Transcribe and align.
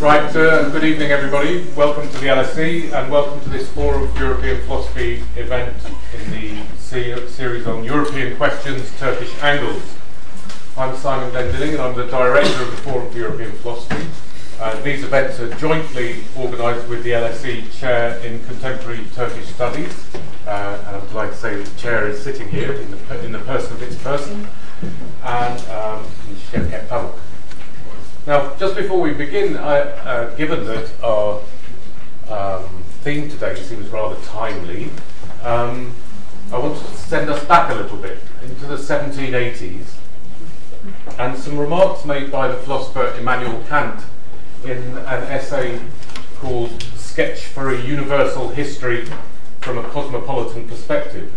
Right, 0.00 0.34
uh, 0.34 0.70
good 0.70 0.82
evening 0.82 1.10
everybody. 1.10 1.62
Welcome 1.76 2.08
to 2.08 2.18
the 2.20 2.28
LSE 2.28 2.90
and 2.90 3.12
welcome 3.12 3.38
to 3.42 3.50
this 3.50 3.70
Forum 3.72 4.04
of 4.04 4.18
European 4.18 4.62
Philosophy 4.62 5.22
event 5.36 5.76
in 6.14 6.30
the 6.30 6.64
se 6.78 7.26
series 7.28 7.66
on 7.66 7.84
European 7.84 8.34
questions, 8.38 8.90
Turkish 8.98 9.30
angles. 9.42 9.82
I'm 10.74 10.96
Simon 10.96 11.30
Glendinning 11.32 11.74
and 11.74 11.82
I'm 11.82 11.94
the 11.94 12.06
director 12.06 12.62
of 12.62 12.70
the 12.70 12.78
Forum 12.78 13.08
of 13.08 13.14
European 13.14 13.52
Philosophy. 13.58 14.06
Uh, 14.58 14.80
these 14.80 15.04
events 15.04 15.38
are 15.38 15.54
jointly 15.56 16.24
organised 16.34 16.88
with 16.88 17.04
the 17.04 17.10
LSE 17.10 17.70
Chair 17.78 18.16
in 18.20 18.42
Contemporary 18.46 19.04
Turkish 19.14 19.48
Studies. 19.48 20.06
Uh, 20.46 20.82
and 20.86 20.96
I'm 20.96 21.06
delighted 21.08 21.34
to 21.34 21.40
say 21.40 21.62
the 21.62 21.78
chair 21.78 22.08
is 22.08 22.24
sitting 22.24 22.48
here 22.48 22.72
in 22.72 22.90
the, 22.90 23.24
in 23.26 23.32
the 23.32 23.40
person 23.40 23.74
of 23.74 23.82
its 23.82 23.96
person. 23.96 24.48
And 25.22 25.60
um, 25.68 26.06
now, 28.30 28.54
just 28.60 28.76
before 28.76 29.00
we 29.00 29.12
begin, 29.12 29.56
I, 29.56 29.80
uh, 29.80 30.36
given 30.36 30.64
that 30.66 30.88
our 31.02 31.40
um, 32.28 32.84
theme 33.02 33.28
today 33.28 33.56
seems 33.56 33.88
rather 33.88 34.14
timely, 34.22 34.88
um, 35.42 35.92
I 36.52 36.58
want 36.58 36.78
to 36.78 36.84
send 36.96 37.28
us 37.28 37.44
back 37.46 37.72
a 37.72 37.74
little 37.74 37.96
bit 37.96 38.20
into 38.40 38.66
the 38.66 38.76
1780s 38.76 39.94
and 41.18 41.36
some 41.36 41.58
remarks 41.58 42.04
made 42.04 42.30
by 42.30 42.46
the 42.46 42.54
philosopher 42.58 43.12
Immanuel 43.18 43.64
Kant 43.64 44.00
in 44.62 44.78
an 44.78 45.24
essay 45.24 45.80
called 46.36 46.80
Sketch 46.94 47.46
for 47.46 47.74
a 47.74 47.82
Universal 47.82 48.50
History 48.50 49.08
from 49.60 49.76
a 49.76 49.82
Cosmopolitan 49.82 50.68
Perspective. 50.68 51.32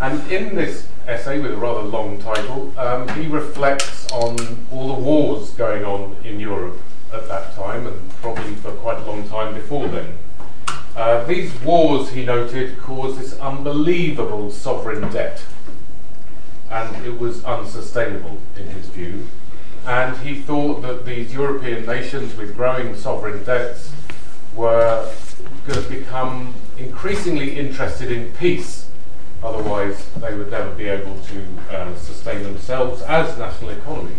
And 0.00 0.32
in 0.32 0.54
this 0.54 0.88
essay 1.08 1.40
with 1.40 1.52
a 1.52 1.56
rather 1.56 1.82
long 1.82 2.18
title, 2.18 2.72
um, 2.78 3.08
he 3.10 3.26
reflects 3.26 4.10
on 4.12 4.66
all 4.72 4.88
the 4.88 5.00
wars 5.00 5.50
going 5.50 5.84
on 5.84 6.16
in 6.24 6.40
Europe 6.40 6.78
at 7.12 7.28
that 7.28 7.54
time 7.54 7.86
and 7.86 8.10
probably 8.20 8.54
for 8.56 8.72
quite 8.72 8.98
a 8.98 9.04
long 9.04 9.28
time 9.28 9.54
before 9.54 9.88
then. 9.88 10.18
Uh, 10.96 11.24
these 11.24 11.54
wars, 11.60 12.10
he 12.10 12.24
noted, 12.24 12.78
caused 12.78 13.20
this 13.20 13.38
unbelievable 13.38 14.50
sovereign 14.50 15.12
debt, 15.12 15.44
and 16.70 17.06
it 17.06 17.18
was 17.18 17.44
unsustainable 17.44 18.38
in 18.56 18.66
his 18.68 18.88
view. 18.88 19.26
And 19.86 20.16
he 20.18 20.40
thought 20.40 20.80
that 20.82 21.04
these 21.04 21.32
European 21.32 21.86
nations 21.86 22.34
with 22.34 22.56
growing 22.56 22.96
sovereign 22.96 23.44
debts 23.44 23.92
were 24.54 25.12
going 25.66 25.82
to 25.82 25.88
become 25.88 26.54
increasingly 26.78 27.56
interested 27.56 28.10
in 28.10 28.32
peace 28.32 28.85
Otherwise, 29.42 30.08
they 30.20 30.34
would 30.34 30.50
never 30.50 30.70
be 30.72 30.86
able 30.86 31.16
to 31.20 31.76
uh, 31.76 31.94
sustain 31.96 32.42
themselves 32.42 33.02
as 33.02 33.38
national 33.38 33.70
economies. 33.70 34.16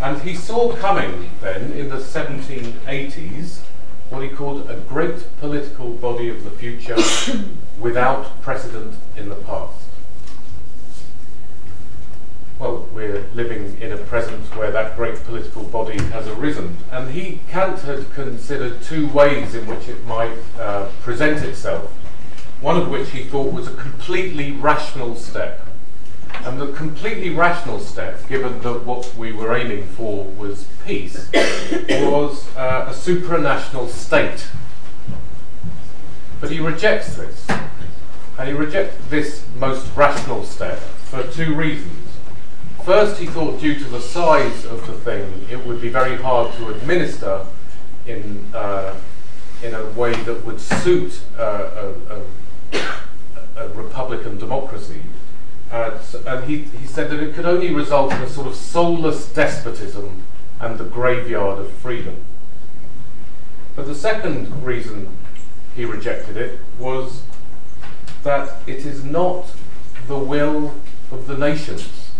And 0.00 0.20
he 0.22 0.34
saw 0.34 0.74
coming 0.76 1.30
then 1.40 1.72
in 1.72 1.88
the 1.88 1.96
1780s 1.96 3.60
what 4.10 4.22
he 4.22 4.28
called 4.28 4.70
a 4.70 4.76
great 4.76 5.26
political 5.40 5.90
body 5.90 6.28
of 6.28 6.44
the 6.44 6.50
future 6.50 6.96
without 7.80 8.40
precedent 8.40 8.94
in 9.16 9.28
the 9.28 9.34
past. 9.34 9.82
Well, 12.58 12.88
we're 12.94 13.26
living 13.34 13.76
in 13.82 13.92
a 13.92 13.98
present 13.98 14.44
where 14.56 14.70
that 14.70 14.96
great 14.96 15.22
political 15.24 15.64
body 15.64 15.98
has 16.04 16.26
arisen, 16.26 16.78
and 16.90 17.10
he 17.10 17.40
Kant 17.50 17.80
had 17.80 18.10
considered 18.14 18.80
two 18.80 19.08
ways 19.08 19.54
in 19.54 19.66
which 19.66 19.88
it 19.88 20.02
might 20.06 20.38
uh, 20.58 20.88
present 21.02 21.44
itself 21.44 21.92
one 22.66 22.76
of 22.76 22.90
which 22.90 23.10
he 23.10 23.22
thought 23.22 23.52
was 23.52 23.68
a 23.68 23.74
completely 23.74 24.50
rational 24.50 25.14
step. 25.14 25.64
And 26.44 26.60
the 26.60 26.72
completely 26.72 27.30
rational 27.30 27.78
step, 27.78 28.28
given 28.28 28.60
that 28.62 28.84
what 28.84 29.14
we 29.14 29.32
were 29.32 29.54
aiming 29.56 29.86
for 29.86 30.24
was 30.24 30.66
peace, 30.84 31.30
was 31.32 32.48
uh, 32.56 32.86
a 32.88 32.92
supranational 32.92 33.88
state. 33.88 34.48
But 36.40 36.50
he 36.50 36.58
rejects 36.58 37.14
this. 37.14 37.46
And 38.36 38.48
he 38.48 38.52
rejects 38.52 38.96
this 39.10 39.46
most 39.54 39.86
rational 39.94 40.42
step 40.42 40.80
for 40.80 41.22
two 41.22 41.54
reasons. 41.54 42.08
First, 42.84 43.20
he 43.20 43.26
thought 43.26 43.60
due 43.60 43.78
to 43.78 43.84
the 43.84 44.00
size 44.00 44.64
of 44.64 44.84
the 44.88 44.94
thing, 44.94 45.46
it 45.48 45.64
would 45.64 45.80
be 45.80 45.88
very 45.88 46.16
hard 46.16 46.52
to 46.54 46.70
administer 46.70 47.46
in, 48.08 48.50
uh, 48.52 48.96
in 49.62 49.72
a 49.72 49.84
way 49.90 50.14
that 50.24 50.44
would 50.44 50.60
suit 50.60 51.20
uh, 51.38 51.92
a, 52.10 52.14
a 52.16 52.22
a 52.72 53.68
republican 53.68 54.38
democracy. 54.38 55.00
Uh, 55.70 55.98
and 56.26 56.44
he, 56.44 56.58
he 56.58 56.86
said 56.86 57.10
that 57.10 57.20
it 57.20 57.34
could 57.34 57.44
only 57.44 57.72
result 57.74 58.12
in 58.12 58.22
a 58.22 58.28
sort 58.28 58.46
of 58.46 58.54
soulless 58.54 59.28
despotism 59.32 60.22
and 60.60 60.78
the 60.78 60.84
graveyard 60.84 61.58
of 61.58 61.72
freedom. 61.72 62.24
But 63.74 63.86
the 63.86 63.94
second 63.94 64.64
reason 64.64 65.08
he 65.74 65.84
rejected 65.84 66.36
it 66.36 66.58
was 66.78 67.22
that 68.22 68.56
it 68.66 68.86
is 68.86 69.04
not 69.04 69.46
the 70.08 70.18
will 70.18 70.74
of 71.10 71.26
the 71.26 71.36
nations. 71.36 72.10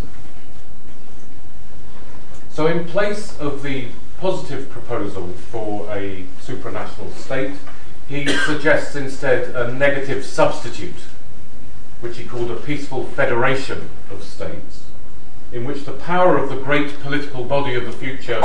So, 2.50 2.66
in 2.66 2.86
place 2.86 3.38
of 3.38 3.62
the 3.62 3.88
positive 4.18 4.70
proposal 4.70 5.28
for 5.50 5.90
a 5.90 6.24
supranational 6.40 7.12
state, 7.12 7.52
he 8.08 8.26
suggests 8.28 8.94
instead 8.94 9.54
a 9.56 9.72
negative 9.72 10.24
substitute, 10.24 10.94
which 12.00 12.18
he 12.18 12.24
called 12.24 12.50
a 12.50 12.56
peaceful 12.56 13.04
federation 13.04 13.90
of 14.10 14.22
states, 14.22 14.84
in 15.52 15.64
which 15.64 15.84
the 15.84 15.92
power 15.92 16.36
of 16.36 16.48
the 16.48 16.56
great 16.56 17.00
political 17.00 17.44
body 17.44 17.74
of 17.74 17.84
the 17.84 17.92
future 17.92 18.40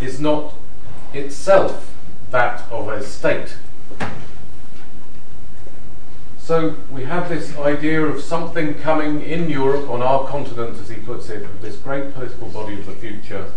is 0.00 0.20
not 0.20 0.54
itself 1.12 1.94
that 2.30 2.64
of 2.70 2.88
a 2.88 3.02
state. 3.02 3.56
So 6.38 6.76
we 6.90 7.04
have 7.04 7.28
this 7.28 7.56
idea 7.58 8.04
of 8.04 8.22
something 8.22 8.74
coming 8.74 9.20
in 9.22 9.50
Europe, 9.50 9.90
on 9.90 10.00
our 10.00 10.26
continent, 10.28 10.78
as 10.78 10.88
he 10.88 10.96
puts 10.96 11.28
it, 11.28 11.60
this 11.60 11.76
great 11.76 12.14
political 12.14 12.48
body 12.48 12.74
of 12.74 12.86
the 12.86 12.92
future, 12.92 13.50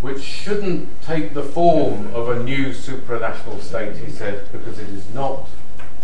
which 0.00 0.22
shouldn't 0.22 0.88
take 1.02 1.34
the 1.34 1.42
form 1.42 2.14
of 2.14 2.28
a 2.28 2.42
new 2.42 2.70
supranational 2.70 3.60
state, 3.60 3.96
he 3.96 4.10
said, 4.10 4.50
because 4.52 4.78
it 4.78 4.88
is 4.90 5.12
not 5.14 5.48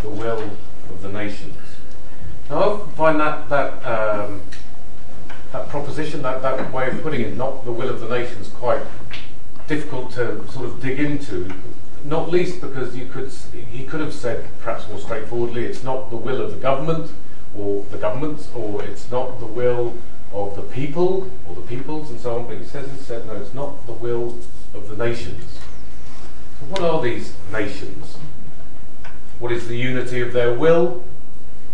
the 0.01 0.09
will 0.09 0.51
of 0.89 1.01
the 1.01 1.09
nations. 1.09 1.55
Now, 2.49 2.83
I 2.83 2.91
find 2.97 3.19
that, 3.19 3.49
that, 3.49 3.85
um, 3.85 4.41
that 5.51 5.69
proposition, 5.69 6.21
that, 6.23 6.41
that 6.41 6.73
way 6.73 6.89
of 6.89 7.01
putting 7.03 7.21
it, 7.21 7.37
not 7.37 7.63
the 7.63 7.71
will 7.71 7.89
of 7.89 8.01
the 8.01 8.09
nations, 8.09 8.49
quite 8.49 8.81
difficult 9.67 10.11
to 10.13 10.45
sort 10.51 10.65
of 10.65 10.81
dig 10.81 10.99
into, 10.99 11.53
not 12.03 12.29
least 12.29 12.59
because 12.59 12.95
you 12.95 13.05
could, 13.05 13.31
he 13.71 13.85
could 13.85 14.01
have 14.01 14.13
said, 14.13 14.45
perhaps 14.61 14.87
more 14.89 14.99
straightforwardly, 14.99 15.65
it's 15.65 15.83
not 15.83 16.09
the 16.09 16.17
will 16.17 16.41
of 16.41 16.51
the 16.51 16.57
government, 16.57 17.11
or 17.55 17.83
the 17.91 17.97
governments, 17.97 18.49
or 18.55 18.83
it's 18.83 19.11
not 19.11 19.39
the 19.39 19.45
will 19.45 19.93
of 20.33 20.55
the 20.55 20.61
people 20.61 21.29
or 21.47 21.55
the 21.55 21.61
peoples 21.61 22.09
and 22.09 22.19
so 22.19 22.37
on, 22.37 22.47
but 22.47 22.57
he 22.57 22.63
says 22.63 22.89
instead, 22.89 23.25
no, 23.27 23.35
it's 23.35 23.53
not 23.53 23.85
the 23.85 23.93
will 23.93 24.39
of 24.73 24.87
the 24.87 24.95
nations. 24.95 25.59
So 26.59 26.65
what 26.67 26.81
are 26.81 27.01
these 27.01 27.33
nations? 27.51 28.17
What 29.39 29.51
is 29.51 29.67
the 29.67 29.77
unity 29.77 30.21
of 30.21 30.33
their 30.33 30.53
will 30.53 31.03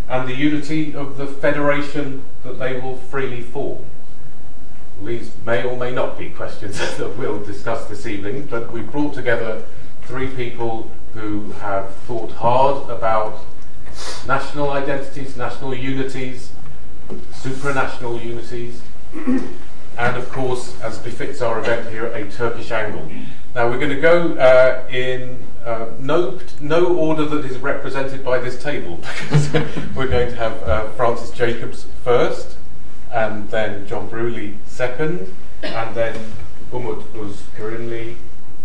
and 0.10 0.28
the 0.28 0.36
unity 0.36 0.96
of 0.96 1.18
the 1.18 1.28
federation 1.28 2.24
that 2.44 2.60
they 2.60 2.80
will 2.80 2.96
freely 2.96 3.42
form? 3.42 3.86
These 5.04 5.32
may 5.46 5.64
or 5.64 5.78
may 5.78 5.92
not 5.92 6.18
be 6.18 6.30
questions 6.30 6.78
that 6.98 7.18
we'll 7.18 7.44
discuss 7.44 7.86
this 7.88 8.08
evening, 8.08 8.48
but 8.50 8.72
we've 8.72 8.92
brought 8.92 9.14
together 9.14 9.64
three 10.04 10.28
people 10.28 10.90
who 11.14 11.52
have 11.52 11.94
thought 12.08 12.32
hard 12.32 12.90
about 12.90 13.40
national 14.26 14.72
identities, 14.72 15.36
national 15.36 15.76
unities, 15.76 16.52
supranational 17.32 18.24
unities, 18.24 18.82
and 19.16 20.18
of 20.18 20.30
course, 20.30 20.80
as 20.82 20.98
befits 21.00 21.42
our 21.42 21.60
event 21.60 21.90
here, 21.90 22.08
a 22.08 22.30
Turkish 22.30 22.72
angle. 22.72 23.10
Now 23.56 23.70
we're 23.70 23.80
going 23.80 23.96
to 23.96 24.02
go 24.02 24.34
uh, 24.34 24.88
in 24.90 25.44
uh, 25.66 25.88
no 26.00 26.40
no 26.62 26.96
order 26.96 27.26
that 27.26 27.46
is 27.46 27.58
represented 27.58 28.24
by 28.24 28.40
this 28.40 28.62
table, 28.62 28.98
because 29.24 29.54
we're 29.96 30.08
going 30.08 30.30
to 30.30 30.36
have 30.36 30.64
uh, 30.64 30.90
Francis 30.92 31.32
Jacobs 31.32 31.88
first, 32.04 32.58
and 33.12 33.50
then 33.50 33.88
John 33.88 34.10
Breuilly 34.10 34.58
second, 34.66 35.34
and 35.64 35.96
then 35.96 36.34
Umut 36.72 37.04
Özkırımlı 37.14 38.16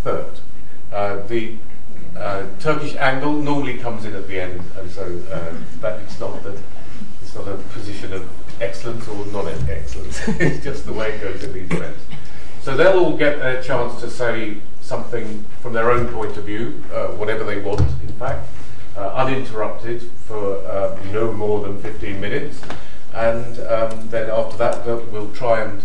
third. 0.05 0.41
Uh, 0.93 1.27
the 1.29 1.55
uh, 2.17 2.45
Turkish 2.61 2.95
angle 2.97 3.33
normally 3.33 3.79
comes 3.79 4.05
in 4.05 4.15
at 4.15 4.27
the 4.27 4.41
end, 4.41 4.61
and 4.79 4.91
so 4.91 5.21
uh, 5.33 5.55
that 5.81 6.01
it's 6.01 6.21
not 6.21 6.43
that 6.43 6.59
it's 7.35 7.47
not 7.47 7.55
a 7.55 7.57
position 7.73 8.13
of 8.13 8.29
excellence 8.61 9.09
or 9.09 9.25
not 9.27 9.47
excellence. 9.47 10.21
it's 10.39 10.63
just 10.63 10.85
the 10.85 10.93
way 10.93 11.13
it 11.13 11.23
goes 11.23 11.43
in 11.43 11.55
these 11.55 11.71
events. 11.71 12.05
So 12.61 12.77
they'll 12.77 12.99
all 12.99 13.17
get 13.17 13.39
a 13.39 13.63
chance 13.63 13.99
to 14.03 14.11
say 14.11 14.59
something 14.83 15.43
from 15.61 15.73
their 15.73 15.91
own 15.91 16.09
point 16.09 16.37
of 16.37 16.45
view, 16.45 16.85
uh, 16.93 17.07
whatever 17.09 17.43
they 17.43 17.59
want, 17.59 17.81
in 17.81 18.13
fact, 18.19 18.47
uh, 18.99 19.15
uninterrupted 19.15 20.03
for 20.27 20.59
uh, 20.67 21.03
no 21.11 21.33
more 21.33 21.63
than 21.63 21.81
15 21.81 22.21
minutes. 22.21 22.61
And 23.15 23.59
um, 23.61 24.09
then 24.11 24.29
after 24.31 24.59
that, 24.59 24.85
we'll, 24.85 25.05
we'll, 25.07 25.33
try 25.33 25.63
and 25.63 25.83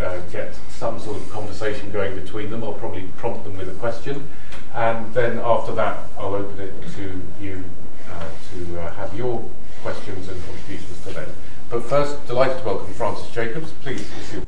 uh, 0.00 0.20
get 0.32 0.58
some 0.70 0.98
sort 0.98 1.18
of 1.18 1.30
conversation 1.30 1.90
going 1.92 2.14
between 2.14 2.50
them. 2.50 2.64
I'll 2.64 2.72
probably 2.72 3.02
prompt 3.18 3.44
them 3.44 3.58
with 3.58 3.68
a 3.68 3.74
question, 3.74 4.28
and 4.74 5.12
then 5.12 5.38
after 5.40 5.74
that, 5.74 5.98
I'll 6.18 6.34
open 6.34 6.58
it 6.58 6.72
to 6.96 7.20
you 7.38 7.64
uh, 8.10 8.24
to 8.52 8.80
uh, 8.80 8.94
have 8.94 9.14
your 9.14 9.44
questions 9.86 10.28
and 10.28 10.44
contributions 10.44 11.00
to 11.04 11.12
them. 11.12 11.30
But 11.70 11.84
first, 11.84 12.26
delighted 12.26 12.58
to 12.58 12.64
welcome 12.64 12.92
Francis 12.94 13.30
Jacobs. 13.30 13.70
Please. 13.82 14.04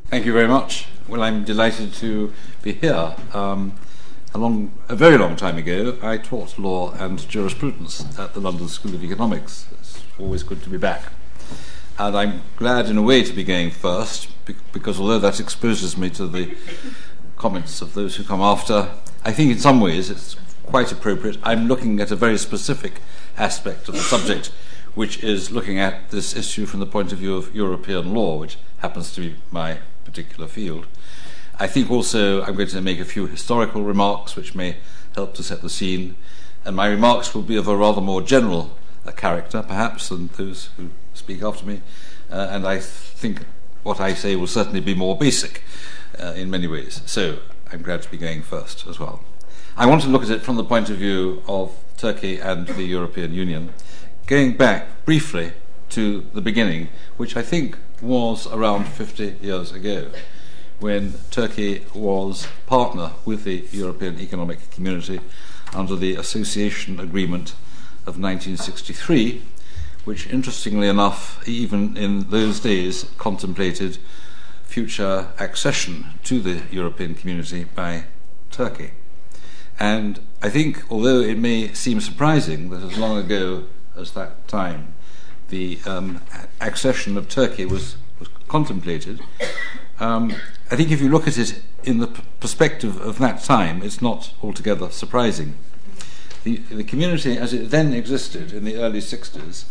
Thank 0.08 0.26
you 0.26 0.32
very 0.32 0.49
much. 0.49 0.88
Well, 1.06 1.23
I'm 1.23 1.44
delighted 1.44 1.94
to 1.94 2.32
be 2.62 2.73
here. 2.73 3.14
Um, 3.32 3.75
a, 4.35 4.38
long, 4.38 4.73
a 4.88 4.96
very 4.96 5.17
long 5.17 5.37
time 5.37 5.56
ago, 5.56 5.96
I 6.02 6.17
taught 6.17 6.58
law 6.58 6.90
and 6.90 7.20
jurisprudence 7.29 8.19
at 8.19 8.35
the 8.35 8.40
London 8.40 8.67
School 8.67 8.96
of 8.96 9.05
Economics. 9.05 9.67
It's 9.79 10.02
always 10.19 10.43
good 10.43 10.61
to 10.64 10.70
be 10.70 10.76
back. 10.76 11.12
And 12.00 12.17
I'm 12.17 12.43
glad, 12.56 12.87
in 12.87 12.99
a 12.99 13.02
way, 13.02 13.23
to 13.23 13.32
be 13.32 13.44
going 13.44 13.70
first, 13.70 14.29
because 14.73 14.99
although 14.99 15.20
that 15.20 15.38
exposes 15.38 15.96
me 15.96 16.11
to 16.11 16.26
the 16.26 16.56
comments 17.37 17.81
of 17.81 17.94
those 17.94 18.17
who 18.17 18.25
come 18.25 18.40
after, 18.40 18.90
I 19.25 19.31
think 19.31 19.52
in 19.52 19.58
some 19.58 19.81
ways 19.81 20.11
it's 20.11 20.35
quite 20.64 20.90
appropriate. 20.90 21.38
I'm 21.44 21.69
looking 21.69 22.00
at 22.00 22.11
a 22.11 22.17
very 22.17 22.38
specific 22.38 23.02
aspect 23.37 23.88
of 23.88 23.94
the 23.94 24.00
subject 24.00 24.50
which 24.99 25.23
is 25.23 25.53
looking 25.53 25.79
at 25.79 26.11
this 26.11 26.35
issue 26.35 26.67
from 26.67 26.81
the 26.81 26.87
point 26.87 27.12
of 27.12 27.19
view 27.19 27.37
of 27.37 27.55
European 27.55 28.12
law, 28.12 28.37
which 28.37 28.56
happens 28.79 29.15
to 29.15 29.21
be 29.21 29.37
my 29.53 29.79
particular 30.05 30.49
field. 30.49 30.89
I 31.56 31.69
think 31.69 31.89
also 31.89 32.43
I'm 32.43 32.56
going 32.56 32.69
to 32.71 32.81
make 32.81 32.99
a 32.99 33.05
few 33.05 33.29
historical 33.29 33.85
remarks 33.85 34.35
which 34.35 34.56
may 34.56 34.79
help 35.15 35.35
to 35.35 35.45
set 35.45 35.62
the 35.62 35.71
scene, 35.71 36.17
and 36.65 36.75
my 36.75 36.89
remarks 36.89 37.33
will 37.33 37.43
be 37.43 37.55
of 37.55 37.69
a 37.69 37.77
rather 37.77 38.00
more 38.00 38.23
general 38.23 38.77
uh, 39.06 39.12
character, 39.12 39.62
perhaps, 39.62 40.09
than 40.09 40.31
those 40.37 40.71
who 40.77 40.89
speak 41.15 41.43
after 41.45 41.65
me, 41.65 41.81
uh, 42.29 42.49
and 42.50 42.67
I 42.67 42.81
think 42.81 43.43
what 43.85 44.00
I 44.00 44.15
say 44.15 44.35
will 44.35 44.49
certainly 44.49 44.81
be 44.81 44.97
more 44.97 45.17
basic 45.17 45.62
uh, 46.19 46.33
in 46.35 46.50
many 46.50 46.67
ways. 46.67 47.03
So 47.06 47.39
I'm 47.71 47.83
glad 47.83 48.03
to 48.03 48.11
be 48.11 48.19
going 48.19 48.43
first 48.43 48.85
as 48.89 48.99
well. 48.99 49.23
I 49.77 49.87
want 49.87 50.03
to 50.03 50.09
look 50.09 50.25
at 50.25 50.31
it 50.31 50.43
from 50.43 50.56
the 50.56 50.65
point 50.65 50.91
of 50.91 50.97
view 50.97 51.45
of 51.47 51.71
Turkey 51.97 52.41
and 52.41 52.67
the 52.67 52.83
European 52.83 53.33
Union 53.33 53.73
going 54.28 54.52
back 54.52 55.06
briefly 55.06 55.52
to 55.88 56.20
the 56.34 56.42
beginning, 56.42 56.88
which 57.16 57.34
I 57.34 57.40
think 57.40 57.78
was 58.02 58.46
around 58.46 58.84
50 58.84 59.38
years 59.40 59.72
ago, 59.72 60.10
when 60.80 61.14
Turkey 61.30 61.86
was 61.94 62.46
partner 62.66 63.12
with 63.25 63.44
the 63.44 63.64
European 63.72 64.20
Economic 64.20 64.70
Community 64.70 65.19
under 65.75 65.96
the 65.96 66.14
Association 66.14 67.00
Agreement 67.00 67.54
of 68.06 68.20
1963, 68.20 69.42
which, 70.04 70.26
interestingly 70.26 70.88
enough, 70.88 71.42
even 71.48 71.96
in 71.96 72.28
those 72.28 72.60
days, 72.60 73.06
contemplated 73.16 73.96
future 74.64 75.28
accession 75.38 76.04
to 76.25 76.38
the 76.38 76.60
European 76.70 77.14
Community 77.14 77.64
by 77.64 78.04
Turkey. 78.50 78.90
And 79.80 80.20
I 80.42 80.50
think, 80.50 80.84
although 80.90 81.20
it 81.20 81.38
may 81.38 81.72
seem 81.72 82.02
surprising 82.02 82.69
that 82.70 82.82
as 82.82 82.98
long 82.98 83.16
ago 83.16 83.64
as 83.99 84.12
that 84.12 84.47
time 84.49 84.95
the 85.49 85.79
um, 85.87 86.21
accession 86.61 87.17
of 87.17 87.29
Turkey 87.29 87.65
was, 87.65 87.97
was 88.19 88.29
contemplated, 88.49 89.21
um, 90.00 90.35
I 90.71 90.77
think 90.77 90.91
if 90.91 91.00
you 91.00 91.09
look 91.09 91.27
at 91.27 91.39
it 91.39 91.62
in 91.83 91.99
the 91.99 92.06
p- 92.06 92.23
perspective 92.41 93.00
of 93.00 93.19
that 93.19 93.43
time, 93.43 93.83
it's 93.83 94.03
not 94.03 94.33
altogether 94.43 94.91
surprising. 94.91 95.55
The, 96.45 96.56
the 96.56 96.85
community, 96.85 97.37
as 97.37 97.53
it 97.53 97.71
then 97.71 97.93
existed 97.93 98.53
in 98.53 98.65
the 98.65 98.77
early 98.77 99.00
60s, 99.00 99.65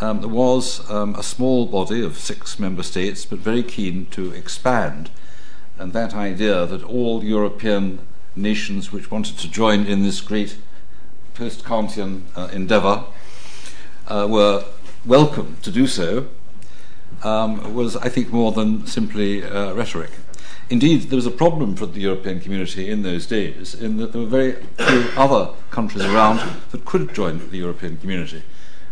um, 0.00 0.20
was 0.30 0.88
um, 0.90 1.14
a 1.14 1.22
small 1.22 1.66
body 1.66 2.04
of 2.04 2.18
six 2.18 2.58
member 2.58 2.82
states, 2.82 3.24
but 3.24 3.38
very 3.38 3.62
keen 3.62 4.06
to 4.06 4.32
expand. 4.32 5.10
And 5.78 5.92
that 5.92 6.14
idea 6.14 6.66
that 6.66 6.82
all 6.82 7.24
European 7.24 8.00
nations 8.34 8.92
which 8.92 9.10
wanted 9.10 9.38
to 9.38 9.50
join 9.50 9.86
in 9.86 10.02
this 10.02 10.20
great 10.20 10.58
post 11.32 11.64
Kantian 11.64 12.22
uh, 12.34 12.48
endeavour 12.52 13.04
uh, 14.08 14.26
were 14.28 14.64
welcome 15.04 15.56
to 15.62 15.70
do 15.70 15.86
so 15.86 16.26
um, 17.22 17.74
was, 17.74 17.96
I 17.96 18.08
think, 18.08 18.32
more 18.32 18.52
than 18.52 18.86
simply 18.86 19.44
uh, 19.44 19.72
rhetoric. 19.74 20.10
Indeed, 20.68 21.10
there 21.10 21.16
was 21.16 21.26
a 21.26 21.30
problem 21.30 21.76
for 21.76 21.86
the 21.86 22.00
European 22.00 22.40
community 22.40 22.90
in 22.90 23.02
those 23.02 23.26
days 23.26 23.74
in 23.74 23.98
that 23.98 24.12
there 24.12 24.22
were 24.22 24.26
very 24.26 24.52
few 24.78 25.08
other 25.16 25.52
countries 25.70 26.04
around 26.04 26.40
that 26.72 26.84
could 26.84 27.14
join 27.14 27.50
the 27.50 27.58
European 27.58 27.96
community. 27.98 28.42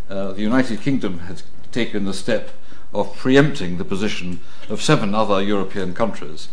Uh, 0.09 0.33
the 0.33 0.43
United 0.43 0.81
Kingdom 0.83 1.19
had 1.21 1.43
taken 1.73 2.05
the 2.05 2.15
step 2.15 2.51
of 2.93 3.17
preempting 3.17 3.79
the 3.79 3.85
position 3.85 4.41
of 4.69 4.81
seven 4.81 5.15
other 5.15 5.43
European 5.43 5.95
countries 5.95 6.49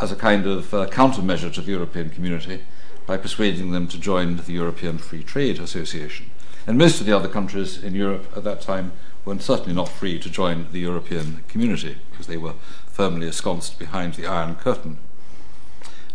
as 0.00 0.12
a 0.12 0.16
kind 0.16 0.46
of 0.46 0.74
uh, 0.74 0.86
countermeasure 0.88 1.52
to 1.54 1.62
the 1.62 1.72
European 1.72 2.10
community 2.10 2.62
by 3.06 3.16
persuading 3.16 3.70
them 3.70 3.88
to 3.88 3.98
join 3.98 4.36
the 4.36 4.52
European 4.52 4.98
Free 4.98 5.22
Trade 5.22 5.58
Association. 5.58 6.26
And 6.66 6.78
most 6.78 7.00
of 7.00 7.06
the 7.06 7.16
other 7.16 7.28
countries 7.28 7.82
in 7.82 7.94
Europe 7.94 8.26
at 8.36 8.44
that 8.44 8.60
time 8.60 8.92
were 9.24 9.38
certainly 9.38 9.74
not 9.74 9.88
free 9.88 10.18
to 10.18 10.30
join 10.30 10.66
the 10.72 10.80
European 10.80 11.44
community 11.48 11.96
because 12.10 12.26
they 12.26 12.36
were 12.36 12.54
firmly 12.86 13.26
ensconced 13.26 13.78
behind 13.78 14.14
the 14.14 14.26
Iron 14.26 14.54
Curtain. 14.54 14.98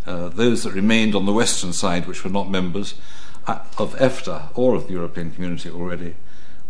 Uh, 0.05 0.29
those 0.29 0.63
that 0.63 0.73
remained 0.73 1.15
on 1.15 1.25
the 1.25 1.33
western 1.33 1.73
side, 1.73 2.07
which 2.07 2.23
were 2.23 2.29
not 2.29 2.49
members 2.49 2.95
uh, 3.45 3.59
of 3.77 3.93
EFTA 3.95 4.49
or 4.55 4.75
of 4.75 4.87
the 4.87 4.93
European 4.93 5.31
community 5.31 5.69
already, 5.69 6.15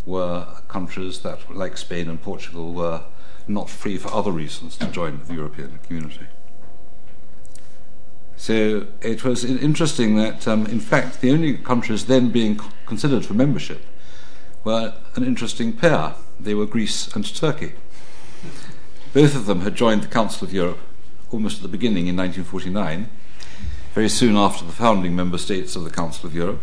were 0.06 0.47
countries 0.68 1.19
that, 1.19 1.53
like 1.53 1.77
Spain 1.77 2.09
and 2.09 2.21
Portugal, 2.21 2.73
were 2.73 3.03
not 3.47 3.69
free 3.69 3.97
for 3.97 4.12
other 4.13 4.31
reasons 4.31 4.77
to 4.77 4.88
join 4.88 5.21
the 5.27 5.35
European 5.35 5.80
community. 5.85 6.27
So 8.37 8.85
it 9.01 9.23
was 9.23 9.43
interesting 9.43 10.15
that, 10.15 10.47
um, 10.47 10.67
in 10.67 10.79
fact, 10.79 11.21
the 11.21 11.31
only 11.31 11.57
countries 11.57 12.05
then 12.05 12.29
being 12.29 12.59
considered 12.85 13.25
for 13.25 13.33
membership 13.33 13.83
were 14.63 14.93
an 15.15 15.23
interesting 15.23 15.73
pair. 15.73 16.13
They 16.39 16.53
were 16.53 16.67
Greece 16.67 17.13
and 17.15 17.25
Turkey. 17.35 17.73
Both 19.13 19.35
of 19.35 19.47
them 19.47 19.61
had 19.61 19.75
joined 19.75 20.03
the 20.03 20.07
Council 20.07 20.47
of 20.47 20.53
Europe 20.53 20.79
almost 21.31 21.57
at 21.57 21.63
the 21.63 21.67
beginning 21.67 22.07
in 22.07 22.15
1949, 22.15 23.09
very 23.93 24.09
soon 24.09 24.35
after 24.35 24.63
the 24.65 24.71
founding 24.71 25.15
member 25.15 25.37
states 25.37 25.75
of 25.75 25.83
the 25.83 25.89
Council 25.89 26.27
of 26.27 26.35
Europe. 26.35 26.61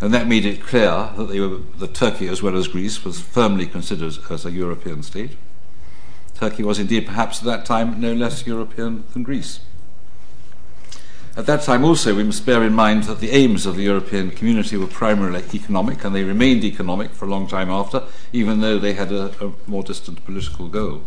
And 0.00 0.12
that 0.12 0.26
made 0.26 0.44
it 0.44 0.62
clear 0.62 1.10
that, 1.16 1.28
they 1.28 1.40
were, 1.40 1.58
that 1.78 1.94
Turkey, 1.94 2.28
as 2.28 2.42
well 2.42 2.56
as 2.56 2.68
Greece, 2.68 3.04
was 3.04 3.20
firmly 3.20 3.66
considered 3.66 4.16
as 4.30 4.44
a 4.44 4.50
European 4.50 5.02
state. 5.02 5.36
Turkey 6.34 6.62
was 6.62 6.78
indeed 6.78 7.06
perhaps 7.06 7.38
at 7.38 7.44
that 7.44 7.64
time 7.64 8.00
no 8.00 8.12
less 8.12 8.46
European 8.46 9.04
than 9.12 9.22
Greece. 9.22 9.60
At 11.36 11.46
that 11.46 11.62
time, 11.62 11.84
also, 11.84 12.14
we 12.14 12.22
must 12.22 12.46
bear 12.46 12.62
in 12.62 12.74
mind 12.74 13.04
that 13.04 13.18
the 13.18 13.30
aims 13.30 13.66
of 13.66 13.74
the 13.74 13.82
European 13.82 14.30
community 14.30 14.76
were 14.76 14.86
primarily 14.86 15.42
economic, 15.52 16.04
and 16.04 16.14
they 16.14 16.22
remained 16.22 16.62
economic 16.62 17.10
for 17.10 17.24
a 17.24 17.28
long 17.28 17.48
time 17.48 17.70
after, 17.70 18.04
even 18.32 18.60
though 18.60 18.78
they 18.78 18.92
had 18.92 19.10
a, 19.10 19.34
a 19.44 19.52
more 19.66 19.82
distant 19.82 20.24
political 20.24 20.68
goal. 20.68 21.02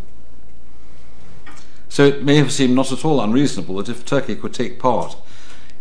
So 1.88 2.04
it 2.04 2.24
may 2.24 2.36
have 2.36 2.52
seemed 2.52 2.76
not 2.76 2.92
at 2.92 3.06
all 3.06 3.22
unreasonable 3.22 3.76
that 3.78 3.88
if 3.88 4.06
Turkey 4.06 4.36
could 4.36 4.54
take 4.54 4.80
part 4.80 5.16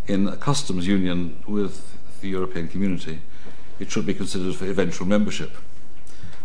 in 0.06 0.28
a 0.28 0.36
customs 0.36 0.86
union 0.86 1.42
with 1.48 1.96
the 2.20 2.28
European 2.28 2.68
community, 2.68 3.18
it 3.80 3.90
should 3.90 4.06
be 4.06 4.14
considered 4.14 4.54
for 4.54 4.66
eventual 4.66 5.08
membership. 5.08 5.56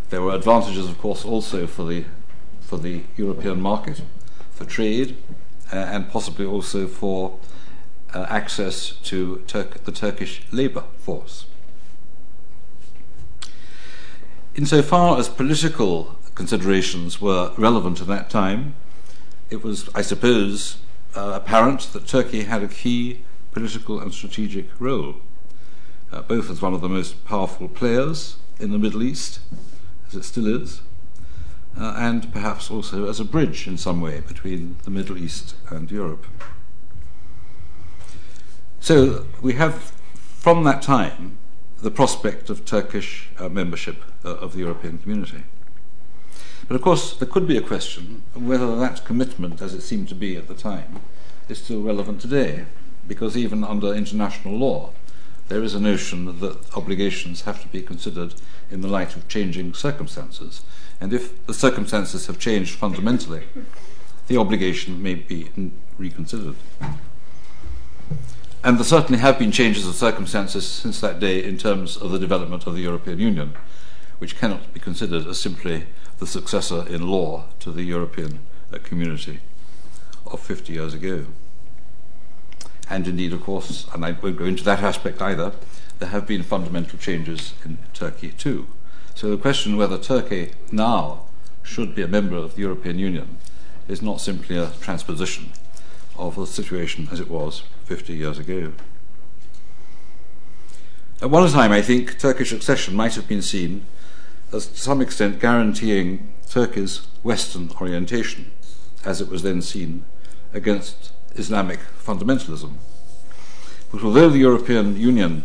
There 0.10 0.24
were 0.24 0.34
advantages, 0.34 0.89
of 0.89 0.98
course, 0.98 1.24
also 1.24 1.67
for 1.67 1.86
the, 1.86 2.05
for 2.62 2.79
the 2.79 3.03
European 3.15 3.62
market, 3.62 4.01
for 4.51 4.65
trade, 4.65 5.17
uh, 5.72 5.75
and 5.75 6.10
possibly 6.10 6.48
also 6.48 6.88
for 6.88 7.38
uh, 8.13 8.25
access 8.30 8.91
to 9.03 9.44
the 9.48 9.91
Turkish 9.91 10.44
labour 10.51 10.84
force. 10.98 11.46
Insofar 14.53 15.18
as 15.18 15.30
political 15.30 16.18
considerations 16.36 17.22
were 17.22 17.53
relevant 17.58 18.01
at 18.01 18.08
that 18.08 18.30
time, 18.30 18.75
it 19.50 19.63
was, 19.63 19.89
I 19.96 20.01
suppose, 20.01 20.77
uh, 21.15 21.34
apparent 21.36 21.82
that 21.94 22.08
Turkey 22.08 22.44
had 22.44 22.63
a 22.63 22.68
key 22.68 23.22
political 23.51 24.00
and 24.00 24.13
strategic 24.13 24.68
role, 24.80 25.15
uh, 26.12 26.22
both 26.22 26.50
as 26.50 26.62
one 26.62 26.74
of 26.74 26.82
the 26.82 26.89
most 26.89 27.24
powerful 27.25 27.68
players 27.68 28.38
in 28.60 28.72
the 28.72 28.80
Middle 28.80 29.03
East, 29.03 29.39
as 30.08 30.15
it 30.15 30.24
still 30.24 30.48
is, 30.48 30.82
uh, 31.77 31.96
and 31.98 32.32
perhaps 32.34 32.70
also 32.70 33.10
as 33.10 33.20
a 33.20 33.25
bridge 33.25 33.68
in 33.68 33.77
some 33.77 34.01
way 34.01 34.22
between 34.22 34.77
the 34.84 34.89
Middle 34.89 35.18
East 35.18 35.56
and 35.70 35.89
Europe. 35.89 36.25
So 38.82 39.28
we 39.44 39.54
have, 39.54 39.94
from 40.16 40.64
that 40.64 40.82
time, 40.82 41.38
the 41.84 41.92
prospect 41.92 42.50
of 42.50 42.66
Turkish 42.66 43.30
uh, 43.38 43.48
membership 43.48 44.04
uh, 44.26 44.30
of 44.38 44.54
the 44.54 44.60
European 44.60 44.98
community. 44.98 45.44
But 46.68 46.76
of 46.76 46.82
course, 46.82 47.14
there 47.14 47.28
could 47.28 47.48
be 47.48 47.58
a 47.58 47.62
question 47.62 48.24
whether 48.34 48.76
that 48.78 49.06
commitment, 49.06 49.62
as 49.62 49.76
it 49.76 49.82
seemed 49.82 50.10
to 50.10 50.16
be 50.16 50.36
at 50.36 50.48
the 50.48 50.56
time, 50.56 51.00
is 51.48 51.60
still 51.60 51.84
relevant 51.84 52.22
today, 52.22 52.66
because 53.08 53.38
even 53.38 53.64
under 53.64 53.94
international 53.94 54.58
law, 54.58 54.90
there 55.48 55.62
is 55.62 55.76
a 55.76 55.80
notion 55.80 56.40
that 56.40 56.76
obligations 56.76 57.42
have 57.42 57.62
to 57.62 57.68
be 57.68 57.84
considered 57.84 58.34
in 58.72 58.82
the 58.82 58.88
light 58.88 59.16
of 59.16 59.28
changing 59.28 59.76
circumstances. 59.76 60.64
And 61.00 61.14
if 61.14 61.46
the 61.46 61.54
circumstances 61.54 62.26
have 62.26 62.40
changed 62.40 62.80
fundamentally, 62.80 63.44
the 64.26 64.38
obligation 64.38 65.04
may 65.04 65.14
be 65.14 65.52
reconsidered. 66.00 66.56
And 68.63 68.77
there 68.77 68.86
certainly 68.86 69.20
have 69.20 69.39
been 69.39 69.51
changes 69.51 69.88
of 69.88 69.96
circumstances 69.96 70.68
since 70.68 71.01
that 71.01 71.20
day 71.20 71.44
in 71.44 71.58
terms 71.58 71.98
of 71.98 72.12
the 72.12 72.20
development 72.20 72.68
of 72.68 72.75
the 72.75 72.82
European 72.82 73.18
Union, 73.18 73.53
which 74.20 74.38
cannot 74.38 74.72
be 74.72 74.80
considered 74.80 75.25
as 75.25 75.39
simply 75.39 75.88
the 76.20 76.27
successor 76.27 76.86
in 76.88 77.08
law 77.08 77.46
to 77.60 77.72
the 77.72 77.82
European 77.82 78.39
uh, 78.72 78.77
community 78.84 79.39
of 80.27 80.39
50 80.39 80.74
years 80.74 80.94
ago. 80.94 81.25
And 82.88 83.08
indeed, 83.08 83.34
of 83.34 83.41
course, 83.41 83.88
and 83.94 84.06
I 84.06 84.12
won't 84.12 84.38
go 84.38 84.46
into 84.46 84.63
that 84.65 84.84
aspect 84.84 85.22
either, 85.24 85.53
there 85.98 86.10
have 86.10 86.27
been 86.27 86.44
fundamental 86.44 87.00
changes 87.00 87.53
in 87.65 87.80
Turkey 87.96 88.30
too. 88.30 88.68
So 89.15 89.32
the 89.32 89.38
question 89.38 89.75
whether 89.75 89.98
Turkey 89.98 90.51
now 90.72 91.25
should 91.63 91.96
be 91.96 92.03
a 92.03 92.08
member 92.08 92.36
of 92.36 92.56
the 92.56 92.62
European 92.62 93.00
Union 93.00 93.38
is 93.88 94.03
not 94.03 94.22
simply 94.22 94.58
a 94.58 94.70
transposition 94.82 95.51
of 96.15 96.36
the 96.36 96.46
situation 96.46 97.10
as 97.12 97.20
it 97.20 97.30
was 97.30 97.63
50 97.91 98.13
years 98.13 98.39
ago. 98.39 98.71
At 101.21 101.29
one 101.29 101.51
time, 101.51 101.74
I 101.74 101.81
think 101.81 102.17
Turkish 102.17 102.53
accession 102.53 102.95
might 102.95 103.15
have 103.15 103.27
been 103.27 103.41
seen 103.41 103.86
as 104.53 104.67
to 104.67 104.79
some 104.79 105.01
extent 105.01 105.41
guaranteeing 105.41 106.31
Turkey's 106.50 107.05
Western 107.21 107.69
orientation, 107.81 108.50
as 109.03 109.19
it 109.19 109.27
was 109.27 109.43
then 109.43 109.62
seen, 109.62 110.05
against 110.53 111.12
Islamic 111.36 111.79
fundamentalism. 112.01 112.75
But 113.91 114.05
although 114.05 114.29
the 114.29 114.39
European 114.39 114.95
Union 114.95 115.43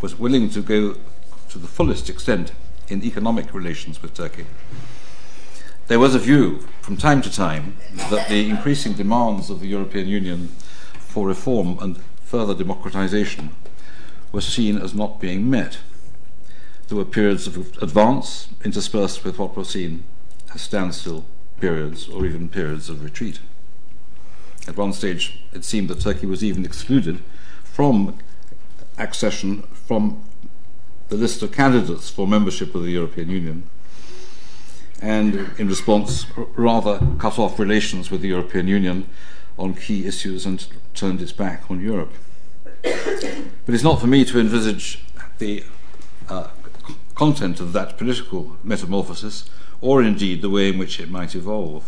was 0.00 0.16
willing 0.16 0.48
to 0.50 0.62
go 0.62 0.94
to 1.48 1.58
the 1.58 1.66
fullest 1.66 2.08
extent 2.08 2.52
in 2.86 3.02
economic 3.02 3.52
relations 3.52 4.00
with 4.00 4.14
Turkey, 4.14 4.46
there 5.88 5.98
was 5.98 6.14
a 6.14 6.20
view 6.20 6.68
from 6.82 6.96
time 6.96 7.20
to 7.22 7.32
time 7.32 7.76
that 8.10 8.28
the 8.28 8.48
increasing 8.48 8.92
demands 8.92 9.50
of 9.50 9.58
the 9.58 9.66
European 9.66 10.06
Union 10.06 10.50
for 11.10 11.26
reform 11.26 11.78
and 11.80 12.00
further 12.22 12.54
democratization 12.54 13.50
were 14.32 14.40
seen 14.40 14.78
as 14.78 14.94
not 14.94 15.20
being 15.20 15.50
met. 15.50 15.78
There 16.88 16.96
were 16.96 17.04
periods 17.04 17.46
of 17.46 17.56
advance 17.82 18.48
interspersed 18.64 19.24
with 19.24 19.38
what 19.38 19.56
were 19.56 19.64
seen 19.64 20.04
as 20.54 20.62
standstill 20.62 21.24
periods 21.60 22.08
or 22.08 22.24
even 22.24 22.48
periods 22.48 22.88
of 22.88 23.02
retreat. 23.02 23.40
At 24.68 24.76
one 24.76 24.92
stage, 24.92 25.40
it 25.52 25.64
seemed 25.64 25.88
that 25.88 26.00
Turkey 26.00 26.26
was 26.26 26.44
even 26.44 26.64
excluded 26.64 27.20
from 27.64 28.18
accession 28.98 29.62
from 29.72 30.22
the 31.08 31.16
list 31.16 31.42
of 31.42 31.50
candidates 31.50 32.08
for 32.10 32.26
membership 32.26 32.74
of 32.74 32.84
the 32.84 32.92
European 32.92 33.30
Union, 33.30 33.64
and 35.02 35.50
in 35.58 35.66
response, 35.66 36.26
rather 36.36 37.00
cut 37.18 37.38
off 37.38 37.58
relations 37.58 38.10
with 38.10 38.20
the 38.20 38.28
European 38.28 38.68
Union 38.68 39.08
on 39.60 39.74
key 39.74 40.06
issues 40.06 40.46
and 40.46 40.66
turned 40.94 41.20
its 41.20 41.32
back 41.32 41.70
on 41.70 41.80
Europe. 41.80 42.12
But 42.82 43.74
it's 43.74 43.84
not 43.84 44.00
for 44.00 44.06
me 44.06 44.24
to 44.24 44.40
envisage 44.40 45.04
the 45.38 45.64
uh, 46.28 46.48
content 47.14 47.60
of 47.60 47.72
that 47.74 47.98
political 47.98 48.56
metamorphosis, 48.64 49.48
or 49.80 50.02
indeed 50.02 50.42
the 50.42 50.50
way 50.50 50.70
in 50.70 50.78
which 50.78 50.98
it 50.98 51.10
might 51.10 51.34
evolve. 51.34 51.84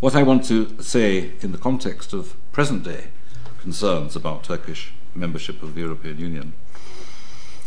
What 0.00 0.14
I 0.14 0.22
want 0.22 0.44
to 0.46 0.80
say 0.80 1.32
in 1.40 1.52
the 1.52 1.58
context 1.58 2.12
of 2.12 2.36
present 2.52 2.84
day 2.84 3.08
concerns 3.60 4.14
about 4.14 4.44
Turkish 4.44 4.92
membership 5.14 5.62
of 5.62 5.74
the 5.74 5.80
European 5.80 6.18
Union 6.18 6.52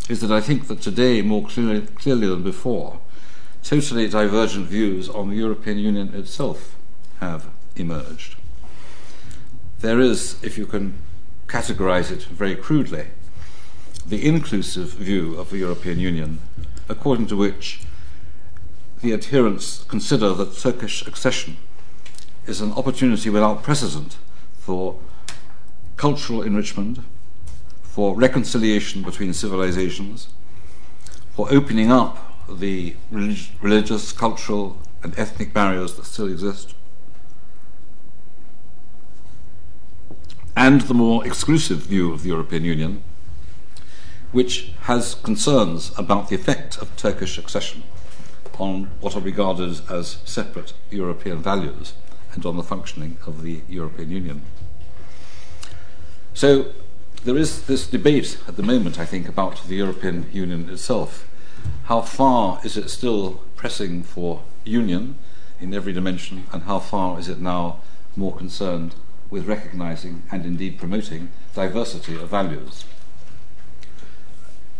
is 0.07 0.21
that 0.21 0.31
I 0.31 0.41
think 0.41 0.67
that 0.67 0.81
today, 0.81 1.21
more 1.21 1.45
clearly, 1.45 1.81
clearly 1.81 2.27
than 2.27 2.43
before, 2.43 2.99
totally 3.63 4.07
divergent 4.07 4.67
views 4.67 5.09
on 5.09 5.29
the 5.29 5.35
European 5.35 5.77
Union 5.77 6.13
itself 6.15 6.75
have 7.19 7.47
emerged. 7.79 8.35
There 9.79 9.99
is, 9.99 10.41
if 10.43 10.57
you 10.57 10.65
can 10.65 10.93
categorize 11.47 12.11
it 12.11 12.23
very 12.23 12.55
crudely, 12.55 13.07
the 14.05 14.25
inclusive 14.25 14.89
view 14.93 15.37
of 15.37 15.49
the 15.49 15.57
European 15.57 15.99
Union, 15.99 16.39
according 16.87 17.27
to 17.27 17.35
which 17.37 17.81
the 19.01 19.13
adherents 19.13 19.85
consider 19.87 20.33
that 20.33 20.57
Turkish 20.57 21.05
accession 21.07 21.57
is 22.45 22.61
an 22.61 22.73
opportunity 22.73 23.29
without 23.29 23.63
precedent 23.63 24.17
for 24.57 24.99
cultural 25.95 26.41
enrichment, 26.41 26.99
for 27.81 28.15
reconciliation 28.15 29.03
between 29.03 29.33
civilizations, 29.33 30.29
for 31.35 31.51
opening 31.51 31.91
up 31.91 32.17
the 32.49 32.95
relig- 33.11 33.51
religious, 33.61 34.11
cultural, 34.11 34.77
and 35.03 35.17
ethnic 35.17 35.53
barriers 35.53 35.95
that 35.95 36.05
still 36.05 36.27
exist, 36.27 36.73
and 40.55 40.81
the 40.81 40.93
more 40.93 41.25
exclusive 41.25 41.79
view 41.79 42.11
of 42.13 42.23
the 42.23 42.29
European 42.29 42.63
Union, 42.63 43.03
which 44.31 44.73
has 44.81 45.15
concerns 45.15 45.91
about 45.97 46.29
the 46.29 46.35
effect 46.35 46.77
of 46.77 46.95
Turkish 46.95 47.37
accession 47.37 47.83
on 48.59 48.91
what 48.99 49.15
are 49.15 49.21
regarded 49.21 49.81
as 49.89 50.17
separate 50.25 50.73
European 50.91 51.41
values 51.41 51.93
and 52.33 52.45
on 52.45 52.57
the 52.57 52.63
functioning 52.63 53.17
of 53.25 53.41
the 53.41 53.61
European 53.67 54.11
Union. 54.11 54.41
So 56.33 56.71
there 57.23 57.37
is 57.37 57.65
this 57.65 57.87
debate 57.87 58.37
at 58.47 58.55
the 58.55 58.63
moment, 58.63 58.99
I 58.99 59.05
think, 59.05 59.27
about 59.27 59.63
the 59.67 59.75
European 59.75 60.29
Union 60.31 60.69
itself. 60.69 61.27
How 61.85 62.01
far 62.01 62.59
is 62.63 62.77
it 62.77 62.89
still 62.89 63.41
pressing 63.55 64.03
for 64.03 64.43
union 64.63 65.17
in 65.59 65.73
every 65.73 65.91
dimension, 65.91 66.45
and 66.53 66.63
how 66.63 66.79
far 66.79 67.19
is 67.19 67.27
it 67.27 67.39
now 67.39 67.81
more 68.15 68.35
concerned 68.35 68.95
with 69.29 69.47
recognizing 69.47 70.23
and 70.31 70.45
indeed 70.45 70.77
promoting 70.77 71.29
diversity 71.53 72.15
of 72.15 72.29
values? 72.29 72.85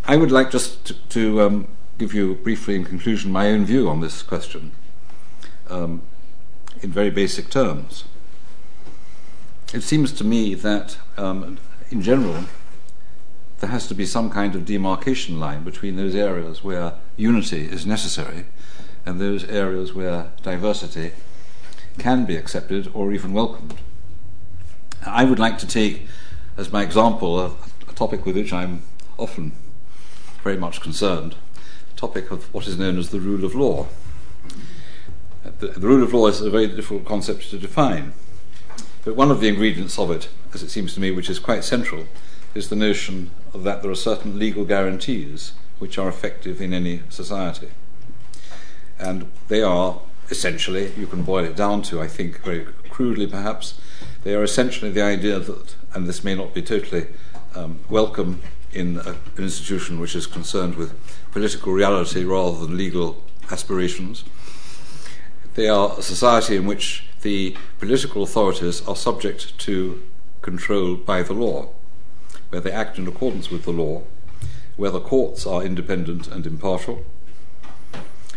I 0.05 0.17
would 0.17 0.31
like 0.31 0.49
just 0.49 0.85
to, 0.85 0.93
to 1.09 1.41
um, 1.41 1.67
give 1.97 2.13
you 2.13 2.35
briefly 2.35 2.75
in 2.75 2.85
conclusion 2.85 3.31
my 3.31 3.49
own 3.49 3.65
view 3.65 3.89
on 3.89 3.99
this 3.99 4.23
question 4.23 4.71
um, 5.69 6.01
in 6.81 6.91
very 6.91 7.09
basic 7.11 7.49
terms. 7.49 8.05
It 9.73 9.81
seems 9.81 10.11
to 10.13 10.23
me 10.23 10.55
that, 10.55 10.97
um, 11.15 11.59
in 11.91 12.01
general, 12.01 12.45
there 13.59 13.69
has 13.69 13.87
to 13.87 13.93
be 13.93 14.05
some 14.05 14.29
kind 14.29 14.55
of 14.55 14.65
demarcation 14.65 15.39
line 15.39 15.63
between 15.63 15.95
those 15.95 16.15
areas 16.15 16.63
where 16.63 16.93
unity 17.17 17.65
is 17.65 17.85
necessary 17.85 18.45
and 19.05 19.19
those 19.19 19.43
areas 19.43 19.93
where 19.93 20.31
diversity 20.41 21.11
can 21.97 22.25
be 22.25 22.35
accepted 22.35 22.89
or 22.93 23.11
even 23.11 23.33
welcomed. 23.33 23.75
I 25.05 25.23
would 25.23 25.39
like 25.39 25.57
to 25.59 25.67
take 25.67 26.07
as 26.57 26.71
my 26.71 26.83
example 26.83 27.39
a, 27.39 27.45
a 27.87 27.93
topic 27.93 28.25
with 28.25 28.35
which 28.35 28.51
I'm 28.51 28.83
often 29.17 29.53
very 30.43 30.57
much 30.57 30.81
concerned, 30.81 31.35
the 31.93 31.99
topic 31.99 32.31
of 32.31 32.53
what 32.53 32.67
is 32.67 32.77
known 32.77 32.97
as 32.97 33.09
the 33.09 33.19
rule 33.19 33.45
of 33.45 33.55
law. 33.55 33.87
The, 35.59 35.67
the 35.67 35.87
rule 35.87 36.03
of 36.03 36.13
law 36.13 36.27
is 36.27 36.41
a 36.41 36.49
very 36.49 36.67
difficult 36.67 37.05
concept 37.05 37.49
to 37.49 37.57
define, 37.57 38.13
but 39.05 39.15
one 39.15 39.31
of 39.31 39.39
the 39.39 39.47
ingredients 39.47 39.97
of 39.97 40.11
it, 40.11 40.29
as 40.53 40.63
it 40.63 40.69
seems 40.69 40.93
to 40.93 40.99
me, 40.99 41.11
which 41.11 41.29
is 41.29 41.39
quite 41.39 41.63
central, 41.63 42.05
is 42.53 42.69
the 42.69 42.75
notion 42.75 43.31
that 43.53 43.81
there 43.81 43.91
are 43.91 43.95
certain 43.95 44.37
legal 44.37 44.65
guarantees 44.65 45.53
which 45.79 45.97
are 45.97 46.09
effective 46.09 46.61
in 46.61 46.73
any 46.73 47.01
society. 47.09 47.69
And 48.97 49.31
they 49.47 49.61
are 49.61 50.01
essentially, 50.29 50.91
you 50.97 51.07
can 51.07 51.23
boil 51.23 51.45
it 51.45 51.55
down 51.55 51.81
to, 51.83 52.01
I 52.01 52.07
think, 52.07 52.43
very 52.43 52.65
crudely 52.89 53.27
perhaps, 53.27 53.79
they 54.23 54.35
are 54.35 54.43
essentially 54.43 54.91
the 54.91 55.01
idea 55.01 55.39
that, 55.39 55.75
and 55.93 56.07
this 56.07 56.23
may 56.23 56.35
not 56.35 56.53
be 56.53 56.61
totally 56.61 57.07
um, 57.55 57.79
welcome 57.89 58.41
in 58.73 58.97
a, 58.97 59.09
an 59.09 59.43
institution 59.43 59.99
which 59.99 60.15
is 60.15 60.27
concerned 60.27 60.75
with 60.75 60.93
political 61.31 61.73
reality 61.73 62.23
rather 62.23 62.59
than 62.59 62.77
legal 62.77 63.23
aspirations. 63.51 64.23
They 65.55 65.67
are 65.67 65.97
a 65.97 66.01
society 66.01 66.55
in 66.55 66.65
which 66.65 67.05
the 67.21 67.57
political 67.79 68.23
authorities 68.23 68.85
are 68.87 68.95
subject 68.95 69.57
to 69.59 70.01
control 70.41 70.95
by 70.95 71.23
the 71.23 71.33
law, 71.33 71.69
where 72.49 72.61
they 72.61 72.71
act 72.71 72.97
in 72.97 73.07
accordance 73.07 73.49
with 73.49 73.63
the 73.63 73.71
law, 73.71 74.03
where 74.77 74.91
the 74.91 75.01
courts 75.01 75.45
are 75.45 75.63
independent 75.63 76.27
and 76.27 76.45
impartial, 76.45 77.03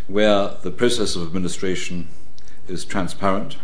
where 0.08 0.56
the 0.62 0.70
process 0.70 1.14
of 1.14 1.22
administration 1.22 2.08
is 2.66 2.84
transparent, 2.84 3.56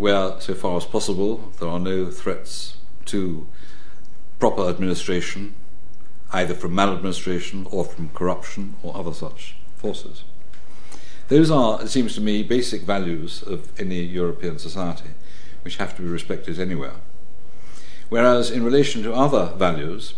where, 0.00 0.40
so 0.40 0.54
far 0.54 0.76
as 0.76 0.84
possible, 0.84 1.52
there 1.60 1.68
are 1.68 1.78
no 1.78 2.10
threats 2.10 2.76
to 3.06 3.46
proper 4.38 4.68
administration, 4.68 5.54
either 6.32 6.54
from 6.54 6.74
maladministration 6.74 7.66
or 7.70 7.84
from 7.84 8.08
corruption 8.10 8.74
or 8.82 8.96
other 8.96 9.12
such 9.12 9.56
forces. 9.76 10.24
Those 11.28 11.50
are, 11.50 11.82
it 11.82 11.88
seems 11.88 12.14
to 12.14 12.20
me, 12.20 12.42
basic 12.42 12.82
values 12.82 13.42
of 13.42 13.68
any 13.78 14.00
European 14.00 14.58
society 14.58 15.10
which 15.62 15.76
have 15.76 15.94
to 15.96 16.02
be 16.02 16.08
respected 16.08 16.58
anywhere. 16.58 16.94
Whereas 18.08 18.50
in 18.50 18.64
relation 18.64 19.02
to 19.04 19.12
other 19.12 19.52
values, 19.56 20.14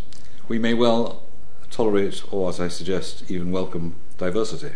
we 0.49 0.59
may 0.59 0.75
well 0.75 1.23
tolerate, 1.71 2.23
or 2.31 2.49
as 2.49 2.61
I 2.61 2.69
suggest, 2.69 3.31
even 3.31 3.51
welcome 3.51 3.97
diversity. 4.17 4.75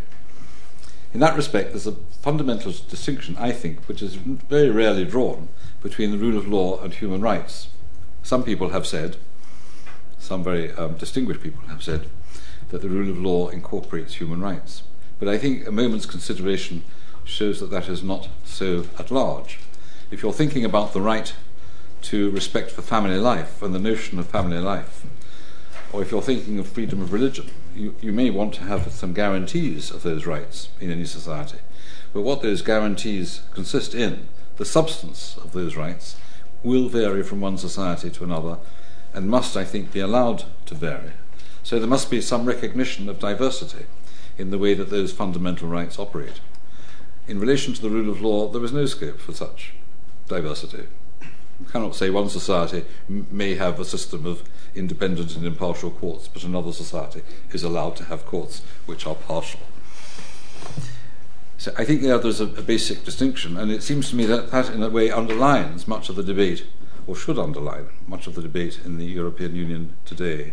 In 1.14 1.20
that 1.20 1.36
respect, 1.36 1.70
there's 1.70 1.86
a 1.86 1.96
fundamental 2.26 2.74
distinction, 2.90 3.36
I 3.38 3.52
think, 3.52 3.84
which 3.86 4.02
is 4.02 4.16
very 4.16 4.68
rarely 4.68 5.04
drawn 5.04 5.48
between 5.80 6.10
the 6.10 6.18
rule 6.18 6.36
of 6.36 6.48
law 6.48 6.76
and 6.80 6.92
human 6.92 7.20
rights. 7.20 7.68
Some 8.24 8.42
people 8.42 8.70
have 8.70 8.84
said, 8.84 9.16
some 10.18 10.42
very 10.42 10.72
um, 10.72 10.96
distinguished 10.96 11.40
people 11.40 11.68
have 11.68 11.84
said, 11.84 12.08
that 12.70 12.82
the 12.82 12.88
rule 12.88 13.08
of 13.10 13.20
law 13.20 13.46
incorporates 13.46 14.14
human 14.14 14.40
rights. 14.40 14.82
But 15.20 15.28
I 15.28 15.38
think 15.38 15.68
a 15.68 15.70
moment's 15.70 16.04
consideration 16.04 16.82
shows 17.22 17.60
that 17.60 17.70
that 17.70 17.88
is 17.88 18.02
not 18.02 18.28
so 18.44 18.86
at 18.98 19.12
large. 19.12 19.60
If 20.10 20.24
you're 20.24 20.32
thinking 20.32 20.64
about 20.64 20.94
the 20.94 21.00
right 21.00 21.32
to 22.10 22.30
respect 22.32 22.72
for 22.72 22.82
family 22.82 23.18
life 23.18 23.62
and 23.62 23.72
the 23.72 23.78
notion 23.78 24.18
of 24.18 24.26
family 24.26 24.58
life, 24.58 25.06
or 25.92 26.02
if 26.02 26.10
you're 26.10 26.22
thinking 26.22 26.58
of 26.58 26.66
freedom 26.66 27.00
of 27.00 27.12
religion, 27.12 27.52
you, 27.72 27.94
you 28.00 28.12
may 28.12 28.30
want 28.30 28.52
to 28.54 28.64
have 28.64 28.90
some 28.90 29.12
guarantees 29.12 29.92
of 29.92 30.02
those 30.02 30.26
rights 30.26 30.70
in 30.80 30.90
any 30.90 31.04
society. 31.04 31.58
But 32.12 32.22
what 32.22 32.42
those 32.42 32.62
guarantees 32.62 33.42
consist 33.52 33.94
in, 33.94 34.28
the 34.56 34.64
substance 34.64 35.36
of 35.36 35.52
those 35.52 35.76
rights, 35.76 36.16
will 36.62 36.88
vary 36.88 37.22
from 37.22 37.40
one 37.40 37.58
society 37.58 38.10
to 38.10 38.24
another 38.24 38.58
and 39.12 39.28
must, 39.28 39.56
I 39.56 39.64
think, 39.64 39.92
be 39.92 40.00
allowed 40.00 40.44
to 40.66 40.74
vary. 40.74 41.12
So 41.62 41.78
there 41.78 41.88
must 41.88 42.10
be 42.10 42.20
some 42.20 42.44
recognition 42.44 43.08
of 43.08 43.18
diversity 43.18 43.86
in 44.38 44.50
the 44.50 44.58
way 44.58 44.74
that 44.74 44.90
those 44.90 45.12
fundamental 45.12 45.68
rights 45.68 45.98
operate. 45.98 46.40
In 47.26 47.40
relation 47.40 47.74
to 47.74 47.82
the 47.82 47.90
rule 47.90 48.10
of 48.10 48.20
law, 48.20 48.48
there 48.48 48.62
is 48.62 48.72
no 48.72 48.86
scope 48.86 49.20
for 49.20 49.32
such 49.32 49.72
diversity. 50.28 50.86
You 51.58 51.66
cannot 51.66 51.96
say 51.96 52.10
one 52.10 52.28
society 52.28 52.84
m- 53.08 53.26
may 53.30 53.54
have 53.54 53.80
a 53.80 53.84
system 53.84 54.26
of 54.26 54.42
independent 54.74 55.34
and 55.34 55.46
impartial 55.46 55.90
courts, 55.90 56.28
but 56.28 56.44
another 56.44 56.72
society 56.72 57.22
is 57.52 57.62
allowed 57.62 57.96
to 57.96 58.04
have 58.04 58.26
courts 58.26 58.62
which 58.84 59.06
are 59.06 59.14
partial. 59.14 59.60
So 61.58 61.72
I 61.78 61.84
think 61.84 62.02
there 62.02 62.18
there's 62.18 62.40
a, 62.40 62.44
a 62.44 62.62
basic 62.62 63.04
distinction, 63.04 63.56
and 63.56 63.70
it 63.70 63.82
seems 63.82 64.10
to 64.10 64.16
me 64.16 64.26
that 64.26 64.50
that, 64.50 64.70
in 64.70 64.82
a 64.82 64.90
way, 64.90 65.10
underlines 65.10 65.88
much 65.88 66.08
of 66.08 66.16
the 66.16 66.22
debate, 66.22 66.66
or 67.06 67.16
should 67.16 67.38
underline 67.38 67.88
much 68.06 68.26
of 68.26 68.34
the 68.34 68.42
debate 68.42 68.80
in 68.84 68.98
the 68.98 69.06
European 69.06 69.56
Union 69.56 69.96
today 70.04 70.52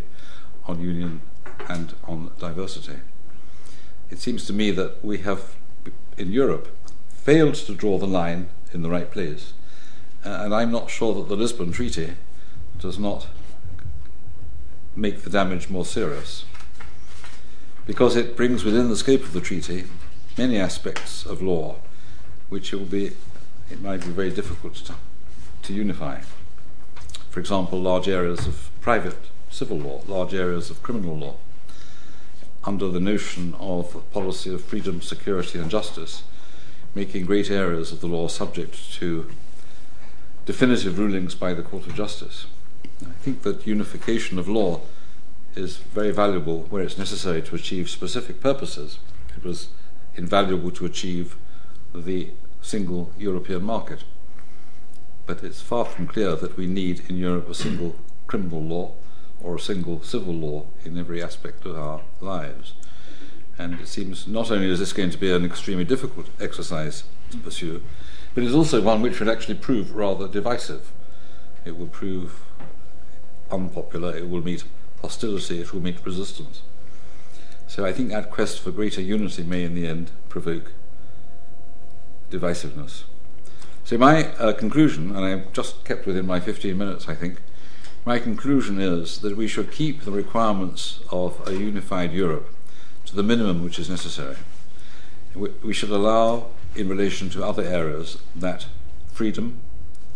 on 0.66 0.80
union 0.80 1.22
and 1.68 1.94
on 2.06 2.32
diversity. 2.40 3.00
It 4.10 4.20
seems 4.20 4.46
to 4.46 4.54
me 4.54 4.72
that 4.72 5.04
we 5.04 5.20
have, 5.20 5.56
in 6.18 6.32
Europe, 6.32 6.70
failed 7.10 7.56
to 7.56 7.74
draw 7.74 7.98
the 7.98 8.08
line 8.08 8.48
in 8.74 8.82
the 8.82 8.90
right 8.90 9.12
place 9.12 9.54
uh, 10.26 10.30
and 10.44 10.56
I'm 10.56 10.72
not 10.72 10.90
sure 10.90 11.14
that 11.16 11.28
the 11.28 11.36
Lisbon 11.36 11.72
Treaty 11.72 12.14
does 12.80 12.98
not 12.98 13.28
make 14.96 15.22
the 15.22 15.30
damage 15.30 15.70
more 15.70 15.86
serious 15.86 16.46
because 17.86 18.16
it 18.16 18.38
brings 18.38 18.64
within 18.64 18.90
the 18.90 18.96
scope 18.96 19.24
of 19.24 19.34
the 19.34 19.42
treaty 19.42 19.86
many 20.38 20.58
aspects 20.58 21.26
of 21.26 21.42
law 21.42 21.76
which 22.50 22.74
it 22.74 22.78
will 22.78 22.86
be 22.86 23.12
it 23.72 23.82
might 23.82 24.02
be 24.02 24.12
very 24.12 24.30
difficult 24.30 24.76
to, 24.76 24.94
to 25.64 25.74
unify. 25.74 26.20
For 27.30 27.40
example, 27.40 27.82
large 27.82 28.08
areas 28.08 28.46
of 28.46 28.70
private 28.82 29.18
civil 29.50 29.80
law, 29.80 30.02
large 30.08 30.34
areas 30.34 30.70
of 30.70 30.84
criminal 30.84 31.18
law, 31.18 31.36
under 32.64 32.88
the 32.90 33.00
notion 33.00 33.56
of 33.60 33.96
a 33.96 34.00
policy 34.00 34.54
of 34.54 34.64
freedom, 34.64 35.02
security, 35.02 35.58
and 35.60 35.72
justice, 35.72 36.24
making 36.94 37.26
great 37.26 37.50
areas 37.50 37.92
of 37.92 38.02
the 38.02 38.08
law 38.08 38.28
subject 38.28 38.94
to 38.94 39.30
definitive 40.46 41.00
rulings 41.00 41.34
by 41.36 41.54
the 41.54 41.64
Court 41.64 41.88
of 41.88 41.96
Justice. 41.96 42.46
I 43.02 43.14
think 43.24 43.42
that 43.42 43.66
unification 43.66 44.38
of 44.38 44.48
law 44.48 44.82
is 45.56 45.78
very 45.78 46.12
valuable 46.12 46.64
where 46.70 46.84
it's 46.84 46.98
necessary 46.98 47.42
to 47.42 47.56
achieve 47.56 47.90
specific 47.90 48.40
purposes. 48.40 49.00
It 49.36 49.44
was 49.44 49.70
invaluable 50.16 50.72
to 50.72 50.86
achieve 50.86 51.36
the 51.94 52.30
single 52.62 53.12
European 53.18 53.64
market. 53.64 54.04
But 55.26 55.44
it's 55.44 55.62
far 55.62 55.86
from 55.86 56.08
clear 56.08 56.36
that 56.36 56.58
we 56.58 56.68
need 56.68 57.04
in 57.10 57.18
Europe 57.18 57.50
a 57.50 57.56
single 57.56 57.96
criminal 58.28 58.62
law 58.62 58.92
or 59.42 59.56
a 59.56 59.60
single 59.60 60.02
civil 60.02 60.34
law 60.34 60.66
in 60.86 60.98
every 60.98 61.22
aspect 61.22 61.66
of 61.66 61.76
our 61.76 62.02
lives. 62.22 62.74
And 63.58 63.80
it 63.80 63.88
seems 63.88 64.28
not 64.28 64.50
only 64.50 64.70
is 64.70 64.80
this 64.80 64.94
going 64.94 65.12
to 65.12 65.18
be 65.18 65.32
an 65.32 65.46
extremely 65.46 65.86
difficult 65.86 66.28
exercise 66.40 67.04
to 67.32 67.38
pursue, 67.38 67.82
but 68.34 68.44
it's 68.44 68.56
also 68.56 68.82
one 68.82 69.02
which 69.02 69.20
will 69.20 69.30
actually 69.30 69.56
prove 69.56 69.96
rather 69.96 70.28
divisive. 70.28 70.92
It 71.66 71.78
will 71.78 71.88
prove 71.88 72.42
unpopular, 73.52 74.16
it 74.16 74.30
will 74.30 74.42
meet 74.42 74.64
hostility, 75.02 75.62
it 75.62 75.74
will 75.74 75.82
meet 75.82 76.04
resistance. 76.06 76.62
So 77.74 77.84
I 77.84 77.92
think 77.92 78.10
that 78.10 78.30
quest 78.30 78.60
for 78.60 78.70
greater 78.70 79.02
unity 79.02 79.42
may 79.42 79.64
in 79.64 79.74
the 79.74 79.88
end 79.88 80.12
provoke 80.30 80.74
divisiveness. 82.30 83.02
So 83.84 83.98
my 83.98 84.28
uh, 84.34 84.54
conclusion, 84.54 85.10
and 85.16 85.26
I've 85.26 85.52
just 85.54 85.84
kept 85.84 86.06
within 86.06 86.28
my 86.28 86.40
15 86.40 86.78
minutes, 86.78 87.10
I 87.10 87.16
think, 87.16 87.42
my 88.06 88.20
conclusion 88.20 88.80
is 88.80 89.22
that 89.22 89.36
we 89.36 89.48
should 89.48 89.72
keep 89.72 90.02
the 90.04 90.12
requirements 90.12 91.00
of 91.12 91.42
a 91.48 91.54
unified 91.54 92.14
Europe 92.14 92.48
to 93.08 93.16
the 93.16 93.24
minimum 93.24 93.64
which 93.64 93.80
is 93.80 93.90
necessary. 93.90 94.38
We 95.34 95.74
should 95.74 95.90
allow 95.90 96.50
in 96.76 96.88
relation 96.88 97.32
to 97.32 97.44
other 97.44 97.64
areas 97.64 98.20
that 98.36 98.68
freedom, 99.12 99.62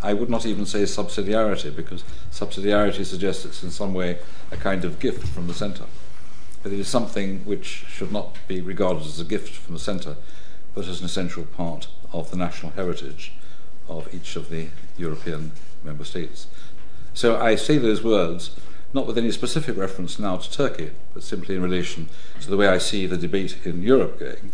I 0.03 0.13
would 0.13 0.29
not 0.29 0.45
even 0.45 0.67
say 0.67 0.83
subsidiarity, 0.83 1.75
because 1.75 2.03
subsidiarity 2.31 3.03
suggests 3.03 3.45
it's 3.45 3.63
in 3.63 3.71
some 3.71 3.95
way 3.95 4.19
a 4.51 4.57
kind 4.57 4.85
of 4.85 4.99
gift 4.99 5.27
from 5.29 5.47
the 5.47 5.55
centre. 5.55 5.85
It 6.67 6.79
is 6.79 6.87
something 6.87 7.45
which 7.45 7.85
should 7.87 8.11
not 8.11 8.35
be 8.47 8.59
regarded 8.61 9.03
as 9.03 9.19
a 9.19 9.23
gift 9.23 9.53
from 9.53 9.73
the 9.73 9.79
centre, 9.79 10.17
but 10.75 10.85
as 10.85 10.99
an 10.99 11.05
essential 11.05 11.45
part 11.45 11.87
of 12.11 12.29
the 12.29 12.37
national 12.37 12.73
heritage 12.73 13.31
of 13.87 14.13
each 14.13 14.35
of 14.35 14.49
the 14.49 14.67
European 14.97 15.53
member 15.83 16.03
states. 16.03 16.47
So 17.13 17.39
I 17.39 17.55
say 17.55 17.77
those 17.77 18.03
words 18.03 18.51
not 18.93 19.07
with 19.07 19.17
any 19.17 19.31
specific 19.31 19.77
reference 19.77 20.19
now 20.19 20.37
to 20.37 20.51
Turkey, 20.51 20.91
but 21.13 21.23
simply 21.23 21.55
in 21.55 21.61
relation 21.61 22.09
to 22.41 22.49
the 22.49 22.57
way 22.57 22.67
I 22.67 22.77
see 22.77 23.05
the 23.05 23.17
debate 23.17 23.65
in 23.65 23.81
Europe 23.81 24.19
going 24.19 24.51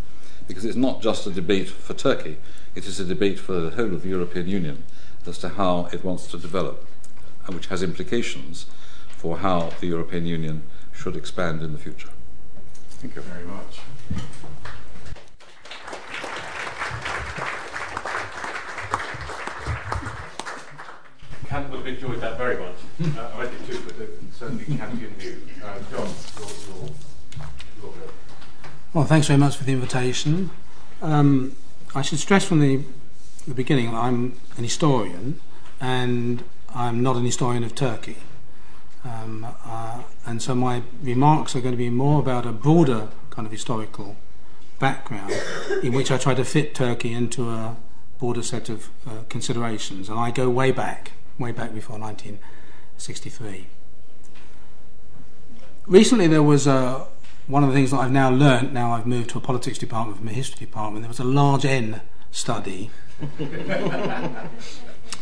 because 0.48 0.66
it's 0.66 0.76
not 0.76 1.02
just 1.02 1.26
a 1.26 1.32
debate 1.32 1.70
for 1.70 1.94
Turkey, 1.94 2.38
it 2.76 2.86
is 2.86 3.00
a 3.00 3.06
debate 3.06 3.40
for 3.40 3.54
the 3.54 3.72
whole 3.72 3.94
of 3.94 4.04
the 4.04 4.10
European 4.10 4.48
Union 4.48 4.84
as 5.26 5.38
to 5.40 5.50
how 5.50 5.88
it 5.92 6.04
wants 6.04 6.28
to 6.28 6.38
develop, 6.38 6.86
and 7.46 7.56
which 7.56 7.68
has 7.68 7.82
implications 7.82 8.66
for 9.10 9.38
how 9.38 9.72
the 9.80 9.88
European 9.88 10.26
Union 10.26 10.64
should 11.04 11.18
expand 11.18 11.62
in 11.62 11.74
the 11.74 11.78
future. 11.78 12.08
Thank 12.92 13.14
you 13.18 13.22
very 13.24 13.46
much. 13.46 13.82
Kant 21.50 21.70
would 21.72 21.80
have 21.80 21.88
enjoyed 21.88 22.22
that 22.22 22.38
very 22.38 22.58
much. 22.58 22.76
uh, 23.18 23.32
I 23.36 23.48
did 23.48 23.66
too, 23.66 23.82
but 23.86 23.96
certainly 24.34 24.64
Kantian 24.64 25.10
view. 25.18 25.42
Uh, 25.62 25.78
John, 25.92 26.08
your, 26.40 26.88
your, 27.82 27.94
your 27.98 28.10
well, 28.94 29.04
thanks 29.04 29.28
very 29.28 29.40
much 29.40 29.58
for 29.58 29.66
the 29.66 29.74
invitation. 29.74 30.52
Um, 31.02 31.58
I 31.94 32.02
should 32.02 32.20
stress 32.20 32.46
from 32.46 32.62
the, 32.62 32.80
the 33.46 33.54
beginning 33.54 33.92
that 33.92 33.98
I'm 33.98 34.40
an 34.56 34.64
historian 34.64 35.42
and 35.82 36.46
I'm 36.74 37.04
not 37.04 37.18
an 37.18 37.26
historian 37.26 37.66
of 37.66 37.76
Turkey. 37.76 38.20
Um, 39.06 39.46
uh, 39.66 40.04
and 40.26 40.42
so 40.42 40.56
my 40.56 40.84
remarks 41.02 41.56
are 41.56 41.62
going 41.62 41.74
to 41.74 41.78
be 41.78 41.90
more 41.90 42.20
about 42.20 42.46
a 42.46 42.52
broader 42.52 43.10
kind 43.30 43.46
of 43.46 43.52
historical 43.52 44.16
background 44.80 45.34
in 45.82 45.94
which 45.94 46.12
I 46.12 46.18
try 46.18 46.34
to 46.34 46.46
fit 46.46 46.74
Turkey 46.74 47.14
into 47.14 47.50
a 47.50 47.76
broader 48.20 48.44
set 48.44 48.70
of 48.70 48.90
uh, 49.06 49.24
considerations. 49.30 50.10
And 50.10 50.20
I 50.20 50.32
go 50.32 50.50
way 50.50 50.72
back, 50.72 51.12
way 51.38 51.52
back 51.52 51.74
before 51.74 52.00
1963. 52.00 53.68
Recently, 55.86 56.28
there 56.28 56.44
was 56.44 56.66
a, 56.66 57.08
one 57.48 57.64
of 57.64 57.70
the 57.70 57.76
things 57.76 57.92
that 57.92 57.98
I've 57.98 58.12
now 58.12 58.30
learnt, 58.30 58.72
now 58.72 58.94
I've 58.94 59.06
moved 59.06 59.32
to 59.32 59.38
a 59.38 59.42
politics 59.42 59.78
department 59.78 60.18
from 60.18 60.30
a 60.30 60.34
history 60.34 60.66
department, 60.66 61.04
there 61.04 61.10
was 61.10 61.20
a 61.20 61.26
large 61.26 61.66
N 61.66 62.00
study 62.32 62.90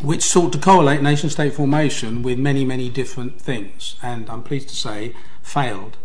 which 0.02 0.24
sought 0.24 0.52
to 0.54 0.60
correlate 0.60 1.02
nation 1.02 1.30
state 1.30 1.54
formation 1.54 2.24
with 2.24 2.40
many, 2.40 2.66
many 2.66 2.90
different 2.90 3.40
things, 3.40 3.96
and 4.02 4.30
I'm 4.30 4.44
pleased 4.44 4.70
to 4.70 4.76
say 4.76 5.14
failed 5.42 5.98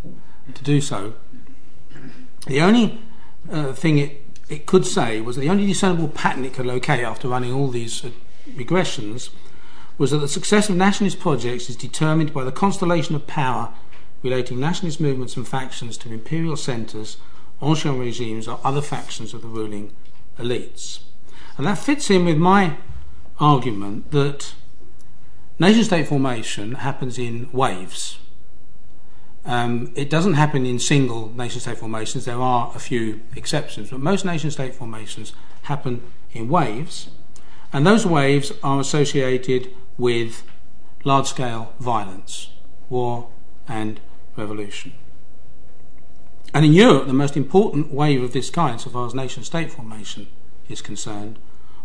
to 0.54 0.62
do 0.62 0.80
so. 0.80 1.14
The 2.46 2.60
only 2.60 3.00
uh, 3.50 3.72
thing 3.72 3.98
it, 3.98 4.24
it 4.48 4.66
could 4.66 4.86
say 4.86 5.20
was 5.20 5.36
that 5.36 5.42
the 5.42 5.48
only 5.48 5.66
discernible 5.66 6.08
pattern 6.08 6.44
it 6.44 6.54
could 6.54 6.66
locate 6.66 7.04
after 7.04 7.28
running 7.28 7.52
all 7.52 7.68
these 7.68 8.04
uh, 8.04 8.10
regressions 8.50 9.30
was 9.98 10.10
that 10.10 10.18
the 10.18 10.28
success 10.28 10.68
of 10.68 10.76
nationalist 10.76 11.18
projects 11.18 11.70
is 11.70 11.76
determined 11.76 12.32
by 12.32 12.44
the 12.44 12.52
constellation 12.52 13.14
of 13.14 13.26
power 13.26 13.72
relating 14.22 14.60
nationalist 14.60 15.00
movements 15.00 15.36
and 15.36 15.46
factions 15.46 15.96
to 15.96 16.12
imperial 16.12 16.56
centres, 16.56 17.16
ancien 17.62 17.98
regimes, 17.98 18.48
or 18.48 18.60
other 18.64 18.82
factions 18.82 19.32
of 19.32 19.42
the 19.42 19.48
ruling 19.48 19.92
elites. 20.38 21.00
And 21.56 21.66
that 21.66 21.78
fits 21.78 22.10
in 22.10 22.24
with 22.24 22.36
my 22.36 22.76
argument 23.38 24.10
that 24.10 24.54
nation 25.58 25.84
state 25.84 26.08
formation 26.08 26.72
happens 26.76 27.18
in 27.18 27.48
waves. 27.52 28.18
Um, 29.44 29.92
it 29.94 30.10
doesn't 30.10 30.34
happen 30.34 30.66
in 30.66 30.78
single 30.78 31.30
nation 31.32 31.60
state 31.60 31.78
formations, 31.78 32.24
there 32.24 32.40
are 32.40 32.72
a 32.74 32.80
few 32.80 33.20
exceptions, 33.36 33.90
but 33.90 34.00
most 34.00 34.24
nation 34.24 34.50
state 34.50 34.74
formations 34.74 35.32
happen 35.62 36.02
in 36.32 36.48
waves, 36.48 37.10
and 37.72 37.86
those 37.86 38.04
waves 38.04 38.52
are 38.64 38.80
associated 38.80 39.72
with 39.96 40.42
large 41.04 41.28
scale 41.28 41.72
violence, 41.78 42.50
war, 42.90 43.28
and 43.68 44.00
revolution. 44.36 44.92
And 46.52 46.64
in 46.64 46.72
Europe, 46.72 47.06
the 47.06 47.12
most 47.12 47.36
important 47.36 47.92
wave 47.92 48.22
of 48.22 48.32
this 48.32 48.50
kind, 48.50 48.80
so 48.80 48.90
far 48.90 49.06
as 49.06 49.14
nation 49.14 49.44
state 49.44 49.70
formation 49.70 50.26
is 50.68 50.82
concerned, 50.82 51.38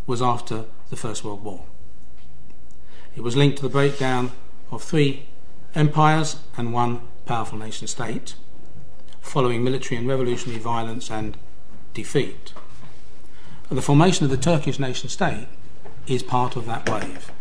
was 0.07 0.21
after 0.21 0.65
the 0.91 0.97
First 0.97 1.23
World 1.23 1.43
War. 1.43 1.63
It 3.15 3.21
was 3.21 3.35
linked 3.35 3.57
to 3.57 3.63
the 3.63 3.69
breakdown 3.69 4.33
of 4.71 4.83
three 4.83 5.25
empires 5.73 6.35
and 6.55 6.73
one 6.73 7.01
powerful 7.25 7.57
nation 7.57 7.87
state, 7.87 8.35
following 9.21 9.63
military 9.63 9.97
and 9.97 10.07
revolutionary 10.07 10.59
violence 10.59 11.09
and 11.09 11.37
defeat. 11.93 12.53
And 13.69 13.77
the 13.77 13.81
formation 13.81 14.25
of 14.25 14.31
the 14.31 14.37
Turkish 14.37 14.79
nation 14.79 15.07
state 15.07 15.47
is 16.07 16.23
part 16.23 16.57
of 16.57 16.65
that 16.65 16.89
wave. 16.89 17.31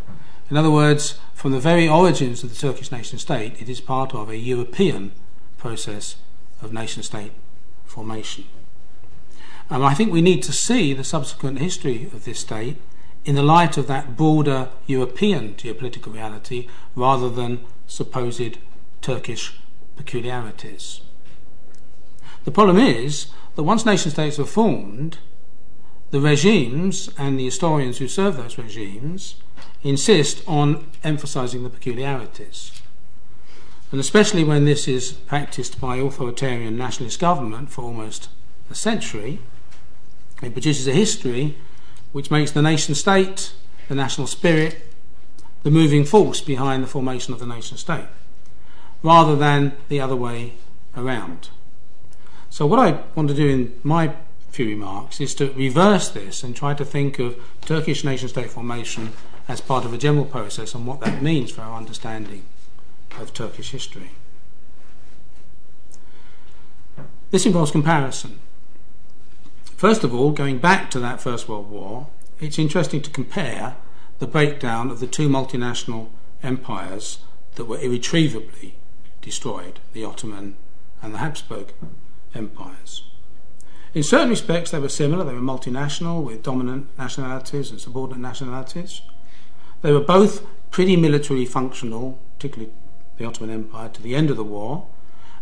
In 0.48 0.56
other 0.56 0.70
words, 0.70 1.18
from 1.34 1.50
the 1.50 1.60
very 1.60 1.88
origins 1.88 2.44
of 2.44 2.50
the 2.50 2.56
Turkish 2.56 2.92
nation 2.92 3.18
state, 3.18 3.60
it 3.60 3.68
is 3.68 3.80
part 3.80 4.14
of 4.14 4.28
a 4.28 4.36
European 4.36 5.10
process 5.58 6.16
of 6.62 6.72
nation 6.72 7.02
state 7.02 7.32
formation. 7.84 8.44
And 9.68 9.84
I 9.84 9.94
think 9.94 10.12
we 10.12 10.22
need 10.22 10.42
to 10.44 10.52
see 10.52 10.92
the 10.92 11.04
subsequent 11.04 11.58
history 11.58 12.04
of 12.12 12.24
this 12.24 12.40
state 12.40 12.76
in 13.24 13.34
the 13.34 13.42
light 13.42 13.76
of 13.76 13.86
that 13.86 14.16
broader 14.16 14.68
European 14.86 15.54
geopolitical 15.54 16.12
reality 16.12 16.68
rather 16.94 17.28
than 17.28 17.60
supposed 17.86 18.58
Turkish 19.02 19.54
peculiarities. 19.96 21.02
The 22.44 22.50
problem 22.50 22.78
is 22.78 23.26
that 23.54 23.64
once 23.64 23.84
nation 23.84 24.10
states 24.10 24.38
were 24.38 24.46
formed, 24.46 25.18
the 26.10 26.20
regimes 26.20 27.10
and 27.18 27.38
the 27.38 27.44
historians 27.44 27.98
who 27.98 28.08
serve 28.08 28.36
those 28.36 28.58
regimes 28.58 29.36
insist 29.82 30.42
on 30.46 30.86
emphasizing 31.04 31.62
the 31.62 31.70
peculiarities. 31.70 32.80
And 33.92 34.00
especially 34.00 34.44
when 34.44 34.64
this 34.64 34.86
is 34.88 35.12
practiced 35.12 35.80
by 35.80 35.96
authoritarian 35.96 36.76
nationalist 36.76 37.20
government 37.20 37.70
for 37.70 37.82
almost 37.82 38.28
a 38.70 38.74
century, 38.74 39.40
it 40.42 40.52
produces 40.52 40.86
a 40.86 40.92
history 40.92 41.56
which 42.12 42.30
makes 42.30 42.50
the 42.50 42.62
nation 42.62 42.94
state, 42.94 43.52
the 43.88 43.94
national 43.94 44.26
spirit, 44.26 44.86
the 45.62 45.70
moving 45.70 46.04
force 46.04 46.40
behind 46.40 46.82
the 46.82 46.88
formation 46.88 47.34
of 47.34 47.40
the 47.40 47.46
nation 47.46 47.76
state, 47.76 48.06
rather 49.02 49.36
than 49.36 49.76
the 49.88 50.00
other 50.00 50.16
way 50.16 50.54
around. 50.96 51.48
So, 52.48 52.66
what 52.66 52.78
I 52.78 53.02
want 53.14 53.28
to 53.28 53.34
do 53.34 53.48
in 53.48 53.80
my 53.82 54.14
few 54.50 54.66
remarks 54.66 55.20
is 55.20 55.34
to 55.36 55.52
reverse 55.52 56.08
this 56.08 56.42
and 56.42 56.56
try 56.56 56.74
to 56.74 56.84
think 56.84 57.18
of 57.18 57.36
Turkish 57.60 58.02
nation 58.02 58.28
state 58.28 58.50
formation 58.50 59.12
as 59.48 59.60
part 59.60 59.84
of 59.84 59.92
a 59.92 59.98
general 59.98 60.24
process 60.24 60.74
and 60.74 60.86
what 60.86 61.00
that 61.00 61.22
means 61.22 61.50
for 61.50 61.62
our 61.62 61.76
understanding 61.76 62.44
of 63.18 63.32
Turkish 63.32 63.70
history. 63.70 64.10
This 67.30 67.46
involves 67.46 67.70
comparison. 67.70 68.40
First 69.80 70.04
of 70.04 70.14
all, 70.14 70.30
going 70.30 70.58
back 70.58 70.90
to 70.90 71.00
that 71.00 71.22
First 71.22 71.48
World 71.48 71.70
War, 71.70 72.08
it's 72.38 72.58
interesting 72.58 73.00
to 73.00 73.08
compare 73.08 73.76
the 74.18 74.26
breakdown 74.26 74.90
of 74.90 75.00
the 75.00 75.06
two 75.06 75.26
multinational 75.26 76.10
empires 76.42 77.20
that 77.54 77.64
were 77.64 77.78
irretrievably 77.78 78.74
destroyed 79.22 79.80
the 79.94 80.04
Ottoman 80.04 80.58
and 81.00 81.14
the 81.14 81.18
Habsburg 81.18 81.72
empires. 82.34 83.04
In 83.94 84.02
certain 84.02 84.28
respects, 84.28 84.70
they 84.70 84.78
were 84.78 84.90
similar. 84.90 85.24
They 85.24 85.32
were 85.32 85.40
multinational 85.40 86.22
with 86.22 86.42
dominant 86.42 86.88
nationalities 86.98 87.70
and 87.70 87.80
subordinate 87.80 88.20
nationalities. 88.20 89.00
They 89.80 89.92
were 89.92 90.00
both 90.00 90.46
pretty 90.70 90.94
militarily 90.94 91.46
functional, 91.46 92.18
particularly 92.34 92.70
the 93.16 93.24
Ottoman 93.24 93.48
Empire, 93.48 93.88
to 93.88 94.02
the 94.02 94.14
end 94.14 94.28
of 94.28 94.36
the 94.36 94.44
war, 94.44 94.88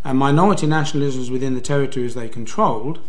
and 0.04 0.16
minority 0.16 0.68
nationalisms 0.68 1.28
within 1.28 1.56
the 1.56 1.60
territories 1.60 2.14
they 2.14 2.28
controlled 2.28 3.00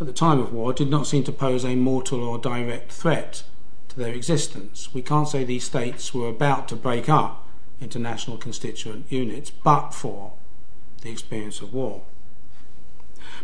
at 0.00 0.06
the 0.06 0.12
time 0.12 0.38
of 0.38 0.52
war 0.52 0.72
did 0.72 0.88
not 0.88 1.06
seem 1.06 1.24
to 1.24 1.32
pose 1.32 1.64
a 1.64 1.74
mortal 1.74 2.22
or 2.22 2.38
direct 2.38 2.92
threat 2.92 3.42
to 3.88 3.98
their 3.98 4.14
existence. 4.14 4.94
We 4.94 5.02
can't 5.02 5.28
say 5.28 5.44
these 5.44 5.64
states 5.64 6.14
were 6.14 6.28
about 6.28 6.68
to 6.68 6.76
break 6.76 7.08
up 7.08 7.48
into 7.80 7.98
national 7.98 8.38
constituent 8.38 9.06
units, 9.08 9.50
but 9.50 9.90
for 9.90 10.32
the 11.02 11.10
experience 11.10 11.60
of 11.60 11.72
war. 11.72 12.02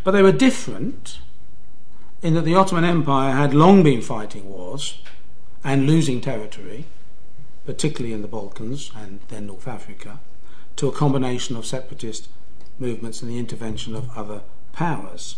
But 0.03 0.11
they 0.11 0.21
were 0.21 0.31
different 0.31 1.19
in 2.21 2.33
that 2.33 2.45
the 2.45 2.55
Ottoman 2.55 2.85
Empire 2.85 3.33
had 3.33 3.53
long 3.53 3.83
been 3.83 4.01
fighting 4.01 4.49
wars 4.49 5.01
and 5.63 5.87
losing 5.87 6.21
territory, 6.21 6.85
particularly 7.65 8.13
in 8.13 8.21
the 8.21 8.27
Balkans 8.27 8.91
and 8.95 9.19
then 9.29 9.47
North 9.47 9.67
Africa, 9.67 10.19
to 10.75 10.87
a 10.87 10.91
combination 10.91 11.55
of 11.55 11.65
separatist 11.65 12.29
movements 12.79 13.21
and 13.21 13.31
the 13.31 13.39
intervention 13.39 13.95
of 13.95 14.15
other 14.17 14.41
powers. 14.73 15.37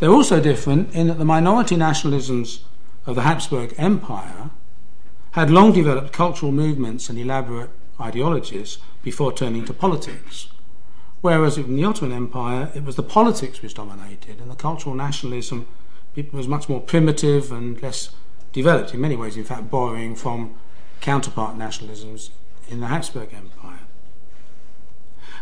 They're 0.00 0.10
also 0.10 0.40
different 0.40 0.94
in 0.94 1.08
that 1.08 1.18
the 1.18 1.24
minority 1.26 1.76
nationalisms 1.76 2.60
of 3.06 3.16
the 3.16 3.22
Habsburg 3.22 3.74
Empire 3.76 4.50
had 5.32 5.50
long 5.50 5.72
developed 5.72 6.12
cultural 6.12 6.52
movements 6.52 7.08
and 7.10 7.18
elaborate 7.18 7.70
ideologies 8.00 8.78
before 9.02 9.32
turning 9.32 9.66
to 9.66 9.74
politics. 9.74 10.48
Whereas 11.20 11.58
in 11.58 11.76
the 11.76 11.84
Ottoman 11.84 12.16
Empire, 12.16 12.72
it 12.74 12.82
was 12.82 12.96
the 12.96 13.02
politics 13.02 13.60
which 13.60 13.74
dominated, 13.74 14.40
and 14.40 14.50
the 14.50 14.54
cultural 14.54 14.94
nationalism 14.94 15.66
was 16.32 16.48
much 16.48 16.68
more 16.68 16.80
primitive 16.80 17.52
and 17.52 17.80
less 17.82 18.10
developed, 18.52 18.94
in 18.94 19.02
many 19.02 19.16
ways, 19.16 19.36
in 19.36 19.44
fact, 19.44 19.70
borrowing 19.70 20.16
from 20.16 20.54
counterpart 21.02 21.58
nationalisms 21.58 22.30
in 22.68 22.80
the 22.80 22.86
Habsburg 22.86 23.34
Empire. 23.34 23.80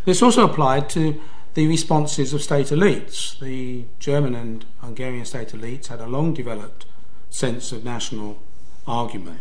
This 0.04 0.20
also 0.20 0.44
applied 0.44 0.90
to 0.90 1.20
the 1.58 1.66
responses 1.66 2.32
of 2.32 2.40
state 2.40 2.68
elites. 2.68 3.36
The 3.40 3.84
German 3.98 4.36
and 4.36 4.64
Hungarian 4.80 5.24
state 5.24 5.48
elites 5.48 5.88
had 5.88 6.00
a 6.00 6.06
long 6.06 6.32
developed 6.32 6.86
sense 7.30 7.72
of 7.72 7.82
national 7.82 8.38
argument, 8.86 9.40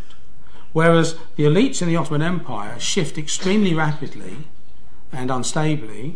whereas 0.73 1.15
the 1.35 1.43
elites 1.43 1.79
in 1.79 1.87
the 1.87 1.95
Ottoman 1.95 2.23
Empire 2.23 2.79
shift 2.79 3.19
extremely 3.19 3.75
rapidly 3.75 4.37
and 5.11 5.29
unstably 5.29 6.15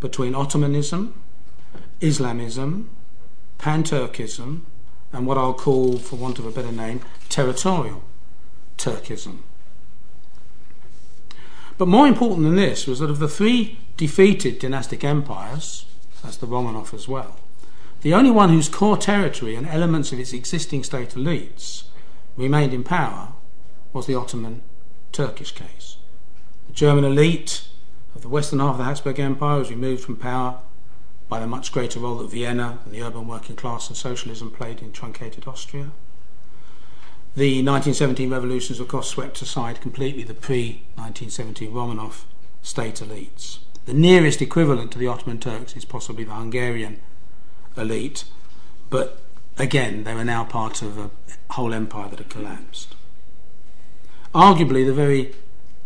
between 0.00 0.34
Ottomanism, 0.34 1.12
Islamism, 2.00 2.88
Pan 3.58 3.82
Turkism, 3.82 4.62
and 5.12 5.26
what 5.26 5.36
I'll 5.36 5.52
call, 5.52 5.98
for 5.98 6.16
want 6.16 6.38
of 6.38 6.46
a 6.46 6.50
better 6.50 6.72
name, 6.72 7.02
territorial 7.28 8.02
Turkism. 8.78 9.40
But 11.76 11.86
more 11.86 12.06
important 12.06 12.44
than 12.44 12.56
this 12.56 12.86
was 12.86 13.00
that 13.00 13.10
of 13.10 13.18
the 13.18 13.28
three 13.28 13.78
defeated 13.98 14.58
dynastic 14.58 15.04
empires, 15.04 15.84
that's 16.22 16.38
the 16.38 16.46
Romanov 16.46 16.94
as 16.94 17.06
well, 17.06 17.36
the 18.00 18.14
only 18.14 18.30
one 18.30 18.48
whose 18.48 18.68
core 18.68 18.96
territory 18.96 19.54
and 19.54 19.66
elements 19.66 20.12
of 20.12 20.20
its 20.20 20.32
existing 20.32 20.84
state 20.84 21.10
elites 21.10 21.82
remained 22.36 22.72
in 22.72 22.84
power 22.84 23.32
was 23.92 24.06
the 24.06 24.14
Ottoman 24.14 24.62
Turkish 25.12 25.52
case. 25.52 25.96
The 26.68 26.72
German 26.72 27.04
elite 27.04 27.66
of 28.14 28.22
the 28.22 28.28
western 28.28 28.60
half 28.60 28.72
of 28.72 28.78
the 28.78 28.84
Habsburg 28.84 29.18
Empire 29.18 29.58
was 29.58 29.70
removed 29.70 30.04
from 30.04 30.16
power 30.16 30.60
by 31.28 31.40
the 31.40 31.46
much 31.46 31.72
greater 31.72 31.98
role 31.98 32.18
that 32.18 32.30
Vienna 32.30 32.78
and 32.84 32.94
the 32.94 33.02
urban 33.02 33.26
working 33.26 33.56
class 33.56 33.88
and 33.88 33.96
socialism 33.96 34.50
played 34.50 34.80
in 34.80 34.92
truncated 34.92 35.46
Austria. 35.48 35.90
The 37.34 37.62
1917 37.62 38.30
revolutions, 38.30 38.80
of 38.80 38.88
course, 38.88 39.08
swept 39.08 39.42
aside 39.42 39.80
completely 39.80 40.22
the 40.22 40.34
pre 40.34 40.82
1917 40.94 41.72
Romanov 41.72 42.24
state 42.62 42.96
elites. 42.96 43.58
The 43.88 43.94
nearest 43.94 44.42
equivalent 44.42 44.92
to 44.92 44.98
the 44.98 45.06
Ottoman 45.06 45.38
Turks 45.38 45.74
is 45.74 45.86
possibly 45.86 46.22
the 46.22 46.34
Hungarian 46.34 47.00
elite, 47.74 48.24
but 48.90 49.22
again, 49.56 50.04
they 50.04 50.12
were 50.12 50.26
now 50.26 50.44
part 50.44 50.82
of 50.82 50.98
a 50.98 51.10
whole 51.54 51.72
empire 51.72 52.10
that 52.10 52.18
had 52.18 52.28
collapsed. 52.28 52.94
Arguably, 54.34 54.84
the 54.84 54.92
very 54.92 55.34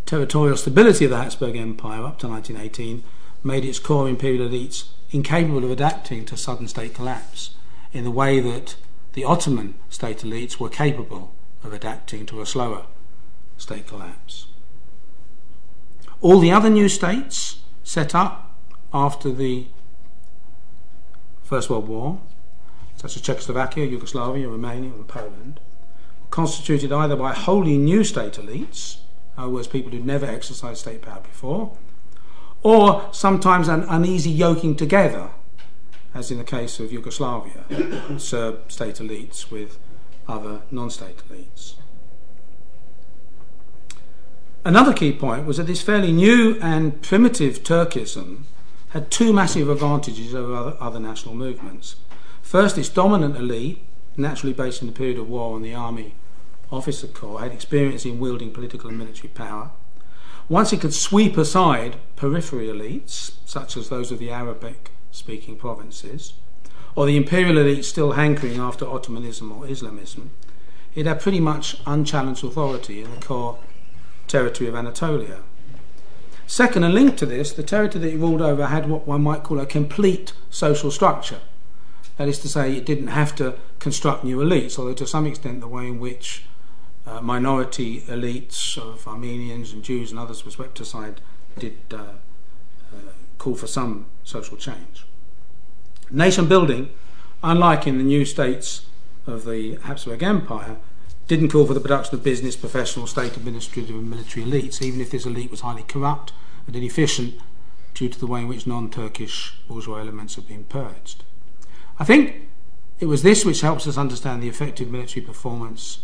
territorial 0.04 0.56
stability 0.56 1.04
of 1.04 1.12
the 1.12 1.16
Habsburg 1.18 1.54
Empire 1.54 2.02
up 2.02 2.18
to 2.18 2.26
1918 2.26 3.04
made 3.44 3.64
its 3.64 3.78
core 3.78 4.08
imperial 4.08 4.48
elites 4.48 4.88
incapable 5.12 5.62
of 5.62 5.70
adapting 5.70 6.24
to 6.24 6.36
sudden 6.36 6.66
state 6.66 6.94
collapse 6.94 7.54
in 7.92 8.02
the 8.02 8.10
way 8.10 8.40
that 8.40 8.74
the 9.12 9.22
Ottoman 9.22 9.76
state 9.90 10.18
elites 10.18 10.58
were 10.58 10.68
capable 10.68 11.32
of 11.62 11.72
adapting 11.72 12.26
to 12.26 12.40
a 12.40 12.46
slower 12.46 12.84
state 13.58 13.86
collapse. 13.86 14.48
All 16.20 16.40
the 16.40 16.50
other 16.50 16.68
new 16.68 16.88
states 16.88 17.61
set 17.82 18.14
up 18.14 18.56
after 18.92 19.32
the 19.32 19.66
First 21.42 21.68
World 21.70 21.88
War, 21.88 22.20
such 22.96 23.16
as 23.16 23.22
Czechoslovakia, 23.22 23.84
Yugoslavia, 23.84 24.48
Romania, 24.48 24.90
and 24.92 25.08
Poland, 25.08 25.60
constituted 26.30 26.92
either 26.92 27.16
by 27.16 27.32
wholly 27.34 27.76
new 27.76 28.04
state 28.04 28.34
elites, 28.34 28.98
in 29.36 29.42
other 29.42 29.52
words, 29.52 29.66
people 29.66 29.90
who'd 29.90 30.06
never 30.06 30.26
exercised 30.26 30.80
state 30.80 31.02
power 31.02 31.20
before, 31.20 31.76
or 32.62 33.08
sometimes 33.12 33.68
an 33.68 33.84
uneasy 33.88 34.30
yoking 34.30 34.76
together, 34.76 35.30
as 36.14 36.30
in 36.30 36.38
the 36.38 36.44
case 36.44 36.78
of 36.80 36.92
Yugoslavia, 36.92 37.64
Serb 38.18 38.70
state 38.70 38.96
elites 38.96 39.50
with 39.50 39.78
other 40.28 40.62
non 40.70 40.90
state 40.90 41.22
elites. 41.28 41.74
Another 44.64 44.92
key 44.92 45.12
point 45.12 45.44
was 45.44 45.56
that 45.56 45.66
this 45.66 45.82
fairly 45.82 46.12
new 46.12 46.56
and 46.60 47.02
primitive 47.02 47.64
Turkism 47.64 48.44
had 48.90 49.10
two 49.10 49.32
massive 49.32 49.68
advantages 49.68 50.36
over 50.36 50.54
other, 50.54 50.76
other 50.78 51.00
national 51.00 51.34
movements. 51.34 51.96
First, 52.42 52.78
its 52.78 52.88
dominant 52.88 53.36
elite, 53.36 53.82
naturally 54.16 54.52
based 54.52 54.80
in 54.80 54.86
the 54.86 54.94
period 54.94 55.18
of 55.18 55.28
war 55.28 55.56
on 55.56 55.62
the 55.62 55.74
army 55.74 56.14
officer 56.70 57.08
corps, 57.08 57.40
had 57.40 57.50
experience 57.50 58.04
in 58.04 58.20
wielding 58.20 58.52
political 58.52 58.88
and 58.88 58.98
military 58.98 59.30
power. 59.30 59.72
Once 60.48 60.72
it 60.72 60.80
could 60.80 60.94
sweep 60.94 61.36
aside 61.36 61.96
periphery 62.14 62.68
elites, 62.68 63.32
such 63.44 63.76
as 63.76 63.88
those 63.88 64.12
of 64.12 64.20
the 64.20 64.30
Arabic 64.30 64.92
speaking 65.10 65.56
provinces, 65.56 66.34
or 66.94 67.06
the 67.06 67.16
imperial 67.16 67.58
elite 67.58 67.84
still 67.84 68.12
hankering 68.12 68.60
after 68.60 68.84
Ottomanism 68.84 69.50
or 69.50 69.66
Islamism, 69.66 70.30
it 70.94 71.06
had 71.06 71.20
pretty 71.20 71.40
much 71.40 71.78
unchallenged 71.84 72.44
authority 72.44 73.02
in 73.02 73.10
the 73.10 73.20
core 73.20 73.58
territory 74.32 74.68
of 74.68 74.74
Anatolia. 74.74 75.40
Second, 76.46 76.84
and 76.84 76.94
linked 76.94 77.18
to 77.18 77.26
this, 77.26 77.52
the 77.52 77.62
territory 77.62 78.00
that 78.02 78.10
he 78.10 78.16
ruled 78.16 78.40
over 78.42 78.66
had 78.66 78.88
what 78.88 79.06
one 79.06 79.22
might 79.22 79.42
call 79.42 79.60
a 79.60 79.66
complete 79.66 80.32
social 80.50 80.90
structure. 80.90 81.40
That 82.16 82.28
is 82.28 82.38
to 82.40 82.48
say, 82.48 82.74
it 82.74 82.86
didn't 82.86 83.08
have 83.08 83.34
to 83.36 83.54
construct 83.78 84.24
new 84.24 84.38
elites, 84.38 84.78
although 84.78 84.94
to 84.94 85.06
some 85.06 85.26
extent 85.26 85.60
the 85.60 85.68
way 85.68 85.86
in 85.86 86.00
which 86.00 86.44
uh, 87.06 87.20
minority 87.20 88.00
elites 88.02 88.78
of 88.78 89.06
Armenians 89.06 89.72
and 89.72 89.82
Jews 89.82 90.10
and 90.10 90.18
others 90.18 90.44
were 90.44 90.50
swept 90.50 90.80
aside 90.80 91.20
did 91.58 91.78
uh, 91.92 91.96
uh, 91.96 93.12
call 93.38 93.54
for 93.54 93.66
some 93.66 94.06
social 94.24 94.56
change. 94.56 95.06
Nation 96.10 96.46
building, 96.48 96.88
unlike 97.42 97.86
in 97.86 97.98
the 97.98 98.04
new 98.04 98.24
states 98.24 98.86
of 99.26 99.44
the 99.44 99.76
Habsburg 99.84 100.22
Empire, 100.22 100.76
didn't 101.32 101.48
call 101.48 101.66
for 101.66 101.72
the 101.72 101.80
production 101.80 102.14
of 102.14 102.22
business, 102.22 102.56
professional, 102.56 103.06
state 103.06 103.38
administrative, 103.38 103.96
and 103.96 104.10
military 104.10 104.44
elites, 104.44 104.82
even 104.82 105.00
if 105.00 105.10
this 105.10 105.24
elite 105.24 105.50
was 105.50 105.62
highly 105.62 105.82
corrupt 105.82 106.30
and 106.66 106.76
inefficient 106.76 107.40
due 107.94 108.10
to 108.10 108.20
the 108.20 108.26
way 108.26 108.40
in 108.40 108.48
which 108.48 108.66
non 108.66 108.90
Turkish 108.90 109.56
bourgeois 109.66 110.00
elements 110.00 110.34
had 110.34 110.46
been 110.46 110.64
purged. 110.64 111.24
I 111.98 112.04
think 112.04 112.48
it 113.00 113.06
was 113.06 113.22
this 113.22 113.46
which 113.46 113.62
helps 113.62 113.86
us 113.86 113.96
understand 113.96 114.42
the 114.42 114.48
effective 114.50 114.90
military 114.90 115.24
performance 115.24 116.00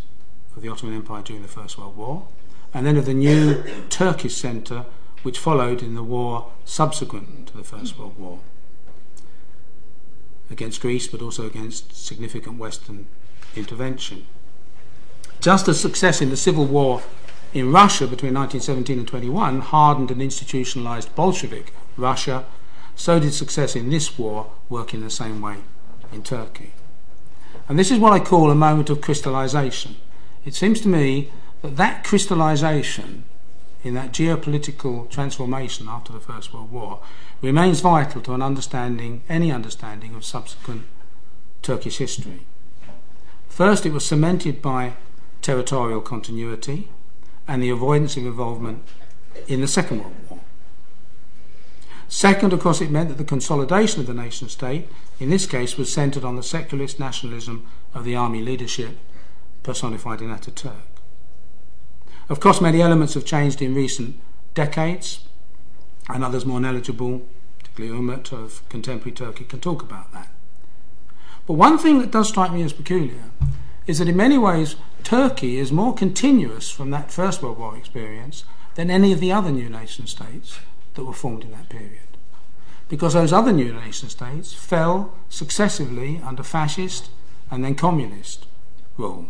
of 0.56 0.62
the 0.62 0.70
Ottoman 0.70 0.94
Empire 0.94 1.22
during 1.22 1.42
the 1.42 1.48
First 1.48 1.76
World 1.76 1.98
War, 1.98 2.26
and 2.72 2.86
then 2.86 2.96
of 2.96 3.04
the 3.04 3.12
new 3.12 3.62
Turkish 3.90 4.34
centre 4.34 4.86
which 5.22 5.38
followed 5.38 5.82
in 5.82 5.94
the 5.94 6.02
war 6.02 6.52
subsequent 6.64 7.48
to 7.48 7.56
the 7.58 7.64
First 7.64 7.98
World 7.98 8.18
War 8.18 8.38
against 10.50 10.80
Greece, 10.80 11.06
but 11.06 11.20
also 11.20 11.44
against 11.44 11.94
significant 11.94 12.56
Western 12.56 13.08
intervention. 13.54 14.24
Just 15.40 15.68
as 15.68 15.80
success 15.80 16.20
in 16.20 16.30
the 16.30 16.36
civil 16.36 16.64
war 16.64 17.02
in 17.54 17.72
Russia 17.72 18.06
between 18.06 18.34
1917 18.34 18.98
and 18.98 19.08
21 19.08 19.60
hardened 19.60 20.10
and 20.10 20.20
institutionalized 20.20 21.14
Bolshevik 21.14 21.72
Russia, 21.96 22.44
so 22.96 23.20
did 23.20 23.32
success 23.32 23.76
in 23.76 23.90
this 23.90 24.18
war 24.18 24.50
work 24.68 24.92
in 24.92 25.00
the 25.00 25.10
same 25.10 25.40
way 25.40 25.56
in 26.12 26.22
Turkey. 26.22 26.72
And 27.68 27.78
this 27.78 27.90
is 27.90 27.98
what 27.98 28.12
I 28.12 28.18
call 28.18 28.50
a 28.50 28.56
moment 28.56 28.90
of 28.90 29.00
crystallization. 29.00 29.96
It 30.44 30.54
seems 30.54 30.80
to 30.80 30.88
me 30.88 31.30
that 31.62 31.76
that 31.76 32.04
crystallization 32.04 33.24
in 33.84 33.94
that 33.94 34.12
geopolitical 34.12 35.08
transformation 35.08 35.86
after 35.88 36.12
the 36.12 36.20
First 36.20 36.52
World 36.52 36.72
War 36.72 37.00
remains 37.40 37.80
vital 37.80 38.20
to 38.22 38.34
an 38.34 38.42
understanding, 38.42 39.22
any 39.28 39.52
understanding 39.52 40.14
of 40.14 40.24
subsequent 40.24 40.82
Turkish 41.62 41.98
history. 41.98 42.46
First, 43.48 43.86
it 43.86 43.92
was 43.92 44.04
cemented 44.04 44.60
by 44.60 44.94
territorial 45.42 46.00
continuity 46.00 46.88
and 47.46 47.62
the 47.62 47.70
avoidance 47.70 48.16
of 48.16 48.26
involvement 48.26 48.82
in 49.46 49.60
the 49.60 49.68
Second 49.68 50.00
World 50.00 50.14
War. 50.28 50.40
Second, 52.08 52.52
of 52.52 52.60
course, 52.60 52.80
it 52.80 52.90
meant 52.90 53.08
that 53.10 53.18
the 53.18 53.24
consolidation 53.24 54.00
of 54.00 54.06
the 54.06 54.14
nation 54.14 54.48
state, 54.48 54.88
in 55.20 55.30
this 55.30 55.46
case, 55.46 55.76
was 55.76 55.92
centred 55.92 56.24
on 56.24 56.36
the 56.36 56.42
secularist 56.42 56.98
nationalism 56.98 57.66
of 57.94 58.04
the 58.04 58.16
army 58.16 58.42
leadership 58.42 58.96
personified 59.62 60.22
in 60.22 60.28
Ataturk. 60.28 60.86
Of 62.28 62.40
course, 62.40 62.60
many 62.60 62.80
elements 62.80 63.14
have 63.14 63.24
changed 63.24 63.60
in 63.60 63.74
recent 63.74 64.18
decades, 64.54 65.20
and 66.08 66.24
others 66.24 66.46
more 66.46 66.60
knowledgeable, 66.60 67.22
particularly 67.58 67.96
Umut 67.96 68.32
of 68.32 68.66
contemporary 68.68 69.12
Turkey, 69.12 69.44
can 69.44 69.60
talk 69.60 69.82
about 69.82 70.12
that. 70.12 70.28
But 71.46 71.54
one 71.54 71.78
thing 71.78 71.98
that 71.98 72.10
does 72.10 72.28
strike 72.28 72.52
me 72.52 72.62
as 72.62 72.72
peculiar 72.72 73.30
is 73.88 73.98
that 73.98 74.08
in 74.08 74.16
many 74.16 74.36
ways 74.36 74.76
Turkey 75.02 75.56
is 75.56 75.72
more 75.72 75.94
continuous 75.94 76.70
from 76.70 76.90
that 76.90 77.10
First 77.10 77.42
World 77.42 77.58
War 77.58 77.76
experience 77.76 78.44
than 78.74 78.90
any 78.90 79.12
of 79.12 79.18
the 79.18 79.32
other 79.32 79.50
new 79.50 79.70
nation 79.70 80.06
states 80.06 80.60
that 80.94 81.04
were 81.04 81.14
formed 81.14 81.42
in 81.42 81.50
that 81.52 81.70
period. 81.70 82.16
Because 82.88 83.14
those 83.14 83.32
other 83.32 83.50
new 83.50 83.72
nation 83.72 84.10
states 84.10 84.52
fell 84.52 85.14
successively 85.30 86.20
under 86.22 86.42
fascist 86.42 87.08
and 87.50 87.64
then 87.64 87.74
communist 87.74 88.46
rule. 88.98 89.26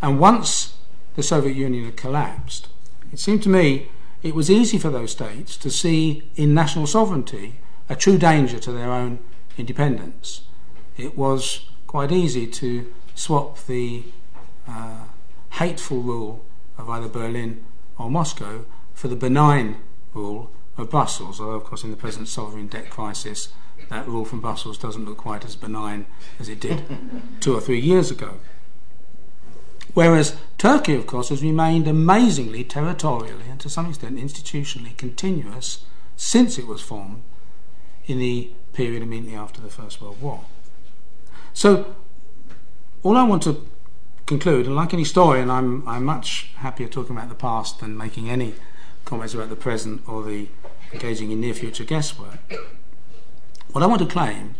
And 0.00 0.18
once 0.18 0.78
the 1.14 1.22
Soviet 1.22 1.54
Union 1.54 1.84
had 1.84 1.98
collapsed, 1.98 2.68
it 3.12 3.18
seemed 3.18 3.42
to 3.42 3.50
me 3.50 3.90
it 4.22 4.34
was 4.34 4.50
easy 4.50 4.78
for 4.78 4.88
those 4.88 5.12
states 5.12 5.58
to 5.58 5.70
see 5.70 6.22
in 6.34 6.54
national 6.54 6.86
sovereignty 6.86 7.56
a 7.90 7.94
true 7.94 8.16
danger 8.16 8.58
to 8.58 8.72
their 8.72 8.90
own 8.90 9.18
independence. 9.58 10.42
It 10.96 11.18
was 11.18 11.68
quite 11.86 12.10
easy 12.10 12.46
to 12.46 12.90
swap 13.14 13.58
the 13.66 14.04
uh, 14.68 15.04
hateful 15.50 16.00
rule 16.00 16.44
of 16.78 16.88
either 16.90 17.08
Berlin 17.08 17.64
or 17.98 18.10
Moscow 18.10 18.64
for 18.92 19.08
the 19.08 19.16
benign 19.16 19.76
rule 20.12 20.50
of 20.76 20.90
Brussels, 20.90 21.40
although, 21.40 21.54
of 21.54 21.64
course, 21.64 21.84
in 21.84 21.90
the 21.90 21.96
present 21.96 22.28
sovereign 22.28 22.66
debt 22.66 22.90
crisis, 22.90 23.52
that 23.88 24.08
rule 24.08 24.24
from 24.24 24.40
Brussels 24.40 24.78
doesn't 24.78 25.04
look 25.04 25.18
quite 25.18 25.44
as 25.44 25.56
benign 25.56 26.06
as 26.38 26.48
it 26.48 26.60
did 26.60 26.82
two 27.40 27.54
or 27.54 27.60
three 27.60 27.80
years 27.80 28.10
ago. 28.10 28.38
Whereas 29.92 30.36
Turkey, 30.58 30.94
of 30.94 31.06
course, 31.06 31.28
has 31.28 31.42
remained 31.42 31.86
amazingly 31.86 32.64
territorially 32.64 33.48
and 33.48 33.60
to 33.60 33.68
some 33.68 33.86
extent 33.86 34.16
institutionally 34.16 34.96
continuous 34.96 35.84
since 36.16 36.58
it 36.58 36.66
was 36.66 36.80
formed 36.80 37.22
in 38.06 38.18
the 38.18 38.50
period 38.72 39.02
immediately 39.02 39.36
after 39.36 39.60
the 39.60 39.68
First 39.68 40.00
World 40.00 40.20
War. 40.20 40.40
So, 41.52 41.94
all 43.04 43.18
I 43.18 43.22
want 43.22 43.42
to 43.42 43.64
conclude, 44.26 44.66
and 44.66 44.74
like 44.74 44.94
any 44.94 45.02
historian, 45.02 45.50
I'm, 45.50 45.86
I'm 45.86 46.04
much 46.04 46.50
happier 46.56 46.88
talking 46.88 47.14
about 47.14 47.28
the 47.28 47.34
past 47.34 47.80
than 47.80 47.96
making 47.96 48.30
any 48.30 48.54
comments 49.04 49.34
about 49.34 49.50
the 49.50 49.56
present 49.56 50.02
or 50.08 50.22
the 50.22 50.48
engaging 50.92 51.30
in 51.30 51.40
near 51.40 51.52
future 51.52 51.84
guesswork. 51.84 52.38
What 53.72 53.84
I 53.84 53.86
want 53.86 54.00
to 54.00 54.06
claim 54.06 54.54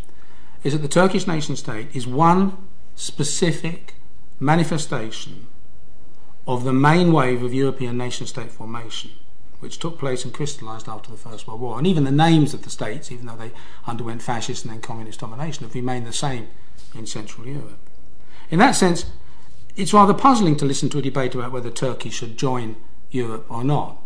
is 0.63 0.75
that 0.75 0.83
the 0.83 0.89
Turkish 0.89 1.27
nation 1.27 1.57
state 1.57 1.89
is 1.95 2.07
one 2.07 2.59
specific 2.95 3.95
manifestation 4.39 5.47
of 6.47 6.65
the 6.65 6.73
main 6.73 7.13
wave 7.13 7.43
of 7.43 7.55
European 7.55 7.97
nation 7.97 8.27
state 8.27 8.51
formation, 8.51 9.13
which 9.61 9.79
took 9.79 9.99
place 9.99 10.23
and 10.23 10.35
crystallised 10.35 10.87
after 10.87 11.11
the 11.11 11.17
First 11.17 11.47
World 11.47 11.61
War. 11.63 11.79
And 11.79 11.87
even 11.87 12.05
the 12.05 12.11
names 12.11 12.53
of 12.53 12.63
the 12.63 12.71
states, 12.71 13.11
even 13.11 13.25
though 13.25 13.37
they 13.37 13.53
underwent 13.87 14.21
fascist 14.21 14.67
and 14.67 14.75
then 14.75 14.83
communist 14.83 15.21
domination, 15.21 15.65
have 15.65 15.75
remained 15.75 16.07
the 16.07 16.13
same 16.13 16.49
in 16.95 17.07
Central 17.07 17.47
Europe. 17.47 17.79
In 18.51 18.59
that 18.59 18.73
sense, 18.73 19.07
it's 19.77 19.95
rather 19.95 20.15
puzzling 20.15 20.57
to 20.57 20.65
listen 20.65 20.89
to 20.91 20.99
a 20.99 21.03
debate 21.03 21.35
about 21.35 21.53
whether 21.53 21.71
Turkey 21.71 22.11
should 22.11 22.37
join 22.37 22.77
Europe 23.11 23.47
or 23.49 23.65
not. 23.65 23.99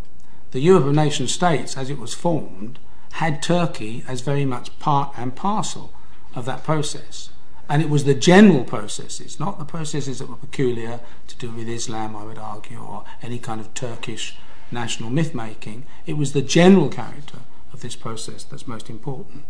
The 0.52 0.60
Europe 0.60 0.86
of 0.86 0.94
nation 0.94 1.28
states, 1.28 1.76
as 1.76 1.90
it 1.90 1.98
was 1.98 2.14
formed, 2.14 2.78
had 3.12 3.42
Turkey 3.42 4.04
as 4.08 4.22
very 4.22 4.44
much 4.44 4.76
part 4.78 5.12
and 5.16 5.36
parcel 5.36 5.92
of 6.34 6.44
that 6.46 6.64
process. 6.64 7.30
And 7.68 7.82
it 7.82 7.90
was 7.90 8.04
the 8.04 8.14
general 8.14 8.64
processes, 8.64 9.38
not 9.38 9.58
the 9.58 9.64
processes 9.64 10.18
that 10.18 10.28
were 10.28 10.36
peculiar 10.36 11.00
to 11.26 11.36
do 11.36 11.50
with 11.50 11.68
Islam, 11.68 12.16
I 12.16 12.24
would 12.24 12.38
argue, 12.38 12.78
or 12.78 13.04
any 13.20 13.38
kind 13.38 13.60
of 13.60 13.74
Turkish 13.74 14.36
national 14.70 15.10
myth 15.10 15.34
making. 15.34 15.84
It 16.06 16.16
was 16.16 16.32
the 16.32 16.42
general 16.42 16.88
character 16.88 17.40
of 17.72 17.82
this 17.82 17.96
process 17.96 18.44
that's 18.44 18.66
most 18.66 18.88
important. 18.88 19.44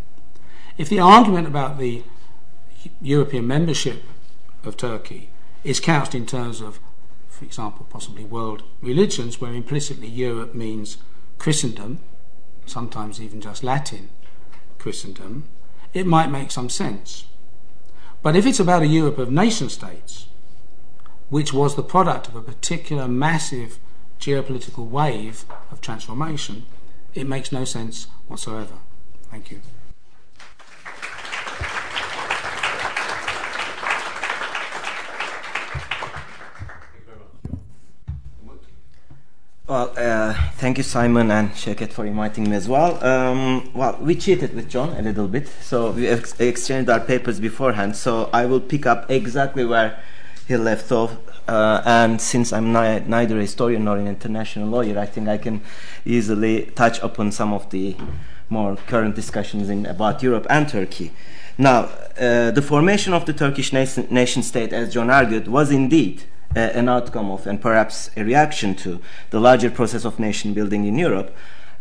If 0.76 0.88
the 0.88 1.00
argument 1.00 1.46
about 1.46 1.78
the 1.78 2.02
European 3.00 3.46
membership 3.46 4.02
of 4.64 4.76
Turkey 4.76 5.30
is 5.64 5.80
couched 5.80 6.14
in 6.14 6.26
terms 6.26 6.60
of, 6.60 6.80
for 7.28 7.44
example, 7.44 7.86
possibly 7.90 8.24
world 8.24 8.62
religions, 8.80 9.40
where 9.40 9.52
implicitly 9.52 10.08
Europe 10.08 10.54
means 10.54 10.98
Christendom, 11.38 12.00
sometimes 12.66 13.20
even 13.20 13.40
just 13.40 13.64
Latin 13.64 14.10
Christendom, 14.78 15.44
it 15.94 16.06
might 16.06 16.30
make 16.30 16.50
some 16.50 16.68
sense. 16.68 17.26
But 18.22 18.36
if 18.36 18.46
it's 18.46 18.60
about 18.60 18.82
a 18.82 18.86
Europe 18.86 19.18
of 19.18 19.30
nation 19.30 19.68
states, 19.68 20.26
which 21.28 21.52
was 21.52 21.76
the 21.76 21.82
product 21.82 22.28
of 22.28 22.36
a 22.36 22.42
particular 22.42 23.08
massive 23.08 23.78
geopolitical 24.18 24.88
wave 24.88 25.44
of 25.70 25.80
transformation, 25.80 26.66
It 27.14 27.26
makes 27.26 27.52
no 27.52 27.64
sense 27.64 28.06
whatsoever. 28.28 28.78
Thank 29.30 29.50
you. 29.50 29.60
Well, 39.68 39.92
uh, 39.98 40.32
thank 40.54 40.78
you, 40.78 40.82
Simon 40.82 41.30
and 41.30 41.50
Sheket, 41.50 41.92
for 41.92 42.06
inviting 42.06 42.48
me 42.48 42.56
as 42.56 42.66
well. 42.66 43.04
Um, 43.04 43.70
well, 43.74 43.98
we 44.00 44.14
cheated 44.14 44.54
with 44.54 44.70
John 44.70 44.96
a 44.96 45.02
little 45.02 45.28
bit, 45.28 45.46
so 45.60 45.90
we 45.90 46.08
ex- 46.08 46.40
exchanged 46.40 46.88
our 46.88 47.00
papers 47.00 47.38
beforehand. 47.38 47.94
So 47.94 48.30
I 48.32 48.46
will 48.46 48.60
pick 48.60 48.86
up 48.86 49.10
exactly 49.10 49.66
where 49.66 50.02
he 50.46 50.56
left 50.56 50.90
off. 50.90 51.18
Uh, 51.46 51.82
and 51.84 52.18
since 52.18 52.50
I'm 52.50 52.72
ni- 52.72 53.00
neither 53.00 53.36
a 53.36 53.42
historian 53.42 53.84
nor 53.84 53.98
an 53.98 54.08
international 54.08 54.68
lawyer, 54.68 54.98
I 54.98 55.04
think 55.04 55.28
I 55.28 55.36
can 55.36 55.60
easily 56.06 56.72
touch 56.74 56.98
upon 57.00 57.30
some 57.30 57.52
of 57.52 57.68
the 57.68 57.94
more 58.48 58.76
current 58.86 59.14
discussions 59.16 59.68
in, 59.68 59.84
about 59.84 60.22
Europe 60.22 60.46
and 60.48 60.66
Turkey. 60.66 61.12
Now, 61.58 61.90
uh, 62.18 62.52
the 62.52 62.62
formation 62.62 63.12
of 63.12 63.26
the 63.26 63.34
Turkish 63.34 63.74
nation, 63.74 64.08
nation 64.10 64.42
state, 64.42 64.72
as 64.72 64.94
John 64.94 65.10
argued, 65.10 65.46
was 65.46 65.70
indeed 65.70 66.22
an 66.54 66.88
outcome 66.88 67.30
of 67.30 67.46
and 67.46 67.60
perhaps 67.60 68.10
a 68.16 68.24
reaction 68.24 68.74
to 68.74 69.00
the 69.30 69.40
larger 69.40 69.70
process 69.70 70.04
of 70.04 70.18
nation 70.18 70.54
building 70.54 70.84
in 70.84 70.98
Europe. 70.98 71.34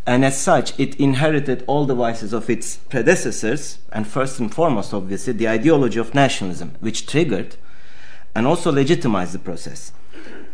And 0.05 0.23
as 0.23 0.39
such, 0.39 0.77
it 0.79 0.95
inherited 0.95 1.63
all 1.67 1.85
the 1.85 1.95
vices 1.95 2.31
of 2.31 2.49
its 2.49 2.77
predecessors, 2.77 3.79
and 3.91 4.07
first 4.07 4.39
and 4.39 4.53
foremost, 4.53 4.93
obviously, 4.93 5.33
the 5.33 5.49
ideology 5.49 5.99
of 5.99 6.15
nationalism, 6.15 6.75
which 6.79 7.05
triggered 7.05 7.57
and 8.33 8.47
also 8.47 8.71
legitimized 8.71 9.33
the 9.33 9.39
process. 9.39 9.91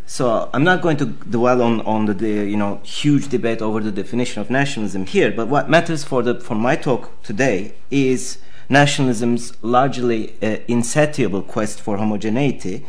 So 0.06 0.50
I'm 0.52 0.64
not 0.64 0.82
going 0.82 0.96
to 0.98 1.06
dwell 1.06 1.62
on, 1.62 1.80
on 1.82 2.06
the, 2.06 2.14
the, 2.14 2.28
you 2.28 2.56
know 2.56 2.80
huge 2.82 3.28
debate 3.28 3.62
over 3.62 3.80
the 3.80 3.92
definition 3.92 4.42
of 4.42 4.50
nationalism 4.50 5.06
here, 5.06 5.30
but 5.30 5.48
what 5.48 5.70
matters 5.70 6.04
for 6.04 6.22
the 6.22 6.40
for 6.40 6.54
my 6.54 6.76
talk 6.76 7.22
today 7.22 7.74
is 7.90 8.38
nationalism's 8.68 9.52
largely 9.62 10.34
uh, 10.42 10.58
insatiable 10.68 11.42
quest 11.42 11.80
for 11.80 11.96
homogeneity 11.96 12.84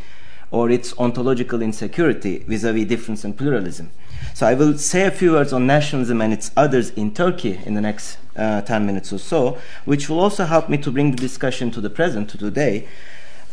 or 0.55 0.69
its 0.69 0.97
ontological 0.97 1.61
insecurity 1.61 2.37
vis-a-vis 2.47 2.87
difference 2.87 3.25
and 3.25 3.37
pluralism. 3.37 3.91
So 4.33 4.47
I 4.47 4.53
will 4.53 4.77
say 4.77 5.05
a 5.05 5.11
few 5.11 5.33
words 5.33 5.51
on 5.51 5.67
nationalism 5.67 6.21
and 6.21 6.31
its 6.31 6.49
others 6.55 6.91
in 6.91 7.13
Turkey 7.13 7.59
in 7.65 7.73
the 7.73 7.81
next 7.81 8.17
uh, 8.37 8.61
10 8.61 8.85
minutes 8.85 9.11
or 9.11 9.17
so, 9.17 9.57
which 9.83 10.07
will 10.09 10.21
also 10.21 10.45
help 10.45 10.69
me 10.69 10.77
to 10.77 10.91
bring 10.91 11.11
the 11.11 11.17
discussion 11.17 11.71
to 11.71 11.81
the 11.81 11.89
present, 11.89 12.29
to 12.29 12.37
today, 12.37 12.87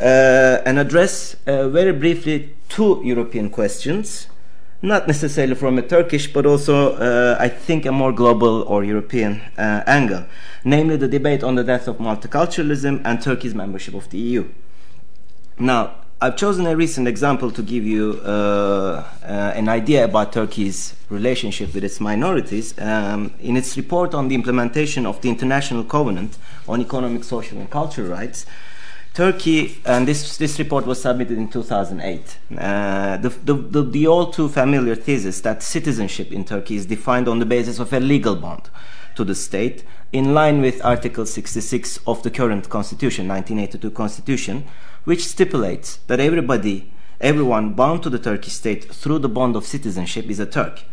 uh, 0.01 0.63
and 0.65 0.79
address 0.79 1.35
uh, 1.49 1.69
very 1.69 1.93
briefly 1.93 2.55
two 2.69 3.03
European 3.05 3.51
questions, 3.51 4.29
not 4.81 5.09
necessarily 5.09 5.57
from 5.57 5.79
a 5.79 5.83
Turkish, 5.83 6.33
but 6.33 6.47
also, 6.47 6.95
uh, 6.95 7.37
I 7.41 7.49
think, 7.49 7.85
a 7.85 7.91
more 7.91 8.13
global 8.13 8.63
or 8.63 8.85
European 8.85 9.41
uh, 9.59 9.83
angle, 9.89 10.25
namely 10.65 10.97
the 10.97 11.09
debate 11.09 11.43
on 11.43 11.57
the 11.57 11.65
death 11.65 11.89
of 11.89 11.99
multiculturalism 11.99 13.03
and 13.05 13.21
Turkey's 13.21 13.57
membership 13.57 13.95
of 13.95 14.09
the 14.11 14.19
EU. 14.19 14.49
Now, 15.59 16.02
I've 16.23 16.37
chosen 16.37 16.69
a 16.69 16.77
recent 16.77 17.09
example 17.09 17.51
to 17.51 17.63
give 17.65 17.85
you 17.85 18.21
uh, 18.25 19.05
uh, 19.25 19.27
an 19.57 19.69
idea 19.69 20.05
about 20.05 20.33
Turkey's 20.33 20.95
relationship 21.11 21.75
with 21.75 21.83
its 21.83 21.99
minorities. 21.99 22.79
Um, 22.79 23.35
in 23.41 23.57
its 23.57 23.77
report 23.77 24.15
on 24.15 24.29
the 24.29 24.37
implementation 24.37 25.05
of 25.05 25.21
the 25.21 25.29
International 25.29 25.83
Covenant 25.83 26.39
on 26.69 26.81
Economic, 26.81 27.25
Social, 27.25 27.59
and 27.59 27.69
Cultural 27.69 28.07
Rights, 28.07 28.47
Turkey, 29.15 29.83
and 29.85 30.07
this, 30.07 30.37
this 30.37 30.61
report 30.61 30.87
was 30.87 31.03
submitted 31.03 31.39
in 31.39 31.49
2008. 31.49 32.39
Uh, 32.57 33.17
the, 33.17 33.29
the, 33.29 33.55
the, 33.55 33.83
the 33.83 34.07
all 34.07 34.31
too 34.31 34.49
familiar 34.49 34.95
thesis 34.95 35.41
that 35.41 35.61
citizenship 35.61 36.31
in 36.31 36.45
Turkey 36.45 36.77
is 36.77 36.87
defined 36.87 37.27
on 37.27 37.41
the 37.41 37.47
basis 37.47 37.81
of 37.81 37.93
a 37.93 37.99
legal 37.99 38.37
bond 38.37 38.71
to 39.17 39.25
the 39.25 39.35
state, 39.35 39.83
in 40.13 40.35
line 40.35 40.61
with 40.61 40.85
Article 40.85 41.27
66 41.27 41.99
of 42.07 42.23
the 42.23 42.31
current 42.31 42.69
Constitution, 42.69 43.27
1982 43.27 43.91
Constitution, 43.91 44.65
which 45.05 45.27
stipulates 45.27 45.97
that 46.07 46.21
everybody, 46.21 46.93
everyone 47.21 47.75
bound 47.75 48.03
to 48.03 48.11
the 48.11 48.19
Turkish 48.19 48.53
state 48.53 48.93
through 48.93 49.19
the 49.19 49.29
bond 49.29 49.57
of 49.57 49.65
citizenship 49.65 50.31
is 50.31 50.41
a 50.41 50.47
Turk. 50.47 50.85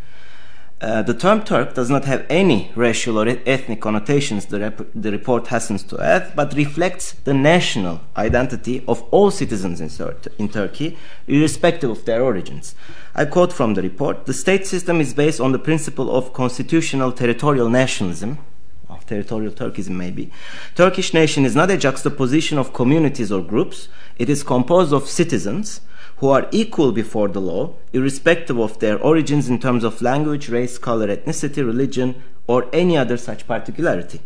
Uh, 0.80 1.02
the 1.02 1.12
term 1.12 1.42
Turk 1.42 1.74
does 1.74 1.90
not 1.90 2.06
have 2.06 2.24
any 2.30 2.72
racial 2.74 3.18
or 3.18 3.28
ethnic 3.44 3.82
connotations, 3.82 4.46
the, 4.46 4.60
rep- 4.60 4.86
the, 4.94 5.12
report 5.12 5.46
hastens 5.48 5.82
to 5.82 6.00
add, 6.00 6.32
but 6.34 6.54
reflects 6.54 7.12
the 7.24 7.34
national 7.34 8.00
identity 8.16 8.82
of 8.88 9.02
all 9.10 9.30
citizens 9.30 9.82
in, 9.82 9.90
in, 10.38 10.48
Turkey, 10.48 10.96
irrespective 11.26 11.90
of 11.90 12.06
their 12.06 12.22
origins. 12.22 12.74
I 13.14 13.26
quote 13.26 13.52
from 13.52 13.74
the 13.74 13.82
report 13.82 14.24
The 14.24 14.32
state 14.32 14.66
system 14.66 15.02
is 15.02 15.12
based 15.12 15.38
on 15.38 15.52
the 15.52 15.58
principle 15.58 16.10
of 16.16 16.32
constitutional 16.32 17.12
territorial 17.12 17.68
nationalism, 17.68 18.38
territorial 19.10 19.52
Turkism 19.52 19.96
maybe. 20.04 20.30
Turkish 20.74 21.12
nation 21.12 21.44
is 21.44 21.56
not 21.60 21.70
a 21.70 21.76
juxtaposition 21.76 22.56
of 22.58 22.72
communities 22.72 23.30
or 23.30 23.42
groups, 23.42 23.88
it 24.18 24.28
is 24.30 24.42
composed 24.54 24.92
of 24.92 25.08
citizens 25.08 25.80
who 26.18 26.28
are 26.28 26.48
equal 26.52 26.92
before 26.92 27.28
the 27.28 27.40
law, 27.40 27.74
irrespective 27.92 28.58
of 28.58 28.78
their 28.78 28.98
origins 29.10 29.48
in 29.48 29.58
terms 29.58 29.84
of 29.84 30.02
language, 30.02 30.48
race, 30.48 30.78
color, 30.78 31.08
ethnicity, 31.14 31.64
religion, 31.72 32.22
or 32.46 32.68
any 32.72 32.96
other 32.96 33.16
such 33.16 33.46
particularity. 33.46 34.20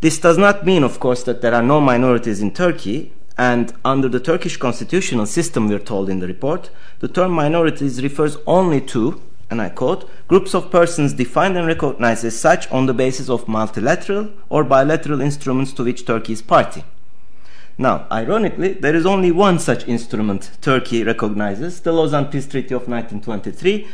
This 0.00 0.18
does 0.18 0.38
not 0.38 0.64
mean, 0.64 0.82
of 0.82 0.98
course, 0.98 1.22
that 1.24 1.42
there 1.42 1.54
are 1.54 1.62
no 1.62 1.80
minorities 1.80 2.40
in 2.40 2.52
Turkey, 2.52 3.12
and 3.36 3.74
under 3.84 4.08
the 4.08 4.20
Turkish 4.20 4.56
constitutional 4.56 5.26
system, 5.26 5.68
we're 5.68 5.78
told 5.92 6.08
in 6.08 6.20
the 6.20 6.26
report, 6.26 6.70
the 7.00 7.08
term 7.08 7.32
minorities 7.32 8.02
refers 8.02 8.38
only 8.46 8.80
to, 8.94 9.20
and 9.50 9.60
I 9.60 9.68
quote, 9.68 10.08
groups 10.28 10.54
of 10.54 10.70
persons 10.70 11.12
defined 11.12 11.56
and 11.56 11.66
recognized 11.66 12.24
as 12.24 12.38
such 12.38 12.70
on 12.70 12.86
the 12.86 12.94
basis 12.94 13.28
of 13.28 13.48
multilateral 13.48 14.30
or 14.48 14.62
bilateral 14.62 15.20
instruments 15.20 15.72
to 15.74 15.84
which 15.84 16.06
Turkey 16.06 16.34
is 16.34 16.42
party. 16.42 16.84
Now, 17.76 18.06
ironically, 18.12 18.74
there 18.74 18.94
is 18.94 19.06
only 19.06 19.32
one 19.32 19.58
such 19.58 19.88
instrument 19.88 20.52
Turkey 20.60 21.02
recognizes, 21.02 21.80
the 21.80 21.92
Lausanne 21.92 22.26
Peace 22.26 22.46
Treaty 22.46 22.74
of 22.74 22.88
1923, 22.88 23.88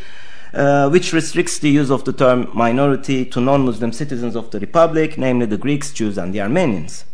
uh, 0.55 0.89
which 0.91 1.13
restricts 1.13 1.59
the 1.59 1.71
use 1.71 1.91
of 1.91 2.05
the 2.05 2.13
term 2.13 2.51
minority 2.53 3.25
to 3.25 3.41
non 3.41 3.65
Muslim 3.65 3.93
citizens 3.93 4.35
of 4.37 4.51
the 4.51 4.61
Republic, 4.61 5.17
namely 5.17 5.47
the 5.47 5.57
Greeks, 5.57 5.93
Jews, 5.93 6.19
and 6.19 6.35
the 6.35 6.41
Armenians. 6.41 7.05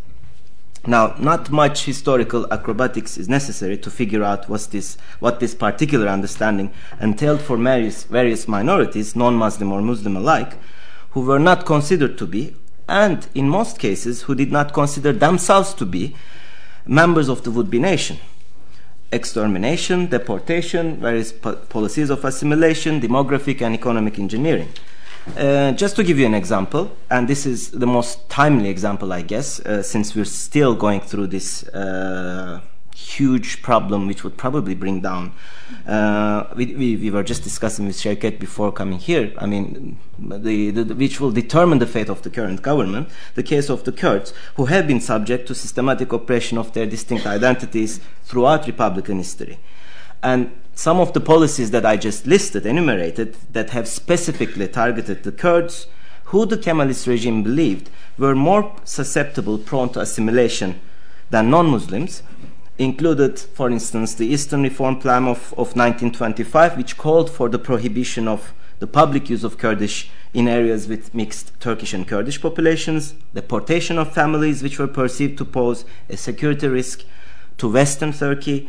Now, 0.85 1.15
not 1.19 1.51
much 1.51 1.85
historical 1.85 2.53
acrobatics 2.53 3.17
is 3.17 3.29
necessary 3.29 3.79
to 3.79 3.91
figure 3.91 4.25
out 4.25 4.49
this, 4.49 4.97
what 5.21 5.39
this 5.39 5.55
particular 5.55 6.09
understanding 6.09 6.73
entailed 7.01 7.41
for 7.41 7.57
various, 7.57 8.03
various 8.03 8.49
minorities, 8.49 9.15
non 9.15 9.37
Muslim 9.37 9.71
or 9.71 9.81
Muslim 9.81 10.17
alike, 10.17 10.55
who 11.11 11.21
were 11.21 11.39
not 11.39 11.67
considered 11.67 12.19
to 12.19 12.27
be, 12.27 12.57
and 12.89 13.29
in 13.33 13.49
most 13.49 13.79
cases, 13.79 14.23
who 14.23 14.35
did 14.35 14.51
not 14.51 14.73
consider 14.73 15.13
themselves 15.13 15.73
to 15.75 15.87
be, 15.87 16.17
members 16.85 17.29
of 17.29 17.45
the 17.45 17.53
would-be 17.53 17.79
nation. 17.79 18.19
Extermination, 19.13 20.09
deportation, 20.09 20.97
various 20.97 21.31
po- 21.31 21.55
policies 21.55 22.11
of 22.11 22.25
assimilation, 22.25 23.01
demographic 23.01 23.63
and 23.63 23.75
economic 23.75 24.19
engineering. 24.19 24.69
Uh, 25.37 25.71
just 25.73 25.95
to 25.97 26.03
give 26.03 26.19
you 26.19 26.27
an 26.27 26.35
example, 26.35 26.91
and 27.09 27.29
this 27.29 27.47
is 27.47 27.71
the 27.71 27.87
most 27.87 28.29
timely 28.29 28.69
example, 28.69 29.13
I 29.13 29.23
guess, 29.23 29.61
uh, 29.61 29.83
since 29.83 30.17
we're 30.17 30.25
still 30.25 30.75
going 30.75 31.01
through 31.01 31.29
this 31.29 31.63
uh, 31.69 32.61
huge 32.95 33.63
problem, 33.63 34.07
which 34.07 34.25
would 34.25 34.37
probably 34.37 34.75
bring 34.75 35.01
down. 35.01 35.33
Uh, 35.87 36.45
we, 36.57 36.75
we, 36.75 36.97
we, 36.97 37.11
were 37.11 37.23
just 37.23 37.45
discussing 37.45 37.87
with 37.87 37.97
Sheket 37.97 38.39
before 38.39 38.73
coming 38.73 38.99
here. 38.99 39.33
I 39.39 39.47
mean, 39.47 39.99
the, 40.19 40.71
the, 40.71 40.95
which 40.95 41.21
will 41.21 41.31
determine 41.31 41.79
the 41.79 41.87
fate 41.87 42.09
of 42.09 42.23
the 42.23 42.31
current 42.31 42.63
government. 42.63 43.09
The 43.35 43.43
case 43.43 43.71
of 43.71 43.85
the 43.85 43.93
Kurds, 43.93 44.35
who 44.57 44.67
have 44.67 44.87
been 44.87 45.01
subject 45.01 45.47
to 45.49 45.55
systematic 45.55 46.13
oppression 46.13 46.59
of 46.59 46.73
their 46.73 46.87
distinct 46.87 47.27
identities 47.27 48.01
throughout 48.25 48.67
Republican 48.67 49.19
history, 49.19 49.59
and 50.23 50.51
some 50.83 50.99
of 50.99 51.13
the 51.13 51.21
policies 51.21 51.71
that 51.71 51.87
I 51.87 51.97
just 51.97 52.27
listed, 52.27 52.67
enumerated, 52.67 53.37
that 53.53 53.71
have 53.71 53.87
specifically 53.87 54.67
targeted 54.67 55.23
the 55.23 55.31
Kurds, 55.31 55.87
who 56.25 56.45
the 56.45 56.57
Kemalist 56.57 57.07
regime 57.07 57.45
believed 57.45 57.89
were 58.19 58.35
more 58.35 58.75
susceptible, 58.83 59.59
prone 59.59 59.91
to 59.91 60.01
assimilation 60.01 60.81
than 61.31 61.51
non 61.51 61.71
Muslims, 61.71 62.25
included, 62.79 63.39
for 63.39 63.71
instance, 63.71 64.17
the 64.17 64.27
Eastern 64.27 64.65
Reform 64.65 64.99
Plan 64.99 65.29
of, 65.29 65.53
of 65.53 65.77
1925, 65.77 66.77
which 66.77 66.99
called 66.99 67.31
for 67.31 67.49
the 67.49 67.61
prohibition 67.61 68.27
of 68.27 68.53
the 68.81 68.89
public 68.89 69.31
use 69.31 69.45
of 69.45 69.59
Kurdish 69.59 70.11
in 70.35 70.49
areas 70.49 70.89
with 70.89 71.15
mixed 71.15 71.53
Turkish 71.61 71.95
and 71.95 72.09
Kurdish 72.09 72.43
populations, 72.43 73.15
deportation 73.33 73.99
of 73.99 74.13
families 74.13 74.65
which 74.65 74.81
were 74.81 74.89
perceived 74.89 75.39
to 75.39 75.45
pose 75.45 75.85
a 76.09 76.17
security 76.17 76.67
risk 76.67 77.05
to 77.59 77.71
Western 77.71 78.13
Turkey, 78.13 78.69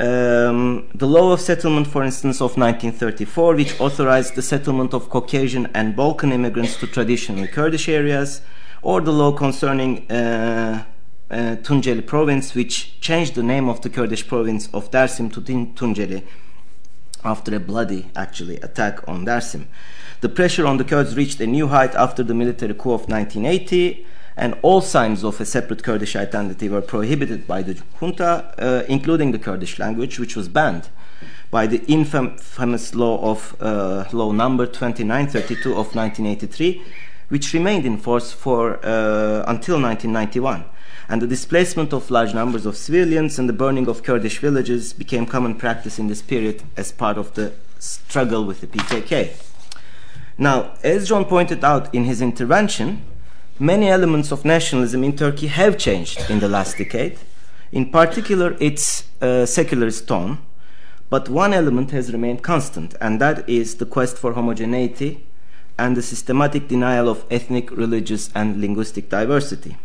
um, 0.00 0.88
the 0.94 1.06
law 1.06 1.32
of 1.32 1.40
settlement, 1.40 1.86
for 1.86 2.02
instance, 2.02 2.40
of 2.40 2.56
1934, 2.56 3.54
which 3.54 3.78
authorized 3.78 4.34
the 4.34 4.40
settlement 4.42 4.94
of 4.94 5.10
Caucasian 5.10 5.68
and 5.74 5.94
Balkan 5.94 6.32
immigrants 6.32 6.76
to 6.76 6.86
traditional 6.86 7.46
Kurdish 7.46 7.86
areas, 7.86 8.40
or 8.80 9.02
the 9.02 9.12
law 9.12 9.32
concerning 9.32 10.10
uh, 10.10 10.84
uh, 11.30 11.34
Tunceli 11.62 12.06
province, 12.06 12.54
which 12.54 12.98
changed 13.00 13.34
the 13.34 13.42
name 13.42 13.68
of 13.68 13.82
the 13.82 13.90
Kurdish 13.90 14.26
province 14.26 14.70
of 14.72 14.90
Dersim 14.90 15.30
to 15.34 15.42
Tunceli 15.42 16.24
after 17.22 17.54
a 17.54 17.60
bloody, 17.60 18.10
actually, 18.16 18.56
attack 18.60 19.06
on 19.06 19.26
Dersim. 19.26 19.66
The 20.22 20.30
pressure 20.30 20.66
on 20.66 20.78
the 20.78 20.84
Kurds 20.84 21.14
reached 21.14 21.40
a 21.40 21.46
new 21.46 21.68
height 21.68 21.94
after 21.94 22.22
the 22.22 22.32
military 22.32 22.72
coup 22.72 22.92
of 22.92 23.08
1980, 23.08 24.06
and 24.36 24.56
all 24.62 24.80
signs 24.80 25.24
of 25.24 25.40
a 25.40 25.44
separate 25.44 25.82
Kurdish 25.82 26.16
identity 26.16 26.68
were 26.68 26.80
prohibited 26.80 27.46
by 27.46 27.62
the 27.62 27.80
junta, 27.98 28.54
uh, 28.58 28.84
including 28.88 29.32
the 29.32 29.38
Kurdish 29.38 29.78
language, 29.78 30.18
which 30.18 30.36
was 30.36 30.48
banned 30.48 30.88
by 31.50 31.66
the 31.66 31.84
infamous 31.86 32.94
law 32.94 33.30
of 33.30 33.56
uh, 33.60 34.04
law 34.12 34.32
number 34.32 34.66
2932 34.66 35.70
of 35.70 35.94
1983, 35.94 36.82
which 37.28 37.52
remained 37.52 37.84
in 37.84 37.98
force 37.98 38.32
for 38.32 38.78
uh, 38.84 39.44
until 39.46 39.80
1991 39.80 40.64
and 41.10 41.20
the 41.20 41.26
displacement 41.26 41.92
of 41.92 42.08
large 42.08 42.32
numbers 42.32 42.64
of 42.64 42.76
civilians 42.76 43.36
and 43.36 43.48
the 43.48 43.52
burning 43.52 43.88
of 43.88 44.04
Kurdish 44.04 44.38
villages 44.38 44.92
became 44.92 45.26
common 45.26 45.56
practice 45.56 45.98
in 45.98 46.06
this 46.06 46.22
period 46.22 46.62
as 46.76 46.92
part 46.92 47.18
of 47.18 47.34
the 47.34 47.52
struggle 47.80 48.44
with 48.44 48.60
the 48.60 48.68
PKK. 48.68 49.32
Now, 50.38 50.74
as 50.84 51.08
John 51.08 51.24
pointed 51.24 51.64
out 51.64 51.92
in 51.92 52.04
his 52.04 52.22
intervention, 52.22 53.02
many 53.60 53.88
elements 53.88 54.32
of 54.32 54.44
nationalism 54.44 55.04
in 55.04 55.14
Turkey 55.14 55.46
have 55.48 55.76
changed 55.76 56.30
in 56.30 56.40
the 56.40 56.48
last 56.48 56.78
decade, 56.78 57.18
in 57.70 57.90
particular 57.90 58.56
its 58.58 59.04
uh, 59.20 59.44
secularist 59.44 60.08
tone, 60.08 60.38
but 61.10 61.28
one 61.28 61.52
element 61.52 61.90
has 61.90 62.12
remained 62.12 62.42
constant, 62.42 62.94
and 63.00 63.20
that 63.20 63.46
is 63.48 63.76
the 63.76 63.84
quest 63.86 64.16
for 64.16 64.32
homogeneity 64.32 65.26
and 65.78 65.96
the 65.96 66.02
systematic 66.02 66.68
denial 66.68 67.08
of 67.08 67.24
ethnic, 67.30 67.70
religious, 67.70 68.30
and 68.34 68.60
linguistic 68.60 69.08
diversity. 69.10 69.76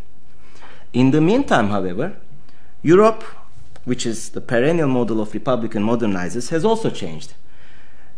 In 0.93 1.11
the 1.11 1.21
meantime, 1.21 1.69
however, 1.69 2.15
Europe, 2.81 3.23
which 3.83 4.05
is 4.05 4.29
the 4.29 4.41
perennial 4.41 4.87
model 4.87 5.19
of 5.19 5.33
Republican 5.33 5.83
modernizers, 5.83 6.49
has 6.49 6.63
also 6.63 6.89
changed. 6.89 7.33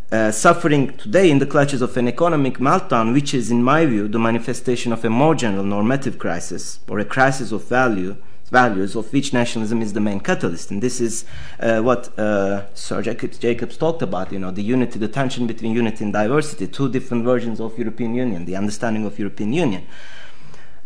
Uh, 0.10 0.32
suffering 0.32 0.96
today 0.96 1.30
in 1.30 1.40
the 1.40 1.46
clutches 1.46 1.82
of 1.82 1.98
an 1.98 2.08
economic 2.08 2.60
meltdown, 2.60 3.12
which 3.12 3.34
is, 3.34 3.52
in 3.52 3.62
my 3.62 3.86
view, 3.86 4.08
the 4.08 4.18
manifestation 4.18 4.94
of 4.94 5.04
a 5.04 5.10
more 5.10 5.36
general 5.36 5.66
normative 5.66 6.18
crisis 6.18 6.80
or 6.88 6.98
a 7.00 7.04
crisis 7.04 7.52
of 7.52 7.68
value, 7.68 8.16
values 8.50 8.96
of 8.96 9.12
which 9.12 9.34
nationalism 9.34 9.82
is 9.82 9.92
the 9.92 10.00
main 10.00 10.22
catalyst. 10.22 10.72
And 10.72 10.82
this 10.82 11.02
is 11.02 11.26
uh, 11.60 11.82
what 11.82 12.18
uh, 12.18 12.74
Sir 12.74 13.02
Jacobs, 13.02 13.38
Jacobs, 13.38 13.76
talked 13.76 14.02
about, 14.02 14.32
you 14.32 14.40
know, 14.40 14.50
the 14.50 14.64
unity, 14.64 14.98
the 14.98 15.10
tension 15.10 15.46
between 15.46 15.74
unity 15.74 16.06
and 16.06 16.14
diversity, 16.14 16.68
two 16.68 16.88
different 16.90 17.26
versions 17.26 17.60
of 17.60 17.78
European 17.78 18.16
Union, 18.16 18.46
the 18.46 18.56
understanding 18.56 19.06
of 19.06 19.20
European 19.20 19.52
Union. 19.52 19.86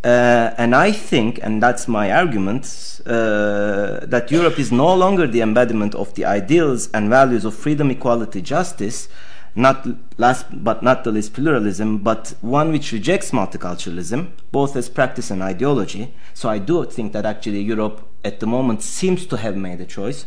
Uh, 0.04 0.52
and 0.58 0.74
I 0.74 0.92
think, 0.92 1.40
and 1.44 1.62
that's 1.62 1.88
my 1.88 2.12
argument, 2.12 3.02
uh, 3.06 4.00
that 4.04 4.32
Europe 4.32 4.58
is 4.58 4.72
no 4.72 4.96
longer 4.96 5.28
the 5.28 5.42
embodiment 5.42 5.94
of 5.94 6.14
the 6.16 6.26
ideals 6.26 6.90
and 6.92 7.08
values 7.10 7.46
of 7.46 7.54
freedom, 7.54 7.92
equality, 7.92 8.42
justice, 8.42 9.10
not 9.56 9.86
last 10.18 10.46
but 10.64 10.82
not 10.82 11.04
the 11.04 11.12
least 11.12 11.34
pluralism, 11.34 12.00
but 12.00 12.34
one 12.42 12.72
which 12.72 12.92
rejects 12.92 13.32
multiculturalism, 13.32 14.32
both 14.52 14.76
as 14.76 14.90
practice 14.90 15.30
and 15.30 15.44
ideology. 15.44 16.14
So 16.34 16.50
I 16.50 16.58
do 16.58 16.86
think 16.86 17.14
that 17.14 17.26
actually 17.26 17.62
Europe 17.62 18.02
at 18.24 18.40
the 18.40 18.48
moment 18.48 18.82
seems 18.82 19.26
to 19.28 19.38
have 19.38 19.56
made 19.56 19.82
a 19.82 19.86
choice. 19.86 20.26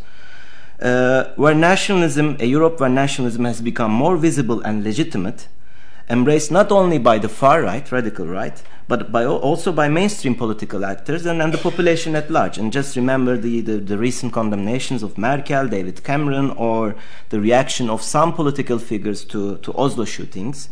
Uh, 0.81 1.33
where 1.37 1.55
nationalism, 1.55 2.37
a 2.41 2.47
Europe 2.47 2.79
where 2.81 2.91
nationalism 2.91 3.45
has 3.45 3.61
become 3.61 3.91
more 3.91 4.17
visible 4.17 4.61
and 4.61 4.85
legitimate, 4.85 5.49
embraced 6.09 6.51
not 6.51 6.71
only 6.71 6.99
by 6.99 7.19
the 7.19 7.29
far 7.29 7.63
right, 7.63 7.91
radical 7.91 8.27
right, 8.27 8.63
but 8.87 9.11
by 9.11 9.25
also 9.25 9.73
by 9.73 9.89
mainstream 9.89 10.35
political 10.35 10.85
actors 10.85 11.25
and, 11.25 11.41
and 11.41 11.55
the 11.55 11.59
population 11.59 12.15
at 12.15 12.31
large. 12.31 12.59
And 12.59 12.73
just 12.73 12.97
remember 12.97 13.37
the, 13.37 13.61
the, 13.63 13.79
the, 13.79 13.97
recent 13.97 14.33
condemnations 14.33 15.03
of 15.03 15.17
Merkel, 15.17 15.69
David 15.69 16.05
Cameron, 16.05 16.51
or 16.51 16.95
the 17.31 17.41
reaction 17.41 17.89
of 17.89 18.03
some 18.03 18.35
political 18.35 18.79
figures 18.79 19.25
to, 19.27 19.57
to 19.59 19.73
Oslo 19.75 20.05
shootings, 20.05 20.69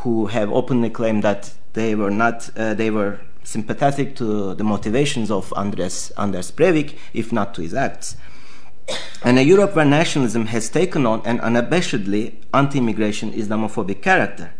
who 0.00 0.26
have 0.26 0.52
openly 0.52 0.90
claimed 0.90 1.22
that 1.22 1.54
they 1.72 1.94
were 1.94 2.10
not 2.10 2.50
uh, 2.56 2.74
they 2.74 2.90
were 2.90 3.20
sympathetic 3.44 4.16
to 4.16 4.54
the 4.54 4.64
motivations 4.64 5.30
of 5.30 5.52
Andres 5.56 6.10
Anders 6.18 6.50
Breivik, 6.50 6.96
if 7.14 7.32
not 7.32 7.54
to 7.54 7.62
his 7.62 7.74
acts. 7.74 8.16
And 9.22 9.38
a 9.38 9.42
Europe 9.42 9.74
where 9.74 9.84
nationalism 9.84 10.46
has 10.46 10.68
taken 10.68 11.06
on 11.06 11.22
an 11.24 11.38
unabashedly 11.38 12.34
anti-immigration 12.54 13.32
Islamophobic 13.32 14.02
character. 14.02 14.52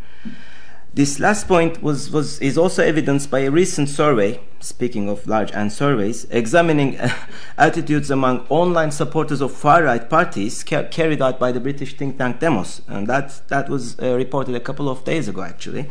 This 0.96 1.20
last 1.20 1.46
point 1.46 1.82
was, 1.82 2.10
was, 2.10 2.38
is 2.38 2.56
also 2.56 2.82
evidenced 2.82 3.30
by 3.30 3.40
a 3.40 3.50
recent 3.50 3.90
survey, 3.90 4.40
speaking 4.60 5.10
of 5.10 5.26
large 5.26 5.52
and 5.52 5.70
surveys, 5.70 6.24
examining 6.30 6.98
attitudes 7.58 8.10
among 8.10 8.46
online 8.48 8.90
supporters 8.90 9.42
of 9.42 9.52
far 9.52 9.82
right 9.82 10.08
parties 10.08 10.64
ca- 10.64 10.84
carried 10.84 11.20
out 11.20 11.38
by 11.38 11.52
the 11.52 11.60
British 11.60 11.98
think 11.98 12.16
tank 12.16 12.40
Demos. 12.40 12.80
And 12.88 13.06
that, 13.08 13.42
that 13.48 13.68
was 13.68 14.00
uh, 14.00 14.14
reported 14.16 14.54
a 14.54 14.60
couple 14.60 14.88
of 14.88 15.04
days 15.04 15.28
ago, 15.28 15.42
actually. 15.42 15.90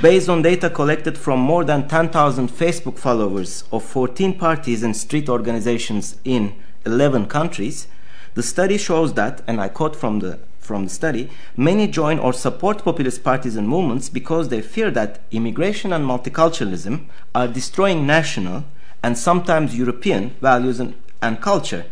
Based 0.00 0.28
on 0.28 0.42
data 0.42 0.70
collected 0.70 1.18
from 1.18 1.40
more 1.40 1.64
than 1.64 1.88
10,000 1.88 2.48
Facebook 2.48 2.96
followers 2.96 3.64
of 3.72 3.82
14 3.82 4.38
parties 4.38 4.84
and 4.84 4.96
street 4.96 5.28
organizations 5.28 6.16
in 6.22 6.54
11 6.86 7.26
countries, 7.26 7.88
the 8.34 8.44
study 8.44 8.78
shows 8.78 9.14
that, 9.14 9.42
and 9.48 9.60
I 9.60 9.66
quote 9.66 9.96
from 9.96 10.20
the 10.20 10.38
from 10.68 10.84
the 10.84 10.90
study, 10.90 11.30
many 11.56 11.88
join 11.88 12.18
or 12.18 12.32
support 12.32 12.84
populist 12.84 13.24
parties 13.24 13.56
and 13.56 13.66
movements 13.66 14.10
because 14.10 14.48
they 14.48 14.60
fear 14.60 14.90
that 14.90 15.20
immigration 15.30 15.92
and 15.92 16.04
multiculturalism 16.04 17.06
are 17.34 17.48
destroying 17.48 18.06
national 18.06 18.64
and 19.02 19.16
sometimes 19.16 19.76
European 19.76 20.30
values 20.40 20.78
and, 20.78 20.94
and 21.22 21.40
culture. 21.40 21.86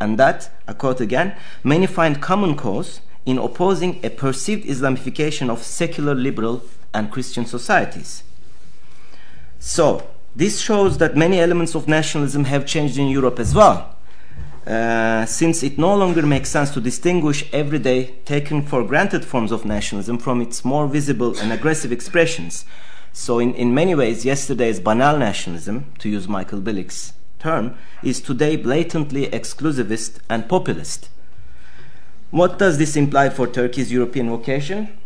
And 0.00 0.18
that, 0.18 0.50
I 0.66 0.72
quote 0.72 1.00
again, 1.00 1.36
many 1.62 1.86
find 1.86 2.22
common 2.22 2.56
cause 2.56 3.00
in 3.26 3.38
opposing 3.38 4.04
a 4.04 4.08
perceived 4.10 4.64
Islamification 4.66 5.50
of 5.50 5.62
secular 5.62 6.14
liberal 6.14 6.62
and 6.94 7.12
Christian 7.12 7.44
societies. 7.44 8.22
So, 9.58 10.08
this 10.34 10.60
shows 10.60 10.98
that 10.98 11.16
many 11.16 11.40
elements 11.40 11.74
of 11.74 11.88
nationalism 11.88 12.44
have 12.44 12.66
changed 12.66 12.98
in 12.98 13.08
Europe 13.08 13.38
as 13.38 13.54
well. 13.54 13.95
Uh, 14.66 15.24
since 15.26 15.62
it 15.62 15.78
no 15.78 15.94
longer 15.94 16.22
makes 16.22 16.50
sense 16.50 16.70
to 16.70 16.80
distinguish 16.80 17.48
everyday, 17.52 18.06
taken 18.24 18.62
for 18.62 18.82
granted 18.82 19.24
forms 19.24 19.52
of 19.52 19.64
nationalism 19.64 20.18
from 20.18 20.40
its 20.40 20.64
more 20.64 20.88
visible 20.88 21.38
and 21.38 21.52
aggressive 21.52 21.92
expressions. 21.92 22.64
So, 23.12 23.38
in, 23.38 23.54
in 23.54 23.72
many 23.72 23.94
ways, 23.94 24.24
yesterday's 24.24 24.80
banal 24.80 25.18
nationalism, 25.18 25.92
to 26.00 26.08
use 26.08 26.26
Michael 26.26 26.60
Billig's 26.60 27.12
term, 27.38 27.78
is 28.02 28.20
today 28.20 28.56
blatantly 28.56 29.28
exclusivist 29.28 30.18
and 30.28 30.48
populist. 30.48 31.10
What 32.30 32.58
does 32.58 32.78
this 32.78 32.96
imply 32.96 33.30
for 33.30 33.46
Turkey's 33.46 33.92
European 33.92 34.28
vocation? 34.28 34.98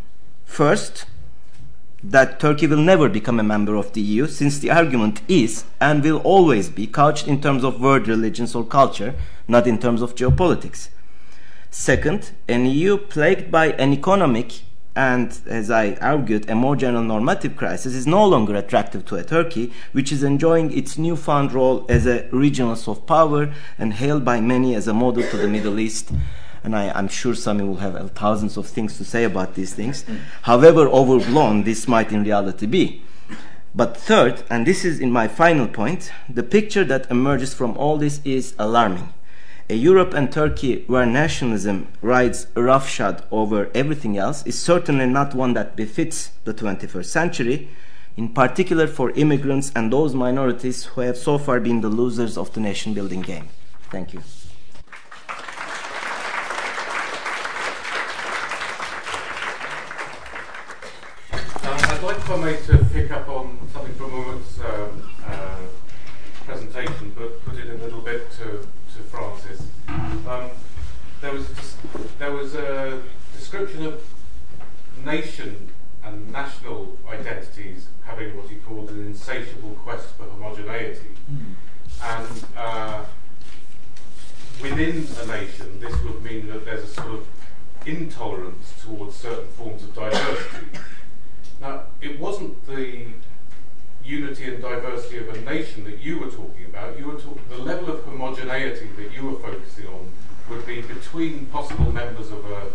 First, 0.46 1.04
that 2.02 2.40
Turkey 2.40 2.66
will 2.66 2.78
never 2.78 3.08
become 3.08 3.38
a 3.38 3.44
member 3.44 3.74
of 3.74 3.92
the 3.92 4.00
EU, 4.00 4.26
since 4.26 4.58
the 4.58 4.70
argument 4.70 5.20
is 5.28 5.64
and 5.80 6.02
will 6.02 6.18
always 6.18 6.68
be 6.68 6.86
couched 6.86 7.28
in 7.28 7.40
terms 7.40 7.62
of 7.64 7.80
world 7.80 8.08
religions 8.08 8.54
or 8.54 8.64
culture, 8.64 9.14
not 9.46 9.66
in 9.66 9.78
terms 9.78 10.02
of 10.02 10.14
geopolitics. 10.14 10.88
Second, 11.70 12.32
an 12.48 12.66
EU 12.66 12.96
plagued 12.96 13.50
by 13.50 13.72
an 13.72 13.92
economic 13.92 14.62
and, 14.96 15.38
as 15.46 15.70
I 15.70 15.94
argued, 16.00 16.50
a 16.50 16.54
more 16.54 16.74
general 16.74 17.04
normative 17.04 17.56
crisis 17.56 17.94
is 17.94 18.06
no 18.06 18.26
longer 18.26 18.56
attractive 18.56 19.04
to 19.06 19.16
a 19.16 19.22
Turkey 19.22 19.72
which 19.92 20.10
is 20.10 20.22
enjoying 20.22 20.76
its 20.76 20.98
newfound 20.98 21.52
role 21.52 21.86
as 21.88 22.06
a 22.06 22.28
regional 22.32 22.74
soft 22.74 23.06
power 23.06 23.54
and 23.78 23.94
hailed 23.94 24.24
by 24.24 24.40
many 24.40 24.74
as 24.74 24.88
a 24.88 24.94
model 24.94 25.22
to 25.22 25.36
the 25.36 25.46
Middle 25.46 25.78
East. 25.78 26.10
And 26.62 26.76
I, 26.76 26.98
am 26.98 27.08
sure 27.08 27.34
Sami 27.34 27.64
will 27.64 27.76
have 27.76 28.10
thousands 28.12 28.56
of 28.56 28.66
things 28.66 28.96
to 28.98 29.04
say 29.04 29.24
about 29.24 29.54
these 29.54 29.74
things. 29.74 30.04
Mm. 30.04 30.18
However 30.42 30.88
overblown 30.88 31.64
this 31.64 31.88
might 31.88 32.12
in 32.12 32.24
reality 32.24 32.66
be. 32.66 33.02
But 33.74 33.96
third, 33.96 34.42
and 34.50 34.66
this 34.66 34.84
is 34.84 34.98
in 34.98 35.12
my 35.12 35.28
final 35.28 35.68
point, 35.68 36.10
the 36.28 36.42
picture 36.42 36.84
that 36.84 37.10
emerges 37.10 37.54
from 37.54 37.76
all 37.76 37.96
this 37.98 38.20
is 38.24 38.54
alarming 38.58 39.12
a 39.70 39.74
Europe 39.74 40.12
and 40.14 40.32
Turkey 40.32 40.82
where 40.88 41.06
nationalism 41.06 41.86
rides 42.02 42.48
roughshod 42.56 43.22
over 43.30 43.70
everything 43.72 44.18
else 44.18 44.44
is 44.44 44.58
certainly 44.58 45.06
not 45.06 45.32
one 45.32 45.54
that 45.54 45.76
befits 45.76 46.32
the 46.42 46.52
21st 46.52 47.04
century, 47.04 47.68
in 48.16 48.30
particular 48.30 48.88
for 48.88 49.12
immigrants 49.12 49.70
and 49.76 49.92
those 49.92 50.12
minorities 50.12 50.86
who 50.86 51.02
have 51.02 51.16
so 51.16 51.38
far 51.38 51.60
been 51.60 51.82
the 51.82 51.88
losers 51.88 52.36
of 52.36 52.52
the 52.52 52.60
nation 52.60 52.94
building 52.94 53.20
game. 53.20 53.48
Thank 53.90 54.12
you. 54.12 54.22
Um, 61.62 61.78
I'd 61.78 62.02
like 62.02 62.19
for 62.30 62.36
me 62.36 62.56
to 62.64 62.78
pick 62.92 63.10
up 63.10 63.28
on 63.28 63.58
something 63.72 63.92
from 63.94 64.12
Umut's 64.12 64.60
um, 64.60 65.10
uh, 65.26 65.56
presentation, 66.44 67.12
but 67.18 67.44
put 67.44 67.58
it 67.58 67.68
a 67.68 67.74
little 67.82 68.00
bit 68.00 68.30
to 68.38 68.64
Francis. 69.10 69.66
Um, 69.88 70.48
there 71.20 71.32
was 71.32 71.48
there 72.20 72.30
was 72.30 72.54
a 72.54 73.02
description 73.36 73.84
of 73.84 74.00
nation 75.04 75.70
and 76.04 76.30
national 76.30 76.96
identities 77.08 77.88
having 78.04 78.36
what 78.36 78.48
he 78.48 78.54
called 78.58 78.90
an 78.90 79.04
insatiable 79.06 79.74
quest 79.82 80.14
for 80.14 80.26
homogeneity, 80.26 81.10
mm. 81.28 81.54
and 82.00 82.44
uh, 82.56 83.04
within 84.62 85.04
a 85.20 85.26
nation, 85.26 85.80
this 85.80 86.00
would 86.04 86.22
mean 86.22 86.46
that 86.46 86.64
there's 86.64 86.84
a 86.84 86.94
sort 86.94 87.08
of 87.08 87.26
intolerance 87.86 88.72
towards 88.80 89.16
certain 89.16 89.48
forms 89.48 89.82
of 89.82 89.92
diversity. 89.96 90.78
Now, 91.60 91.82
it 92.00 92.18
wasn't 92.18 92.66
the 92.66 93.06
unity 94.04 94.44
and 94.44 94.62
diversity 94.62 95.18
of 95.18 95.28
a 95.28 95.40
nation 95.42 95.84
that 95.84 95.98
you 95.98 96.18
were 96.18 96.30
talking 96.30 96.64
about. 96.66 96.98
You 96.98 97.06
were 97.06 97.20
talking 97.20 97.42
the 97.50 97.58
level 97.58 97.90
of 97.94 98.04
homogeneity 98.04 98.88
that 98.96 99.12
you 99.12 99.26
were 99.26 99.38
focusing 99.38 99.86
on 99.88 100.10
would 100.48 100.66
be 100.66 100.80
between 100.80 101.46
possible 101.46 101.92
members 101.92 102.30
of 102.30 102.44
a, 102.44 102.70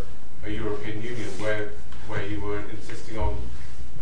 a 0.46 0.50
European 0.50 1.02
Union, 1.02 1.30
where 1.40 1.72
where 2.08 2.26
you 2.26 2.40
were 2.40 2.62
insisting 2.70 3.18
on 3.18 3.36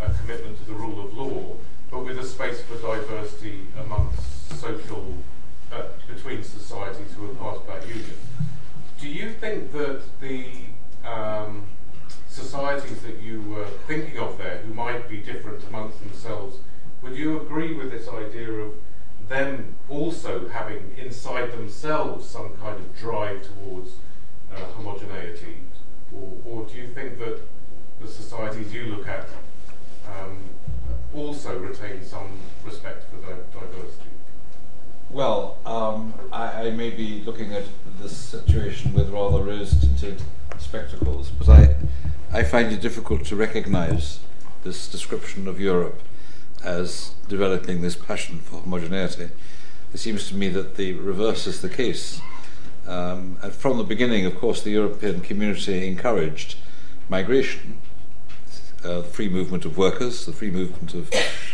a 0.01 0.11
commitment 0.11 0.57
to 0.57 0.65
the 0.65 0.73
rule 0.73 1.05
of 1.05 1.13
law, 1.13 1.55
but 1.89 2.03
with 2.03 2.19
a 2.19 2.25
space 2.25 2.61
for 2.61 2.75
diversity 2.75 3.61
amongst 3.79 4.59
social 4.59 5.17
uh, 5.71 5.83
between 6.13 6.43
societies 6.43 7.13
who 7.15 7.31
are 7.31 7.35
part 7.35 7.55
of 7.55 7.67
that 7.67 7.87
union. 7.87 8.17
Do 8.99 9.07
you 9.07 9.31
think 9.31 9.71
that 9.71 10.01
the 10.19 10.45
um, 11.05 11.65
societies 12.33 13.01
that 13.01 13.21
you 13.21 13.41
were 13.43 13.67
thinking 13.87 14.17
of 14.17 14.37
there, 14.37 14.57
who 14.57 14.73
might 14.73 15.07
be 15.07 15.17
different 15.17 15.63
amongst 15.65 15.99
themselves, 15.99 16.57
would 17.01 17.15
you 17.15 17.39
agree 17.39 17.73
with 17.73 17.91
this 17.91 18.07
idea 18.07 18.49
of 18.49 18.73
them 19.29 19.75
also 19.87 20.47
having 20.49 20.95
inside 20.97 21.51
themselves 21.51 22.27
some 22.27 22.55
kind 22.57 22.75
of 22.75 22.97
drive 22.97 23.43
towards 23.43 23.91
uh, 24.51 24.59
homogeneity? 24.75 25.57
Or, 26.15 26.33
or, 26.45 26.65
do 26.65 26.75
you 26.75 26.87
think 26.87 27.19
that 27.19 27.39
the 28.01 28.07
societies 28.07 28.73
you 28.73 28.85
look 28.85 29.07
at 29.07 29.27
um, 30.07 30.37
also 31.15 31.57
retain 31.59 32.03
some 32.03 32.39
respect 32.63 33.05
for 33.09 33.17
di- 33.17 33.41
diversity? 33.51 34.09
Well, 35.09 35.57
um, 35.65 36.13
I, 36.31 36.67
I, 36.67 36.69
may 36.71 36.89
be 36.89 37.21
looking 37.23 37.53
at 37.53 37.65
this 37.99 38.15
situation 38.15 38.93
with 38.93 39.09
rather 39.11 39.43
rose-tinted 39.43 40.21
spectacles, 40.57 41.29
but 41.29 41.49
I, 41.49 41.75
I 42.35 42.41
find 42.41 42.71
it 42.71 42.81
difficult 42.81 43.25
to 43.25 43.35
recognize 43.35 44.19
this 44.63 44.87
description 44.87 45.47
of 45.47 45.59
Europe 45.59 46.01
as 46.63 47.13
developing 47.29 47.83
this 47.83 47.95
passion 47.95 48.39
for 48.39 48.59
homogeneity. 48.59 49.29
It 49.93 49.99
seems 49.99 50.27
to 50.29 50.35
me 50.35 50.49
that 50.49 50.75
the 50.75 50.93
reverse 50.93 51.45
is 51.45 51.61
the 51.61 51.69
case. 51.69 52.21
Um, 52.87 53.37
and 53.43 53.53
from 53.53 53.77
the 53.77 53.83
beginning, 53.83 54.25
of 54.25 54.35
course, 54.35 54.63
the 54.63 54.71
European 54.71 55.21
community 55.21 55.87
encouraged 55.87 56.55
migration, 57.07 57.77
uh, 58.83 59.01
the 59.01 59.03
free 59.03 59.29
movement 59.29 59.63
of 59.63 59.77
workers, 59.77 60.25
the 60.25 60.33
free 60.33 60.49
movement 60.49 60.95
of 60.95 61.11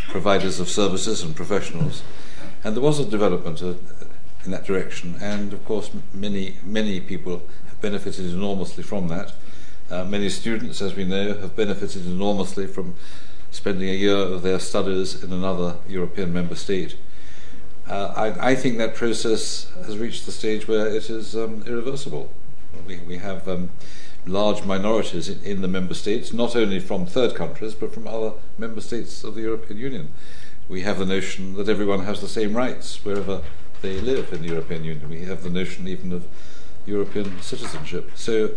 providers 0.08 0.62
of 0.62 0.70
services 0.70 1.22
and 1.22 1.36
professionals. 1.36 2.04
And 2.64 2.74
there 2.74 2.82
was 2.82 3.00
a 3.00 3.06
development 3.06 3.62
uh, 3.62 3.74
in 4.46 4.52
that 4.52 4.64
direction, 4.64 5.18
and 5.20 5.52
of 5.52 5.66
course, 5.66 5.92
many, 6.14 6.56
many 6.64 7.02
people 7.02 7.42
have 7.68 7.82
benefited 7.82 8.28
enormously 8.28 8.82
from 8.82 9.10
that. 9.10 9.34
Uh, 9.90 10.04
many 10.06 10.30
students, 10.30 10.82
as 10.82 10.96
we 10.96 11.04
know, 11.04 11.34
have 11.34 11.56
benefited 11.56 12.06
enormously 12.06 12.68
from 12.68 12.94
spending 13.50 13.90
a 13.90 13.94
year 13.94 14.16
of 14.16 14.44
their 14.44 14.60
studies 14.60 15.24
in 15.24 15.34
another 15.34 15.78
European 15.88 16.32
member 16.32 16.54
state. 16.56 16.96
Uh, 17.88 18.14
I, 18.16 18.52
I, 18.52 18.56
think 18.56 18.78
that 18.78 18.94
process 18.94 19.68
has 19.86 19.98
reached 19.98 20.28
the 20.28 20.32
stage 20.32 20.68
where 20.68 20.86
it 20.86 21.10
is 21.10 21.36
um, 21.36 21.64
irreversible. 21.66 22.32
We, 22.86 23.00
we 23.00 23.18
have 23.18 23.48
um, 23.48 23.72
large 24.28 24.64
minorities 24.64 25.28
in, 25.28 25.42
in, 25.44 25.62
the 25.62 25.68
member 25.68 25.96
states, 25.96 26.32
not 26.32 26.56
only 26.56 26.80
from 26.80 27.08
third 27.08 27.34
countries, 27.34 27.74
but 27.74 27.92
from 27.92 28.08
other 28.08 28.34
member 28.60 28.82
states 28.82 29.24
of 29.24 29.34
the 29.34 29.42
European 29.42 29.80
Union. 29.80 30.10
We 30.68 30.82
have 30.82 31.00
the 31.00 31.06
notion 31.08 31.56
that 31.56 31.68
everyone 31.68 32.02
has 32.02 32.22
the 32.22 32.28
same 32.28 32.56
rights 32.56 33.04
wherever 33.04 33.42
they 33.82 34.00
live 34.00 34.32
in 34.32 34.44
the 34.44 34.50
European 34.50 34.84
Union. 34.84 35.10
We 35.10 35.22
have 35.22 35.42
the 35.42 35.50
notion 35.50 35.88
even 35.88 36.14
of 36.14 36.28
European 36.86 37.42
citizenship. 37.42 38.12
So 38.14 38.52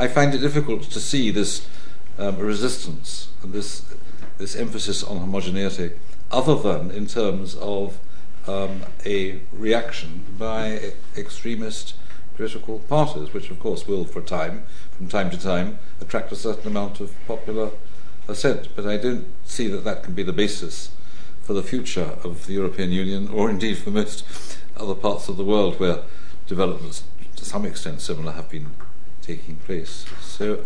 I 0.00 0.06
find 0.06 0.32
it 0.32 0.38
difficult 0.38 0.84
to 0.84 1.00
see 1.00 1.32
this 1.32 1.66
um, 2.18 2.38
resistance 2.38 3.30
and 3.42 3.52
this 3.52 3.82
this 4.38 4.54
emphasis 4.54 5.02
on 5.02 5.18
homogeneity, 5.18 5.90
other 6.30 6.54
than 6.54 6.92
in 6.92 7.06
terms 7.06 7.56
of 7.56 7.98
um, 8.46 8.82
a 9.04 9.40
reaction 9.52 10.24
by 10.38 10.92
extremist 11.16 11.94
political 12.36 12.78
parties, 12.78 13.34
which 13.34 13.50
of 13.50 13.58
course 13.58 13.88
will, 13.88 14.04
for 14.04 14.20
a 14.20 14.24
time, 14.24 14.62
from 14.96 15.08
time 15.08 15.28
to 15.30 15.36
time, 15.36 15.80
attract 16.00 16.30
a 16.30 16.36
certain 16.36 16.68
amount 16.68 17.00
of 17.00 17.12
popular 17.26 17.70
assent. 18.28 18.68
But 18.76 18.86
I 18.86 18.96
don't 18.96 19.26
see 19.44 19.66
that 19.66 19.82
that 19.82 20.04
can 20.04 20.14
be 20.14 20.22
the 20.22 20.32
basis 20.32 20.90
for 21.42 21.52
the 21.52 21.64
future 21.64 22.16
of 22.22 22.46
the 22.46 22.52
European 22.52 22.92
Union, 22.92 23.28
or 23.28 23.50
indeed 23.50 23.78
for 23.78 23.90
most 23.90 24.24
other 24.76 24.94
parts 24.94 25.28
of 25.28 25.36
the 25.36 25.44
world 25.44 25.80
where 25.80 26.02
developments 26.46 27.02
to 27.34 27.44
some 27.44 27.64
extent 27.64 28.00
similar 28.00 28.32
have 28.32 28.48
been 28.48 28.68
taking 29.28 29.56
place. 29.56 30.06
So 30.22 30.64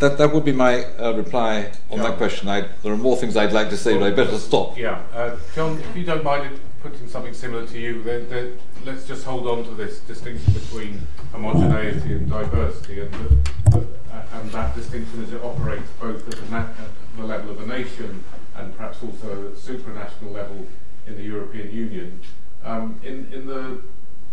that, 0.00 0.18
that 0.18 0.32
would 0.34 0.44
be 0.44 0.52
my 0.52 0.84
uh, 0.84 1.12
reply 1.12 1.70
on 1.90 2.00
that 2.00 2.16
question. 2.18 2.48
I, 2.48 2.62
there 2.82 2.92
are 2.92 2.96
more 2.96 3.16
things 3.16 3.36
I'd 3.36 3.52
like 3.52 3.70
to 3.70 3.76
say, 3.76 3.96
but 3.96 4.06
I 4.06 4.10
better 4.10 4.38
stop. 4.38 4.76
Yeah, 4.76 5.00
uh, 5.14 5.36
John, 5.54 5.78
if 5.78 5.96
you 5.96 6.04
don't 6.04 6.24
mind 6.24 6.58
putting 6.82 7.06
something 7.08 7.32
similar 7.32 7.64
to 7.66 7.78
you, 7.78 8.02
then, 8.02 8.28
then, 8.28 8.58
let's 8.84 9.06
just 9.06 9.24
hold 9.24 9.46
on 9.46 9.64
to 9.64 9.70
this 9.70 10.00
distinction 10.00 10.52
between 10.52 11.00
homogeneity 11.32 12.12
and 12.12 12.28
diversity, 12.28 13.00
and, 13.00 13.10
the, 13.14 13.70
the, 13.70 13.78
uh, 14.12 14.22
and 14.34 14.50
that 14.50 14.74
distinction 14.74 15.22
as 15.22 15.32
it 15.32 15.42
operates 15.42 15.88
both 16.00 16.28
at 16.28 16.50
the, 16.50 16.56
at 16.56 16.90
the 17.16 17.24
level 17.24 17.50
of 17.50 17.62
a 17.62 17.66
nation 17.66 18.22
and 18.56 18.76
perhaps 18.76 19.02
also 19.02 19.30
at 19.32 19.38
a 19.38 19.56
supranational 19.56 20.32
level 20.32 20.66
in 21.06 21.16
the 21.16 21.22
European 21.22 21.72
Union. 21.72 22.20
Um, 22.64 23.00
in, 23.04 23.32
in 23.32 23.46
the 23.46 23.80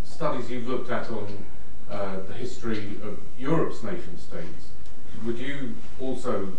studies 0.03 0.49
you've 0.49 0.68
looked 0.68 0.89
at 0.89 1.09
on 1.09 1.45
uh, 1.91 2.21
the 2.27 2.33
history 2.33 2.97
of 3.03 3.19
Europe's 3.37 3.83
nation 3.83 4.17
states, 4.17 4.69
would 5.25 5.37
you 5.37 5.75
also 5.99 6.53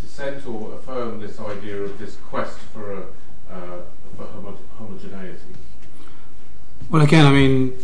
dissent 0.00 0.46
or 0.46 0.74
affirm 0.74 1.20
this 1.20 1.38
idea 1.38 1.82
of 1.82 1.98
this 1.98 2.16
quest 2.16 2.58
for 2.72 2.92
a 2.94 3.02
uh, 3.52 3.80
for 4.16 4.26
homogeneity? 4.78 5.38
Well, 6.88 7.02
again, 7.02 7.26
I 7.26 7.32
mean, 7.32 7.78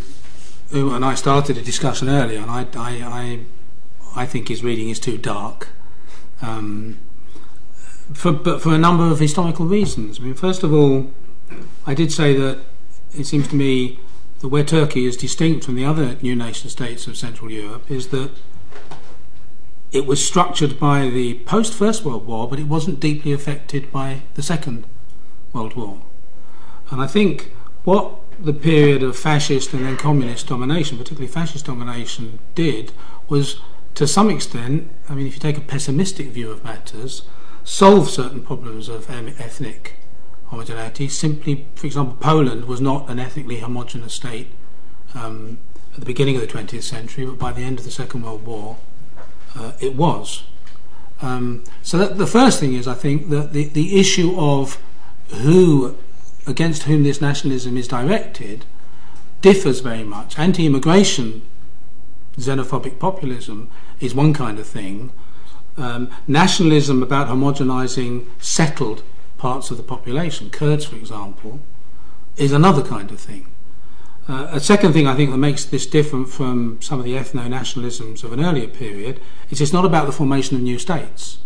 and 0.72 1.04
I 1.04 1.14
started 1.14 1.58
a 1.58 1.62
discussion 1.62 2.08
earlier, 2.08 2.40
and 2.40 2.50
I, 2.50 2.66
I, 2.74 3.02
I, 3.02 3.40
I 4.22 4.26
think 4.26 4.48
his 4.48 4.64
reading 4.64 4.88
is 4.88 4.98
too 4.98 5.18
dark. 5.18 5.68
Um, 6.42 6.98
for, 8.12 8.32
but 8.32 8.62
for 8.62 8.74
a 8.74 8.78
number 8.78 9.04
of 9.04 9.18
historical 9.18 9.66
reasons. 9.66 10.20
I 10.20 10.22
mean, 10.22 10.34
first 10.34 10.62
of 10.62 10.72
all, 10.72 11.10
I 11.86 11.94
did 11.94 12.12
say 12.12 12.34
that 12.34 12.60
it 13.14 13.24
seems 13.24 13.48
to 13.48 13.56
me 13.56 13.98
that 14.40 14.48
where 14.48 14.64
Turkey 14.64 15.06
is 15.06 15.16
distinct 15.16 15.64
from 15.64 15.74
the 15.74 15.84
other 15.84 16.16
new 16.22 16.36
nation 16.36 16.68
states 16.70 17.06
of 17.06 17.16
Central 17.16 17.50
Europe 17.50 17.90
is 17.90 18.08
that 18.08 18.30
it 19.92 20.06
was 20.06 20.24
structured 20.24 20.78
by 20.78 21.08
the 21.08 21.34
post 21.46 21.72
First 21.72 22.04
World 22.04 22.26
War, 22.26 22.48
but 22.48 22.58
it 22.58 22.66
wasn't 22.66 23.00
deeply 23.00 23.32
affected 23.32 23.90
by 23.90 24.22
the 24.34 24.42
Second 24.42 24.86
World 25.52 25.74
War. 25.74 26.02
And 26.90 27.00
I 27.00 27.06
think 27.06 27.52
what 27.84 28.20
the 28.38 28.52
period 28.52 29.02
of 29.02 29.16
fascist 29.16 29.72
and 29.72 29.84
then 29.84 29.96
communist 29.96 30.48
domination, 30.48 30.98
particularly 30.98 31.32
fascist 31.32 31.64
domination, 31.66 32.38
did 32.54 32.92
was 33.28 33.60
to 33.94 34.06
some 34.06 34.28
extent, 34.28 34.90
I 35.08 35.14
mean, 35.14 35.26
if 35.26 35.34
you 35.34 35.40
take 35.40 35.56
a 35.56 35.62
pessimistic 35.62 36.28
view 36.28 36.50
of 36.50 36.62
matters, 36.62 37.22
solve 37.64 38.10
certain 38.10 38.42
problems 38.42 38.88
of 38.88 39.08
ethnic 39.08 39.96
homogeneity. 40.56 41.08
Simply, 41.08 41.66
for 41.74 41.86
example, 41.86 42.16
Poland 42.18 42.64
was 42.64 42.80
not 42.80 43.08
an 43.10 43.18
ethnically 43.18 43.58
homogenous 43.58 44.14
state 44.14 44.48
um, 45.14 45.58
at 45.92 46.00
the 46.00 46.06
beginning 46.06 46.36
of 46.36 46.40
the 46.40 46.48
20th 46.48 46.82
century, 46.82 47.26
but 47.26 47.38
by 47.38 47.52
the 47.52 47.62
end 47.62 47.78
of 47.78 47.84
the 47.84 47.90
Second 47.90 48.22
World 48.22 48.46
War, 48.46 48.78
uh, 49.54 49.72
it 49.80 49.94
was. 49.94 50.44
Um, 51.20 51.64
so 51.82 51.98
that, 51.98 52.18
the 52.18 52.26
first 52.26 52.58
thing 52.58 52.74
is, 52.74 52.88
I 52.88 52.94
think, 52.94 53.28
that 53.30 53.52
the, 53.52 53.64
the 53.68 53.98
issue 54.00 54.34
of 54.38 54.78
who, 55.28 55.96
against 56.46 56.84
whom 56.84 57.02
this 57.02 57.20
nationalism 57.20 57.76
is 57.76 57.86
directed, 57.86 58.64
differs 59.42 59.80
very 59.80 60.04
much. 60.04 60.38
Anti-immigration, 60.38 61.42
xenophobic 62.38 62.98
populism 62.98 63.70
is 64.00 64.14
one 64.14 64.32
kind 64.32 64.58
of 64.58 64.66
thing. 64.66 65.12
Um, 65.76 66.10
nationalism 66.26 67.02
about 67.02 67.28
homogenizing 67.28 68.26
settled 68.38 69.02
parts 69.46 69.70
of 69.70 69.76
the 69.76 69.82
population, 69.84 70.50
Kurds, 70.50 70.84
for 70.86 70.96
example, 70.96 71.60
is 72.36 72.50
another 72.50 72.82
kind 72.82 73.12
of 73.12 73.20
thing. 73.20 73.46
Uh, 74.28 74.48
a 74.50 74.58
second 74.58 74.92
thing 74.92 75.06
I 75.06 75.14
think 75.14 75.30
that 75.30 75.36
makes 75.36 75.64
this 75.64 75.86
different 75.86 76.28
from 76.28 76.82
some 76.82 76.98
of 76.98 77.04
the 77.04 77.12
ethno 77.12 77.46
nationalisms 77.46 78.24
of 78.24 78.32
an 78.32 78.44
earlier 78.44 78.66
period 78.66 79.20
is 79.48 79.60
it's 79.60 79.72
not 79.72 79.84
about 79.84 80.06
the 80.06 80.12
formation 80.20 80.56
of 80.56 80.62
new 80.62 80.80
states, 80.80 81.38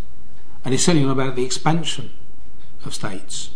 and 0.65 0.73
it's 0.73 0.83
certainly 0.83 1.07
not 1.07 1.13
about 1.13 1.37
the 1.37 1.45
expansion 1.45 2.11
of 2.87 2.95
states. 2.95 3.51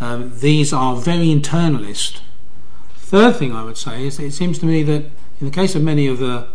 Um, 0.00 0.36
these 0.40 0.72
are 0.72 0.96
very 0.96 1.28
internalist. 1.28 2.22
Third 2.96 3.36
thing 3.36 3.52
I 3.52 3.62
would 3.62 3.78
say 3.78 4.04
is 4.04 4.18
it 4.18 4.32
seems 4.32 4.58
to 4.58 4.66
me 4.66 4.82
that 4.82 5.04
in 5.40 5.46
the 5.48 5.52
case 5.60 5.76
of 5.76 5.82
many 5.84 6.08
of 6.08 6.18
the 6.18 6.48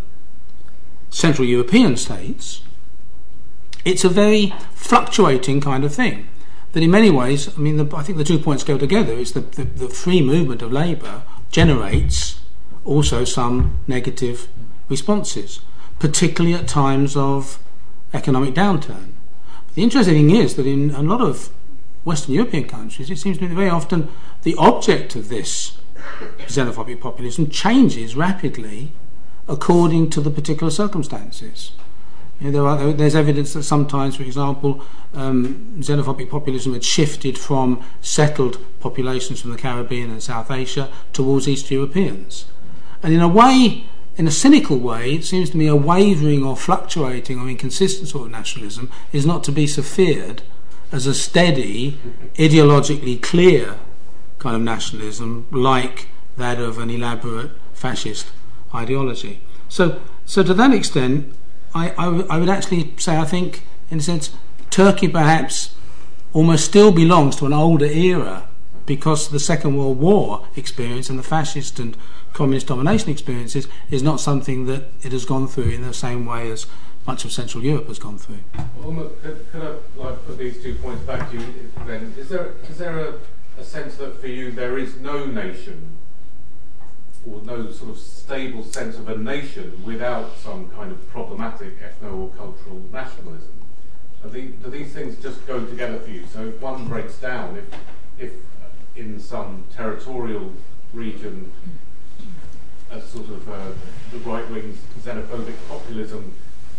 Central 1.09 1.47
European 1.47 1.95
states, 1.95 2.61
it's 3.85 4.03
a 4.03 4.09
very 4.09 4.53
fluctuating 4.73 5.61
kind 5.61 5.85
of 5.85 5.95
thing. 5.95 6.27
That 6.73 6.83
in 6.83 6.91
many 6.91 7.09
ways, 7.09 7.49
I 7.57 7.59
mean, 7.59 7.77
the, 7.77 7.95
I 7.95 8.03
think 8.03 8.17
the 8.17 8.23
two 8.23 8.39
points 8.39 8.63
go 8.63 8.77
together. 8.77 9.13
It's 9.13 9.31
the, 9.31 9.41
the, 9.41 9.63
the 9.63 9.89
free 9.89 10.21
movement 10.21 10.61
of 10.61 10.71
labour 10.71 11.23
generates 11.51 12.39
also 12.85 13.25
some 13.25 13.79
negative 13.87 14.47
responses. 14.89 15.61
particularly 16.01 16.55
at 16.55 16.67
times 16.67 17.15
of 17.15 17.59
economic 18.11 18.55
downturn. 18.55 19.11
The 19.75 19.83
interesting 19.83 20.15
thing 20.15 20.35
is 20.35 20.55
that 20.55 20.65
in 20.65 20.89
a 20.91 21.03
lot 21.03 21.21
of 21.21 21.51
Western 22.03 22.33
European 22.33 22.67
countries, 22.67 23.11
it 23.11 23.19
seems 23.19 23.37
to 23.37 23.47
me 23.47 23.53
very 23.53 23.69
often 23.69 24.09
the 24.41 24.55
object 24.55 25.15
of 25.15 25.29
this 25.29 25.77
xenophobic 26.47 26.99
populism 26.99 27.51
changes 27.51 28.15
rapidly 28.15 28.93
according 29.47 30.09
to 30.09 30.19
the 30.21 30.31
particular 30.31 30.71
circumstances. 30.71 31.71
You 31.75 31.75
know, 31.75 31.75
there 31.75 31.75
are, 31.75 32.30
there's 32.41 33.15
evidence 33.15 33.53
that 33.53 33.63
sometimes, 33.63 34.15
for 34.15 34.23
example, 34.23 34.83
um, 35.13 35.75
xenophobic 35.79 36.29
populism 36.29 36.73
had 36.73 36.83
shifted 36.83 37.37
from 37.37 37.83
settled 38.01 38.57
populations 38.79 39.41
from 39.41 39.51
the 39.51 39.57
Caribbean 39.57 40.09
and 40.09 40.23
South 40.23 40.49
Asia 40.49 40.89
towards 41.13 41.47
East 41.47 41.69
Europeans. 41.69 42.45
And 43.03 43.13
in 43.13 43.21
a 43.21 43.27
way, 43.27 43.85
in 44.17 44.27
a 44.27 44.31
cynical 44.31 44.77
way, 44.77 45.13
it 45.13 45.23
seems 45.23 45.51
to 45.51 45.57
me 45.57 45.67
a 45.67 45.75
wavering 45.75 46.43
or 46.43 46.57
fluctuating 46.57 47.39
or 47.39 47.47
inconsistent 47.47 48.09
sort 48.09 48.25
of 48.25 48.31
nationalism 48.31 48.91
is 49.11 49.25
not 49.25 49.43
to 49.43 49.51
be 49.51 49.67
so 49.67 49.83
feared 49.83 50.41
as 50.91 51.05
a 51.05 51.13
steady, 51.13 51.99
ideologically 52.35 53.21
clear 53.21 53.77
kind 54.39 54.55
of 54.55 54.61
nationalism 54.61 55.45
like 55.51 56.09
that 56.37 56.59
of 56.59 56.79
an 56.79 56.89
elaborate 56.89 57.51
fascist 57.73 58.31
ideology. 58.73 59.41
So, 59.69 60.01
so 60.25 60.43
to 60.43 60.53
that 60.55 60.73
extent, 60.73 61.33
I, 61.73 61.91
I, 61.91 62.05
w- 62.05 62.27
I 62.29 62.37
would 62.37 62.49
actually 62.49 62.93
say 62.97 63.17
I 63.17 63.25
think, 63.25 63.63
in 63.89 63.99
a 63.99 64.01
sense, 64.01 64.31
Turkey 64.69 65.07
perhaps 65.07 65.75
almost 66.33 66.65
still 66.65 66.91
belongs 66.91 67.35
to 67.37 67.45
an 67.45 67.53
older 67.53 67.85
era 67.85 68.47
because 68.85 69.29
the 69.29 69.39
Second 69.39 69.77
World 69.77 69.99
War 69.99 70.47
experience 70.55 71.09
and 71.09 71.19
the 71.19 71.23
fascist 71.23 71.79
and 71.79 71.95
communist 72.33 72.67
domination 72.67 73.09
experiences 73.09 73.67
is 73.89 74.01
not 74.01 74.19
something 74.19 74.65
that 74.65 74.85
it 75.03 75.11
has 75.11 75.25
gone 75.25 75.47
through 75.47 75.69
in 75.69 75.81
the 75.81 75.93
same 75.93 76.25
way 76.25 76.49
as 76.49 76.65
much 77.05 77.25
of 77.25 77.31
Central 77.31 77.63
Europe 77.63 77.87
has 77.87 77.99
gone 77.99 78.17
through. 78.17 78.39
Well, 78.77 79.09
could, 79.21 79.51
could 79.51 79.61
I 79.61 80.01
like, 80.01 80.25
put 80.25 80.37
these 80.37 80.61
two 80.61 80.75
points 80.75 81.03
back 81.03 81.29
to 81.31 81.37
you 81.37 81.71
then? 81.85 82.13
Is 82.17 82.29
there, 82.29 82.53
is 82.69 82.77
there 82.77 82.99
a, 82.99 83.13
a 83.59 83.63
sense 83.63 83.95
that 83.95 84.19
for 84.21 84.27
you 84.27 84.51
there 84.51 84.77
is 84.77 84.97
no 84.99 85.25
nation 85.25 85.97
or 87.29 87.41
no 87.43 87.71
sort 87.71 87.91
of 87.91 87.97
stable 87.97 88.63
sense 88.63 88.97
of 88.97 89.07
a 89.07 89.17
nation 89.17 89.83
without 89.85 90.37
some 90.37 90.69
kind 90.69 90.91
of 90.91 91.09
problematic 91.09 91.79
ethno 91.81 92.17
or 92.17 92.29
cultural 92.35 92.81
nationalism? 92.91 93.51
Do 94.23 94.69
these 94.69 94.93
things 94.93 95.21
just 95.21 95.45
go 95.47 95.65
together 95.65 95.99
for 95.99 96.09
you? 96.09 96.25
So 96.31 96.45
if 96.45 96.61
one 96.61 96.87
breaks 96.87 97.17
down, 97.17 97.57
if, 97.57 97.65
if 98.19 98.33
in 98.95 99.19
some 99.19 99.65
territorial 99.75 100.51
region 100.93 101.51
a 102.91 103.01
sort 103.01 103.29
of 103.29 103.49
uh, 103.49 103.71
the 104.11 104.17
right-wing 104.19 104.77
xenophobic 104.99 105.55
populism 105.69 106.33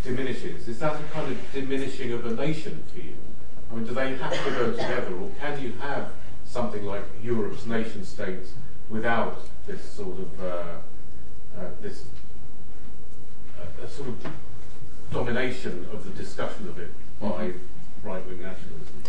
diminishes, 0.05 0.69
is 0.69 0.79
that 0.81 0.95
a 0.95 1.05
kind 1.13 1.33
of 1.33 1.39
diminishing 1.53 2.13
of 2.13 2.27
a 2.27 2.35
nation 2.35 2.83
for 2.93 3.01
you? 3.01 3.15
I 3.71 3.75
mean, 3.75 3.87
do 3.87 3.95
they 3.95 4.17
have 4.17 4.33
to 4.33 4.51
go 4.51 4.71
together, 4.73 5.15
or 5.17 5.31
can 5.41 5.61
you 5.63 5.73
have 5.81 6.11
something 6.45 6.85
like 6.85 7.05
Europe's 7.23 7.65
nation 7.67 8.05
states 8.05 8.53
without 8.91 9.41
this 9.67 9.83
sort 9.83 10.19
of 10.19 10.45
uh, 10.45 10.47
uh, 11.59 11.65
this 11.81 12.05
uh, 13.61 13.87
sort 13.87 14.09
of 14.09 14.27
domination 15.13 15.87
of 15.93 16.05
the 16.05 16.11
discussion 16.11 16.69
of 16.69 16.79
it 16.79 16.91
by 17.21 17.53
right-wing 18.03 18.43
nationalism? 18.43 19.03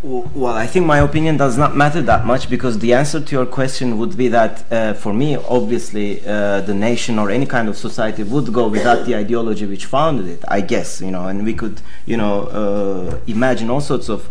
Well, 0.00 0.54
I 0.54 0.68
think 0.68 0.86
my 0.86 1.00
opinion 1.00 1.38
does 1.38 1.58
not 1.58 1.76
matter 1.76 2.00
that 2.02 2.24
much 2.24 2.48
because 2.48 2.78
the 2.78 2.94
answer 2.94 3.20
to 3.20 3.34
your 3.34 3.46
question 3.46 3.98
would 3.98 4.16
be 4.16 4.28
that 4.28 4.72
uh, 4.72 4.94
for 4.94 5.12
me, 5.12 5.34
obviously, 5.34 6.24
uh, 6.24 6.60
the 6.60 6.74
nation 6.74 7.18
or 7.18 7.30
any 7.30 7.46
kind 7.46 7.68
of 7.68 7.76
society 7.76 8.22
would 8.22 8.52
go 8.52 8.68
without 8.68 9.06
the 9.06 9.16
ideology 9.16 9.66
which 9.66 9.86
founded 9.86 10.28
it, 10.28 10.44
I 10.46 10.60
guess, 10.60 11.00
you 11.00 11.10
know, 11.10 11.26
and 11.26 11.44
we 11.44 11.52
could, 11.52 11.80
you 12.06 12.16
know, 12.16 12.42
uh, 12.46 13.18
imagine 13.26 13.70
all 13.70 13.80
sorts 13.80 14.08
of 14.08 14.28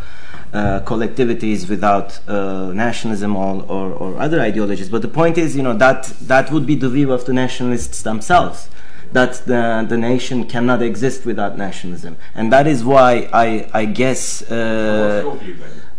uh, 0.54 0.80
collectivities 0.86 1.70
without 1.70 2.20
uh, 2.28 2.72
nationalism 2.74 3.36
or, 3.36 3.64
or, 3.68 3.92
or, 3.92 4.18
other 4.18 4.40
ideologies. 4.40 4.90
But 4.90 5.02
the 5.02 5.08
point 5.08 5.38
is, 5.38 5.56
you 5.56 5.64
know, 5.64 5.74
that, 5.78 6.04
that 6.22 6.52
would 6.52 6.66
be 6.66 6.76
the 6.76 6.90
view 6.90 7.12
of 7.12 7.26
the 7.26 7.34
nationalists 7.34 8.02
themselves. 8.02 8.70
That 9.12 9.46
the, 9.46 9.86
the 9.88 9.98
nation 9.98 10.46
cannot 10.46 10.82
exist 10.82 11.26
without 11.26 11.58
nationalism. 11.58 12.18
And 12.36 12.52
that 12.52 12.68
is 12.68 12.84
why 12.84 13.30
I, 13.34 13.70
I 13.74 13.86
guess. 13.86 14.42
Uh, 14.50 15.38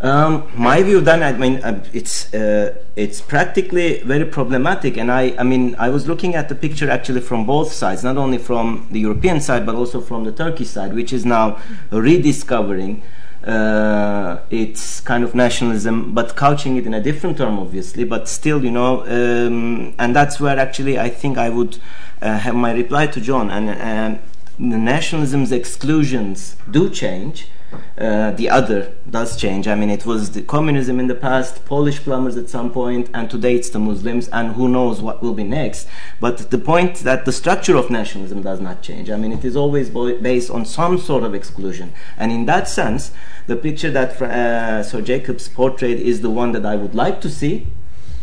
um, 0.01 0.49
my 0.55 0.83
view 0.83 1.01
then, 1.01 1.23
I 1.23 1.33
mean, 1.33 1.57
uh, 1.57 1.85
it's 1.93 2.33
uh, 2.33 2.77
it's 2.95 3.21
practically 3.21 4.01
very 4.03 4.25
problematic, 4.25 4.97
and 4.97 5.11
I, 5.11 5.35
I 5.37 5.43
mean, 5.43 5.75
I 5.77 5.89
was 5.89 6.07
looking 6.07 6.37
at 6.37 6.49
the 6.49 6.55
picture 6.55 6.89
actually 6.89 7.21
from 7.21 7.47
both 7.47 7.73
sides, 7.73 8.05
not 8.05 8.17
only 8.17 8.39
from 8.39 8.87
the 8.93 9.01
European 9.01 9.41
side 9.41 9.67
but 9.67 9.75
also 9.75 10.01
from 10.01 10.23
the 10.23 10.31
Turkish 10.31 10.69
side, 10.69 10.95
which 10.95 11.13
is 11.13 11.25
now 11.27 11.61
rediscovering 11.91 13.03
uh, 13.49 14.41
it's 14.51 15.01
kind 15.01 15.25
of 15.25 15.35
nationalism, 15.35 16.13
but 16.13 16.37
couching 16.37 16.77
it 16.77 16.87
in 16.87 16.93
a 16.93 17.01
different 17.01 17.39
term, 17.39 17.59
obviously. 17.59 18.05
But 18.05 18.29
still, 18.29 18.63
you 18.63 18.71
know, 18.71 19.03
um, 19.03 19.95
and 19.99 20.15
that's 20.15 20.39
where 20.39 20.59
actually 20.59 20.99
I 20.99 21.09
think 21.09 21.39
I 21.39 21.49
would 21.49 21.79
uh, 22.21 22.39
have 22.39 22.55
my 22.55 22.73
reply 22.73 23.07
to 23.07 23.21
John. 23.21 23.51
And 23.51 23.71
uh, 23.71 24.19
the 24.59 24.77
nationalism's 24.77 25.51
exclusions 25.51 26.57
do 26.71 26.91
change, 26.91 27.49
uh, 27.99 28.31
the 28.33 28.49
other 28.49 28.95
does 29.11 29.37
change. 29.37 29.67
I 29.69 29.75
mean, 29.75 29.91
it 29.91 30.07
was 30.07 30.31
the 30.31 30.43
communism 30.43 30.99
in 31.01 31.07
the 31.09 31.15
past, 31.15 31.65
Polish 31.65 32.01
plumbers 32.01 32.37
at 32.37 32.49
some 32.49 32.71
point, 32.71 33.11
and 33.13 33.31
today 33.31 33.57
it's 33.57 33.71
the 33.71 33.79
Muslims, 33.79 34.29
and 34.29 34.53
who 34.53 34.69
knows 34.69 35.03
what 35.03 35.23
will 35.23 35.35
be 35.35 35.45
next. 35.45 35.89
But 36.21 36.51
the 36.51 36.59
point 36.59 36.97
that 36.99 37.25
the 37.25 37.33
structure 37.33 37.77
of 37.77 37.91
nationalism 37.91 38.43
does 38.43 38.61
not 38.61 38.83
change. 38.83 39.11
I 39.11 39.17
mean, 39.17 39.33
it 39.33 39.45
is 39.45 39.57
always 39.57 39.91
based 39.91 40.51
on 40.51 40.65
some 40.65 40.99
sort 40.99 41.25
of 41.25 41.35
exclusion. 41.35 41.93
And 42.17 42.33
in 42.33 42.47
that 42.47 42.69
sense, 42.69 43.11
the 43.47 43.57
picture 43.57 43.91
that 43.91 44.21
uh, 44.23 44.83
Sir 44.83 45.03
Jacobs 45.03 45.49
portrayed 45.49 45.99
is 46.01 46.21
the 46.21 46.31
one 46.31 46.53
that 46.53 46.65
I 46.65 46.77
would 46.77 46.95
like 46.95 47.21
to 47.23 47.31
see. 47.31 47.67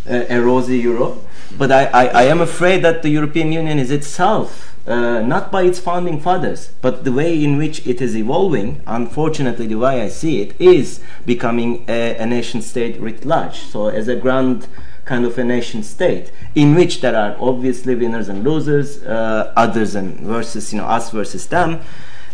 Uh, 0.07 0.23
a 0.29 0.39
rosy 0.39 0.77
Europe, 0.77 1.17
but 1.57 1.71
I, 1.71 1.85
I, 1.85 2.05
I 2.05 2.23
am 2.25 2.39
afraid 2.39 2.83
that 2.83 3.01
the 3.01 3.09
European 3.09 3.51
Union 3.51 3.79
is 3.79 3.89
itself 3.89 4.74
uh, 4.88 5.21
not 5.21 5.51
by 5.51 5.63
its 5.63 5.79
founding 5.79 6.19
fathers, 6.19 6.71
but 6.81 7.03
the 7.03 7.11
way 7.11 7.43
in 7.43 7.57
which 7.57 7.86
it 7.88 8.01
is 8.01 8.15
evolving, 8.15 8.81
unfortunately, 8.86 9.65
the 9.67 9.75
way 9.75 10.01
I 10.01 10.09
see 10.09 10.41
it, 10.41 10.59
is 10.59 10.99
becoming 11.25 11.86
a, 11.88 12.15
a 12.17 12.25
nation 12.25 12.61
state 12.61 12.99
writ 12.99 13.25
large. 13.25 13.59
So, 13.59 13.88
as 13.88 14.07
a 14.07 14.15
grand 14.15 14.67
kind 15.03 15.25
of 15.25 15.38
a 15.38 15.43
nation 15.43 15.83
state, 15.83 16.31
in 16.53 16.75
which 16.75 17.01
there 17.01 17.15
are 17.15 17.36
obviously 17.39 17.95
winners 17.95 18.29
and 18.29 18.43
losers, 18.43 19.01
uh, 19.03 19.53
others 19.55 19.95
and 19.95 20.19
versus, 20.19 20.71
you 20.71 20.79
know, 20.79 20.86
us 20.86 21.11
versus 21.11 21.47
them. 21.47 21.81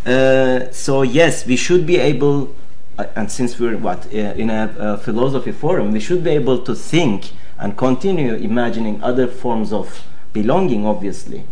Uh, 0.06 0.70
so, 0.72 1.04
yes, 1.04 1.46
we 1.46 1.56
should 1.56 1.86
be 1.86 1.98
able, 1.98 2.54
uh, 2.98 3.06
and 3.16 3.32
since 3.32 3.60
we're 3.60 3.78
what 3.78 4.06
uh, 4.08 4.18
in 4.18 4.50
a, 4.50 4.74
a 4.78 4.98
philosophy 4.98 5.52
forum, 5.52 5.92
we 5.92 6.00
should 6.00 6.24
be 6.24 6.32
able 6.32 6.60
to 6.64 6.76
think 6.76 7.32
and 7.60 7.78
continue 7.78 8.34
imagining 8.34 9.02
other 9.04 9.28
forms 9.28 9.72
of 9.72 10.06
belonging, 10.34 10.86
obviously. 10.86 11.46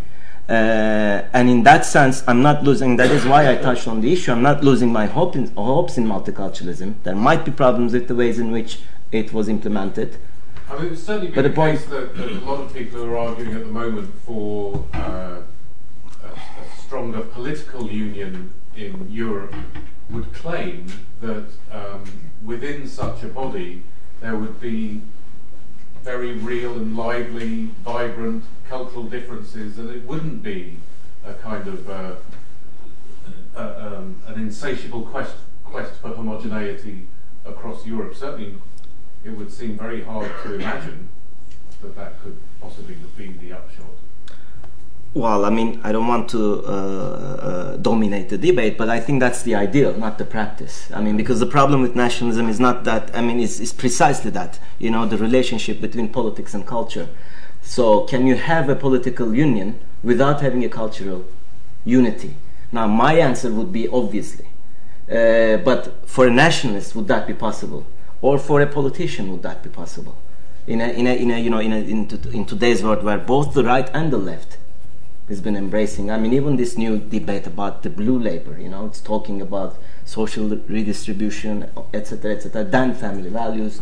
Uh, 0.50 1.24
and 1.32 1.48
in 1.48 1.62
that 1.62 1.86
sense, 1.86 2.24
I'm 2.28 2.42
not 2.42 2.64
losing. 2.64 2.96
That 2.96 3.12
is 3.12 3.24
why 3.24 3.52
I 3.52 3.56
touched 3.56 3.88
on 3.88 4.02
the 4.02 4.12
issue. 4.12 4.32
I'm 4.32 4.42
not 4.42 4.64
losing 4.64 4.92
my 4.92 5.06
hope 5.06 5.36
in, 5.36 5.48
hopes 5.56 5.96
in 5.96 6.06
multiculturalism. 6.08 6.96
There 7.04 7.14
might 7.14 7.46
be 7.46 7.52
problems 7.52 7.94
with 7.94 8.08
the 8.08 8.16
ways 8.16 8.40
in 8.40 8.52
which 8.52 8.80
it 9.12 9.32
was 9.32 9.48
implemented. 9.48 10.18
I 10.68 10.82
mean, 10.82 10.94
it's 10.94 11.04
certainly 11.04 11.32
but 11.32 11.44
the, 11.44 11.50
the 11.50 11.56
case 11.56 11.86
that, 11.86 12.16
that, 12.16 12.32
a 12.32 12.40
lot 12.40 12.62
of 12.62 12.74
people 12.74 13.04
are 13.04 13.18
arguing 13.18 13.54
at 13.56 13.64
the 13.64 13.72
moment 13.72 14.12
for 14.26 14.86
uh, 14.94 15.42
a, 16.24 16.28
a, 16.28 16.82
stronger 16.84 17.22
political 17.22 17.88
union 17.88 18.52
in 18.76 19.08
Europe 19.12 19.54
would 20.10 20.34
claim 20.34 20.88
that 21.22 21.46
um, 21.72 22.04
within 22.44 22.88
such 22.88 23.22
a 23.22 23.28
body 23.28 23.84
there 24.22 24.36
would 24.36 24.60
be 24.60 25.02
very 26.04 26.34
real 26.34 26.74
and 26.74 26.96
lively, 26.96 27.66
vibrant 27.84 28.44
cultural 28.68 29.04
differences, 29.04 29.78
and 29.78 29.90
it 29.90 30.06
wouldn't 30.06 30.44
be 30.44 30.78
a 31.26 31.34
kind 31.34 31.68
of 31.68 31.90
uh, 31.90 32.16
um, 33.56 34.22
an 34.28 34.36
insatiable 34.36 35.04
quest, 35.04 35.36
quest 35.64 35.94
for 35.96 36.10
homogeneity 36.10 37.08
across 37.46 37.86
Europe. 37.86 38.16
Certainly, 38.16 38.56
it 39.24 39.32
would 39.32 39.52
seem 39.52 39.78
very 39.78 40.04
hard 40.04 40.32
to 40.44 40.56
imagine 40.56 41.10
that 41.82 41.96
that 41.96 42.22
could 42.22 42.38
possibly 42.62 42.96
be 43.18 43.32
the 43.34 43.54
upshot. 43.54 43.86
Well, 45.16 45.44
I 45.44 45.50
mean, 45.50 45.82
I 45.84 45.92
don't 45.92 46.08
want 46.08 46.30
to 46.30 46.64
uh, 46.64 46.70
uh, 46.70 47.78
dominate 47.78 48.30
the 48.30 48.38
debate, 48.38 48.78
but 48.78 48.90
I 48.90 49.00
think 49.00 49.20
that's 49.20 49.42
the 49.42 49.56
ideal, 49.56 49.98
not 49.98 50.20
the 50.20 50.26
practice. 50.26 50.88
I 50.94 51.02
mean, 51.02 51.18
because 51.18 51.40
the 51.40 51.48
problem 51.48 51.82
with 51.82 51.96
nationalism 51.96 52.48
is 52.48 52.60
not 52.60 52.84
that, 52.84 53.16
I 53.18 53.22
mean, 53.22 53.40
it's, 53.40 53.60
it's 53.60 53.74
precisely 53.74 54.30
that, 54.32 54.60
you 54.78 54.92
know, 54.92 55.08
the 55.08 55.18
relationship 55.18 55.82
between 55.82 56.10
politics 56.10 56.54
and 56.54 56.66
culture. 56.66 57.10
So, 57.64 58.02
can 58.02 58.28
you 58.28 58.36
have 58.36 58.70
a 58.70 58.76
political 58.76 59.34
union 59.34 59.80
without 60.04 60.42
having 60.42 60.64
a 60.64 60.70
cultural 60.70 61.26
unity? 61.84 62.36
Now, 62.72 62.86
my 62.86 63.14
answer 63.16 63.52
would 63.52 63.74
be 63.74 63.88
obviously. 63.88 64.46
Uh, 65.12 65.58
but 65.58 66.08
for 66.08 66.28
a 66.28 66.32
nationalist, 66.32 66.96
would 66.96 67.08
that 67.08 67.26
be 67.26 67.34
possible? 67.34 67.88
Or 68.22 68.38
for 68.38 68.62
a 68.62 68.68
politician, 68.68 69.32
would 69.32 69.42
that 69.42 69.64
be 69.64 69.70
possible? 69.70 70.20
In, 70.68 70.82
a, 70.82 70.90
in, 70.90 71.08
a, 71.08 71.16
in, 71.16 71.32
a, 71.32 71.40
you 71.40 71.50
know, 71.50 71.60
in, 71.60 71.74
a, 71.74 71.78
in, 71.78 72.08
to, 72.10 72.30
in 72.30 72.46
today's 72.46 72.84
world 72.84 73.04
where 73.04 73.18
both 73.18 73.56
the 73.56 73.64
right 73.64 73.90
and 73.92 74.14
the 74.14 74.20
left 74.20 74.58
has 75.30 75.42
been 75.42 75.56
embracing. 75.56 76.12
I 76.12 76.18
mean, 76.18 76.34
even 76.34 76.58
this 76.58 76.78
new 76.78 76.98
debate 76.98 77.48
about 77.48 77.84
the 77.84 77.90
blue 77.90 78.20
labor, 78.20 78.60
you 78.60 78.68
know, 78.68 78.88
it's 78.88 79.00
talking 79.00 79.42
about 79.42 79.78
social 80.04 80.50
redistribution, 80.68 81.70
etc., 81.94 82.34
etc., 82.36 82.64
then 82.64 82.96
family 82.96 83.30
values, 83.30 83.82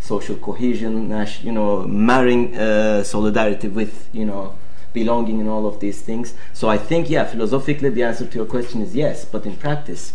social 0.00 0.36
cohesion, 0.36 1.10
you 1.42 1.52
know, 1.52 1.86
marrying 1.86 2.56
uh, 2.56 3.04
solidarity 3.04 3.68
with, 3.68 4.08
you 4.12 4.24
know, 4.24 4.54
belonging 4.92 5.40
and 5.40 5.48
all 5.48 5.66
of 5.66 5.78
these 5.78 6.02
things. 6.02 6.34
So 6.52 6.68
I 6.68 6.76
think, 6.76 7.08
yeah, 7.08 7.24
philosophically, 7.24 7.90
the 7.90 8.02
answer 8.02 8.26
to 8.26 8.34
your 8.34 8.46
question 8.46 8.82
is 8.82 8.96
yes, 8.96 9.24
but 9.24 9.46
in 9.46 9.56
practice. 9.56 10.14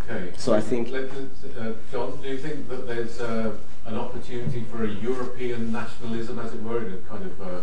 Okay. 0.00 0.32
So 0.38 0.54
I 0.54 0.60
think. 0.60 0.90
Let, 0.90 1.04
uh, 1.04 1.72
John, 1.92 2.18
do 2.22 2.28
you 2.28 2.38
think 2.38 2.68
that 2.70 2.86
there's 2.86 3.20
uh, 3.20 3.52
an 3.84 3.96
opportunity 3.96 4.64
for 4.70 4.84
a 4.84 4.88
European 4.88 5.72
nationalism, 5.72 6.38
as 6.38 6.54
it 6.54 6.62
were, 6.62 6.86
in 6.86 6.92
a 6.94 6.96
kind 6.96 7.24
of 7.24 7.42
uh, 7.42 7.60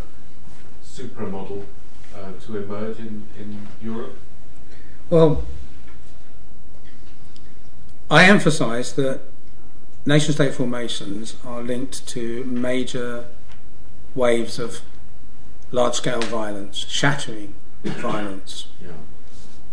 supramodel 0.86 1.64
uh, 2.16 2.32
to 2.46 2.58
emerge 2.58 3.00
in, 3.00 3.28
in 3.40 3.68
Europe? 3.82 4.18
Well, 5.10 5.44
I 8.10 8.26
emphasise 8.26 8.92
that 8.94 9.22
nation 10.06 10.34
state 10.34 10.54
formations 10.54 11.36
are 11.46 11.62
linked 11.62 12.08
to 12.10 12.44
major 12.46 13.26
waves 14.16 14.60
of 14.60 14.82
large 15.72 15.96
scale 15.96 16.22
violence, 16.22 16.78
shattering 16.90 17.56
violence. 17.84 18.68
Yeah. 18.82 18.90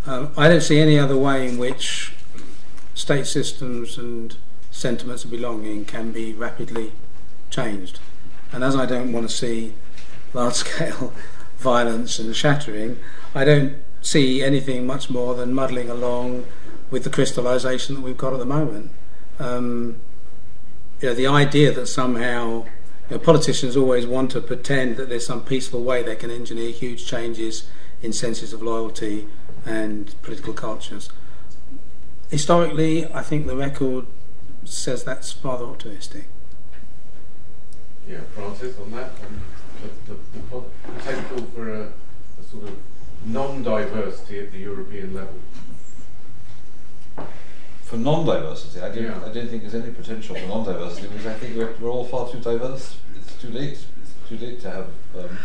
Um, 0.06 0.32
I 0.36 0.48
don't 0.48 0.60
see 0.60 0.78
any 0.78 0.98
other 0.98 1.16
way 1.16 1.48
in 1.48 1.58
which 1.58 2.12
state 2.94 3.26
systems 3.26 3.98
and 3.98 4.36
sentiments 4.70 5.24
of 5.24 5.30
belonging 5.30 5.84
can 5.84 6.12
be 6.12 6.32
rapidly 6.32 6.92
changed. 7.50 8.00
And 8.52 8.62
as 8.62 8.76
I 8.76 8.86
don't 8.86 9.12
want 9.12 9.28
to 9.28 9.34
see 9.34 9.74
large 10.32 10.54
scale 10.54 11.12
violence 11.58 12.18
and 12.18 12.34
shattering, 12.34 12.98
I 13.34 13.44
don't 13.44 13.76
see 14.00 14.42
anything 14.42 14.86
much 14.86 15.10
more 15.10 15.34
than 15.34 15.52
muddling 15.52 15.90
along 15.90 16.46
with 16.90 17.04
the 17.04 17.10
crystallization 17.10 17.96
that 17.96 18.00
we've 18.00 18.16
got 18.16 18.32
at 18.32 18.38
the 18.38 18.46
moment. 18.46 18.90
Um, 19.38 20.00
you 21.00 21.08
know, 21.08 21.14
the 21.14 21.26
idea 21.26 21.72
that 21.72 21.86
somehow 21.86 22.64
you 23.10 23.16
know, 23.16 23.18
politicians 23.18 23.76
always 23.76 24.06
want 24.06 24.30
to 24.32 24.40
pretend 24.40 24.96
that 24.96 25.08
there's 25.08 25.26
some 25.26 25.44
peaceful 25.44 25.82
way 25.82 26.02
they 26.02 26.16
can 26.16 26.30
engineer 26.30 26.70
huge 26.70 27.06
changes 27.06 27.68
in 28.02 28.12
senses 28.12 28.52
of 28.52 28.62
loyalty 28.62 29.28
and 29.66 30.14
political 30.22 30.52
cultures. 30.52 31.10
Historically, 32.30 33.10
I 33.12 33.22
think 33.22 33.46
the 33.46 33.56
record 33.56 34.06
says 34.64 35.04
that's 35.04 35.34
rather 35.42 35.64
optimistic. 35.64 36.26
Yeah, 38.06 38.20
Francis, 38.34 38.78
on 38.78 38.90
that, 38.92 39.10
on 39.24 39.42
the, 39.82 40.12
the, 40.12 40.18
the 40.50 40.92
potential 40.98 41.42
for 41.54 41.72
a, 41.72 41.92
a 42.40 42.42
sort 42.42 42.64
of 42.64 42.76
non-diversity 43.26 44.40
at 44.40 44.52
the 44.52 44.58
European 44.58 45.14
level. 45.14 45.34
For 47.82 47.96
non-diversity, 47.96 48.80
I 48.80 48.94
don't, 48.94 49.04
Yeah. 49.04 49.24
I 49.24 49.32
don't 49.32 49.48
think 49.48 49.62
there's 49.62 49.74
any 49.74 49.92
potential 49.92 50.34
for 50.36 50.46
non-diversity 50.46 51.08
because 51.08 51.26
I 51.26 51.34
think 51.34 51.56
we're, 51.56 51.72
we're 51.80 51.90
all 51.90 52.04
far 52.04 52.30
too 52.30 52.38
diverse. 52.38 52.98
It's 53.16 53.34
too 53.40 53.50
late. 53.50 53.78
It's 54.02 54.28
too 54.28 54.36
late 54.38 54.60
to 54.60 54.70
have 54.70 54.86
um, 55.16 55.38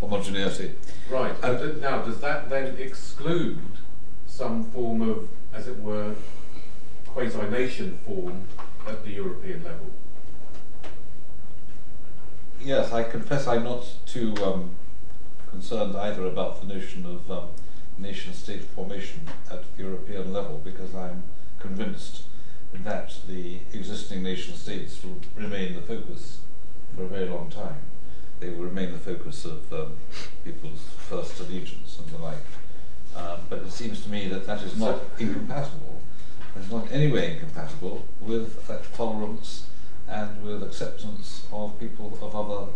homogeneity. 0.00 0.72
Right. 1.10 1.34
Uh, 1.42 1.52
and 1.52 1.80
now, 1.80 2.02
does 2.02 2.20
that 2.20 2.50
then 2.50 2.76
exclude 2.78 3.58
some 4.26 4.64
form 4.70 5.00
of, 5.02 5.28
as 5.54 5.66
it 5.66 5.78
were, 5.80 6.14
quasi-nation 7.06 7.98
form 8.04 8.44
at 8.86 9.02
the 9.04 9.12
European 9.12 9.64
level? 9.64 9.90
Yes, 12.60 12.92
I 12.92 13.04
confess 13.04 13.46
I'm 13.46 13.62
not 13.64 13.86
too 14.04 14.34
um, 14.44 14.74
concerned 15.48 15.96
either 15.96 16.26
about 16.26 16.60
the 16.60 16.66
notion 16.66 17.06
of 17.06 17.30
um, 17.30 17.48
nation-state 17.96 18.64
formation 18.64 19.28
at 19.50 19.62
the 19.76 19.84
European 19.84 20.32
level 20.32 20.60
because 20.64 20.92
I'm 20.94 21.22
convinced 21.60 22.22
that 22.84 23.14
the 23.28 23.60
existing 23.72 24.24
nation-states 24.24 25.02
will 25.04 25.20
remain 25.36 25.74
the 25.74 25.80
focus 25.80 26.38
for 26.94 27.04
a 27.04 27.06
very 27.06 27.28
long 27.28 27.48
time. 27.48 27.78
They 28.40 28.50
will 28.50 28.64
remain 28.64 28.92
the 28.92 28.98
focus 28.98 29.44
of 29.44 29.72
um, 29.72 29.96
people's 30.44 30.82
first 30.98 31.38
allegiance 31.40 31.98
and 32.00 32.08
the 32.08 32.18
like. 32.18 32.36
Um, 33.16 33.38
but 33.48 33.60
it 33.60 33.70
seems 33.70 34.02
to 34.02 34.10
me 34.10 34.28
that 34.28 34.46
that 34.46 34.62
is 34.62 34.76
not 34.76 35.00
incompatible, 35.18 36.02
it's 36.56 36.70
not 36.70 36.86
in 36.88 36.92
any 36.92 37.12
way 37.12 37.34
incompatible 37.34 38.04
with 38.20 38.66
that 38.66 38.92
tolerance 38.94 39.66
and 40.08 40.42
with 40.42 40.62
acceptance 40.62 41.46
of 41.52 41.78
people 41.78 42.18
of 42.22 42.34
other, 42.34 42.70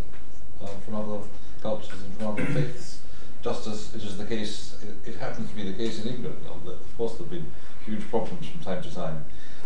uh, 0.63 0.67
from 0.85 0.95
other 0.95 1.25
cultures 1.63 2.03
and 2.03 2.15
from 2.17 2.27
other 2.29 2.45
faiths. 2.47 3.01
Just 3.43 3.67
as 3.67 3.95
it 3.95 4.05
is 4.05 4.19
the 4.19 4.25
case, 4.27 4.77
it, 4.83 5.11
it 5.11 5.17
happens 5.17 5.51
to 5.51 5.57
be 5.57 5.65
the 5.65 5.77
case 5.77 6.05
in 6.05 6.13
England. 6.13 6.37
Of 6.47 6.97
course, 6.97 7.13
there 7.13 7.27
have 7.27 7.31
been 7.31 7.47
huge 7.85 8.09
problems 8.09 8.47
from 8.47 8.61
time 8.61 8.83
to 8.83 8.95
time 8.95 9.25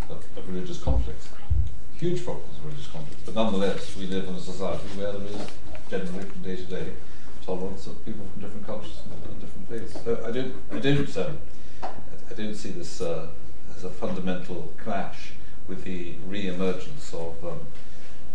of, 0.09 0.25
of 0.37 0.49
religious 0.49 0.83
conflict, 0.83 1.29
huge 1.97 2.25
problems 2.25 2.57
of 2.59 2.65
religious 2.65 2.87
conflict. 2.87 3.21
But 3.27 3.35
nonetheless, 3.35 3.95
we 3.97 4.07
live 4.07 4.29
in 4.29 4.35
a 4.35 4.41
society 4.41 4.89
where 4.97 5.13
there 5.13 5.29
is 5.29 5.47
generally 5.91 6.25
from 6.25 6.43
day 6.43 6.57
to 6.57 6.63
day 6.63 6.93
tolerance 7.45 7.87
of 7.87 8.05
people 8.05 8.27
from 8.33 8.43
different 8.43 8.67
cultures 8.67 9.01
and, 9.05 9.31
and 9.31 9.41
different 9.41 9.69
faiths. 9.69 10.05
So 10.05 10.25
I 10.27 10.31
don't, 10.33 10.55
I 10.73 10.79
don't, 10.79 11.17
um, 11.19 11.39
I 11.83 12.35
don't 12.35 12.55
see 12.55 12.71
this 12.71 13.01
uh, 13.01 13.29
as 13.77 13.85
a 13.85 13.91
fundamental 13.91 14.73
clash 14.79 15.33
with 15.69 15.85
the 15.85 16.15
re-emergence 16.27 17.13
of 17.13 17.45
um, 17.45 17.61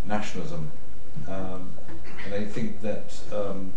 nationalism. 0.05 0.71
Um, 1.27 1.73
and 2.25 2.33
I 2.33 2.45
think 2.45 2.81
that 2.81 3.19
um, 3.31 3.73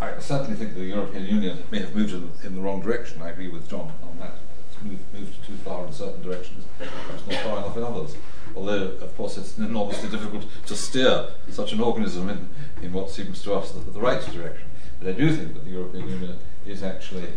I 0.00 0.18
certainly 0.18 0.56
think 0.56 0.74
the 0.74 0.84
European 0.84 1.26
Union 1.26 1.62
may 1.70 1.80
have 1.80 1.94
moved 1.94 2.14
in, 2.14 2.30
in, 2.44 2.54
the 2.54 2.60
wrong 2.60 2.80
direction. 2.80 3.20
I 3.22 3.30
agree 3.30 3.48
with 3.48 3.68
John 3.68 3.92
on 4.02 4.18
that. 4.18 4.34
It's 4.72 4.82
moved, 4.82 5.02
moved 5.12 5.46
too 5.46 5.56
far 5.56 5.86
in 5.86 5.92
certain 5.92 6.22
directions, 6.22 6.64
perhaps 6.78 7.26
not 7.26 7.40
far 7.42 7.58
enough 7.58 7.76
in 7.76 7.82
others. 7.82 8.16
Although, 8.56 8.92
of 9.00 9.16
course, 9.16 9.36
it's 9.36 9.58
enormously 9.58 10.08
difficult 10.08 10.46
to 10.66 10.74
steer 10.74 11.28
such 11.50 11.72
an 11.72 11.80
organism 11.80 12.28
in, 12.30 12.48
in 12.82 12.92
what 12.92 13.10
seems 13.10 13.42
to 13.42 13.54
us 13.54 13.72
the, 13.72 13.90
the 13.90 14.00
right 14.00 14.20
direction. 14.32 14.68
But 14.98 15.08
I 15.08 15.12
do 15.12 15.34
think 15.34 15.54
that 15.54 15.64
the 15.64 15.70
European 15.70 16.08
Union 16.08 16.38
is 16.66 16.82
actually 16.82 17.28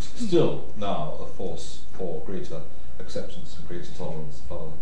still 0.00 0.72
now 0.76 1.16
a 1.20 1.26
force 1.26 1.82
for 1.92 2.22
greater 2.24 2.60
acceptance 3.00 3.56
and 3.58 3.66
greater 3.66 3.90
tolerance 3.96 4.42
of 4.50 4.62
other 4.62 4.72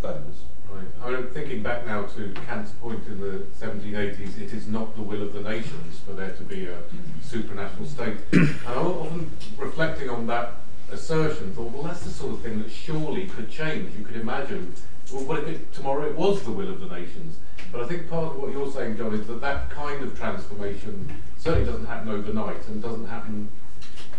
values. 0.00 0.36
Right. 0.70 0.86
I'm 1.04 1.28
thinking 1.28 1.62
back 1.62 1.86
now 1.86 2.04
to 2.04 2.34
Kant's 2.46 2.72
point 2.72 3.06
in 3.06 3.20
the 3.20 3.44
1780s, 3.60 4.40
it 4.40 4.52
is 4.52 4.68
not 4.68 4.96
the 4.96 5.02
will 5.02 5.22
of 5.22 5.34
the 5.34 5.42
nations 5.42 6.00
for 6.00 6.14
there 6.14 6.30
to 6.30 6.42
be 6.42 6.66
a 6.66 6.76
mm-hmm. 6.76 7.20
supranational 7.20 7.86
state. 7.86 8.16
and 8.32 8.56
I'm 8.66 8.86
often 8.86 9.30
reflecting 9.58 10.08
on 10.08 10.26
that 10.28 10.52
assertion, 10.90 11.52
thought, 11.54 11.72
well, 11.72 11.82
that's 11.82 12.04
the 12.04 12.10
sort 12.10 12.32
of 12.32 12.40
thing 12.40 12.62
that 12.62 12.70
surely 12.70 13.26
could 13.26 13.50
change. 13.50 13.94
You 13.98 14.04
could 14.04 14.16
imagine, 14.16 14.74
well, 15.12 15.24
what 15.24 15.38
if 15.40 15.48
it, 15.48 15.72
tomorrow 15.74 16.06
it 16.06 16.16
was 16.16 16.42
the 16.42 16.52
will 16.52 16.70
of 16.70 16.80
the 16.80 16.88
nations? 16.88 17.36
But 17.70 17.82
I 17.82 17.86
think 17.86 18.08
part 18.08 18.34
of 18.34 18.36
what 18.36 18.52
you're 18.52 18.70
saying, 18.70 18.96
John, 18.96 19.14
is 19.14 19.26
that 19.26 19.40
that 19.40 19.70
kind 19.70 20.02
of 20.02 20.18
transformation 20.18 21.10
certainly 21.38 21.66
doesn't 21.66 21.86
happen 21.86 22.08
overnight 22.08 22.66
and 22.68 22.82
doesn't 22.82 23.06
happen 23.06 23.50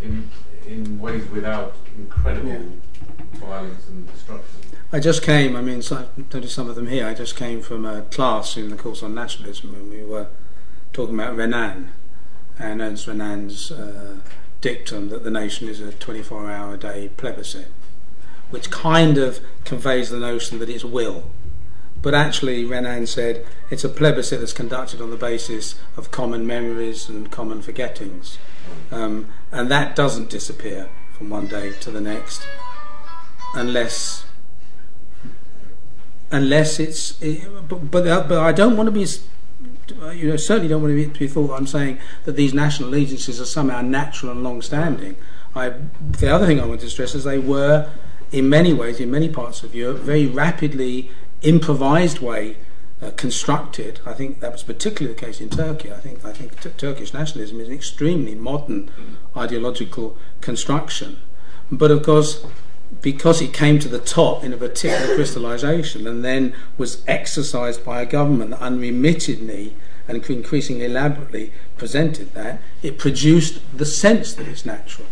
in, 0.01 0.29
in 0.67 0.99
ways 0.99 1.27
without 1.29 1.75
incredible 1.97 2.49
yeah. 2.49 2.59
Violence 3.33 3.87
and 3.87 4.11
destruction. 4.11 4.61
I 4.91 4.99
just 4.99 5.23
came, 5.23 5.55
I 5.55 5.61
mean, 5.61 5.81
so, 5.81 6.07
notice 6.17 6.53
some 6.53 6.69
of 6.69 6.75
them 6.75 6.87
here, 6.87 7.07
I 7.07 7.13
just 7.13 7.35
came 7.35 7.61
from 7.61 7.85
a 7.85 8.03
class 8.03 8.57
in 8.57 8.69
the 8.69 8.75
course 8.75 9.01
on 9.01 9.15
nationalism 9.15 9.73
and 9.73 9.89
we 9.89 10.03
were 10.03 10.27
talking 10.91 11.15
about 11.15 11.35
Renan 11.35 11.89
and 12.59 12.81
Ernst 12.81 13.07
Renan's 13.07 13.71
uh, 13.71 14.17
dictum 14.61 15.09
that 15.09 15.23
the 15.23 15.31
nation 15.31 15.67
is 15.67 15.81
a 15.81 15.91
24 15.91 16.51
hour 16.51 16.75
a 16.75 16.77
day 16.77 17.09
plebiscite, 17.17 17.67
which 18.51 18.69
kind 18.69 19.17
of 19.17 19.39
conveys 19.65 20.09
the 20.09 20.19
notion 20.19 20.59
that 20.59 20.69
it's 20.69 20.85
will. 20.85 21.23
But 22.03 22.13
actually, 22.13 22.65
Renan 22.65 23.07
said 23.07 23.45
it's 23.69 23.83
a 23.83 23.89
plebiscite 23.89 24.41
that's 24.41 24.53
conducted 24.53 25.01
on 25.01 25.09
the 25.09 25.17
basis 25.17 25.75
of 25.97 26.11
common 26.11 26.45
memories 26.45 27.09
and 27.09 27.31
common 27.31 27.61
forgettings. 27.61 28.37
Um, 28.91 29.29
and 29.51 29.71
that 29.71 29.95
doesn't 29.95 30.29
disappear 30.29 30.89
from 31.13 31.29
one 31.29 31.47
day 31.47 31.71
to 31.79 31.91
the 31.91 32.01
next 32.01 32.45
unless 33.53 34.25
unless 36.31 36.79
it's 36.79 37.21
it, 37.21 37.47
but, 37.67 37.91
but, 37.91 38.27
but 38.27 38.39
I 38.39 38.51
don't 38.51 38.75
want 38.75 38.87
to 38.87 38.91
be 38.91 39.05
you 40.15 40.29
know 40.29 40.37
certainly 40.37 40.67
don't 40.67 40.81
want 40.81 40.91
to 40.91 40.95
be, 40.95 41.11
to 41.13 41.19
be 41.19 41.27
thought 41.27 41.47
that 41.47 41.53
I'm 41.53 41.67
saying 41.67 41.99
that 42.25 42.35
these 42.35 42.53
national 42.53 42.89
allegiances 42.89 43.39
are 43.39 43.45
somehow 43.45 43.81
natural 43.81 44.31
and 44.31 44.43
long-standing 44.43 45.15
I, 45.55 45.73
the 45.99 46.33
other 46.33 46.45
thing 46.47 46.59
I 46.59 46.65
want 46.65 46.81
to 46.81 46.89
stress 46.89 47.13
is 47.13 47.23
they 47.23 47.37
were 47.37 47.89
in 48.31 48.49
many 48.49 48.73
ways 48.73 48.99
in 48.99 49.11
many 49.11 49.29
parts 49.29 49.61
of 49.63 49.75
Europe 49.75 49.99
very 49.99 50.25
rapidly 50.25 51.11
improvised 51.43 52.19
way 52.19 52.57
uh, 53.01 53.11
constructed. 53.11 53.99
I 54.05 54.13
think 54.13 54.39
that 54.39 54.51
was 54.51 54.63
particularly 54.63 55.13
the 55.13 55.19
case 55.19 55.41
in 55.41 55.49
Turkey. 55.49 55.91
I 55.91 55.97
think 55.97 56.25
I 56.25 56.31
think 56.31 56.59
t- 56.59 56.69
Turkish 56.69 57.13
nationalism 57.13 57.59
is 57.59 57.67
an 57.67 57.73
extremely 57.73 58.33
modern 58.33 58.89
ideological 59.35 60.17
construction, 60.41 61.19
but 61.71 61.91
of 61.91 62.03
course. 62.03 62.45
Because 63.03 63.39
it 63.41 63.53
came 63.53 63.77
to 63.79 63.87
the 63.87 63.99
top 63.99 64.43
in 64.43 64.51
a 64.51 64.57
particular 64.57 65.13
crystallization 65.13 66.07
and 66.07 66.25
then 66.25 66.55
was 66.79 67.03
exercised 67.07 67.85
by 67.85 68.01
a 68.01 68.05
government 68.07 68.49
that 68.51 68.59
unremittedly 68.61 69.73
and 70.07 70.27
increasingly 70.27 70.85
elaborately 70.85 71.53
presented 71.77 72.33
that, 72.33 72.59
it 72.81 72.97
produced 72.97 73.59
the 73.77 73.85
sense 73.85 74.33
that 74.33 74.47
it's 74.47 74.65
natural. 74.65 75.07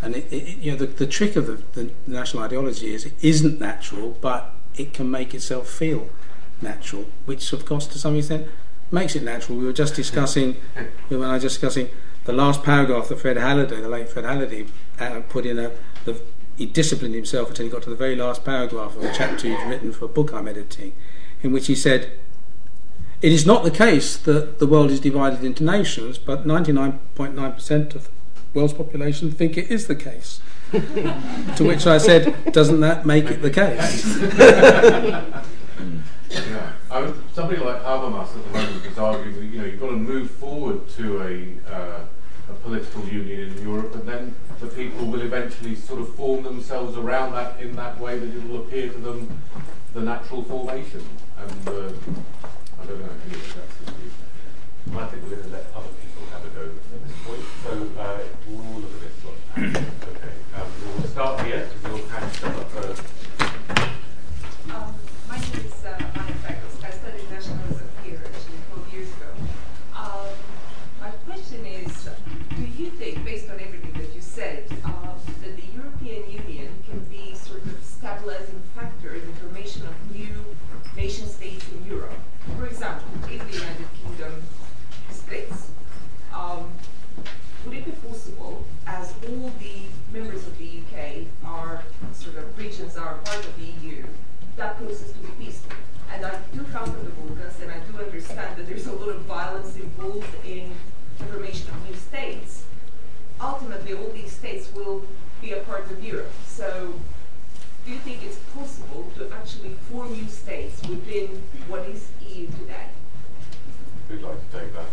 And 0.00 0.16
it, 0.16 0.32
it, 0.32 0.58
you 0.58 0.72
know, 0.72 0.78
the, 0.78 0.86
the 0.86 1.06
trick 1.06 1.36
of 1.36 1.46
the, 1.46 1.62
the 1.80 1.90
national 2.06 2.42
ideology 2.42 2.94
is 2.94 3.04
it 3.04 3.14
isn't 3.22 3.60
natural, 3.60 4.16
but 4.20 4.54
it 4.76 4.92
can 4.92 5.10
make 5.10 5.34
itself 5.34 5.68
feel 5.68 6.08
natural, 6.60 7.06
which, 7.26 7.52
of 7.52 7.64
course, 7.64 7.86
to 7.88 7.98
some 7.98 8.16
extent, 8.16 8.48
makes 8.90 9.14
it 9.16 9.22
natural. 9.22 9.58
We 9.58 9.64
were 9.64 9.72
just 9.72 9.94
discussing, 9.94 10.56
we 11.08 11.16
were 11.16 11.38
just 11.38 11.60
discussing 11.60 11.88
the 12.24 12.32
last 12.32 12.62
paragraph 12.62 13.08
that 13.08 13.20
Fred 13.20 13.36
Halliday, 13.36 13.80
the 13.80 13.88
late 13.88 14.08
Fred 14.08 14.24
Halliday, 14.24 14.66
uh, 14.98 15.20
put 15.28 15.46
in 15.46 15.58
a. 15.58 15.70
The, 16.04 16.20
he 16.56 16.66
disciplined 16.66 17.14
himself 17.14 17.48
until 17.48 17.66
he 17.66 17.70
got 17.70 17.82
to 17.82 17.90
the 17.90 17.96
very 17.96 18.16
last 18.16 18.44
paragraph 18.44 18.96
of 18.96 19.04
a 19.04 19.12
chapter 19.12 19.48
he'd 19.48 19.68
written 19.68 19.92
for 19.92 20.04
a 20.04 20.08
book 20.08 20.32
I'm 20.32 20.48
editing, 20.48 20.92
in 21.42 21.52
which 21.52 21.66
he 21.66 21.74
said, 21.74 22.12
"It 23.22 23.32
is 23.32 23.44
not 23.44 23.64
the 23.64 23.70
case 23.70 24.16
that 24.16 24.58
the 24.58 24.66
world 24.66 24.90
is 24.90 25.00
divided 25.00 25.44
into 25.44 25.64
nations, 25.64 26.18
but 26.18 26.46
99.9% 26.46 27.94
of 27.94 28.04
the 28.04 28.10
world's 28.58 28.74
population 28.74 29.30
think 29.30 29.56
it 29.58 29.70
is 29.70 29.86
the 29.86 29.96
case." 29.96 30.40
to 30.72 31.64
which 31.64 31.86
I 31.86 31.98
said, 31.98 32.52
"Doesn't 32.52 32.80
that 32.80 33.06
make 33.06 33.26
it 33.26 33.42
the 33.42 33.50
case?" 33.50 34.04
Yeah. 36.34 36.72
Mean, 36.90 37.14
somebody 37.32 37.60
like 37.60 37.82
Habermas 37.82 38.36
at 38.36 38.44
the 38.44 38.58
moment 38.58 38.86
is 38.86 38.98
arguing 38.98 39.36
that 39.36 39.46
you 39.46 39.58
know 39.58 39.64
you've 39.64 39.80
got 39.80 39.90
to 39.90 39.96
move 39.96 40.30
forward 40.30 40.88
to 40.90 41.22
a, 41.22 41.72
uh, 41.72 42.00
a 42.50 42.52
political 42.62 43.04
union 43.04 43.52
in 43.52 43.62
Europe, 43.62 43.94
and 43.94 44.08
then 44.08 44.34
the 44.74 44.84
people 44.84 45.06
will 45.06 45.22
eventually 45.22 45.74
sort 45.74 46.00
of 46.00 46.14
form 46.14 46.42
themselves 46.42 46.96
around 46.96 47.32
that 47.32 47.60
in 47.60 47.76
that 47.76 47.98
way 48.00 48.18
that 48.18 48.28
it 48.28 48.48
will 48.48 48.62
appear 48.62 48.90
to 48.90 48.98
them 48.98 49.42
the 49.92 50.00
natural 50.00 50.42
formation. 50.42 51.04
And 51.38 51.68
uh, 51.68 51.92
I 52.80 52.86
don't 52.86 53.00
know 53.00 53.06
of 53.06 53.54
that's 53.54 53.74
I 54.96 55.06
think 55.06 55.22
we're 55.24 55.30
going 55.30 55.42
to 55.42 55.48
let 55.48 55.66
other 55.74 55.88
people 55.88 56.26
have 56.32 56.44
a 56.44 56.48
go 56.50 56.62
at 56.62 57.08
this 57.08 57.16
point. 57.24 57.40
So 57.62 58.00
uh, 58.00 58.18
we'll 58.48 58.66
all 58.66 58.80
look 58.80 58.90
at 58.94 59.00
this 59.00 59.24
one. 59.24 59.66
okay. 60.14 60.34
Um, 60.54 60.68
we'll 60.98 61.08
start 61.08 61.46
here 61.46 61.68
because 61.82 61.98
your 61.98 62.08
hand's 62.08 62.44
up 62.44 62.70
first. 62.70 63.02
Um, 64.72 64.94
my 65.28 65.38
name 65.38 65.66
is 65.66 65.84
uh, 65.84 65.98
Maya 66.16 66.34
Freckles. 66.42 66.84
I 66.84 66.90
studied 66.90 67.30
nationalism 67.30 67.88
here 68.04 68.20
actually 68.24 68.58
12 68.72 68.92
years 68.92 69.08
ago. 69.08 69.30
Um, 69.96 70.28
my 71.00 71.10
question 71.26 71.66
is, 71.66 72.08
do 72.56 72.62
you 72.62 72.90
think, 72.90 73.24
based 73.24 73.50
on 73.50 73.60
everything 73.60 73.92
that 73.94 74.14
you 74.14 74.20
said, 74.20 74.64
um, 74.84 75.16
that 75.42 75.56
the 75.56 75.66
European 75.76 76.30
Union 76.30 76.68
can 76.88 77.00
be 77.10 77.34
sort 77.34 77.64
of 77.64 77.84
stabilizing 77.84 78.60
factor 78.74 79.14
in 79.14 79.26
the 79.26 79.32
formation 79.34 79.82
of 79.86 80.16
new 80.16 80.34
nation 80.96 81.26
states 81.28 81.66
in 81.72 81.84
Europe? 81.86 82.18
If 82.84 83.50
the 83.50 83.58
United 83.60 83.86
Kingdom 84.02 84.42
splits, 85.10 85.70
um, 86.34 86.70
would 87.64 87.78
it 87.78 87.86
be 87.86 87.92
possible, 87.92 88.62
as 88.86 89.14
all 89.26 89.50
the 89.58 89.86
members 90.12 90.46
of 90.46 90.58
the 90.58 90.80
UK 90.80 91.24
are 91.46 91.82
sort 92.12 92.36
of 92.36 92.58
regions 92.58 92.98
are 92.98 93.14
part 93.24 93.38
of 93.38 93.56
the 93.56 93.86
EU, 93.86 94.04
that 94.58 94.76
process 94.76 95.12
to 95.12 95.18
be 95.20 95.46
peaceful? 95.46 95.72
And 96.12 96.26
I 96.26 96.38
do 96.52 96.62
come 96.64 96.84
from 96.84 97.06
the 97.06 97.10
Balkans, 97.12 97.58
and 97.62 97.72
I 97.72 97.78
do 97.78 98.04
understand 98.04 98.58
that 98.58 98.66
there's 98.66 98.86
a 98.86 98.92
lot 98.92 99.08
of 99.08 99.22
violence 99.22 99.76
involved 99.76 100.34
in 100.44 100.70
the 101.18 101.24
formation 101.24 101.70
of 101.70 101.88
new 101.88 101.96
states. 101.96 102.64
Ultimately, 103.40 103.94
all 103.94 104.10
these 104.10 104.32
states 104.32 104.70
will 104.74 105.06
be 105.40 105.52
a 105.52 105.60
part 105.60 105.90
of 105.90 106.04
Europe. 106.04 106.32
So, 106.46 107.00
do 107.86 107.92
you 107.92 107.98
think 108.00 108.22
it's 108.22 108.38
possible 108.54 109.10
to 109.16 109.30
actually 109.32 109.70
form 109.90 110.12
new 110.12 110.28
states 110.28 110.82
within 110.86 111.42
what 111.66 111.88
is 111.88 112.08
EU 112.34 112.46
today? 112.46 112.86
Who'd 114.08 114.22
like 114.22 114.50
to 114.50 114.58
take 114.58 114.72
that? 114.74 114.86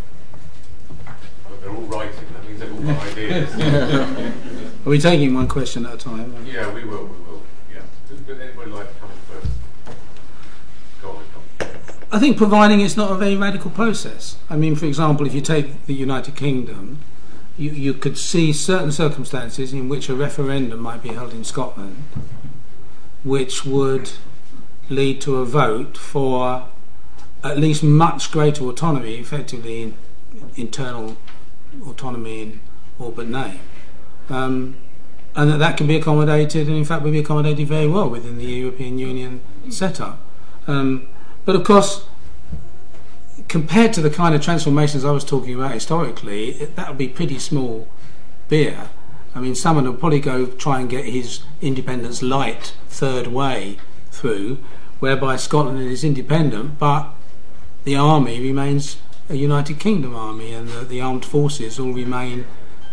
But 1.48 1.60
they're 1.60 1.70
all 1.70 1.82
writing, 1.82 2.24
that 2.32 2.44
means 2.46 2.60
they've 2.60 2.72
all 2.72 2.82
got 2.82 3.06
ideas. 3.08 4.86
Are 4.86 4.90
we 4.90 4.98
taking 4.98 5.34
one 5.34 5.48
question 5.48 5.84
at 5.86 5.94
a 5.94 5.96
time? 5.96 6.46
yeah, 6.46 6.72
we 6.72 6.84
will, 6.84 7.06
we 7.06 7.16
will. 7.24 7.42
Yeah. 7.72 7.80
Does 8.08 8.20
does 8.20 8.40
anybody 8.40 8.70
like 8.70 8.88
to 8.88 9.00
come 9.00 9.10
in 9.10 9.16
first? 9.40 9.52
Go 11.02 11.10
on, 11.10 11.24
come. 11.58 11.68
I 12.12 12.18
think 12.18 12.36
providing 12.36 12.80
it's 12.80 12.96
not 12.96 13.10
a 13.10 13.16
very 13.16 13.36
radical 13.36 13.70
process. 13.70 14.36
I 14.48 14.56
mean, 14.56 14.76
for 14.76 14.86
example, 14.86 15.26
if 15.26 15.34
you 15.34 15.40
take 15.40 15.86
the 15.86 15.94
United 15.94 16.36
Kingdom, 16.36 17.00
you, 17.58 17.70
you 17.70 17.94
could 17.94 18.16
see 18.16 18.52
certain 18.52 18.92
circumstances 18.92 19.72
in 19.72 19.88
which 19.88 20.08
a 20.08 20.14
referendum 20.14 20.80
might 20.80 21.02
be 21.02 21.10
held 21.10 21.32
in 21.32 21.42
Scotland, 21.42 22.04
which 23.24 23.64
would 23.64 24.12
lead 24.88 25.20
to 25.22 25.36
a 25.36 25.44
vote 25.44 25.96
for 25.96 26.68
at 27.44 27.58
least 27.58 27.82
much 27.82 28.30
greater 28.30 28.64
autonomy, 28.64 29.16
effectively 29.16 29.82
in, 29.82 29.94
internal 30.56 31.16
autonomy 31.86 32.42
in 32.42 32.60
all 32.98 33.10
but 33.10 33.26
name. 33.26 33.60
Um, 34.28 34.76
and 35.34 35.50
that 35.50 35.58
that 35.58 35.76
can 35.76 35.86
be 35.86 35.96
accommodated, 35.96 36.68
and 36.68 36.76
in 36.76 36.84
fact, 36.84 37.02
will 37.02 37.10
be 37.10 37.18
accommodated 37.18 37.66
very 37.66 37.86
well 37.86 38.08
within 38.08 38.38
the 38.38 38.44
European 38.44 38.98
Union 38.98 39.40
setup. 39.70 40.20
Um, 40.66 41.08
but 41.44 41.56
of 41.56 41.64
course, 41.64 42.04
compared 43.48 43.92
to 43.94 44.00
the 44.00 44.10
kind 44.10 44.34
of 44.34 44.42
transformations 44.42 45.04
I 45.04 45.10
was 45.10 45.24
talking 45.24 45.54
about 45.54 45.72
historically, 45.72 46.52
that 46.52 46.88
would 46.88 46.98
be 46.98 47.08
pretty 47.08 47.38
small 47.38 47.88
beer. 48.48 48.90
I 49.34 49.40
mean, 49.40 49.54
someone 49.54 49.86
will 49.86 49.94
probably 49.94 50.20
go 50.20 50.46
try 50.46 50.80
and 50.80 50.90
get 50.90 51.06
his 51.06 51.42
independence 51.62 52.22
light 52.22 52.74
third 52.88 53.28
way 53.28 53.78
through, 54.10 54.58
whereby 55.00 55.36
Scotland 55.36 55.80
is 55.80 56.04
independent, 56.04 56.78
but 56.78 57.08
the 57.84 57.96
army 57.96 58.40
remains 58.40 58.98
a 59.28 59.34
United 59.34 59.78
Kingdom 59.78 60.14
army, 60.14 60.52
and 60.52 60.68
the, 60.68 60.80
the 60.80 61.00
armed 61.00 61.24
forces 61.24 61.78
all 61.78 61.92
remain 61.92 62.46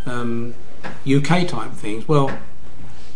um, 0.06 0.56
UK 1.08 1.48
type 1.48 1.72
things. 1.74 2.08
Well, 2.08 2.38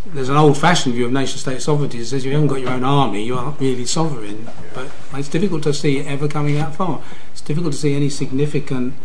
there's 0.05 0.29
an 0.29 0.35
old-fashioned 0.35 0.93
view 0.93 1.05
of 1.05 1.11
nation-state 1.11 1.61
sovereignty 1.61 1.99
that 1.99 2.05
says 2.05 2.25
you 2.25 2.33
haven't 2.33 2.47
got 2.47 2.59
your 2.59 2.71
own 2.71 2.83
army, 2.83 3.23
you 3.23 3.37
aren't 3.37 3.59
really 3.59 3.85
sovereign. 3.85 4.49
But 4.73 4.91
it's 5.13 5.29
difficult 5.29 5.63
to 5.63 5.73
see 5.73 5.99
it 5.99 6.07
ever 6.07 6.27
coming 6.27 6.55
that 6.55 6.75
far. 6.75 7.01
It's 7.31 7.41
difficult 7.41 7.73
to 7.73 7.79
see 7.79 7.95
any 7.95 8.09
significant 8.09 8.95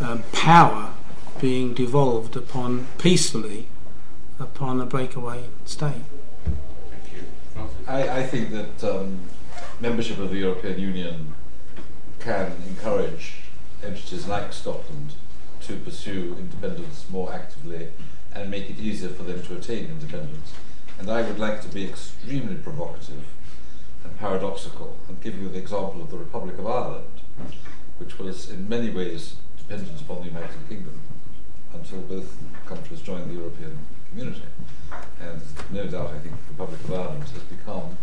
um, 0.00 0.24
power 0.32 0.94
being 1.40 1.74
devolved 1.74 2.36
upon 2.36 2.86
peacefully 2.98 3.66
upon 4.38 4.80
a 4.80 4.86
breakaway 4.86 5.44
state. 5.64 6.02
Thank 6.90 7.12
you. 7.12 7.68
I, 7.86 8.20
I 8.20 8.22
think 8.26 8.50
that 8.50 8.84
um, 8.84 9.20
membership 9.80 10.18
of 10.18 10.30
the 10.30 10.38
European 10.38 10.78
Union 10.78 11.34
can 12.22 12.52
encourage 12.68 13.34
entities 13.82 14.28
like 14.28 14.52
Scotland 14.52 15.14
to 15.60 15.76
pursue 15.76 16.36
independence 16.38 17.04
more 17.10 17.32
actively 17.32 17.88
and 18.32 18.50
make 18.50 18.70
it 18.70 18.78
easier 18.78 19.08
for 19.08 19.24
them 19.24 19.42
to 19.42 19.56
attain 19.56 19.86
independence. 19.86 20.52
And 20.98 21.10
I 21.10 21.22
would 21.22 21.38
like 21.38 21.60
to 21.62 21.68
be 21.68 21.84
extremely 21.84 22.54
provocative 22.54 23.24
and 24.04 24.18
paradoxical 24.18 24.96
and 25.08 25.20
give 25.20 25.36
you 25.36 25.48
the 25.48 25.58
example 25.58 26.00
of 26.00 26.10
the 26.10 26.16
Republic 26.16 26.58
of 26.58 26.66
Ireland, 26.66 27.20
which 27.98 28.18
was 28.18 28.50
in 28.50 28.68
many 28.68 28.90
ways 28.90 29.34
dependent 29.56 30.00
upon 30.00 30.20
the 30.20 30.26
United 30.26 30.68
Kingdom 30.68 31.00
until 31.74 32.00
both 32.02 32.36
countries 32.66 33.00
joined 33.00 33.30
the 33.30 33.34
European 33.34 33.78
community. 34.10 34.42
And 35.20 35.40
no 35.72 35.86
doubt, 35.86 36.08
I 36.08 36.18
think 36.18 36.34
the 36.34 36.52
Republic 36.52 36.84
of 36.84 36.92
Ireland 36.92 37.24
has 37.24 37.42
become 37.42 37.96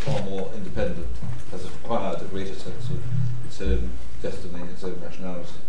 far 0.00 0.22
more 0.22 0.50
independent, 0.54 1.08
has 1.50 1.64
acquired 1.64 2.20
a 2.22 2.26
greater 2.26 2.54
sense 2.54 2.90
of 2.90 3.00
its 3.54 3.62
own 3.62 3.90
destiny, 4.20 4.62
its 4.64 4.82
own 4.82 5.00
nationality, 5.00 5.60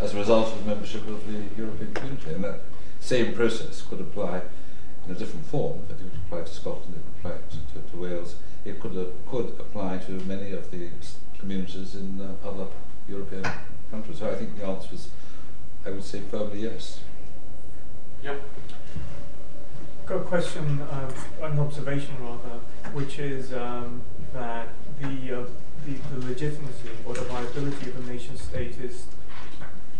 as 0.00 0.14
a 0.14 0.18
result 0.18 0.52
of 0.52 0.66
membership 0.66 1.06
of 1.08 1.26
the 1.26 1.42
European 1.56 1.94
community. 1.94 2.32
And 2.32 2.44
that 2.44 2.60
same 3.00 3.34
process 3.34 3.82
could 3.82 4.00
apply 4.00 4.42
in 5.06 5.12
a 5.12 5.18
different 5.18 5.46
form. 5.46 5.80
It 5.88 5.96
could 5.96 6.12
apply 6.26 6.42
to 6.42 6.54
Scotland, 6.54 6.94
it 6.96 7.22
could 7.22 7.30
apply 7.30 7.40
to, 7.48 7.82
to, 7.82 7.90
to 7.90 7.96
Wales, 7.96 8.36
it 8.64 8.78
could, 8.78 8.96
uh, 8.96 9.04
could 9.30 9.56
apply 9.58 9.98
to 9.98 10.12
many 10.24 10.52
of 10.52 10.70
the 10.70 10.88
communities 11.38 11.94
in 11.94 12.20
uh, 12.20 12.46
other 12.46 12.66
European 13.08 13.46
countries. 13.90 14.18
So 14.18 14.30
I 14.30 14.34
think 14.34 14.58
the 14.58 14.66
answer 14.66 14.94
is, 14.94 15.08
I 15.86 15.90
would 15.90 16.04
say 16.04 16.20
firmly 16.20 16.60
yes. 16.60 17.00
Yep. 18.22 18.38
Got 20.04 20.16
a 20.16 20.24
question, 20.24 20.82
uh, 20.82 21.10
an 21.40 21.58
observation 21.58 22.14
rather, 22.20 22.60
which 22.92 23.18
is 23.18 23.54
um, 23.54 24.02
that 24.34 24.68
the, 25.00 25.40
uh, 25.40 25.46
the 25.86 25.92
the 26.14 26.26
legitimacy 26.26 26.90
or 27.06 27.14
the 27.14 27.22
viability 27.22 27.90
of 27.90 28.08
a 28.08 28.12
nation 28.12 28.36
state 28.36 28.76
is 28.82 29.06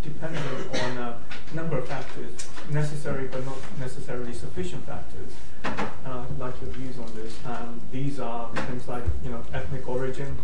dependent 0.03 0.45
on 0.83 0.99
a 0.99 1.19
number 1.55 1.79
of 1.79 1.87
factors, 1.87 2.49
necessary 2.71 3.29
but 3.31 3.45
not 3.45 3.57
necessarily 3.79 4.33
sufficient 4.33 4.85
factors. 4.87 5.33
Uh, 5.65 6.25
I'd 6.25 6.39
like 6.39 6.61
your 6.63 6.71
views 6.71 6.99
on 6.99 7.15
this. 7.15 7.39
Um, 7.45 7.81
these 7.93 8.19
are 8.19 8.49
things 8.67 8.89
like 8.89 9.05
you 9.25 9.31
know 9.31 9.43
ethnic 9.53 9.89
origin, 9.89 10.37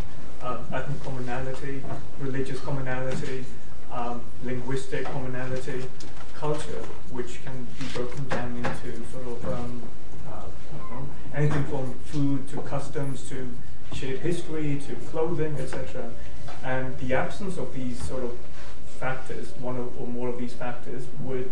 uh, 0.42 0.58
ethnic 0.72 1.02
commonality, 1.02 1.82
religious 2.20 2.60
commonality, 2.60 3.44
um, 3.92 4.20
linguistic 4.44 5.04
commonality, 5.04 5.84
culture, 6.34 6.82
which 7.10 7.44
can 7.44 7.66
be 7.78 7.86
broken 7.94 8.28
down 8.28 8.56
into 8.56 9.02
sort 9.12 9.26
of 9.26 9.44
um, 9.52 9.82
uh, 10.30 11.00
anything 11.34 11.64
from 11.64 11.94
food 12.04 12.48
to 12.48 12.60
customs 12.62 13.28
to 13.28 13.48
shared 13.94 14.20
history 14.20 14.80
to 14.86 14.94
clothing, 15.10 15.56
etc. 15.56 16.10
And 16.64 16.96
the 16.98 17.14
absence 17.14 17.56
of 17.56 17.74
these 17.74 18.02
sort 18.02 18.24
of 18.24 18.36
factors, 18.98 19.52
one 19.60 19.76
or, 19.76 19.88
or 19.98 20.06
more 20.06 20.28
of 20.28 20.38
these 20.38 20.52
factors, 20.52 21.06
would 21.20 21.50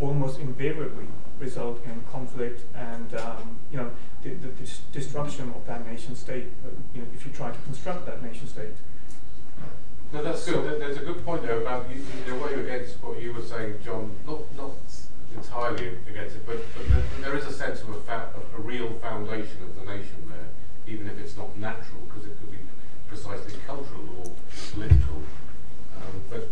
almost 0.00 0.38
invariably 0.40 1.06
result 1.38 1.82
in 1.84 2.02
conflict 2.10 2.62
and 2.74 3.14
um, 3.14 3.56
you 3.70 3.76
know 3.76 3.90
the, 4.22 4.30
the, 4.30 4.48
dis- 4.48 4.80
destruction 4.92 5.50
of 5.56 5.66
that 5.66 5.84
nation 5.86 6.14
state. 6.14 6.46
You 6.94 7.02
know, 7.02 7.06
if 7.14 7.26
you 7.26 7.32
try 7.32 7.50
to 7.50 7.58
construct 7.64 8.06
that 8.06 8.22
nation 8.22 8.46
state. 8.46 8.76
No, 10.12 10.22
that's 10.22 10.44
good. 10.44 10.80
There's 10.80 10.98
a 10.98 11.00
good 11.00 11.24
point 11.24 11.42
there 11.42 11.60
about 11.62 11.88
you, 11.88 12.04
in 12.26 12.32
a 12.32 12.36
way 12.36 12.52
against 12.54 13.02
what 13.02 13.20
you 13.20 13.32
were 13.32 13.42
saying, 13.42 13.76
John. 13.84 14.14
Not 14.26 14.40
not 14.56 14.72
entirely 15.34 15.96
against 16.08 16.36
it, 16.36 16.46
but, 16.46 16.58
but 16.76 16.88
there, 16.90 17.02
there 17.22 17.36
is 17.36 17.46
a 17.46 17.52
sense 17.52 17.80
of 17.80 17.88
a, 17.88 18.00
fa- 18.02 18.28
of 18.36 18.44
a 18.58 18.62
real 18.62 18.92
foundation 19.00 19.62
of 19.62 19.74
the 19.74 19.84
nation 19.90 20.28
there, 20.28 20.48
even 20.86 21.06
if 21.06 21.18
it's 21.18 21.36
not 21.36 21.56
natural, 21.58 22.00
because 22.08 22.24
it 22.28 22.36
could 22.40 22.50
be 22.50 22.58
precisely 23.08 23.54
cultural 23.66 24.08
or 24.18 24.30
political. 24.72 25.22
Um, 25.96 26.22
but 26.30 26.48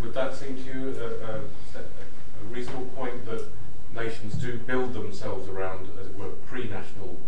would 0.00 0.14
that 0.14 0.34
seem 0.34 0.56
to 0.56 0.62
you 0.62 0.96
a, 0.98 1.32
a, 1.32 1.80
a 1.80 2.44
reasonable 2.50 2.86
point 2.96 3.24
that 3.26 3.44
nations 3.94 4.34
do 4.34 4.58
build 4.58 4.94
themselves 4.94 5.48
around, 5.48 5.88
as 6.00 6.06
it 6.06 6.16
were, 6.16 6.28
pre-national 6.48 7.18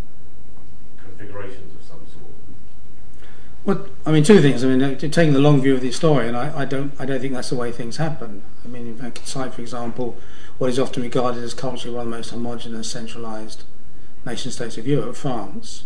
configurations 1.02 1.74
of 1.74 1.82
some 1.82 2.00
sort? 2.06 2.32
Well, 3.64 3.86
I 4.06 4.12
mean, 4.12 4.24
two 4.24 4.40
things. 4.40 4.64
I 4.64 4.68
mean, 4.68 4.96
taking 4.96 5.32
the 5.32 5.40
long 5.40 5.60
view 5.60 5.74
of 5.74 5.80
the 5.80 5.88
historian, 5.88 6.34
I, 6.34 6.60
I 6.60 6.64
don't, 6.64 6.92
I 6.98 7.04
don't 7.04 7.20
think 7.20 7.34
that's 7.34 7.50
the 7.50 7.56
way 7.56 7.70
things 7.70 7.98
happen. 7.98 8.42
I 8.64 8.68
mean, 8.68 8.94
if 8.96 9.04
I 9.04 9.10
could 9.10 9.26
cite, 9.26 9.52
for 9.52 9.60
example, 9.60 10.16
what 10.56 10.70
is 10.70 10.78
often 10.78 11.02
regarded 11.02 11.42
as 11.42 11.54
culturally 11.54 11.94
one 11.94 12.06
of 12.06 12.10
the 12.10 12.16
most 12.16 12.30
homogenous, 12.30 12.90
centralised 12.90 13.64
nation 14.24 14.50
states 14.50 14.78
of 14.78 14.86
Europe, 14.86 15.16
France. 15.16 15.84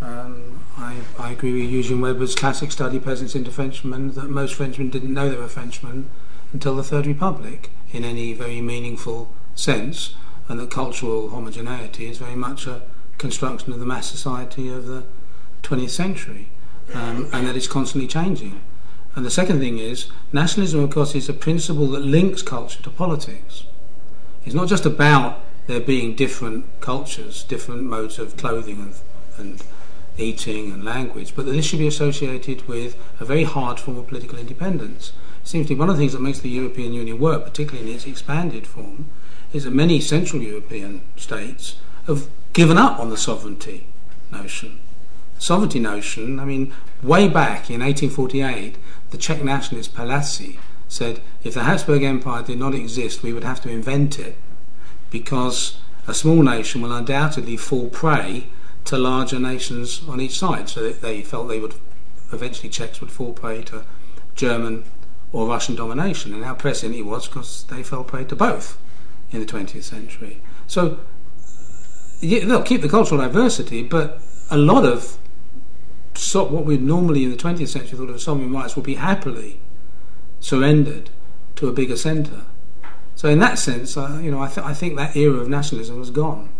Um, 0.00 0.64
I, 0.76 0.96
I 1.18 1.32
agree 1.32 1.52
with 1.52 1.70
Eugen 1.70 2.00
Weber's 2.00 2.34
classic 2.34 2.72
study, 2.72 2.98
Peasants 2.98 3.34
into 3.34 3.50
Frenchmen, 3.50 4.12
that 4.14 4.30
most 4.30 4.54
Frenchmen 4.54 4.90
didn't 4.90 5.12
know 5.12 5.28
they 5.28 5.36
were 5.36 5.48
Frenchmen 5.48 6.08
until 6.52 6.74
the 6.74 6.82
Third 6.82 7.06
Republic 7.06 7.70
in 7.92 8.04
any 8.04 8.32
very 8.32 8.60
meaningful 8.60 9.30
sense, 9.54 10.14
and 10.48 10.58
that 10.58 10.70
cultural 10.70 11.30
homogeneity 11.30 12.06
is 12.06 12.18
very 12.18 12.34
much 12.34 12.66
a 12.66 12.82
construction 13.18 13.72
of 13.72 13.80
the 13.80 13.86
mass 13.86 14.10
society 14.10 14.68
of 14.68 14.86
the 14.86 15.04
20th 15.62 15.90
century, 15.90 16.48
um, 16.94 17.28
and 17.32 17.46
that 17.46 17.56
it's 17.56 17.66
constantly 17.66 18.08
changing. 18.08 18.60
And 19.14 19.26
the 19.26 19.30
second 19.30 19.60
thing 19.60 19.78
is, 19.78 20.10
nationalism, 20.32 20.82
of 20.82 20.90
course, 20.90 21.14
is 21.14 21.28
a 21.28 21.34
principle 21.34 21.88
that 21.88 22.00
links 22.00 22.42
culture 22.42 22.82
to 22.82 22.90
politics. 22.90 23.64
It's 24.44 24.54
not 24.54 24.68
just 24.68 24.86
about 24.86 25.40
there 25.66 25.80
being 25.80 26.14
different 26.14 26.64
cultures, 26.80 27.44
different 27.44 27.82
modes 27.82 28.18
of 28.18 28.36
clothing 28.36 28.80
and, 28.80 28.94
and 29.36 29.62
eating 30.16 30.72
and 30.72 30.84
language, 30.84 31.34
but 31.34 31.46
that 31.46 31.52
this 31.52 31.64
should 31.64 31.78
be 31.78 31.86
associated 31.86 32.66
with 32.68 32.96
a 33.18 33.24
very 33.24 33.44
hard 33.44 33.80
form 33.80 33.96
of 33.96 34.08
political 34.08 34.38
independence. 34.38 35.12
It 35.42 35.48
seems 35.48 35.66
to 35.68 35.74
me 35.74 35.80
one 35.80 35.88
of 35.88 35.96
the 35.96 36.02
things 36.02 36.12
that 36.12 36.20
makes 36.20 36.40
the 36.40 36.50
European 36.50 36.92
Union 36.92 37.18
work, 37.18 37.44
particularly 37.44 37.90
in 37.90 37.96
its 37.96 38.06
expanded 38.06 38.66
form, 38.66 39.08
is 39.52 39.64
that 39.64 39.72
many 39.72 40.00
Central 40.00 40.42
European 40.42 41.00
states 41.16 41.76
have 42.06 42.28
given 42.52 42.78
up 42.78 42.98
on 42.98 43.10
the 43.10 43.16
sovereignty 43.16 43.86
notion. 44.30 44.80
Sovereignty 45.38 45.80
notion, 45.80 46.38
I 46.38 46.44
mean, 46.44 46.72
way 47.02 47.28
back 47.28 47.70
in 47.70 47.80
1848, 47.80 48.76
the 49.10 49.18
Czech 49.18 49.42
nationalist 49.42 49.94
Palacký 49.94 50.58
said 50.88 51.20
if 51.42 51.54
the 51.54 51.64
Habsburg 51.64 52.02
Empire 52.02 52.42
did 52.42 52.58
not 52.58 52.74
exist, 52.74 53.22
we 53.22 53.32
would 53.32 53.44
have 53.44 53.60
to 53.62 53.70
invent 53.70 54.18
it 54.18 54.36
because 55.10 55.78
a 56.06 56.14
small 56.14 56.42
nation 56.42 56.80
will 56.82 56.92
undoubtedly 56.92 57.56
fall 57.56 57.88
prey 57.88 58.48
to 58.90 58.98
larger 58.98 59.38
nations 59.38 60.02
on 60.08 60.20
each 60.20 60.38
side. 60.38 60.68
So 60.68 60.90
they 60.90 61.22
felt 61.22 61.48
they 61.48 61.58
would 61.58 61.74
eventually 62.32 62.68
Czechs 62.68 63.00
would 63.00 63.10
fall 63.10 63.32
prey 63.32 63.62
to 63.64 63.84
German 64.34 64.84
or 65.32 65.46
Russian 65.46 65.76
domination, 65.76 66.34
and 66.34 66.44
how 66.44 66.54
prescient 66.54 66.94
it 66.94 67.02
was 67.02 67.28
because 67.28 67.64
they 67.64 67.82
fell 67.82 68.04
prey 68.04 68.24
to 68.24 68.36
both 68.36 68.78
in 69.30 69.40
the 69.40 69.46
20th 69.46 69.84
century. 69.84 70.40
So 70.66 70.98
yeah, 72.20 72.44
they'll 72.44 72.62
keep 72.62 72.82
the 72.82 72.88
cultural 72.88 73.20
diversity, 73.20 73.82
but 73.82 74.20
a 74.50 74.58
lot 74.58 74.84
of 74.84 75.16
so 76.14 76.44
what 76.44 76.64
we 76.64 76.76
normally 76.76 77.24
in 77.24 77.30
the 77.30 77.36
20th 77.36 77.68
century 77.68 77.96
thought 77.96 78.10
of 78.10 78.20
sovereign 78.20 78.52
rights 78.52 78.76
will 78.76 78.82
be 78.82 78.96
happily 78.96 79.60
surrendered 80.40 81.10
to 81.56 81.68
a 81.68 81.72
bigger 81.72 81.96
centre. 81.96 82.42
So 83.14 83.28
in 83.28 83.38
that 83.38 83.58
sense, 83.58 83.96
uh, 83.96 84.18
you 84.22 84.30
know, 84.30 84.40
I, 84.42 84.48
th- 84.48 84.66
I 84.66 84.74
think 84.74 84.96
that 84.96 85.16
era 85.16 85.36
of 85.38 85.48
nationalism 85.48 85.98
was 85.98 86.10
gone. 86.10 86.50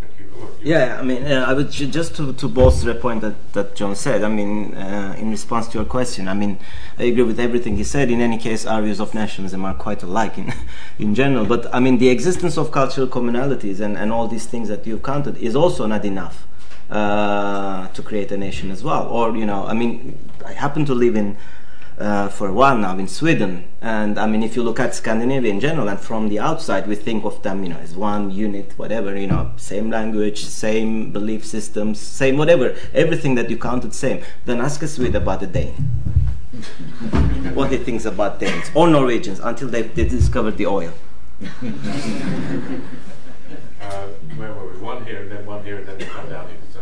Thank 0.00 0.18
you. 0.18 0.26
Go 0.26 0.27
on, 0.27 0.27
you- 0.27 0.27
Yeah, 0.62 0.98
I 0.98 1.02
mean, 1.02 1.22
uh, 1.24 1.44
I 1.48 1.52
would 1.54 1.70
ju- 1.70 1.86
just 1.86 2.16
to, 2.16 2.32
to 2.32 2.48
bolster 2.48 2.92
the 2.92 2.98
point 2.98 3.20
that, 3.20 3.52
that 3.52 3.76
John 3.76 3.94
said. 3.94 4.24
I 4.24 4.28
mean, 4.28 4.74
uh, 4.74 5.14
in 5.16 5.30
response 5.30 5.68
to 5.68 5.78
your 5.78 5.84
question, 5.84 6.26
I 6.28 6.34
mean, 6.34 6.58
I 6.98 7.04
agree 7.04 7.22
with 7.22 7.38
everything 7.38 7.76
he 7.76 7.84
said. 7.84 8.10
In 8.10 8.20
any 8.20 8.38
case, 8.38 8.66
our 8.66 8.82
views 8.82 9.00
of 9.00 9.14
nationalism 9.14 9.64
are 9.64 9.74
quite 9.74 10.02
alike 10.02 10.36
in 10.36 10.52
in 10.98 11.14
general. 11.14 11.46
But 11.46 11.72
I 11.72 11.80
mean, 11.80 11.98
the 11.98 12.08
existence 12.08 12.58
of 12.58 12.72
cultural 12.72 13.06
commonalities 13.06 13.80
and, 13.80 13.96
and 13.96 14.12
all 14.12 14.26
these 14.26 14.46
things 14.46 14.68
that 14.68 14.86
you've 14.86 15.02
counted 15.02 15.36
is 15.38 15.54
also 15.54 15.86
not 15.86 16.04
enough 16.04 16.46
uh, 16.90 17.88
to 17.88 18.02
create 18.02 18.32
a 18.32 18.36
nation 18.36 18.70
as 18.70 18.82
well. 18.82 19.06
Or 19.08 19.36
you 19.36 19.46
know, 19.46 19.64
I 19.64 19.74
mean, 19.74 20.18
I 20.44 20.52
happen 20.52 20.84
to 20.86 20.94
live 20.94 21.16
in. 21.16 21.36
Uh, 21.98 22.28
for 22.28 22.46
a 22.46 22.52
while 22.52 22.78
now 22.78 22.96
in 22.96 23.08
Sweden, 23.08 23.64
and 23.80 24.20
I 24.20 24.26
mean, 24.28 24.44
if 24.44 24.54
you 24.54 24.62
look 24.62 24.78
at 24.78 24.94
Scandinavia 24.94 25.50
in 25.50 25.58
general, 25.58 25.88
and 25.88 25.98
from 25.98 26.28
the 26.28 26.38
outside, 26.38 26.86
we 26.86 26.94
think 26.94 27.24
of 27.24 27.42
them, 27.42 27.64
you 27.64 27.70
know, 27.70 27.78
as 27.78 27.96
one 27.96 28.30
unit, 28.30 28.72
whatever, 28.76 29.18
you 29.18 29.26
know, 29.26 29.50
same 29.56 29.90
language, 29.90 30.44
same 30.44 31.10
belief 31.10 31.44
systems, 31.44 31.98
same 31.98 32.36
whatever, 32.36 32.76
everything 32.94 33.34
that 33.34 33.50
you 33.50 33.58
counted 33.58 33.92
same. 33.94 34.22
Then 34.44 34.60
ask 34.60 34.80
a 34.82 34.86
Swede 34.86 35.16
about 35.16 35.40
the 35.40 35.48
Dane, 35.48 35.72
what 37.54 37.72
he 37.72 37.78
thinks 37.78 38.04
about 38.04 38.38
Danes 38.38 38.70
or 38.76 38.86
Norwegians 38.86 39.40
until 39.40 39.66
they, 39.66 39.82
they 39.82 40.06
discovered 40.06 40.56
the 40.56 40.66
oil. 40.66 40.92
Uh, 43.80 44.06
where 44.36 44.52
were 44.52 44.68
we? 44.68 44.78
One 44.80 45.04
here 45.06 45.22
and 45.22 45.30
then 45.30 45.46
one 45.46 45.64
here 45.64 45.78
and 45.78 45.86
then 45.86 45.96
we 45.98 46.04
come 46.04 46.28
down 46.28 46.48
here. 46.48 46.58
So, 46.74 46.80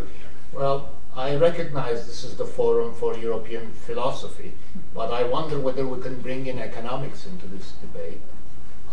Well, 0.52 0.95
I 1.16 1.34
recognize 1.36 2.06
this 2.06 2.24
is 2.24 2.36
the 2.36 2.44
forum 2.44 2.92
for 2.94 3.16
European 3.16 3.72
philosophy, 3.72 4.52
but 4.94 5.10
I 5.10 5.24
wonder 5.24 5.58
whether 5.58 5.86
we 5.86 6.02
can 6.02 6.20
bring 6.20 6.46
in 6.46 6.58
economics 6.58 7.24
into 7.24 7.46
this 7.46 7.72
debate. 7.80 8.20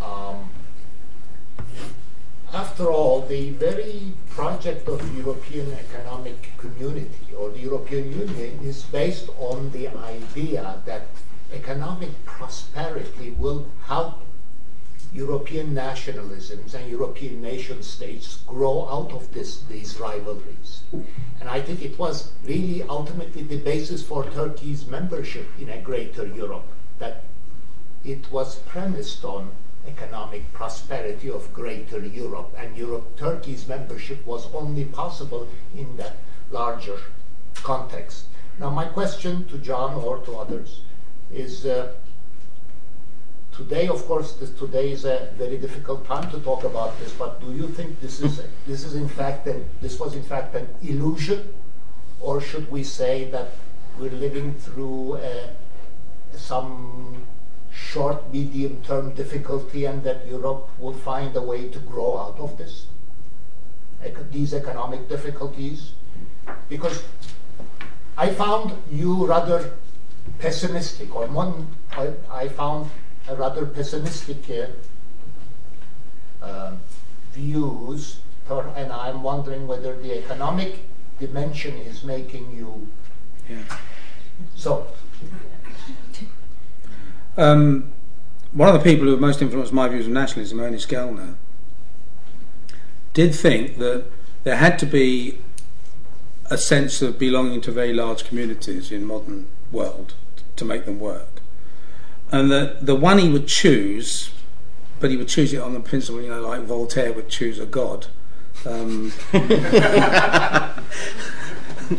Um, 0.02 0.48
after 2.50 2.86
all, 2.90 3.20
the 3.20 3.50
very 3.50 4.14
project 4.30 4.88
of 4.88 5.02
European 5.18 5.70
Economic 5.74 6.56
Community 6.56 7.34
or 7.36 7.50
the 7.50 7.58
European 7.58 8.10
Union 8.10 8.58
is 8.62 8.84
based 8.84 9.28
on 9.38 9.70
the 9.72 9.88
idea 9.88 10.80
that 10.86 11.02
economic 11.52 12.24
prosperity 12.24 13.32
will 13.32 13.66
help 13.84 14.22
European 15.14 15.72
nationalisms 15.72 16.74
and 16.74 16.90
European 16.90 17.40
nation 17.40 17.84
states 17.84 18.38
grow 18.48 18.88
out 18.88 19.12
of 19.12 19.32
this, 19.32 19.62
these 19.62 20.00
rivalries. 20.00 20.82
And 21.40 21.48
I 21.48 21.60
think 21.60 21.82
it 21.82 21.96
was 21.96 22.32
really 22.44 22.82
ultimately 22.82 23.42
the 23.42 23.58
basis 23.58 24.02
for 24.02 24.24
Turkey's 24.24 24.86
membership 24.86 25.46
in 25.60 25.68
a 25.68 25.80
greater 25.80 26.26
Europe, 26.26 26.66
that 26.98 27.22
it 28.04 28.30
was 28.32 28.56
premised 28.56 29.24
on 29.24 29.52
economic 29.86 30.52
prosperity 30.52 31.30
of 31.30 31.52
greater 31.52 32.00
Europe, 32.04 32.52
and 32.58 32.76
Europe, 32.76 33.16
Turkey's 33.16 33.68
membership 33.68 34.26
was 34.26 34.52
only 34.52 34.84
possible 34.84 35.46
in 35.76 35.96
that 35.96 36.16
larger 36.50 36.98
context. 37.54 38.24
Now, 38.58 38.70
my 38.70 38.86
question 38.86 39.46
to 39.46 39.58
John 39.58 39.94
or 39.94 40.18
to 40.24 40.36
others 40.36 40.80
is. 41.30 41.66
Uh, 41.66 41.92
Today, 43.56 43.86
of 43.86 44.04
course, 44.06 44.32
this, 44.32 44.50
today 44.50 44.90
is 44.90 45.04
a 45.04 45.28
very 45.38 45.58
difficult 45.58 46.04
time 46.06 46.28
to 46.32 46.40
talk 46.40 46.64
about 46.64 46.98
this. 46.98 47.12
But 47.12 47.40
do 47.40 47.52
you 47.52 47.68
think 47.68 48.00
this 48.00 48.20
is 48.20 48.40
this 48.66 48.84
is 48.84 48.96
in 48.96 49.08
fact 49.08 49.46
an, 49.46 49.64
this 49.80 50.00
was 50.00 50.14
in 50.14 50.24
fact 50.24 50.56
an 50.56 50.66
illusion, 50.82 51.54
or 52.20 52.40
should 52.40 52.68
we 52.70 52.82
say 52.82 53.30
that 53.30 53.52
we're 53.98 54.10
living 54.10 54.54
through 54.54 55.18
uh, 55.18 55.46
some 56.32 57.26
short, 57.72 58.32
medium-term 58.32 59.14
difficulty, 59.14 59.84
and 59.84 60.02
that 60.02 60.26
Europe 60.26 60.68
will 60.80 60.92
find 60.92 61.36
a 61.36 61.42
way 61.42 61.68
to 61.68 61.78
grow 61.78 62.18
out 62.18 62.38
of 62.40 62.58
this 62.58 62.86
these 64.32 64.52
economic 64.52 65.08
difficulties? 65.08 65.92
Because 66.68 67.04
I 68.18 68.30
found 68.30 68.74
you 68.90 69.26
rather 69.26 69.74
pessimistic. 70.40 71.14
On 71.14 71.32
one, 71.32 71.68
I, 71.92 72.10
I 72.30 72.48
found 72.48 72.86
a 72.86 73.03
rather 73.32 73.66
pessimistic 73.66 74.38
uh, 74.50 76.44
uh, 76.44 76.72
views, 77.32 78.20
and 78.50 78.92
I'm 78.92 79.22
wondering 79.22 79.66
whether 79.66 79.96
the 79.96 80.18
economic 80.18 80.80
dimension 81.18 81.76
is 81.78 82.04
making 82.04 82.54
you 82.56 82.86
Yeah. 83.48 83.58
so. 84.54 84.86
Um, 87.36 87.92
one 88.52 88.68
of 88.68 88.74
the 88.74 88.80
people 88.80 89.06
who 89.06 89.12
have 89.12 89.20
most 89.20 89.42
influenced 89.42 89.72
my 89.72 89.88
views 89.88 90.06
of 90.06 90.12
nationalism, 90.12 90.60
Ernest 90.60 90.88
Gellner, 90.88 91.34
did 93.12 93.34
think 93.34 93.78
that 93.78 94.04
there 94.44 94.56
had 94.56 94.78
to 94.80 94.86
be 94.86 95.38
a 96.50 96.58
sense 96.58 97.00
of 97.02 97.18
belonging 97.18 97.60
to 97.62 97.72
very 97.72 97.92
large 97.92 98.24
communities 98.24 98.92
in 98.92 99.04
modern 99.04 99.46
world 99.72 100.14
to 100.56 100.64
make 100.64 100.84
them 100.84 101.00
work. 101.00 101.33
And 102.34 102.50
the 102.50 102.76
the 102.82 102.96
one 102.96 103.18
he 103.18 103.28
would 103.28 103.46
choose, 103.46 104.30
but 104.98 105.08
he 105.08 105.16
would 105.16 105.28
choose 105.28 105.52
it 105.52 105.60
on 105.60 105.72
the 105.72 105.78
principle, 105.78 106.20
you 106.20 106.28
know, 106.28 106.40
like 106.40 106.62
Voltaire 106.62 107.12
would 107.12 107.28
choose 107.28 107.60
a 107.60 107.66
god. 107.66 108.08
Um, 108.66 109.12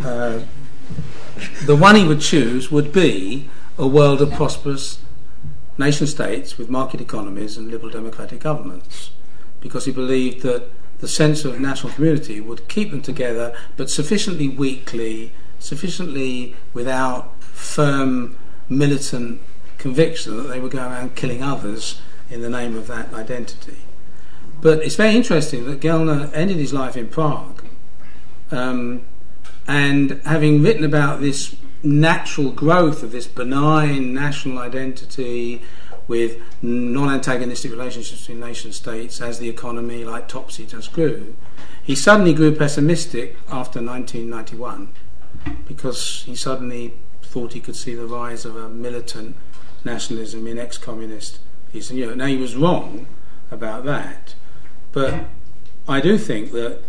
uh, 0.03 0.41
the 1.65 1.75
one 1.77 1.95
he 1.95 2.05
would 2.05 2.19
choose 2.19 2.69
would 2.69 2.91
be 2.91 3.49
a 3.77 3.87
world 3.87 4.21
of 4.21 4.33
prosperous 4.33 4.99
nation 5.77 6.05
states 6.05 6.57
with 6.57 6.69
market 6.69 6.99
economies 6.99 7.55
and 7.55 7.71
liberal 7.71 7.91
democratic 7.91 8.41
governments, 8.41 9.11
because 9.61 9.85
he 9.85 9.91
believed 9.93 10.41
that 10.41 10.67
the 10.99 11.07
sense 11.07 11.45
of 11.45 11.61
national 11.61 11.93
community 11.93 12.41
would 12.41 12.67
keep 12.67 12.91
them 12.91 13.01
together, 13.01 13.55
but 13.77 13.89
sufficiently 13.89 14.49
weakly, 14.49 15.31
sufficiently 15.59 16.57
without 16.73 17.41
firm 17.41 18.37
militant 18.67 19.39
conviction 19.77 20.37
that 20.37 20.43
they 20.43 20.59
would 20.59 20.71
go 20.71 20.79
around 20.79 21.15
killing 21.15 21.43
others 21.43 21.99
in 22.29 22.41
the 22.41 22.49
name 22.49 22.75
of 22.75 22.87
that 22.87 23.13
identity. 23.13 23.77
But 24.61 24.79
it's 24.79 24.95
very 24.95 25.15
interesting 25.15 25.65
that 25.65 25.79
Gellner 25.79 26.31
ended 26.33 26.57
his 26.57 26.73
life 26.73 26.97
in 26.97 27.07
Prague, 27.07 27.63
um, 28.51 29.01
and 29.67 30.21
having 30.25 30.61
written 30.61 30.83
about 30.83 31.21
this 31.21 31.55
natural 31.83 32.51
growth 32.51 33.03
of 33.03 33.11
this 33.11 33.27
benign 33.27 34.13
national 34.13 34.57
identity 34.57 35.61
with 36.07 36.39
non-antagonistic 36.61 37.71
relationships 37.71 38.21
between 38.21 38.39
nation 38.39 38.71
states 38.71 39.21
as 39.21 39.39
the 39.39 39.49
economy, 39.49 40.03
like 40.03 40.27
Topsy, 40.27 40.65
just 40.65 40.93
grew, 40.93 41.35
he 41.83 41.95
suddenly 41.95 42.33
grew 42.33 42.55
pessimistic 42.55 43.37
after 43.49 43.81
1991 43.81 44.89
because 45.67 46.23
he 46.25 46.35
suddenly 46.35 46.93
thought 47.21 47.53
he 47.53 47.59
could 47.59 47.75
see 47.75 47.93
the 47.93 48.05
rise 48.05 48.45
of 48.45 48.55
a 48.55 48.69
militant 48.69 49.35
nationalism 49.85 50.47
in 50.47 50.57
ex-communist 50.57 51.39
Eastern 51.73 51.97
Europe. 51.97 52.17
Now 52.17 52.25
he 52.25 52.37
was 52.37 52.55
wrong 52.55 53.07
about 53.51 53.85
that, 53.85 54.35
but 54.91 55.25
I 55.87 56.01
do 56.01 56.17
think 56.17 56.51
that 56.51 56.81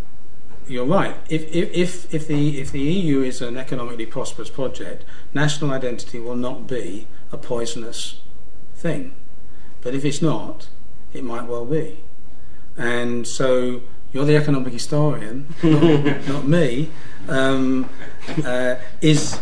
you're 0.68 0.86
right. 0.86 1.16
If, 1.28 1.44
if, 1.54 2.12
if, 2.12 2.26
the, 2.26 2.60
if 2.60 2.72
the 2.72 2.80
EU 2.80 3.22
is 3.22 3.40
an 3.40 3.56
economically 3.56 4.06
prosperous 4.06 4.50
project, 4.50 5.04
national 5.32 5.70
identity 5.70 6.18
will 6.18 6.36
not 6.36 6.66
be 6.66 7.06
a 7.30 7.36
poisonous 7.36 8.20
thing. 8.74 9.14
But 9.80 9.94
if 9.94 10.04
it's 10.04 10.20
not, 10.20 10.68
it 11.12 11.22
might 11.22 11.46
well 11.46 11.64
be. 11.64 12.00
And 12.76 13.26
so 13.26 13.82
you're 14.12 14.24
the 14.24 14.36
economic 14.36 14.72
historian, 14.72 15.54
not, 15.62 16.28
not 16.28 16.46
me. 16.46 16.90
Um, 17.28 17.88
uh, 18.44 18.76
is 19.00 19.40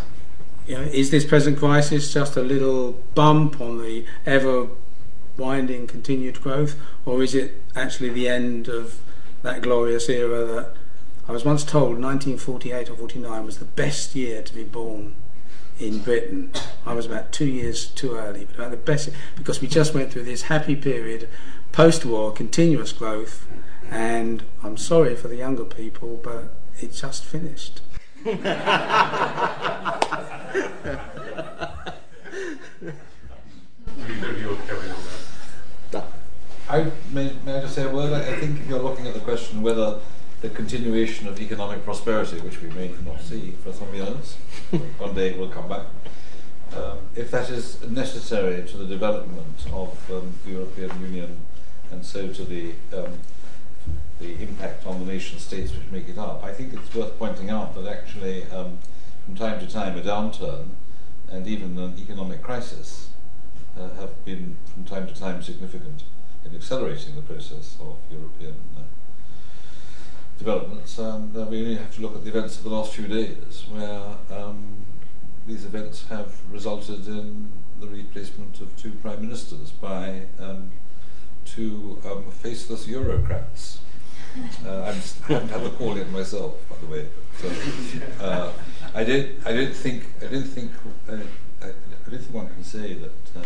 you 0.66 0.76
know, 0.76 0.82
is 0.82 1.10
this 1.10 1.24
present 1.24 1.58
crisis 1.58 2.12
just 2.12 2.36
a 2.36 2.42
little 2.42 2.92
bump 3.14 3.60
on 3.60 3.82
the 3.82 4.04
ever 4.24 4.68
winding 5.36 5.86
continued 5.86 6.40
growth, 6.40 6.76
or 7.04 7.22
is 7.22 7.34
it 7.34 7.62
actually 7.74 8.08
the 8.08 8.28
end 8.28 8.68
of 8.68 9.00
that 9.42 9.62
glorious 9.62 10.08
era 10.08 10.44
that 10.44 10.74
I 11.28 11.32
was 11.32 11.44
once 11.44 11.64
told 11.64 12.00
1948 12.00 12.90
or 12.90 12.96
49 12.96 13.44
was 13.44 13.58
the 13.58 13.64
best 13.64 14.14
year 14.14 14.42
to 14.42 14.54
be 14.54 14.62
born 14.62 15.14
in 15.78 15.98
Britain. 16.00 16.52
I 16.86 16.94
was 16.94 17.06
about 17.06 17.32
two 17.32 17.46
years 17.46 17.86
too 17.86 18.16
early, 18.16 18.44
but 18.44 18.56
about 18.56 18.70
the 18.70 18.76
best 18.76 19.10
because 19.36 19.60
we 19.60 19.68
just 19.68 19.94
went 19.94 20.12
through 20.12 20.24
this 20.24 20.42
happy 20.42 20.76
period, 20.76 21.28
post-war, 21.72 22.32
continuous 22.32 22.92
growth, 22.92 23.46
and 23.90 24.44
I'm 24.62 24.76
sorry 24.76 25.16
for 25.16 25.28
the 25.28 25.36
younger 25.36 25.64
people, 25.64 26.20
but 26.22 26.54
it 26.80 26.92
just 26.92 27.24
finished. 27.24 27.80
I 28.26 28.30
may, 37.12 37.32
may 37.44 37.56
I 37.56 37.60
just 37.60 37.74
say 37.74 37.82
a 37.82 37.90
word? 37.90 38.14
I, 38.14 38.20
I 38.20 38.36
think 38.36 38.60
if 38.60 38.66
you're 38.66 38.80
looking 38.80 39.06
at 39.06 39.12
the 39.12 39.20
question 39.20 39.60
whether 39.60 39.98
the 40.40 40.48
continuation 40.48 41.28
of 41.28 41.38
economic 41.38 41.84
prosperity, 41.84 42.40
which 42.40 42.62
we 42.62 42.70
may 42.70 42.90
not 43.04 43.20
see 43.20 43.52
for 43.62 43.74
some 43.74 43.94
years, 43.94 44.36
one 44.96 45.14
day 45.14 45.36
will 45.36 45.50
come 45.50 45.68
back. 45.68 45.84
Um, 46.74 46.98
if 47.14 47.30
that 47.30 47.50
is 47.50 47.82
necessary 47.82 48.66
to 48.68 48.76
the 48.78 48.86
development 48.86 49.66
of 49.70 50.10
um, 50.10 50.32
the 50.46 50.52
European 50.52 50.98
Union 51.02 51.36
and 51.90 52.04
so 52.04 52.32
to 52.32 52.44
the 52.44 52.72
um, 52.96 53.18
the 54.24 54.42
impact 54.42 54.86
on 54.86 55.00
the 55.00 55.12
nation 55.12 55.38
states 55.38 55.72
which 55.72 55.90
make 55.90 56.08
it 56.08 56.18
up, 56.18 56.42
I 56.42 56.52
think 56.52 56.72
it's 56.72 56.94
worth 56.94 57.18
pointing 57.18 57.50
out 57.50 57.74
that 57.74 57.86
actually, 57.86 58.44
um, 58.50 58.78
from 59.24 59.36
time 59.36 59.60
to 59.60 59.70
time, 59.70 59.98
a 59.98 60.00
downturn 60.00 60.70
and 61.30 61.46
even 61.46 61.76
an 61.78 61.98
economic 61.98 62.42
crisis 62.42 63.10
uh, 63.78 63.88
have 64.00 64.24
been, 64.24 64.56
from 64.72 64.84
time 64.84 65.06
to 65.06 65.14
time, 65.14 65.42
significant 65.42 66.04
in 66.44 66.54
accelerating 66.54 67.14
the 67.16 67.22
process 67.22 67.76
of 67.80 67.96
European 68.10 68.56
uh, 68.76 68.82
developments. 70.38 70.98
And 70.98 71.36
uh, 71.36 71.44
we 71.44 71.60
only 71.60 71.76
have 71.76 71.94
to 71.96 72.02
look 72.02 72.14
at 72.14 72.24
the 72.24 72.30
events 72.30 72.58
of 72.58 72.64
the 72.64 72.70
last 72.70 72.94
few 72.94 73.08
days, 73.08 73.64
where 73.70 74.16
um, 74.30 74.86
these 75.46 75.64
events 75.64 76.06
have 76.08 76.34
resulted 76.50 77.06
in 77.06 77.50
the 77.80 77.86
replacement 77.88 78.60
of 78.60 78.74
two 78.76 78.92
prime 78.92 79.20
ministers 79.20 79.70
by 79.70 80.22
um, 80.38 80.70
two 81.44 82.00
um, 82.06 82.30
faceless 82.30 82.86
Eurocrats. 82.86 83.78
Uh, 84.66 84.82
I'm, 84.82 85.00
I 85.28 85.32
haven't 85.32 85.48
had 85.50 85.62
the 85.62 85.70
call 85.70 85.96
yet 85.96 86.10
myself, 86.10 86.54
by 86.68 86.76
the 86.78 86.86
way. 86.86 87.06
So, 87.38 88.24
uh, 88.24 88.52
I 88.94 89.04
did. 89.04 89.40
I 89.46 89.52
didn't 89.52 89.74
think. 89.74 90.06
I 90.18 90.26
didn't 90.26 90.44
think. 90.44 90.72
Uh, 91.08 91.18
I, 91.62 91.66
I 91.66 92.10
didn't 92.10 92.22
think 92.22 92.34
one 92.34 92.48
can 92.48 92.64
say 92.64 92.94
that 92.94 93.40
uh, 93.40 93.44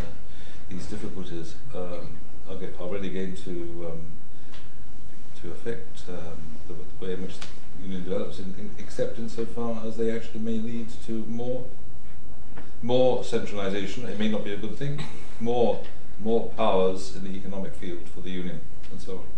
these 0.70 0.86
difficulties 0.86 1.56
um, 1.74 2.16
are, 2.48 2.56
get, 2.56 2.74
are 2.80 2.88
really 2.88 3.10
going 3.10 3.36
to 3.36 3.92
um, 3.92 4.06
to 5.42 5.50
affect 5.50 6.02
um, 6.08 6.38
the, 6.68 6.74
the, 6.74 7.04
way 7.04 7.12
in 7.14 7.22
which 7.22 7.38
the 7.38 7.82
union 7.82 8.04
develops, 8.04 8.38
in, 8.38 8.54
in, 8.58 8.70
except 8.78 9.18
insofar 9.18 9.82
as 9.86 9.96
they 9.96 10.10
actually 10.10 10.40
may 10.40 10.58
lead 10.58 10.88
to 11.06 11.24
more 11.26 11.66
more 12.80 13.24
centralisation. 13.24 14.08
It 14.08 14.18
may 14.18 14.28
not 14.28 14.42
be 14.42 14.54
a 14.54 14.56
good 14.56 14.76
thing. 14.76 15.02
More 15.38 15.84
more 16.18 16.48
powers 16.56 17.14
in 17.14 17.24
the 17.24 17.36
economic 17.36 17.74
field 17.74 18.08
for 18.14 18.22
the 18.22 18.30
union, 18.30 18.60
and 18.90 19.00
so 19.00 19.18
on. 19.18 19.37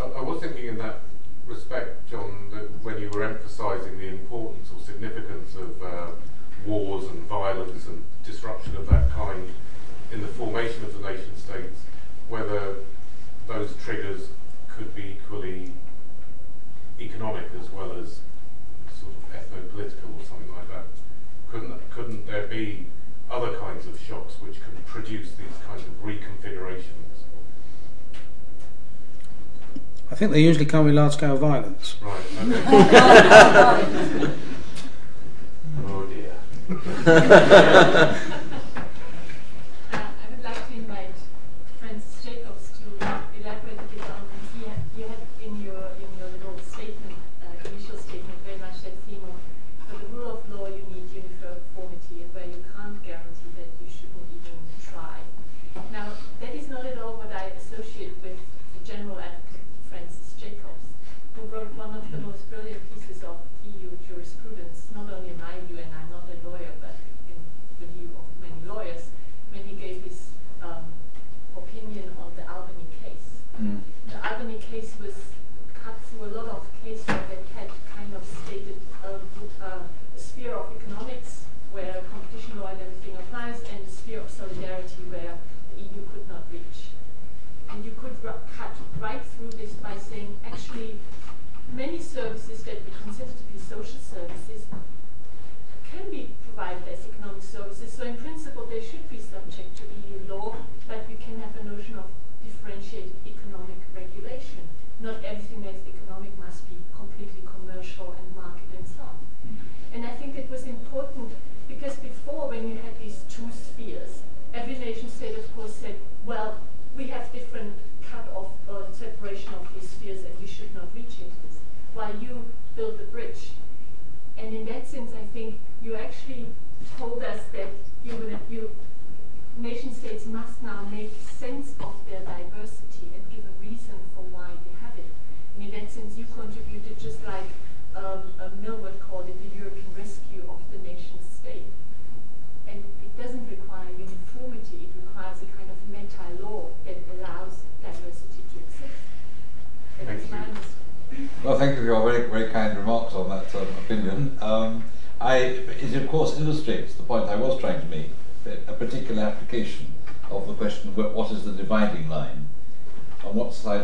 I, 0.00 0.04
I 0.04 0.22
was 0.22 0.40
thinking 0.40 0.66
in 0.66 0.78
that 0.78 1.00
respect, 1.46 2.08
John, 2.08 2.50
that 2.52 2.82
when 2.82 3.00
you 3.00 3.10
were 3.10 3.24
emphasising 3.24 3.98
the 3.98 4.08
importance 4.08 4.70
or 4.74 4.82
significance 4.82 5.54
of 5.54 5.82
uh, 5.82 6.06
wars 6.66 7.04
and 7.06 7.22
violence 7.24 7.86
and 7.86 8.04
disruption 8.24 8.76
of 8.76 8.88
that 8.88 9.10
kind 9.10 9.48
in 10.12 10.20
the 10.22 10.28
formation 10.28 10.84
of 10.84 10.94
the 10.94 11.08
nation 11.08 11.36
states, 11.36 11.80
whether 12.28 12.76
those 13.46 13.74
triggers 13.76 14.28
could 14.68 14.94
be 14.94 15.18
equally 15.18 15.72
economic 17.00 17.46
as 17.60 17.70
well 17.70 17.92
as 17.92 18.20
sort 18.98 19.12
of 19.12 19.22
ethno-political 19.34 20.10
or 20.18 20.24
something 20.24 20.54
like 20.54 20.68
that. 20.68 20.84
Couldn't 21.50 21.90
couldn't 21.90 22.26
there 22.26 22.46
be 22.46 22.86
other 23.30 23.56
kinds 23.58 23.86
of 23.86 23.98
shocks 23.98 24.34
which 24.40 24.62
can 24.62 24.76
produce 24.86 25.32
these 25.32 25.56
kinds 25.66 25.82
of 25.82 26.04
reconfigurations? 26.04 27.09
I 30.10 30.14
think 30.16 30.32
they 30.32 30.42
usually 30.42 30.66
come 30.66 30.86
with 30.86 30.94
large 30.94 31.12
scale 31.12 31.36
violence. 31.36 31.96
Right. 32.02 32.20
Okay. 32.42 32.98
oh 35.86 36.06
dear. 37.06 38.36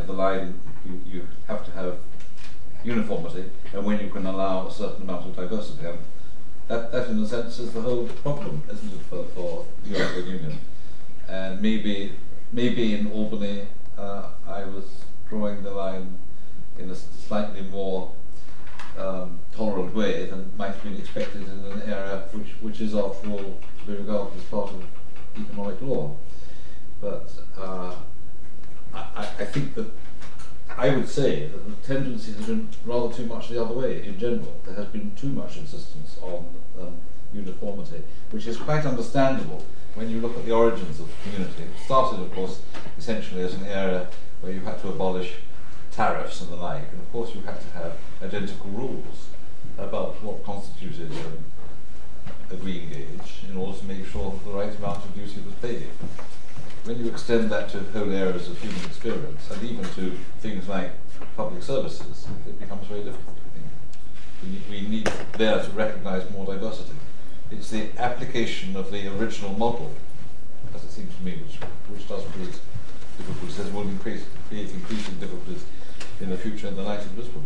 the 0.06 0.12
line 0.12 0.60
you, 0.84 1.00
you 1.06 1.28
have 1.48 1.64
to 1.64 1.70
have 1.72 1.98
uniformity 2.84 3.50
and 3.72 3.84
when 3.84 4.00
you 4.00 4.08
can 4.10 4.26
allow 4.26 4.66
a 4.66 4.70
certain 4.70 5.02
amount 5.02 5.26
of 5.26 5.36
diversity. 5.36 5.86
And 5.86 5.98
that, 6.68 6.92
that 6.92 7.08
in 7.08 7.22
a 7.22 7.26
sense 7.26 7.58
is 7.58 7.72
the 7.72 7.80
whole 7.80 8.06
problem, 8.06 8.62
isn't 8.70 8.92
it, 8.92 9.00
for, 9.02 9.24
for 9.34 9.66
the 9.84 9.98
European 9.98 10.26
Union? 10.26 10.60
And 11.28 11.60
maybe, 11.60 12.12
maybe 12.52 12.94
in 12.94 13.10
Albany 13.10 13.66
uh, 13.98 14.30
I 14.46 14.64
was 14.64 14.84
drawing 15.28 15.62
the 15.62 15.70
line 15.70 16.18
in 16.78 16.90
a 16.90 16.94
slightly 16.94 17.62
more 17.62 18.12
um, 18.98 19.38
tolerant 19.54 19.94
way 19.94 20.26
than 20.26 20.50
might 20.56 20.72
have 20.72 20.82
been 20.82 20.96
expected 20.96 21.42
in 21.42 21.72
an 21.72 21.82
area 21.82 22.24
which, 22.32 22.48
which 22.60 22.80
is 22.80 22.94
after 22.94 23.30
all 23.30 23.38
to 23.38 23.86
be 23.86 23.94
regarded 23.94 24.38
as 24.38 24.44
part 24.44 24.70
of 24.70 24.84
economic 25.38 25.80
law. 25.82 26.16
But 27.00 27.30
uh, 27.58 27.94
I, 28.96 29.22
I 29.22 29.44
think 29.44 29.74
that 29.74 29.90
I 30.76 30.90
would 30.90 31.08
say 31.08 31.48
that 31.48 31.68
the 31.68 31.94
tendency 31.94 32.32
has 32.32 32.46
been 32.46 32.68
rather 32.84 33.14
too 33.14 33.26
much 33.26 33.48
the 33.48 33.62
other 33.62 33.74
way 33.74 34.06
in 34.06 34.18
general. 34.18 34.60
There 34.64 34.74
has 34.74 34.86
been 34.86 35.12
too 35.16 35.28
much 35.28 35.56
insistence 35.56 36.18
on 36.20 36.46
um, 36.80 36.98
uniformity, 37.32 38.02
which 38.30 38.46
is 38.46 38.56
quite 38.56 38.84
understandable 38.84 39.64
when 39.94 40.10
you 40.10 40.20
look 40.20 40.36
at 40.36 40.44
the 40.44 40.52
origins 40.52 41.00
of 41.00 41.08
the 41.08 41.30
community. 41.30 41.62
It 41.62 41.84
started, 41.84 42.20
of 42.20 42.32
course, 42.34 42.60
essentially 42.98 43.42
as 43.42 43.54
an 43.54 43.64
area 43.66 44.08
where 44.40 44.52
you 44.52 44.60
had 44.60 44.80
to 44.82 44.88
abolish 44.88 45.34
tariffs 45.90 46.42
and 46.42 46.50
the 46.50 46.56
like, 46.56 46.90
and 46.92 47.00
of 47.00 47.10
course 47.10 47.34
you 47.34 47.40
had 47.40 47.58
to 47.58 47.68
have 47.68 47.96
identical 48.22 48.70
rules 48.70 49.28
about 49.78 50.22
what 50.22 50.44
constituted 50.44 51.10
um, 51.10 51.38
a 52.50 52.56
green 52.56 52.90
gauge 52.90 53.44
in 53.48 53.56
order 53.56 53.78
to 53.78 53.84
make 53.86 54.06
sure 54.06 54.30
that 54.30 54.44
the 54.44 54.50
right 54.50 54.76
amount 54.76 55.04
of 55.04 55.14
duty 55.14 55.40
was 55.40 55.54
paid 55.62 55.88
when 56.86 57.04
you 57.04 57.10
extend 57.10 57.50
that 57.50 57.68
to 57.70 57.80
whole 57.92 58.12
areas 58.12 58.48
of 58.48 58.58
human 58.60 58.84
experience, 58.84 59.50
and 59.50 59.62
even 59.62 59.84
to 59.94 60.16
things 60.38 60.68
like 60.68 60.92
public 61.36 61.62
services, 61.62 62.26
it 62.46 62.60
becomes 62.60 62.86
very 62.86 63.02
difficult. 63.02 63.36
We 64.42 64.50
need, 64.50 64.62
we 64.70 64.88
need 64.88 65.10
there 65.36 65.62
to 65.62 65.70
recognize 65.70 66.30
more 66.30 66.46
diversity. 66.46 66.94
It's 67.50 67.70
the 67.70 67.88
application 67.98 68.76
of 68.76 68.92
the 68.92 69.08
original 69.18 69.52
model, 69.54 69.90
as 70.74 70.84
it 70.84 70.90
seems 70.92 71.14
to 71.16 71.22
me, 71.24 71.38
which, 71.38 71.56
which 71.88 72.08
does 72.08 72.22
create 72.32 72.60
difficulties, 73.18 73.58
as 73.58 73.72
will 73.72 73.88
increase, 73.88 74.24
create 74.48 74.70
increasing 74.70 75.18
difficulties 75.18 75.64
in 76.20 76.30
the 76.30 76.36
future 76.36 76.68
in 76.68 76.76
the 76.76 76.82
light 76.82 77.00
of 77.00 77.18
Lisbon. 77.18 77.42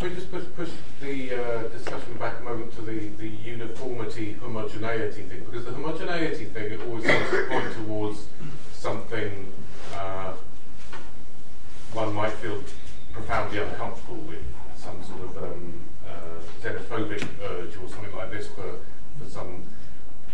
Can 0.00 0.08
we 0.08 0.14
just 0.14 0.30
push, 0.30 0.44
push 0.56 0.70
the 1.02 1.34
uh, 1.34 1.62
discussion 1.68 2.14
back 2.18 2.40
a 2.40 2.42
moment 2.42 2.74
to 2.76 2.80
the, 2.80 3.08
the 3.18 3.28
uniformity, 3.28 4.32
homogeneity 4.32 5.24
thing? 5.24 5.44
Because 5.44 5.66
the 5.66 5.72
homogeneity 5.72 6.46
thing, 6.46 6.72
it 6.72 6.80
always 6.80 7.04
seems 7.04 7.28
to 7.28 7.46
point 7.50 7.70
towards 7.74 8.28
something 8.72 9.52
uh, 9.94 10.32
one 11.92 12.14
might 12.14 12.32
feel 12.32 12.62
profoundly 13.12 13.58
uncomfortable 13.58 14.22
with, 14.22 14.38
some 14.74 15.04
sort 15.04 15.20
of 15.20 15.36
um, 15.36 15.74
uh, 16.08 16.40
xenophobic 16.62 17.22
urge 17.42 17.76
or 17.76 17.86
something 17.86 18.16
like 18.16 18.30
this 18.30 18.46
for, 18.46 18.76
for 19.18 19.28
some 19.28 19.64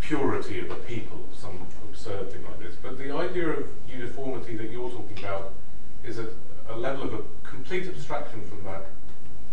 purity 0.01 0.60
of 0.60 0.70
a 0.70 0.76
people, 0.76 1.26
some 1.36 1.66
absurd 1.88 2.30
thing 2.30 2.44
like 2.44 2.60
this. 2.60 2.76
But 2.80 2.98
the 2.98 3.10
idea 3.10 3.48
of 3.48 3.66
uniformity 3.88 4.56
that 4.59 4.70
you're 4.70 4.90
talking 4.90 5.18
about 5.18 5.55
is 6.05 6.20
a, 6.20 6.28
a 6.68 6.76
level 6.76 7.02
of 7.02 7.14
a 7.14 7.22
complete 7.43 7.88
abstraction 7.88 8.44
from 8.48 8.62
that 8.62 8.86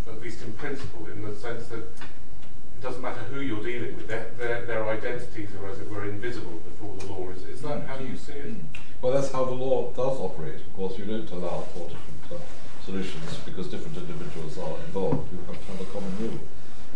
at 0.07 0.21
least 0.21 0.41
in 0.43 0.53
principle, 0.53 1.07
in 1.07 1.23
the 1.23 1.35
sense 1.35 1.67
that 1.67 1.79
it 1.79 2.81
doesn't 2.81 3.01
matter 3.01 3.21
who 3.31 3.41
you're 3.41 3.63
dealing 3.63 3.95
with, 3.95 4.07
their, 4.07 4.29
their, 4.37 4.65
their 4.65 4.89
identities 4.89 5.49
are, 5.61 5.69
as 5.69 5.79
it 5.79 5.89
were, 5.89 6.05
invisible 6.05 6.61
before 6.65 6.95
the 6.97 7.05
law. 7.07 7.29
Is, 7.29 7.43
is 7.43 7.61
that 7.61 7.79
mm. 7.79 7.87
how 7.87 7.99
you 7.99 8.17
see 8.17 8.33
it? 8.33 8.53
Mm. 8.53 8.63
Well, 9.01 9.13
that's 9.13 9.31
how 9.31 9.45
the 9.45 9.51
law 9.51 9.91
does 9.91 10.19
operate. 10.19 10.55
Of 10.55 10.75
course, 10.75 10.97
you 10.97 11.05
don't 11.05 11.29
allow 11.31 11.61
four 11.73 11.89
different 11.89 12.41
uh, 12.41 12.83
solutions 12.85 13.37
because 13.45 13.67
different 13.67 13.97
individuals 13.97 14.57
are 14.57 14.77
involved. 14.85 15.31
You 15.31 15.39
have 15.47 15.59
to 15.59 15.71
have 15.71 15.81
a 15.81 15.91
common 15.91 16.17
rule. 16.19 16.39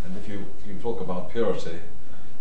And 0.05 0.15
if 0.17 0.27
you, 0.27 0.45
you 0.65 0.75
talk 0.81 1.01
about 1.01 1.31
purity, 1.31 1.79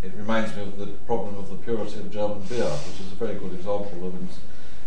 it 0.03 0.13
reminds 0.17 0.55
me 0.55 0.63
of 0.63 0.79
the 0.79 0.87
problem 0.87 1.37
of 1.37 1.51
the 1.51 1.57
purity 1.57 1.99
of 1.99 2.11
German 2.11 2.43
beer, 2.43 2.65
which 2.65 3.01
is 3.01 3.13
a 3.13 3.17
very 3.17 3.35
good 3.35 3.55
example 3.55 4.07
of 4.07 4.15
an 4.15 4.29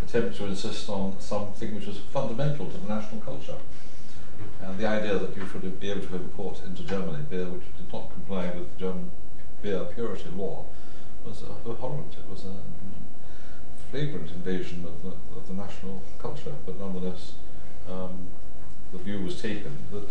attempt 0.06 0.38
to 0.38 0.46
insist 0.46 0.90
on 0.90 1.20
something 1.20 1.76
which 1.76 1.88
is 1.88 1.98
fundamental 2.14 2.68
to 2.68 2.78
the 2.78 2.88
national 2.88 3.22
culture. 3.22 3.58
And 4.62 4.78
the 4.78 4.88
idea 4.88 5.18
that 5.18 5.36
you 5.36 5.48
should 5.48 5.80
be 5.80 5.90
able 5.90 6.06
to 6.08 6.16
import 6.16 6.62
into 6.66 6.84
Germany 6.84 7.24
beer 7.30 7.46
which 7.46 7.64
did 7.78 7.92
not 7.92 8.12
comply 8.12 8.50
with 8.52 8.78
German 8.78 9.12
beer 9.62 9.86
purity 9.96 10.30
law 10.36 10.66
was 11.26 11.44
abhorrent. 11.44 12.14
It 12.14 12.30
was 12.30 12.46
a 12.46 12.56
flagrant 13.92 14.32
invasion 14.32 14.86
of 14.86 15.04
the, 15.04 15.10
of 15.38 15.48
the 15.48 15.54
national 15.54 16.02
culture, 16.20 16.54
but 16.66 16.80
nonetheless, 16.80 17.34
um, 17.90 18.28
the 18.92 19.00
view 19.00 19.22
was 19.22 19.42
taken 19.42 19.78
that 19.92 20.10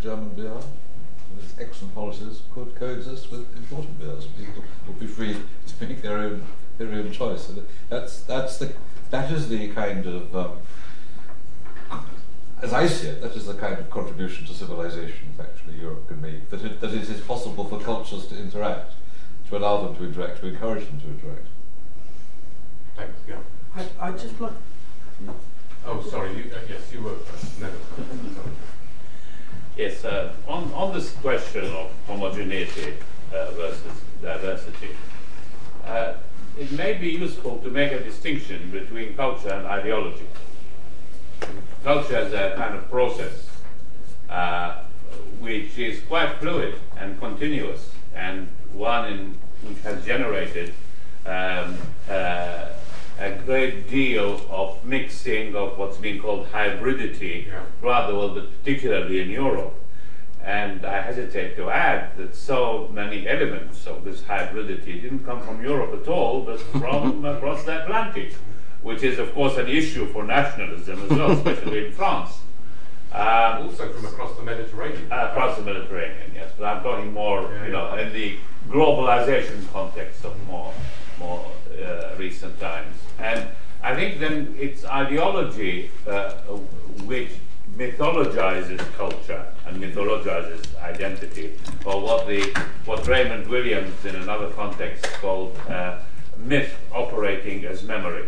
German 0.00 0.30
beer, 0.30 0.54
with 0.54 1.44
its 1.44 1.54
excellent 1.58 1.94
policies, 1.94 2.42
could 2.54 2.74
coexist 2.74 3.30
with 3.30 3.54
imported 3.56 3.98
beers. 3.98 4.26
People 4.26 4.64
would 4.86 4.98
be 4.98 5.06
free 5.06 5.34
to 5.34 5.86
make 5.86 6.02
their 6.02 6.18
own 6.18 6.46
their 6.78 6.92
own 6.92 7.10
choice. 7.12 7.50
That's 7.88 8.20
that's 8.22 8.58
the 8.58 8.72
that 9.10 9.32
is 9.32 9.48
the 9.48 9.68
kind 9.68 10.06
of 10.06 10.36
um, 10.36 10.58
as 12.62 12.72
I 12.72 12.86
see 12.86 13.08
it, 13.08 13.22
that 13.22 13.36
is 13.36 13.46
the 13.46 13.54
kind 13.54 13.78
of 13.78 13.88
contribution 13.90 14.46
to 14.46 14.54
civilization 14.54 15.34
that 15.36 15.46
actually 15.46 15.78
Europe 15.78 16.08
can 16.08 16.20
make. 16.20 16.50
That 16.50 16.64
it, 16.64 16.80
that 16.80 16.92
it 16.92 17.08
is 17.08 17.20
possible 17.20 17.64
for 17.64 17.78
cultures 17.80 18.26
to 18.26 18.38
interact, 18.38 18.94
to 19.48 19.56
allow 19.56 19.84
them 19.84 19.96
to 19.96 20.04
interact, 20.04 20.40
to 20.40 20.48
encourage 20.48 20.86
them 20.86 21.00
to 21.00 21.06
interact. 21.06 21.46
Thanks. 22.96 23.14
Yeah. 23.28 23.36
I, 23.76 24.08
I 24.08 24.10
just 24.12 24.40
like. 24.40 24.52
Oh, 25.86 26.02
sorry. 26.02 26.36
You, 26.36 26.50
uh, 26.52 26.58
yes, 26.68 26.92
you 26.92 27.02
were 27.02 27.14
first. 27.14 27.60
No. 27.60 27.68
yes. 29.76 30.04
Uh, 30.04 30.34
on 30.48 30.72
on 30.72 30.92
this 30.92 31.12
question 31.12 31.64
of 31.64 31.92
homogeneity 32.06 32.94
uh, 33.32 33.50
versus 33.52 33.92
diversity, 34.20 34.96
uh, 35.86 36.14
it 36.58 36.72
may 36.72 36.94
be 36.94 37.10
useful 37.10 37.58
to 37.58 37.70
make 37.70 37.92
a 37.92 38.00
distinction 38.00 38.70
between 38.72 39.14
culture 39.14 39.50
and 39.50 39.64
ideology 39.64 40.26
culture 41.84 42.18
is 42.18 42.32
a 42.32 42.54
kind 42.56 42.74
of 42.74 42.90
process 42.90 43.48
uh, 44.28 44.82
which 45.40 45.78
is 45.78 46.00
quite 46.02 46.36
fluid 46.38 46.74
and 46.98 47.18
continuous, 47.18 47.90
and 48.14 48.48
one 48.72 49.12
in, 49.12 49.38
which 49.62 49.78
has 49.82 50.04
generated 50.04 50.74
um, 51.24 51.78
uh, 52.10 52.66
a 53.18 53.32
great 53.44 53.88
deal 53.88 54.40
of 54.50 54.84
mixing 54.84 55.54
of 55.56 55.78
what's 55.78 55.96
being 55.96 56.20
called 56.20 56.46
hybridity, 56.48 57.46
yeah. 57.46 57.62
rather 57.82 58.14
well, 58.14 58.34
but 58.34 58.50
particularly 58.58 59.20
in 59.20 59.30
Europe. 59.30 59.74
And 60.44 60.84
I 60.84 61.00
hesitate 61.00 61.56
to 61.56 61.68
add 61.68 62.16
that 62.16 62.34
so 62.34 62.88
many 62.92 63.28
elements 63.28 63.86
of 63.86 64.04
this 64.04 64.22
hybridity 64.22 65.02
didn't 65.02 65.24
come 65.24 65.42
from 65.42 65.62
Europe 65.62 66.00
at 66.00 66.08
all, 66.08 66.42
but 66.42 66.60
from 66.60 67.24
across 67.36 67.64
the 67.64 67.82
Atlantic 67.82 68.34
which 68.82 69.02
is, 69.02 69.18
of 69.18 69.32
course, 69.34 69.56
an 69.56 69.68
issue 69.68 70.06
for 70.12 70.24
nationalism 70.24 71.02
as 71.04 71.10
well, 71.10 71.30
especially 71.38 71.86
in 71.86 71.92
France. 71.92 72.30
Um, 73.12 73.66
Also 73.68 73.90
from 73.92 74.04
across 74.04 74.36
the 74.36 74.42
Mediterranean. 74.42 75.10
uh, 75.10 75.28
across 75.30 75.56
the 75.56 75.64
Mediterranean, 75.64 76.30
yes, 76.34 76.50
but 76.58 76.64
I'm 76.66 76.82
talking 76.82 77.12
more, 77.12 77.42
Yeah, 77.42 77.66
you 77.66 77.72
know, 77.72 77.94
yeah. 77.94 78.02
in 78.02 78.12
the 78.12 78.36
globalization 78.68 79.70
context 79.72 80.24
of 80.24 80.34
more, 80.46 80.72
more 81.18 81.44
uh, 81.82 82.14
recent 82.18 82.58
times. 82.60 82.94
And 83.18 83.48
I 83.82 83.94
think 83.94 84.20
then 84.20 84.54
it's 84.58 84.84
ideology 84.84 85.90
uh, 86.06 86.32
which 87.06 87.30
mythologizes 87.76 88.80
culture 88.96 89.46
and 89.66 89.82
mythologizes 89.82 90.62
identity, 90.82 91.54
or 91.84 92.00
what 92.00 92.26
the 92.26 92.40
what 92.84 93.06
Raymond 93.06 93.46
Williams 93.48 94.04
in 94.04 94.16
another 94.16 94.50
context 94.50 95.04
called 95.20 95.56
uh, 95.68 95.98
myth 96.38 96.74
operating 96.92 97.64
as 97.64 97.82
memory. 97.84 98.26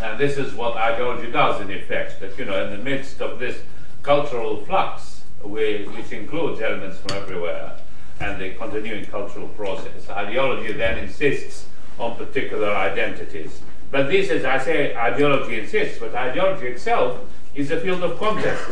And 0.00 0.18
this 0.18 0.38
is 0.38 0.54
what 0.54 0.76
ideology 0.76 1.30
does, 1.30 1.60
in 1.60 1.70
effect, 1.70 2.20
that, 2.20 2.38
you 2.38 2.44
know, 2.44 2.64
in 2.64 2.70
the 2.70 2.82
midst 2.82 3.20
of 3.20 3.38
this 3.38 3.60
cultural 4.02 4.64
flux, 4.64 5.24
we, 5.42 5.84
which 5.96 6.12
includes 6.12 6.60
elements 6.60 6.98
from 6.98 7.16
everywhere, 7.16 7.78
and 8.20 8.40
the 8.40 8.54
continuing 8.54 9.04
cultural 9.06 9.48
process, 9.48 10.08
ideology 10.10 10.72
then 10.72 10.98
insists 10.98 11.66
on 11.98 12.16
particular 12.16 12.70
identities. 12.74 13.60
But 13.90 14.08
this 14.08 14.30
is, 14.30 14.44
I 14.44 14.58
say, 14.58 14.94
ideology 14.96 15.58
insists, 15.58 15.98
but 15.98 16.14
ideology 16.14 16.66
itself 16.66 17.20
is 17.54 17.70
a 17.70 17.80
field 17.80 18.02
of 18.02 18.18
contest. 18.18 18.70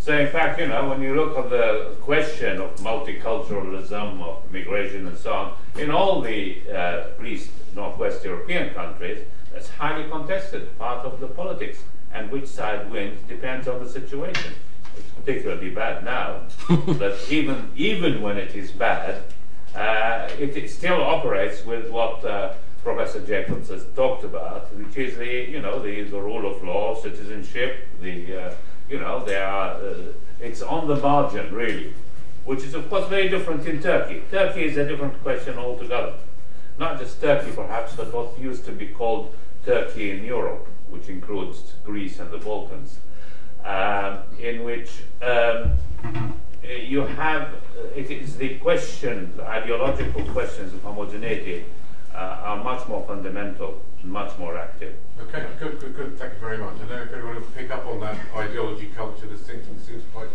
So, 0.00 0.18
in 0.18 0.28
fact, 0.28 0.58
you 0.58 0.66
know, 0.66 0.88
when 0.88 1.00
you 1.00 1.14
look 1.14 1.38
at 1.38 1.48
the 1.48 1.96
question 2.00 2.60
of 2.60 2.74
multiculturalism, 2.76 4.20
of 4.20 4.50
migration, 4.52 5.06
and 5.06 5.16
so 5.16 5.32
on, 5.32 5.54
in 5.78 5.90
all 5.90 6.20
the 6.20 6.60
uh, 6.68 6.72
at 6.72 7.22
least 7.22 7.50
Northwest 7.76 8.24
European 8.24 8.74
countries, 8.74 9.24
that's 9.52 9.68
highly 9.68 10.08
contested, 10.08 10.78
part 10.78 11.04
of 11.04 11.20
the 11.20 11.28
politics. 11.28 11.78
And 12.14 12.30
which 12.30 12.46
side 12.46 12.90
wins 12.90 13.20
depends 13.26 13.66
on 13.68 13.82
the 13.82 13.88
situation. 13.88 14.52
It's 14.96 15.08
particularly 15.10 15.70
bad 15.70 16.04
now, 16.04 16.42
but 16.98 17.18
even 17.30 17.70
even 17.74 18.20
when 18.20 18.36
it 18.36 18.54
is 18.54 18.70
bad, 18.70 19.22
uh, 19.74 20.28
it, 20.38 20.54
it 20.54 20.70
still 20.70 21.02
operates 21.02 21.64
with 21.64 21.90
what 21.90 22.22
uh, 22.24 22.52
Professor 22.82 23.24
Jacobs 23.24 23.68
has 23.70 23.86
talked 23.96 24.24
about, 24.24 24.74
which 24.74 24.96
is 24.96 25.16
the 25.16 25.50
you 25.50 25.60
know 25.60 25.82
the, 25.82 26.02
the 26.02 26.20
rule 26.20 26.54
of 26.54 26.62
law, 26.62 27.00
citizenship, 27.00 27.88
the 28.02 28.36
uh, 28.36 28.54
you 28.90 29.00
know 29.00 29.24
they 29.24 29.36
are 29.36 29.70
uh, 29.76 30.12
it's 30.40 30.60
on 30.60 30.88
the 30.88 30.96
margin 30.96 31.54
really, 31.54 31.94
which 32.44 32.62
is 32.64 32.74
of 32.74 32.90
course 32.90 33.08
very 33.08 33.28
different 33.28 33.66
in 33.66 33.80
Turkey. 33.80 34.22
Turkey 34.30 34.64
is 34.64 34.76
a 34.76 34.86
different 34.86 35.22
question 35.22 35.56
altogether. 35.56 36.14
Not 36.82 36.98
just 36.98 37.20
Turkey 37.20 37.52
perhaps, 37.52 37.94
but 37.94 38.12
what 38.12 38.36
used 38.40 38.64
to 38.64 38.72
be 38.72 38.88
called 38.88 39.32
Turkey 39.64 40.10
in 40.10 40.24
Europe, 40.24 40.66
which 40.90 41.08
includes 41.08 41.74
Greece 41.84 42.18
and 42.18 42.28
the 42.32 42.38
Balkans, 42.38 42.98
um, 43.64 44.18
in 44.40 44.64
which 44.64 44.90
um, 45.22 45.78
you 46.64 47.02
have 47.02 47.54
it 47.94 48.10
is 48.10 48.36
the 48.36 48.58
question, 48.58 49.32
the 49.36 49.44
ideological 49.44 50.24
questions 50.32 50.74
of 50.74 50.82
homogeneity 50.82 51.66
uh, 52.16 52.48
are 52.48 52.64
much 52.64 52.88
more 52.88 53.04
fundamental 53.06 53.80
and 54.02 54.10
much 54.10 54.36
more 54.36 54.58
active. 54.58 54.96
Okay, 55.20 55.46
good, 55.60 55.78
good, 55.78 55.94
good. 55.94 56.18
Thank 56.18 56.32
you 56.34 56.40
very 56.40 56.58
much. 56.58 56.74
I 56.74 56.78
don't 56.78 56.88
know 56.88 57.02
if 57.02 57.12
anyone 57.12 57.36
will 57.36 57.42
pick 57.54 57.70
up 57.70 57.86
on 57.86 58.00
that 58.00 58.18
ideology 58.34 58.90
culture 58.96 59.26
distinction. 59.26 59.80
Seems 59.86 60.02
quite. 60.12 60.30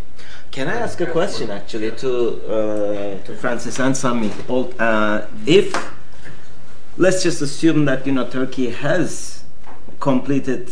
Can 0.52 0.70
I 0.70 0.78
ask 0.78 1.02
a 1.02 1.08
question 1.08 1.52
actually 1.52 1.92
to 2.04 2.12
uh, 2.56 3.24
to 3.26 3.36
Francis 3.36 3.82
and 3.82 3.98
Sami? 3.98 4.32
Uh, 4.48 5.28
if 5.46 5.76
let's 6.98 7.24
just 7.24 7.42
assume 7.42 7.86
that 7.86 8.06
you 8.06 8.14
know 8.14 8.28
Turkey 8.28 8.70
has 8.70 9.44
completed, 10.00 10.72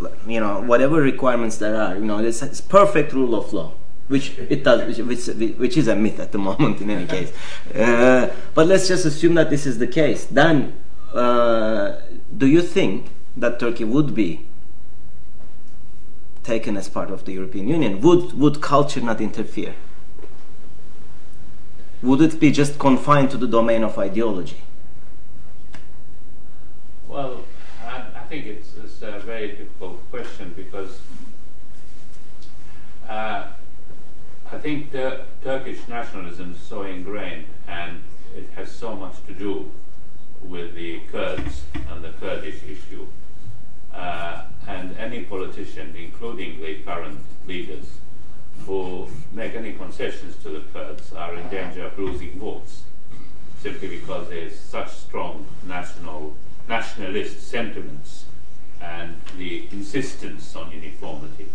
uh, 0.00 0.08
you 0.26 0.40
know, 0.40 0.60
whatever 0.60 1.00
requirements 1.00 1.58
there 1.58 1.80
are, 1.80 1.94
you 1.94 2.04
know, 2.04 2.18
it's, 2.18 2.42
it's 2.42 2.60
perfect 2.60 3.12
rule 3.12 3.34
of 3.34 3.52
law, 3.52 3.72
which 4.08 4.36
it 4.38 4.62
does, 4.64 4.84
which, 4.86 5.26
which, 5.26 5.56
which 5.56 5.76
is 5.76 5.88
a 5.88 5.96
myth 5.96 6.20
at 6.20 6.32
the 6.32 6.38
moment 6.48 6.80
in 6.80 6.90
any 6.90 7.06
case. 7.06 7.32
Uh, 7.74 8.28
but 8.54 8.66
let's 8.66 8.88
just 8.88 9.06
assume 9.06 9.34
that 9.34 9.50
this 9.50 9.66
is 9.66 9.78
the 9.78 9.86
case. 9.86 10.26
Then, 10.26 10.74
uh, 11.14 11.96
do 12.36 12.46
you 12.46 12.62
think 12.62 13.10
that 13.36 13.58
Turkey 13.58 13.84
would 13.84 14.14
be 14.14 14.48
taken 16.48 16.76
as 16.78 16.88
part 16.88 17.10
of 17.10 17.24
the 17.26 17.32
European 17.32 17.68
Union, 17.68 18.00
would 18.00 18.32
would 18.42 18.60
culture 18.60 19.02
not 19.10 19.20
interfere? 19.20 19.74
Would 22.02 22.20
it 22.22 22.40
be 22.40 22.50
just 22.50 22.78
confined 22.78 23.30
to 23.32 23.36
the 23.36 23.46
domain 23.46 23.82
of 23.82 23.98
ideology? 23.98 24.60
Well, 27.08 27.44
I, 27.82 28.04
I 28.14 28.16
think 28.28 28.46
it's, 28.46 28.76
it's 28.76 29.00
a 29.00 29.18
very 29.20 29.48
difficult 29.52 29.98
question 30.10 30.52
because 30.54 31.00
uh, 33.08 33.46
I 34.52 34.58
think 34.58 34.92
the 34.92 35.24
Turkish 35.42 35.88
nationalism 35.88 36.52
is 36.52 36.60
so 36.60 36.82
ingrained 36.82 37.46
and 37.66 38.02
it 38.36 38.48
has 38.54 38.70
so 38.70 38.94
much 38.94 39.14
to 39.26 39.32
do 39.32 39.70
with 40.42 40.74
the 40.74 41.00
Kurds 41.10 41.62
and 41.90 42.04
the 42.04 42.10
Kurdish 42.20 42.62
issue. 42.64 43.06
Uh, 43.94 44.44
and 44.66 44.96
any 44.98 45.24
politician, 45.24 45.94
including 45.96 46.60
the 46.60 46.74
current 46.82 47.20
leaders, 47.46 47.86
who 48.66 49.08
make 49.32 49.54
any 49.54 49.72
concessions 49.72 50.36
to 50.42 50.50
the 50.50 50.60
Kurds 50.72 51.14
are 51.14 51.34
in 51.34 51.48
danger 51.48 51.86
of 51.86 51.98
losing 51.98 52.38
votes 52.38 52.82
simply 53.62 53.88
because 53.88 54.28
there 54.28 54.38
is 54.38 54.58
such 54.58 54.90
strong 54.90 55.46
national 55.66 56.36
nationalist 56.68 57.48
sentiments 57.48 58.24
and 58.80 59.16
the 59.36 59.68
insistence 59.72 60.54
on 60.54 60.70
uniformity. 60.70 61.48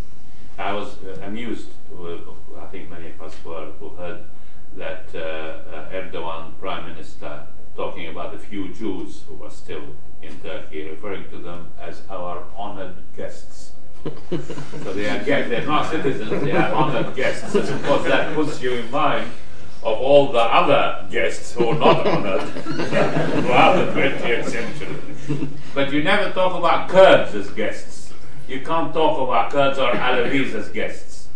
I 0.58 0.74
was 0.74 0.98
uh, 1.04 1.20
amused, 1.24 1.70
with, 1.92 2.22
I 2.60 2.66
think 2.68 2.90
many 2.90 3.10
of 3.10 3.22
us 3.22 3.36
were, 3.44 3.72
who 3.80 3.90
heard 3.90 4.24
that 4.76 5.06
uh, 5.14 5.20
uh, 5.20 5.92
Erdogan, 5.92 6.60
Prime 6.60 6.88
Minister, 6.90 7.48
talking 7.76 8.08
about 8.08 8.34
the 8.34 8.40
few 8.40 8.74
Jews 8.74 9.24
who 9.28 9.36
were 9.36 9.50
still 9.50 9.84
in 10.22 10.40
Turkey, 10.42 10.90
referring 10.90 11.30
to 11.30 11.38
them 11.38 11.72
as 11.80 12.02
our 12.10 12.44
honored 12.56 12.96
guests. 13.16 13.72
so 14.30 14.94
they 14.94 15.10
are 15.10 15.24
guests, 15.24 15.50
they're 15.50 15.66
not 15.66 15.90
citizens, 15.90 16.44
they 16.44 16.52
are 16.52 16.74
honored 16.74 17.16
guests. 17.16 17.56
And 17.56 17.70
of 17.70 17.84
course, 17.84 18.04
that 18.04 18.36
puts 18.36 18.62
you 18.62 18.74
in 18.74 18.92
mind 18.92 19.32
of 19.84 20.00
all 20.00 20.32
the 20.32 20.40
other 20.40 21.06
guests 21.12 21.54
who 21.54 21.70
are 21.70 21.76
not 21.76 22.08
honored 22.08 22.42
throughout 22.64 23.76
the 23.76 23.92
20th 23.92 24.50
century. 24.50 25.48
But 25.74 25.92
you 25.92 26.04
never 26.04 26.32
talk 26.32 26.58
about 26.58 26.90
Kurds 26.90 27.36
as 27.36 27.50
guests. 27.52 28.14
You 28.48 28.62
can't 28.62 28.94
talk 28.94 29.20
about 29.20 29.52
Kurds 29.52 29.78
or 29.78 29.92
Alevis 29.92 30.54
as 30.54 30.70
guests 30.70 31.28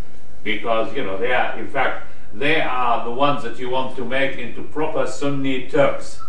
because, 0.43 0.93
you 0.95 1.03
know, 1.03 1.17
they 1.17 1.33
are, 1.33 1.57
in 1.59 1.67
fact, 1.67 2.07
they 2.33 2.61
are 2.61 3.03
the 3.03 3.11
ones 3.11 3.43
that 3.43 3.59
you 3.59 3.69
want 3.69 3.95
to 3.97 4.05
make 4.05 4.37
into 4.37 4.63
proper 4.63 5.07
Sunni 5.07 5.69
Turks. 5.69 6.21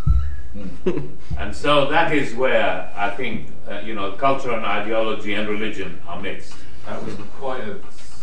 and 1.39 1.55
so 1.55 1.89
that 1.91 2.13
is 2.13 2.35
where 2.35 2.93
I 2.97 3.11
think, 3.11 3.49
uh, 3.71 3.81
you 3.81 3.95
know, 3.95 4.13
culture 4.13 4.53
and 4.53 4.65
ideology 4.65 5.35
and 5.35 5.49
religion 5.49 6.01
are 6.09 6.21
mixed. 6.21 6.55
That 6.87 7.05
was 7.05 7.15
quite 7.39 7.61
a 7.61 7.75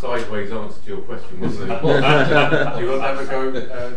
sideways 0.05 0.51
answer 0.51 0.81
to 0.81 0.87
your 0.87 1.01
question, 1.01 1.39
wasn't 1.39 1.71
it? 1.71 1.81
Do 1.81 1.87
you 1.87 1.93
want 1.93 3.01
to 3.01 3.07
have 3.07 3.19
a 3.19 3.25
go, 3.25 3.49
uh, 3.49 3.91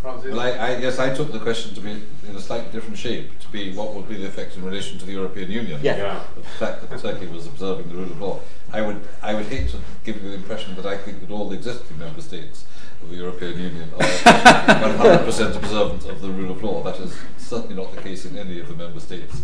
Francis? 0.00 0.32
Well, 0.32 0.40
I, 0.40 0.50
I, 0.50 0.76
yes, 0.78 0.98
I 0.98 1.14
took 1.14 1.32
the 1.32 1.38
question 1.38 1.74
to 1.74 1.80
be 1.80 1.90
in 2.28 2.36
a 2.36 2.40
slightly 2.40 2.70
different 2.72 2.98
shape, 2.98 3.38
to 3.40 3.48
be 3.48 3.74
what 3.74 3.94
would 3.94 4.08
be 4.08 4.16
the 4.16 4.26
effect 4.26 4.56
in 4.56 4.64
relation 4.64 4.98
to 4.98 5.06
the 5.06 5.12
European 5.12 5.50
Union. 5.50 5.80
Yeah. 5.82 5.96
Yeah. 5.96 6.22
The 6.34 6.42
fact 6.42 6.88
that 6.88 7.00
Turkey 7.00 7.26
was 7.26 7.46
observing 7.46 7.88
the 7.88 7.94
rule 7.94 8.10
of 8.10 8.20
law. 8.20 8.40
I 8.72 8.82
would, 8.82 9.00
I 9.22 9.34
would 9.34 9.46
hate 9.46 9.68
to 9.70 9.78
give 10.04 10.22
you 10.22 10.30
the 10.30 10.34
impression 10.34 10.74
that 10.76 10.86
I 10.86 10.96
think 10.98 11.20
that 11.20 11.30
all 11.30 11.48
the 11.48 11.56
existing 11.56 11.98
member 11.98 12.20
states 12.20 12.64
of 13.02 13.10
the 13.10 13.16
European 13.16 13.58
Union 13.58 13.88
are 13.94 14.02
100% 14.02 15.56
observant 15.56 16.06
of 16.06 16.20
the 16.20 16.30
rule 16.30 16.50
of 16.50 16.62
law. 16.62 16.82
That 16.82 16.98
is 16.98 17.16
certainly 17.38 17.76
not 17.76 17.94
the 17.94 18.02
case 18.02 18.24
in 18.24 18.36
any 18.36 18.58
of 18.60 18.68
the 18.68 18.74
member 18.74 19.00
states. 19.00 19.42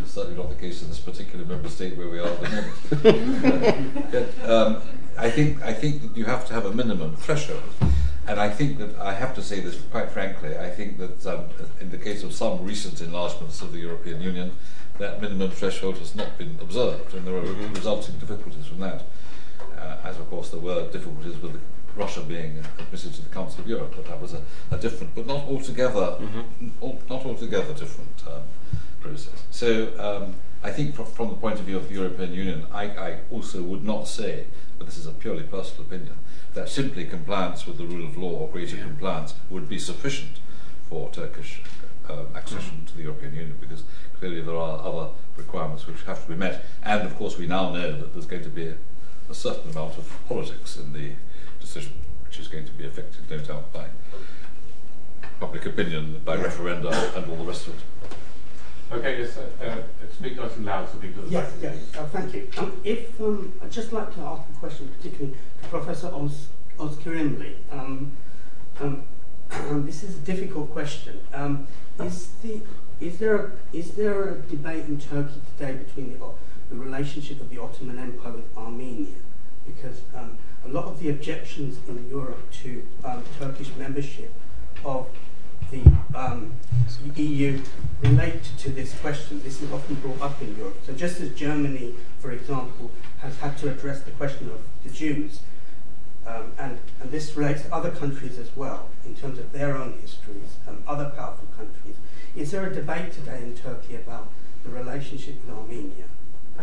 It's 0.00 0.12
certainly 0.12 0.36
not 0.36 0.48
the 0.48 0.54
case 0.54 0.82
in 0.82 0.88
this 0.88 1.00
particular 1.00 1.44
member 1.44 1.68
state 1.68 1.96
where 1.96 2.08
we 2.08 2.20
are 2.20 2.28
at 2.28 2.40
the 2.40 2.48
moment. 2.48 4.10
But, 4.12 4.50
um, 4.50 4.82
I 5.18 5.30
think 5.30 5.62
I 5.62 5.72
think 5.72 6.02
that 6.02 6.16
you 6.16 6.24
have 6.26 6.46
to 6.48 6.54
have 6.54 6.64
a 6.64 6.72
minimum 6.72 7.16
threshold, 7.16 7.62
and 8.26 8.38
I 8.38 8.48
think 8.48 8.78
that 8.78 8.96
I 8.98 9.14
have 9.14 9.34
to 9.34 9.42
say 9.42 9.60
this 9.60 9.80
quite 9.90 10.10
frankly. 10.10 10.56
I 10.56 10.70
think 10.70 10.98
that 10.98 11.26
um, 11.26 11.46
in 11.80 11.90
the 11.90 11.98
case 11.98 12.22
of 12.22 12.32
some 12.32 12.64
recent 12.64 13.00
enlargements 13.00 13.60
of 13.60 13.72
the 13.72 13.78
European 13.80 14.20
Union, 14.20 14.52
that 14.98 15.20
minimum 15.20 15.50
threshold 15.50 15.98
has 15.98 16.14
not 16.14 16.38
been 16.38 16.56
observed, 16.60 17.14
and 17.14 17.26
there 17.26 17.36
are 17.36 17.52
resulting 17.74 18.16
difficulties 18.18 18.66
from 18.66 18.80
that. 18.80 19.02
Uh, 19.76 19.96
as 20.04 20.18
of 20.18 20.28
course 20.30 20.50
there 20.50 20.60
were 20.60 20.88
difficulties 20.92 21.36
with 21.42 21.60
Russia 21.96 22.20
being 22.20 22.58
admitted 22.78 23.12
to 23.14 23.22
the 23.22 23.28
Council 23.30 23.60
of 23.60 23.68
Europe, 23.68 23.92
but 23.96 24.06
that 24.06 24.20
was 24.20 24.32
a, 24.34 24.42
a 24.70 24.78
different, 24.78 25.14
but 25.14 25.26
not 25.26 25.44
altogether, 25.48 26.16
al- 26.80 26.98
not 27.10 27.24
altogether 27.26 27.72
different 27.74 28.22
um, 28.26 28.42
process. 29.00 29.42
So 29.50 29.68
um, 29.98 30.34
I 30.62 30.70
think 30.70 30.94
fr- 30.94 31.02
from 31.02 31.28
the 31.28 31.36
point 31.36 31.58
of 31.58 31.66
view 31.66 31.76
of 31.76 31.88
the 31.88 31.94
European 31.94 32.32
Union, 32.32 32.66
I, 32.72 32.84
I 32.84 33.18
also 33.30 33.62
would 33.62 33.84
not 33.84 34.08
say, 34.08 34.46
but 34.76 34.86
this 34.86 34.96
is 34.96 35.06
a 35.06 35.12
purely 35.12 35.44
personal 35.44 35.82
opinion, 35.82 36.16
that 36.54 36.68
simply 36.68 37.04
compliance 37.04 37.66
with 37.66 37.78
the 37.78 37.84
rule 37.84 38.06
of 38.06 38.16
law 38.16 38.30
or 38.30 38.48
greater 38.48 38.76
compliance 38.76 39.34
would 39.50 39.68
be 39.68 39.78
sufficient 39.78 40.40
for 40.88 41.10
Turkish 41.10 41.62
uh, 42.08 42.24
accession 42.34 42.84
to 42.86 42.96
the 42.96 43.02
European 43.02 43.34
Union, 43.34 43.56
because 43.60 43.84
clearly 44.18 44.40
there 44.40 44.56
are 44.56 44.80
other 44.80 45.10
requirements 45.36 45.86
which 45.86 46.02
have 46.04 46.22
to 46.24 46.28
be 46.28 46.34
met, 46.34 46.64
and 46.82 47.02
of 47.02 47.14
course 47.16 47.38
we 47.38 47.46
now 47.46 47.70
know 47.70 47.92
that 47.92 48.12
there's 48.12 48.26
going 48.26 48.42
to 48.42 48.48
be 48.48 48.74
a 49.30 49.34
certain 49.34 49.70
amount 49.70 49.96
of 49.98 50.10
politics 50.28 50.76
in 50.76 50.92
the 50.92 51.12
decision, 51.60 51.92
which 52.24 52.38
is 52.40 52.48
going 52.48 52.64
to 52.64 52.72
be 52.72 52.86
affected, 52.86 53.30
no 53.30 53.38
doubt, 53.38 53.72
by 53.72 53.86
public 55.38 55.66
opinion, 55.66 56.20
by 56.24 56.36
referenda, 56.36 56.92
and 57.14 57.30
all 57.30 57.36
the 57.36 57.44
rest 57.44 57.68
of 57.68 57.74
it. 57.74 57.80
Okay, 58.90 59.18
yes, 59.18 59.36
uh, 59.36 59.64
uh, 59.64 59.82
speak 60.10 60.36
nice 60.36 60.56
and 60.56 60.64
loud 60.64 60.88
so 60.88 60.96
people. 60.96 61.22
Yes, 61.28 61.52
yes. 61.60 61.76
Uh, 61.94 62.06
thank 62.06 62.32
you. 62.32 62.48
Um, 62.56 62.80
if 62.84 63.20
um, 63.20 63.52
I'd 63.62 63.70
just 63.70 63.92
like 63.92 64.14
to 64.14 64.20
ask 64.22 64.48
a 64.48 64.58
question, 64.58 64.88
particularly 64.96 65.36
to 65.62 65.68
Professor 65.68 66.08
Oz, 66.08 66.48
Oz. 66.80 66.96
Um, 67.70 68.12
um, 68.80 69.04
this 69.84 70.02
is 70.02 70.16
a 70.16 70.20
difficult 70.20 70.70
question. 70.70 71.20
Um, 71.34 71.66
is 72.00 72.28
the 72.42 72.62
is 72.98 73.18
there 73.18 73.36
a, 73.36 73.52
is 73.74 73.90
there 73.90 74.30
a 74.30 74.34
debate 74.40 74.86
in 74.86 74.98
Turkey 74.98 75.42
today 75.58 75.74
between 75.74 76.18
the, 76.18 76.24
the 76.70 76.76
relationship 76.76 77.42
of 77.42 77.50
the 77.50 77.58
Ottoman 77.58 77.98
Empire 77.98 78.32
with 78.32 78.56
Armenia? 78.56 79.14
Because 79.66 80.00
um, 80.16 80.38
a 80.64 80.68
lot 80.68 80.86
of 80.86 80.98
the 80.98 81.10
objections 81.10 81.78
in 81.88 82.08
Europe 82.08 82.50
to 82.62 82.82
Turkish 83.38 83.68
membership 83.76 84.32
of 84.82 85.08
the 85.70 85.82
um, 86.14 86.52
EU 87.16 87.60
relate 88.02 88.42
to 88.58 88.70
this 88.70 88.98
question. 89.00 89.42
This 89.42 89.60
is 89.62 89.70
often 89.72 89.96
brought 89.96 90.20
up 90.20 90.40
in 90.40 90.56
Europe. 90.56 90.76
So 90.86 90.92
just 90.92 91.20
as 91.20 91.34
Germany, 91.34 91.94
for 92.18 92.30
example, 92.32 92.90
has 93.18 93.36
had 93.38 93.58
to 93.58 93.70
address 93.70 94.02
the 94.02 94.12
question 94.12 94.50
of 94.50 94.60
the 94.84 94.90
Jews, 94.90 95.40
um, 96.26 96.52
and, 96.58 96.78
and 97.00 97.10
this 97.10 97.36
relates 97.36 97.62
to 97.62 97.74
other 97.74 97.90
countries 97.90 98.38
as 98.38 98.54
well, 98.56 98.88
in 99.04 99.14
terms 99.14 99.38
of 99.38 99.52
their 99.52 99.76
own 99.76 99.98
histories, 100.00 100.56
um, 100.68 100.82
other 100.86 101.10
powerful 101.16 101.48
countries. 101.56 101.96
Is 102.36 102.50
there 102.50 102.66
a 102.66 102.74
debate 102.74 103.12
today 103.12 103.42
in 103.42 103.54
Turkey 103.54 103.96
about 103.96 104.30
the 104.64 104.70
relationship 104.70 105.36
with 105.44 105.56
Armenia? 105.56 106.04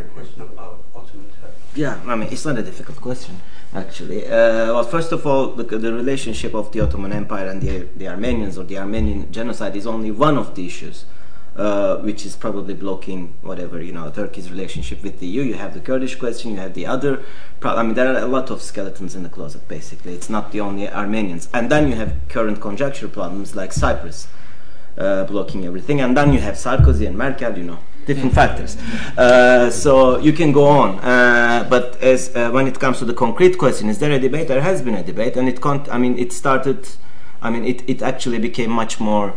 Question 0.04 0.42
of 0.42 0.80
Ottoman. 0.94 1.26
Yeah, 1.76 2.00
I 2.06 2.16
mean, 2.16 2.30
it's 2.32 2.46
not 2.46 2.58
a 2.58 2.64
difficult 2.64 3.00
question, 3.02 3.40
actually. 3.74 4.26
Uh, 4.26 4.74
well, 4.74 4.84
first 4.84 5.12
of 5.12 5.26
all, 5.26 5.48
the, 5.52 5.64
the, 5.64 5.94
relationship 5.94 6.54
of 6.54 6.72
the 6.72 6.82
Ottoman 6.82 7.14
Empire 7.14 7.48
and 7.48 7.62
the, 7.62 7.88
the 7.96 8.08
Armenians 8.08 8.58
or 8.58 8.64
the 8.64 8.78
Armenian 8.78 9.32
genocide 9.32 9.76
is 9.76 9.88
only 9.88 10.12
one 10.12 10.38
of 10.38 10.56
the 10.56 10.66
issues. 10.66 11.06
Uh, 11.56 12.00
which 12.00 12.26
is 12.26 12.36
probably 12.36 12.74
blocking 12.74 13.34
whatever 13.42 13.82
you 13.82 13.94
know 13.94 14.12
Turkey's 14.12 14.52
relationship 14.52 15.02
with 15.02 15.22
the 15.22 15.26
EU. 15.26 15.42
You 15.42 15.54
have 15.54 15.74
the 15.74 15.80
Kurdish 15.80 16.16
question, 16.18 16.52
you 16.52 16.58
have 16.58 16.74
the 16.74 16.86
other. 16.86 17.24
Pro- 17.62 17.78
I 17.78 17.82
mean, 17.84 17.94
there 17.94 18.14
are 18.14 18.18
a 18.18 18.26
lot 18.26 18.50
of 18.50 18.62
skeletons 18.62 19.16
in 19.16 19.24
the 19.24 19.30
closet. 19.30 19.66
Basically, 19.70 20.14
it's 20.14 20.30
not 20.30 20.52
the 20.52 20.60
only 20.60 20.90
Armenians, 20.90 21.48
and 21.54 21.72
then 21.72 21.88
you 21.88 21.96
have 21.96 22.14
current 22.28 22.60
conjecture 22.60 23.08
problems 23.08 23.56
like 23.56 23.72
Cyprus 23.72 24.28
uh, 24.98 25.24
blocking 25.24 25.66
everything, 25.66 26.02
and 26.02 26.18
then 26.18 26.34
you 26.34 26.42
have 26.42 26.56
Sarkozy 26.56 27.08
and 27.08 27.18
Merkel. 27.18 27.58
You 27.58 27.64
know, 27.64 27.80
different 28.06 28.34
factors. 28.34 28.78
Uh, 29.18 29.70
so 29.70 30.18
you 30.20 30.34
can 30.34 30.52
go 30.52 30.66
on, 30.66 31.00
uh, 31.00 31.68
but 31.70 32.02
as 32.02 32.36
uh, 32.36 32.52
when 32.52 32.68
it 32.68 32.80
comes 32.80 33.00
to 33.00 33.06
the 33.06 33.14
concrete 33.14 33.58
question, 33.58 33.90
is 33.90 34.00
there 34.00 34.12
a 34.12 34.20
debate? 34.20 34.48
There 34.48 34.62
has 34.62 34.82
been 34.82 34.96
a 34.96 35.04
debate, 35.04 35.38
and 35.38 35.48
it 35.48 35.62
can't. 35.62 35.88
I 35.90 35.98
mean, 35.98 36.18
it 36.18 36.32
started. 36.32 36.88
I 37.42 37.50
mean, 37.50 37.66
it, 37.66 37.88
it 37.88 38.02
actually 38.02 38.40
became 38.40 38.72
much 38.72 39.00
more 39.00 39.36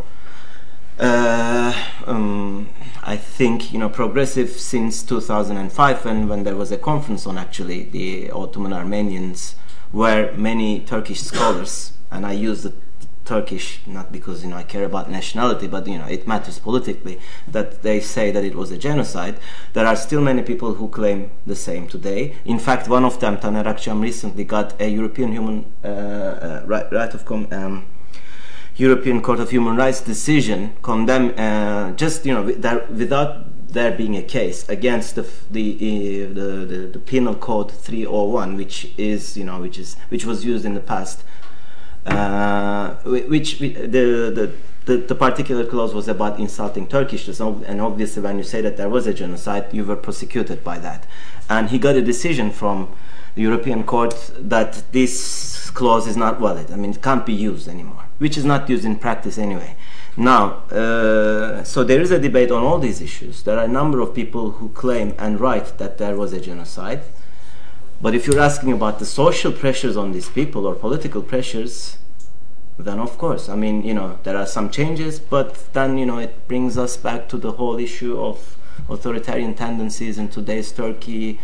uh, 0.98 1.72
um, 2.06 2.68
I 3.02 3.16
think 3.16 3.72
you 3.72 3.78
know 3.78 3.88
progressive 3.88 4.50
since 4.50 5.02
2005, 5.02 6.06
and 6.06 6.28
when 6.28 6.44
there 6.44 6.56
was 6.56 6.72
a 6.72 6.76
conference 6.76 7.26
on 7.26 7.38
actually 7.38 7.84
the 7.84 8.30
Ottoman 8.30 8.72
Armenians, 8.72 9.54
where 9.92 10.32
many 10.32 10.80
Turkish 10.80 11.20
scholars, 11.20 11.92
and 12.10 12.26
I 12.26 12.32
use 12.32 12.64
the 12.64 12.74
Turkish 13.28 13.80
not 13.86 14.10
because 14.10 14.42
you 14.42 14.48
know 14.50 14.56
I 14.56 14.62
care 14.62 14.84
about 14.84 15.10
nationality, 15.10 15.66
but 15.66 15.86
you 15.86 15.98
know 15.98 16.06
it 16.06 16.26
matters 16.26 16.58
politically 16.58 17.20
that 17.46 17.82
they 17.82 18.00
say 18.00 18.30
that 18.30 18.42
it 18.42 18.54
was 18.54 18.70
a 18.70 18.78
genocide. 18.78 19.36
There 19.74 19.86
are 19.86 19.96
still 19.96 20.22
many 20.22 20.42
people 20.42 20.70
who 20.78 20.88
claim 20.88 21.30
the 21.46 21.54
same 21.54 21.88
today. 21.88 22.36
In 22.46 22.58
fact, 22.58 22.88
one 22.88 23.04
of 23.04 23.20
them, 23.20 23.36
Taner 23.36 23.66
Akçam, 23.72 24.00
recently 24.00 24.44
got 24.44 24.80
a 24.80 24.88
European 24.88 25.32
Human 25.32 25.66
uh, 25.84 25.88
uh, 25.88 26.62
right, 26.66 27.14
of 27.14 27.24
com- 27.26 27.48
um, 27.52 27.86
European 28.76 29.20
Court 29.20 29.40
of 29.40 29.50
Human 29.50 29.76
Rights 29.76 30.00
decision 30.00 30.76
condemn 30.82 31.34
uh, 31.36 31.92
just 32.02 32.24
you 32.24 32.32
know 32.32 32.42
without 33.02 33.32
there 33.68 33.92
being 33.92 34.16
a 34.16 34.22
case 34.22 34.66
against 34.68 35.16
the 35.16 35.24
the, 35.50 35.66
uh, 35.84 36.28
the, 36.38 36.48
the, 36.72 36.78
the 36.94 36.98
penal 36.98 37.34
code 37.34 37.70
301 37.70 38.56
which 38.56 38.90
is 38.96 39.36
you 39.36 39.44
know 39.44 39.60
which 39.60 39.78
is 39.78 39.96
which 40.08 40.24
was 40.24 40.44
used 40.44 40.64
in 40.64 40.74
the 40.74 40.80
past 40.80 41.24
uh, 42.08 42.94
which 43.04 43.58
the, 43.58 43.72
the 43.86 44.52
the, 44.84 44.96
the 44.96 45.14
particular 45.14 45.66
clause 45.66 45.92
was 45.92 46.08
about 46.08 46.38
insulting 46.38 46.86
Turkishness, 46.86 47.40
and 47.66 47.78
obviously, 47.78 48.22
when 48.22 48.38
you 48.38 48.44
say 48.44 48.62
that 48.62 48.78
there 48.78 48.88
was 48.88 49.06
a 49.06 49.12
genocide, 49.12 49.66
you 49.70 49.84
were 49.84 49.96
prosecuted 49.96 50.64
by 50.64 50.78
that. 50.78 51.06
And 51.50 51.68
he 51.68 51.78
got 51.78 51.94
a 51.96 52.00
decision 52.00 52.50
from 52.50 52.90
the 53.34 53.42
European 53.42 53.84
Court 53.84 54.14
that 54.38 54.82
this 54.92 55.68
clause 55.70 56.06
is 56.06 56.16
not 56.16 56.40
valid. 56.40 56.70
I 56.70 56.76
mean, 56.76 56.92
it 56.92 57.02
can't 57.02 57.26
be 57.26 57.34
used 57.34 57.68
anymore 57.68 58.08
which 58.18 58.36
is 58.36 58.44
not 58.44 58.68
used 58.68 58.84
in 58.84 58.96
practice 58.96 59.38
anyway. 59.38 59.76
Now, 60.16 60.64
uh, 60.70 61.62
so 61.62 61.84
there 61.84 62.00
is 62.00 62.10
a 62.10 62.18
debate 62.18 62.50
on 62.50 62.62
all 62.62 62.78
these 62.78 63.00
issues. 63.00 63.42
There 63.44 63.56
are 63.56 63.64
a 63.64 63.68
number 63.68 64.00
of 64.00 64.14
people 64.14 64.50
who 64.52 64.68
claim 64.70 65.14
and 65.18 65.40
write 65.40 65.78
that 65.78 65.98
there 65.98 66.16
was 66.16 66.32
a 66.32 66.40
genocide. 66.40 67.02
But 68.00 68.14
if 68.14 68.26
you're 68.26 68.40
asking 68.40 68.72
about 68.72 69.00
the 69.00 69.06
social 69.06 69.52
pressures 69.52 69.96
on 69.96 70.12
these 70.12 70.28
people 70.28 70.66
or 70.66 70.74
political 70.74 71.20
pressures, 71.22 71.98
then 72.78 73.00
of 73.00 73.18
course, 73.18 73.48
I 73.48 73.56
mean, 73.56 73.82
you 73.82 73.92
know, 73.92 74.18
there 74.22 74.36
are 74.36 74.46
some 74.46 74.70
changes, 74.70 75.18
but 75.18 75.72
then, 75.72 75.98
you 75.98 76.06
know, 76.06 76.18
it 76.18 76.46
brings 76.46 76.78
us 76.78 76.96
back 76.96 77.28
to 77.30 77.36
the 77.36 77.52
whole 77.52 77.76
issue 77.78 78.20
of 78.20 78.56
authoritarian 78.88 79.54
tendencies 79.54 80.16
in 80.16 80.28
today's 80.28 80.70
Turkey. 80.70 81.40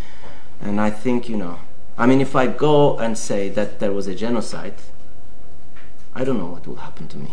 And 0.60 0.80
I 0.80 0.90
think, 0.90 1.28
you 1.28 1.36
know, 1.36 1.58
I 1.98 2.06
mean, 2.06 2.20
if 2.20 2.36
I 2.36 2.46
go 2.46 2.98
and 2.98 3.18
say 3.18 3.48
that 3.50 3.80
there 3.80 3.92
was 3.92 4.06
a 4.06 4.14
genocide, 4.14 4.74
I 6.14 6.22
don't 6.22 6.38
know 6.38 6.46
what 6.46 6.66
will 6.66 6.76
happen 6.76 7.08
to 7.08 7.18
me. 7.18 7.32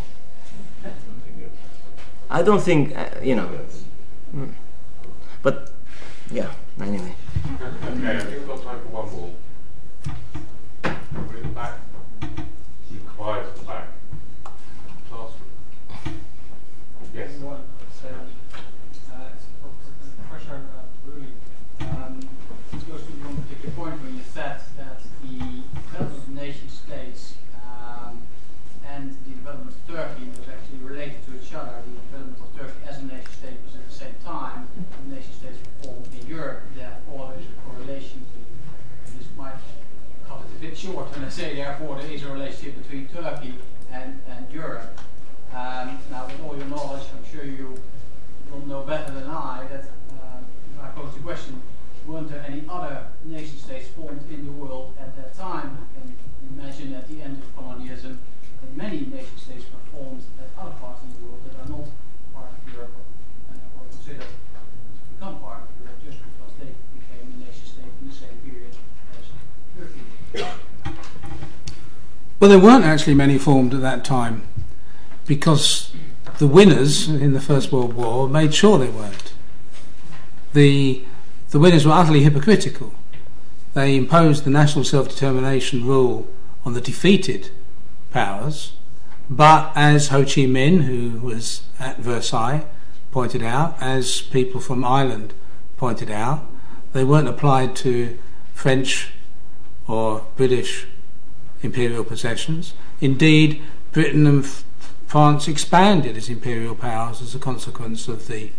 I 2.30 2.41
don't 2.41 2.61
think, 2.61 2.95
uh, 2.98 3.10
you 3.22 3.35
know. 3.35 3.49
Mm. 4.35 4.53
But, 5.43 5.72
yeah, 6.31 6.52
anyway. 6.81 7.15
Okay, 7.43 8.18
I 8.18 8.19
think 8.19 8.38
we've 8.38 8.47
got 8.47 8.61
time 8.61 8.80
for 8.81 8.88
one 8.89 9.11
more. 9.11 9.34
Over 11.18 11.38
in 11.38 11.43
the 11.43 11.49
back. 11.49 11.80
Be 12.22 12.97
quiet 13.18 13.45
at 13.47 13.55
the 13.55 13.65
back. 13.65 13.88
Classroom. 15.09 15.49
Yes. 17.13 17.31
Pressure, 20.30 20.61
really, 21.05 21.27
um, 21.81 22.19
it 22.72 22.88
goes 22.88 23.01
to 23.01 23.11
one 23.26 23.35
particular 23.43 23.76
point 23.76 24.01
when 24.01 24.15
you 24.15 24.23
said 24.34 24.61
that 24.77 25.01
the 25.23 25.63
development 25.91 26.23
of 26.23 26.30
nation 26.30 26.69
states 26.69 27.35
and 28.88 29.15
the 29.26 29.31
development 29.31 29.76
of 29.76 29.88
Turkey 29.88 30.27
was 30.30 30.47
actually 30.47 30.80
related 30.84 31.26
to 31.26 31.35
each 31.41 31.53
other. 31.53 31.81
The 31.84 31.91
development 32.11 32.39
of 32.39 32.59
Turkey 32.59 32.80
as 32.88 32.99
a 32.99 33.05
nation 33.05 33.31
state 33.31 33.57
was 33.65 33.76
at 33.76 33.88
the 33.88 33.93
same 33.93 34.15
time 34.23 34.68
the 35.07 35.15
nation 35.15 35.34
states 35.34 35.57
were 35.59 35.88
formed 35.88 36.07
in 36.19 36.27
Europe. 36.27 36.63
Therefore, 36.76 37.31
there 37.31 37.39
is 37.39 37.47
a 37.47 37.55
correlation. 37.69 38.19
To, 38.22 39.18
this 39.18 39.27
might 39.38 39.55
cut 40.27 40.41
it 40.45 40.51
a 40.55 40.59
I 41.32 41.34
say 41.34 41.56
therefore 41.56 41.95
there 41.95 42.12
is 42.12 42.24
a 42.24 42.30
relationship 42.30 42.84
between 42.84 43.08
Turkey 43.08 43.56
and, 43.90 44.20
and 44.28 44.52
Europe. 44.52 44.99
Um, 45.56 45.98
now, 46.12 46.28
with 46.28 46.41
all 46.44 46.58
your 46.58 46.66
knowledge, 46.66 47.08
I'm 47.16 47.24
sure 47.32 47.45
you 47.45 47.80
will 48.52 48.68
know 48.68 48.82
better 48.84 49.14
than 49.14 49.30
I 49.30 49.66
that 49.72 49.86
uh, 50.12 50.44
if 50.76 50.84
I 50.84 50.90
pose 50.90 51.14
the 51.14 51.22
question, 51.22 51.62
weren't 52.06 52.30
there 52.30 52.44
any 52.45 52.66
other 52.68 53.06
nation 53.24 53.58
states 53.58 53.88
formed 53.95 54.30
in 54.30 54.45
the 54.45 54.52
world 54.52 54.94
at 54.99 55.16
that 55.16 55.34
time? 55.34 55.78
I 55.80 56.02
can 56.02 56.18
imagine 56.52 56.94
at 56.95 57.08
the 57.08 57.22
end 57.22 57.41
of 57.41 57.56
colonialism, 57.56 58.20
that 58.60 58.76
many 58.76 59.06
nation 59.06 59.38
states 59.38 59.64
were 59.72 59.98
formed 59.98 60.24
at 60.38 60.49
other 60.62 60.76
parts 60.82 61.02
of 61.02 61.16
the 61.16 61.26
world 61.26 61.40
that 61.45 61.56
are 61.64 61.70
not 61.70 61.88
part 62.36 62.52
of 62.52 62.74
Europe 62.74 62.91
uh, 63.49 63.80
or 63.80 63.88
considered 63.88 64.20
to 64.20 65.16
become 65.16 65.40
part 65.40 65.64
of 65.64 65.70
Europe 65.80 65.95
just 66.03 66.18
because 66.28 66.52
they 66.60 66.76
became 66.91 67.24
a 67.24 67.45
nation 67.45 67.64
state 67.64 67.88
in 68.02 68.10
the 68.10 68.14
same 68.14 68.36
period 68.44 68.76
as 69.16 69.32
Turkey. 69.80 70.02
Well, 72.41 72.49
there 72.49 72.57
weren't 72.57 72.85
actually 72.85 73.13
many 73.13 73.38
formed 73.38 73.72
at 73.76 73.81
that 73.81 74.03
time 74.03 74.41
because 75.27 75.93
the 76.39 76.47
winners 76.47 77.07
in 77.07 77.34
the 77.34 77.39
First 77.39 77.72
World 77.72 77.93
War 77.93 78.27
made 78.27 78.55
sure 78.55 78.80
they 78.80 78.89
weren't. 78.89 79.34
The, 80.53 81.05
the 81.51 81.59
winners 81.59 81.85
were 81.85 81.91
utterly 81.91 82.23
hypocritical. 82.23 82.95
They 83.76 83.95
imposed 83.95 84.43
the 84.43 84.49
national 84.49 84.85
self 84.85 85.07
determination 85.07 85.85
rule 85.85 86.27
on 86.65 86.73
the 86.73 86.81
defeated 86.81 87.51
powers. 88.09 88.73
But 89.30 89.72
as 89.76 90.07
Ho 90.07 90.23
Chi 90.23 90.47
Minh, 90.49 90.85
who 90.85 91.19
was 91.19 91.61
at 91.80 91.99
Versailles, 91.99 92.65
pointed 93.11 93.43
out, 93.43 93.77
as 93.80 94.19
people 94.19 94.59
from 94.59 94.84
Ireland 94.84 95.35
pointed 95.77 96.09
out, 96.09 96.43
they 96.93 97.03
weren't 97.03 97.27
applied 97.27 97.76
to 97.77 98.18
French 98.55 99.11
or 99.88 100.26
British 100.35 100.88
imperial 101.61 102.03
possessions. 102.03 102.73
Indeed, 102.99 103.61
Britain 103.91 104.25
and 104.27 104.45
France 105.05 105.47
expanded 105.47 106.17
as 106.17 106.29
imperial 106.29 106.75
powers 106.75 107.21
as 107.21 107.35
a 107.35 107.39
consequence 107.39 108.07
of 108.07 108.27
the 108.27 108.51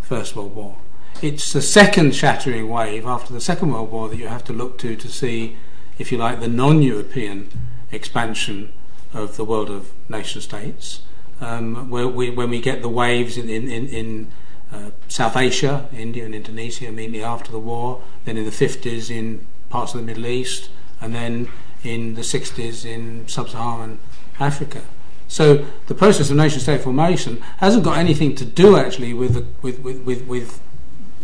First 0.00 0.34
World 0.34 0.54
War. 0.54 0.76
it's 1.22 1.52
the 1.52 1.62
second 1.62 2.14
shattering 2.14 2.68
wave 2.68 3.04
after 3.06 3.32
the 3.32 3.40
Second 3.40 3.72
World 3.72 3.90
War 3.90 4.08
that 4.08 4.16
you 4.16 4.28
have 4.28 4.44
to 4.44 4.52
look 4.52 4.78
to 4.78 4.96
to 4.96 5.08
see, 5.08 5.56
if 5.98 6.10
you 6.10 6.18
like, 6.18 6.40
the 6.40 6.48
non-European 6.48 7.48
expansion 7.92 8.72
of 9.12 9.36
the 9.36 9.44
world 9.44 9.70
of 9.70 9.92
nation 10.08 10.40
states. 10.40 11.02
Um, 11.40 11.88
where 11.90 12.06
we, 12.06 12.30
when 12.30 12.50
we 12.50 12.60
get 12.60 12.82
the 12.82 12.88
waves 12.88 13.38
in, 13.38 13.48
in, 13.48 13.68
in, 13.70 13.86
in 13.88 14.32
uh, 14.72 14.90
South 15.08 15.36
Asia, 15.36 15.88
India 15.92 16.24
and 16.24 16.34
Indonesia 16.34 16.86
immediately 16.86 17.24
after 17.24 17.50
the 17.50 17.58
war, 17.58 18.02
then 18.24 18.36
in 18.36 18.44
the 18.44 18.50
50s 18.50 19.10
in 19.10 19.46
parts 19.70 19.94
of 19.94 20.00
the 20.00 20.06
Middle 20.06 20.26
East, 20.26 20.68
and 21.00 21.14
then 21.14 21.48
in 21.84 22.14
the 22.14 22.22
60s 22.22 22.84
in 22.84 23.26
sub-Saharan 23.28 23.98
Africa. 24.38 24.82
So 25.28 25.64
the 25.86 25.94
process 25.94 26.30
of 26.30 26.36
nation-state 26.36 26.80
formation 26.80 27.40
hasn't 27.58 27.84
got 27.84 27.98
anything 27.98 28.34
to 28.36 28.44
do 28.44 28.76
actually 28.76 29.14
with 29.14 29.34
the, 29.34 29.46
with, 29.62 29.78
with, 29.80 30.02
with, 30.02 30.26
with 30.26 30.60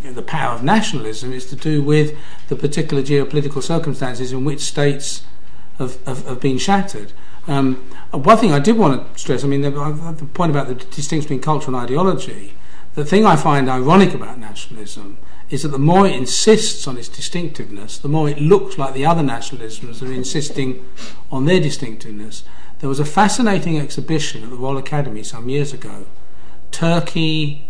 the 0.03 0.23
power 0.23 0.55
of 0.55 0.62
nationalism. 0.62 1.33
It's 1.33 1.47
to 1.47 1.57
do 1.57 1.83
with 1.83 2.16
the 2.49 2.57
particular 2.57 3.03
geopolitical 3.03 3.62
circumstances 3.62 4.33
in 4.33 4.45
which 4.45 4.61
states 4.61 5.24
have, 5.78 6.03
have, 6.05 6.24
have 6.27 6.41
been 6.41 6.59
shattered. 6.59 7.12
Um, 7.49 7.77
one 8.12 8.39
thing 8.39 8.53
I 8.53 8.59
did 8.59 8.77
want 8.77 9.15
to 9.15 9.19
stress, 9.19 9.45
I 9.45 9.47
mean, 9.49 9.62
the, 9.62 9.70
the 9.70 10.27
point 10.35 10.51
about 10.51 10.69
the 10.69 10.74
distinction 10.74 11.23
between 11.23 11.41
culture 11.41 11.69
and 11.69 11.77
ideology, 11.77 12.55
the 12.95 13.05
thing 13.05 13.27
I 13.27 13.37
find 13.37 13.69
ironic 13.69 14.15
about 14.15 14.39
nationalism 14.39 15.19
is 15.51 15.62
that 15.62 15.68
the 15.68 15.78
more 15.78 16.06
it 16.06 16.14
insists 16.14 16.86
on 16.89 16.97
its 16.98 17.09
distinctiveness, 17.09 17.98
the 17.98 18.09
more 18.09 18.28
it 18.28 18.40
looks 18.40 18.78
like 18.78 18.94
the 18.94 19.06
other 19.06 19.23
nationalisms 19.23 20.02
are 20.02 20.12
insisting 20.12 20.85
on 21.31 21.44
their 21.44 21.60
distinctiveness. 21.60 22.43
There 22.81 22.89
was 22.89 22.98
a 23.01 23.05
fascinating 23.05 23.78
exhibition 23.78 24.43
at 24.43 24.51
the 24.51 24.56
Royal 24.56 24.77
Academy 24.77 25.23
some 25.23 25.48
years 25.48 25.73
ago. 25.73 26.06
Turkey. 26.73 27.66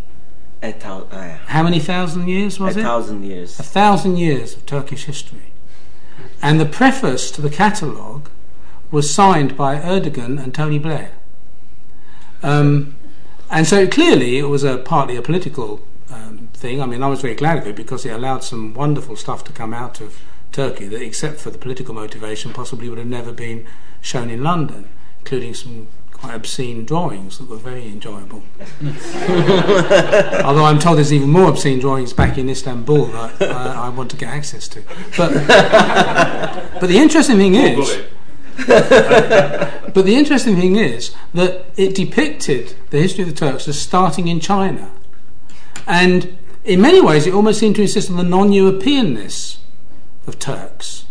A 0.63 0.73
thou- 0.73 1.07
uh, 1.13 1.37
How 1.49 1.63
many 1.63 1.79
thousand 1.79 2.29
years 2.29 2.59
was 2.59 2.77
a 2.77 2.81
it? 2.81 2.83
thousand 2.83 3.25
years. 3.25 3.61
A 3.61 3.63
thousand 3.63 4.17
years 4.17 4.57
of 4.57 4.65
Turkish 4.65 5.05
history. 5.05 5.53
And 6.41 6.59
the 6.59 6.67
preface 6.67 7.31
to 7.33 7.43
the 7.43 7.51
catalogue 7.51 8.31
was 8.91 9.13
signed 9.13 9.57
by 9.57 9.77
Erdogan 9.79 10.43
and 10.43 10.55
Tony 10.55 10.79
Blair. 10.79 11.11
Um, 12.43 12.97
and 13.51 13.67
so 13.67 13.87
clearly 13.87 14.39
it 14.39 14.45
was 14.49 14.65
a 14.65 14.79
partly 14.79 15.17
a 15.17 15.23
political 15.23 15.81
um, 16.11 16.36
thing. 16.57 16.81
I 16.81 16.87
mean, 16.87 17.03
I 17.03 17.09
was 17.09 17.21
very 17.21 17.35
glad 17.35 17.59
of 17.59 17.67
it 17.67 17.77
because 17.77 18.05
it 18.05 18.11
allowed 18.11 18.43
some 18.43 18.75
wonderful 18.75 19.17
stuff 19.17 19.45
to 19.45 19.53
come 19.53 19.73
out 19.73 20.01
of 20.01 20.21
Turkey 20.53 20.87
that, 20.89 21.03
except 21.03 21.39
for 21.39 21.51
the 21.51 21.59
political 21.59 21.95
motivation, 21.95 22.53
possibly 22.53 22.89
would 22.89 22.99
have 22.99 23.07
never 23.07 23.33
been 23.33 23.67
shown 24.01 24.31
in 24.31 24.43
London, 24.43 24.89
including 25.21 25.55
some 25.55 25.89
quite 26.13 26.35
obscene 26.35 26.85
drawings 26.85 27.39
that 27.39 27.49
were 27.49 27.57
very 27.57 27.87
enjoyable. 27.87 28.43
Although 28.83 30.65
I'm 30.65 30.79
told 30.79 30.97
there's 30.97 31.13
even 31.13 31.29
more 31.29 31.51
obscene 31.51 31.79
drawings 31.79 32.13
back 32.13 32.39
in 32.39 32.49
Istanbul 32.49 33.07
that 33.07 33.43
uh, 33.43 33.75
I 33.77 33.91
want 33.91 34.11
to 34.13 34.17
get 34.17 34.31
access 34.31 34.67
to. 34.69 34.83
But, 35.17 35.33
but 36.81 36.87
the 36.89 36.99
interesting 36.99 37.37
thing 37.37 37.55
is. 37.55 38.03
But 39.97 40.05
the 40.05 40.17
interesting 40.17 40.57
thing 40.57 40.77
is 40.77 41.15
that 41.33 41.65
it 41.79 41.95
depicted 41.95 42.75
the 42.91 42.99
history 42.99 43.23
of 43.23 43.31
the 43.31 43.35
Turks 43.35 43.67
as 43.67 43.81
starting 43.81 44.29
in 44.29 44.41
China. 44.41 44.91
And 45.87 46.37
in 46.67 46.81
many 46.81 47.01
ways, 47.01 47.27
it 47.27 47.35
almost 47.35 47.61
seemed 47.61 47.77
to 47.77 47.83
insist 47.83 48.11
on 48.11 48.17
the 48.17 48.23
non 48.23 48.51
Europeanness 48.51 49.59
of 50.27 50.39
Turks. 50.39 51.05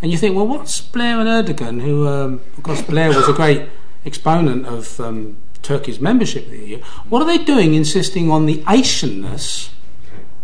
And 0.00 0.12
you 0.12 0.18
think, 0.18 0.36
well, 0.36 0.46
what's 0.46 0.80
Blair 0.80 1.18
and 1.18 1.28
Erdogan, 1.28 1.82
who, 1.82 2.06
um, 2.06 2.40
of 2.56 2.62
course, 2.62 2.82
Blair 2.82 3.08
was 3.08 3.28
a 3.28 3.32
great 3.32 3.68
exponent 4.04 4.64
of 4.66 5.00
um, 5.00 5.36
Turkey's 5.62 6.00
membership 6.00 6.46
of 6.46 6.52
the 6.52 6.58
EU, 6.58 6.78
what 7.08 7.20
are 7.20 7.26
they 7.26 7.42
doing 7.42 7.74
insisting 7.74 8.30
on 8.30 8.46
the 8.46 8.58
Asianness 8.58 9.70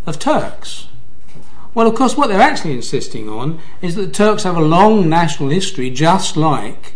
of 0.07 0.19
Turks? 0.19 0.89
Well, 1.73 1.87
of 1.87 1.95
course, 1.95 2.17
what 2.17 2.29
they're 2.29 2.41
actually 2.41 2.75
insisting 2.75 3.29
on 3.29 3.61
is 3.81 3.95
that 3.95 4.03
the 4.03 4.13
Turks 4.13 4.43
have 4.43 4.57
a 4.57 4.61
long 4.61 5.09
national 5.09 5.49
history, 5.49 5.91
just 5.91 6.37
like 6.37 6.95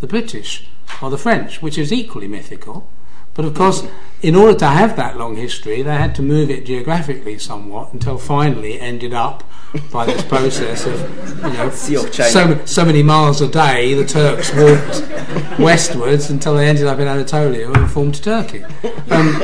the 0.00 0.06
British 0.06 0.68
or 1.00 1.10
the 1.10 1.18
French, 1.18 1.62
which 1.62 1.78
is 1.78 1.92
equally 1.92 2.28
mythical. 2.28 2.88
But 3.34 3.44
of 3.44 3.54
course, 3.54 3.86
in 4.22 4.34
order 4.34 4.58
to 4.58 4.66
have 4.66 4.96
that 4.96 5.16
long 5.16 5.36
history, 5.36 5.82
they 5.82 5.94
had 5.94 6.14
to 6.16 6.22
move 6.22 6.50
it 6.50 6.66
geographically 6.66 7.38
somewhat 7.38 7.92
until 7.92 8.18
finally 8.18 8.74
it 8.74 8.82
ended 8.82 9.14
up 9.14 9.44
by 9.92 10.04
this 10.04 10.22
process 10.24 10.84
of, 10.84 11.38
you 11.44 11.52
know, 11.52 11.70
Sea 11.70 11.96
of 11.96 12.12
China. 12.12 12.30
so, 12.30 12.64
so 12.66 12.84
many 12.84 13.02
miles 13.02 13.40
a 13.40 13.48
day, 13.48 13.94
the 13.94 14.04
Turks 14.04 14.52
walked 14.52 15.58
westwards 15.60 16.28
until 16.30 16.56
they 16.56 16.68
ended 16.68 16.86
up 16.86 16.98
in 16.98 17.06
Anatolia 17.06 17.70
and 17.70 17.90
formed 17.90 18.20
Turkey. 18.22 18.64
Um, 18.64 19.36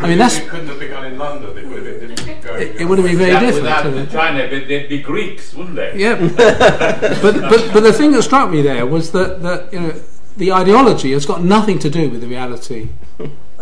I 0.00 0.08
mean, 0.08 0.18
that's 0.18 0.38
It 0.38 0.48
couldn't 0.48 0.68
have 0.68 0.78
begun 0.78 1.04
in 1.04 1.18
London. 1.18 1.56
It 1.56 1.68
would 1.68 1.86
have 1.86 2.00
been 2.00 2.10
it, 2.56 2.80
it 2.80 2.84
would 2.84 2.98
have 2.98 3.06
been 3.06 3.18
very 3.18 3.32
Yeah, 3.32 3.40
different. 3.40 3.64
without? 3.64 4.10
China, 4.10 4.48
but 4.48 4.68
they'd 4.68 4.88
be 4.88 5.02
Greeks, 5.02 5.54
wouldn't 5.54 5.76
they? 5.76 5.92
Yeah, 5.96 6.14
but, 6.16 7.40
but 7.50 7.72
but 7.72 7.80
the 7.82 7.92
thing 7.92 8.12
that 8.12 8.22
struck 8.22 8.50
me 8.50 8.62
there 8.62 8.86
was 8.86 9.12
that 9.12 9.42
that 9.42 9.72
you 9.72 9.80
know 9.80 9.92
the 10.36 10.52
ideology 10.52 11.12
has 11.12 11.26
got 11.26 11.42
nothing 11.42 11.78
to 11.80 11.90
do 11.90 12.08
with 12.10 12.20
the 12.20 12.26
reality 12.26 12.88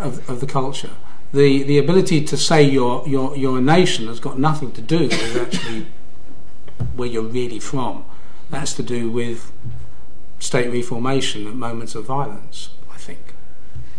of, 0.03 0.29
of 0.29 0.39
the 0.39 0.47
culture. 0.47 0.91
The 1.31 1.63
the 1.63 1.77
ability 1.79 2.23
to 2.25 2.37
say 2.37 2.61
you're 2.61 3.03
you're 3.07 3.35
you're 3.35 3.57
a 3.57 3.61
nation 3.61 4.07
has 4.07 4.19
got 4.19 4.37
nothing 4.37 4.71
to 4.73 4.81
do 4.81 5.07
with 5.07 5.35
actually 5.35 5.87
where 6.95 7.07
you're 7.07 7.23
really 7.23 7.59
from. 7.59 8.05
That's 8.49 8.73
to 8.73 8.83
do 8.83 9.09
with 9.09 9.51
state 10.39 10.69
reformation 10.69 11.47
at 11.47 11.55
moments 11.55 11.95
of 11.95 12.05
violence. 12.05 12.69
I 12.91 12.97
think. 12.97 13.33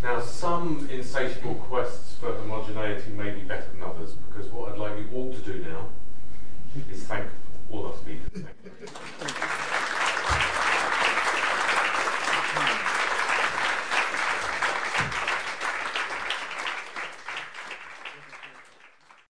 Now, 0.02 0.20
some 0.20 0.88
insatiable 0.92 1.54
quests 1.54 2.14
for 2.20 2.32
homogeneity 2.36 3.10
may 3.10 3.30
be 3.30 3.40
better 3.40 3.66
than 3.72 3.82
others, 3.82 4.12
because 4.28 4.52
what 4.52 4.72
I'd 4.72 4.78
like 4.78 4.98
you 4.98 5.08
all 5.14 5.32
to 5.32 5.40
do 5.40 5.64
now 5.64 5.88
is 6.92 7.04
thank 7.04 7.26
all 7.70 7.86
our 7.86 7.96
speakers. 7.96 8.44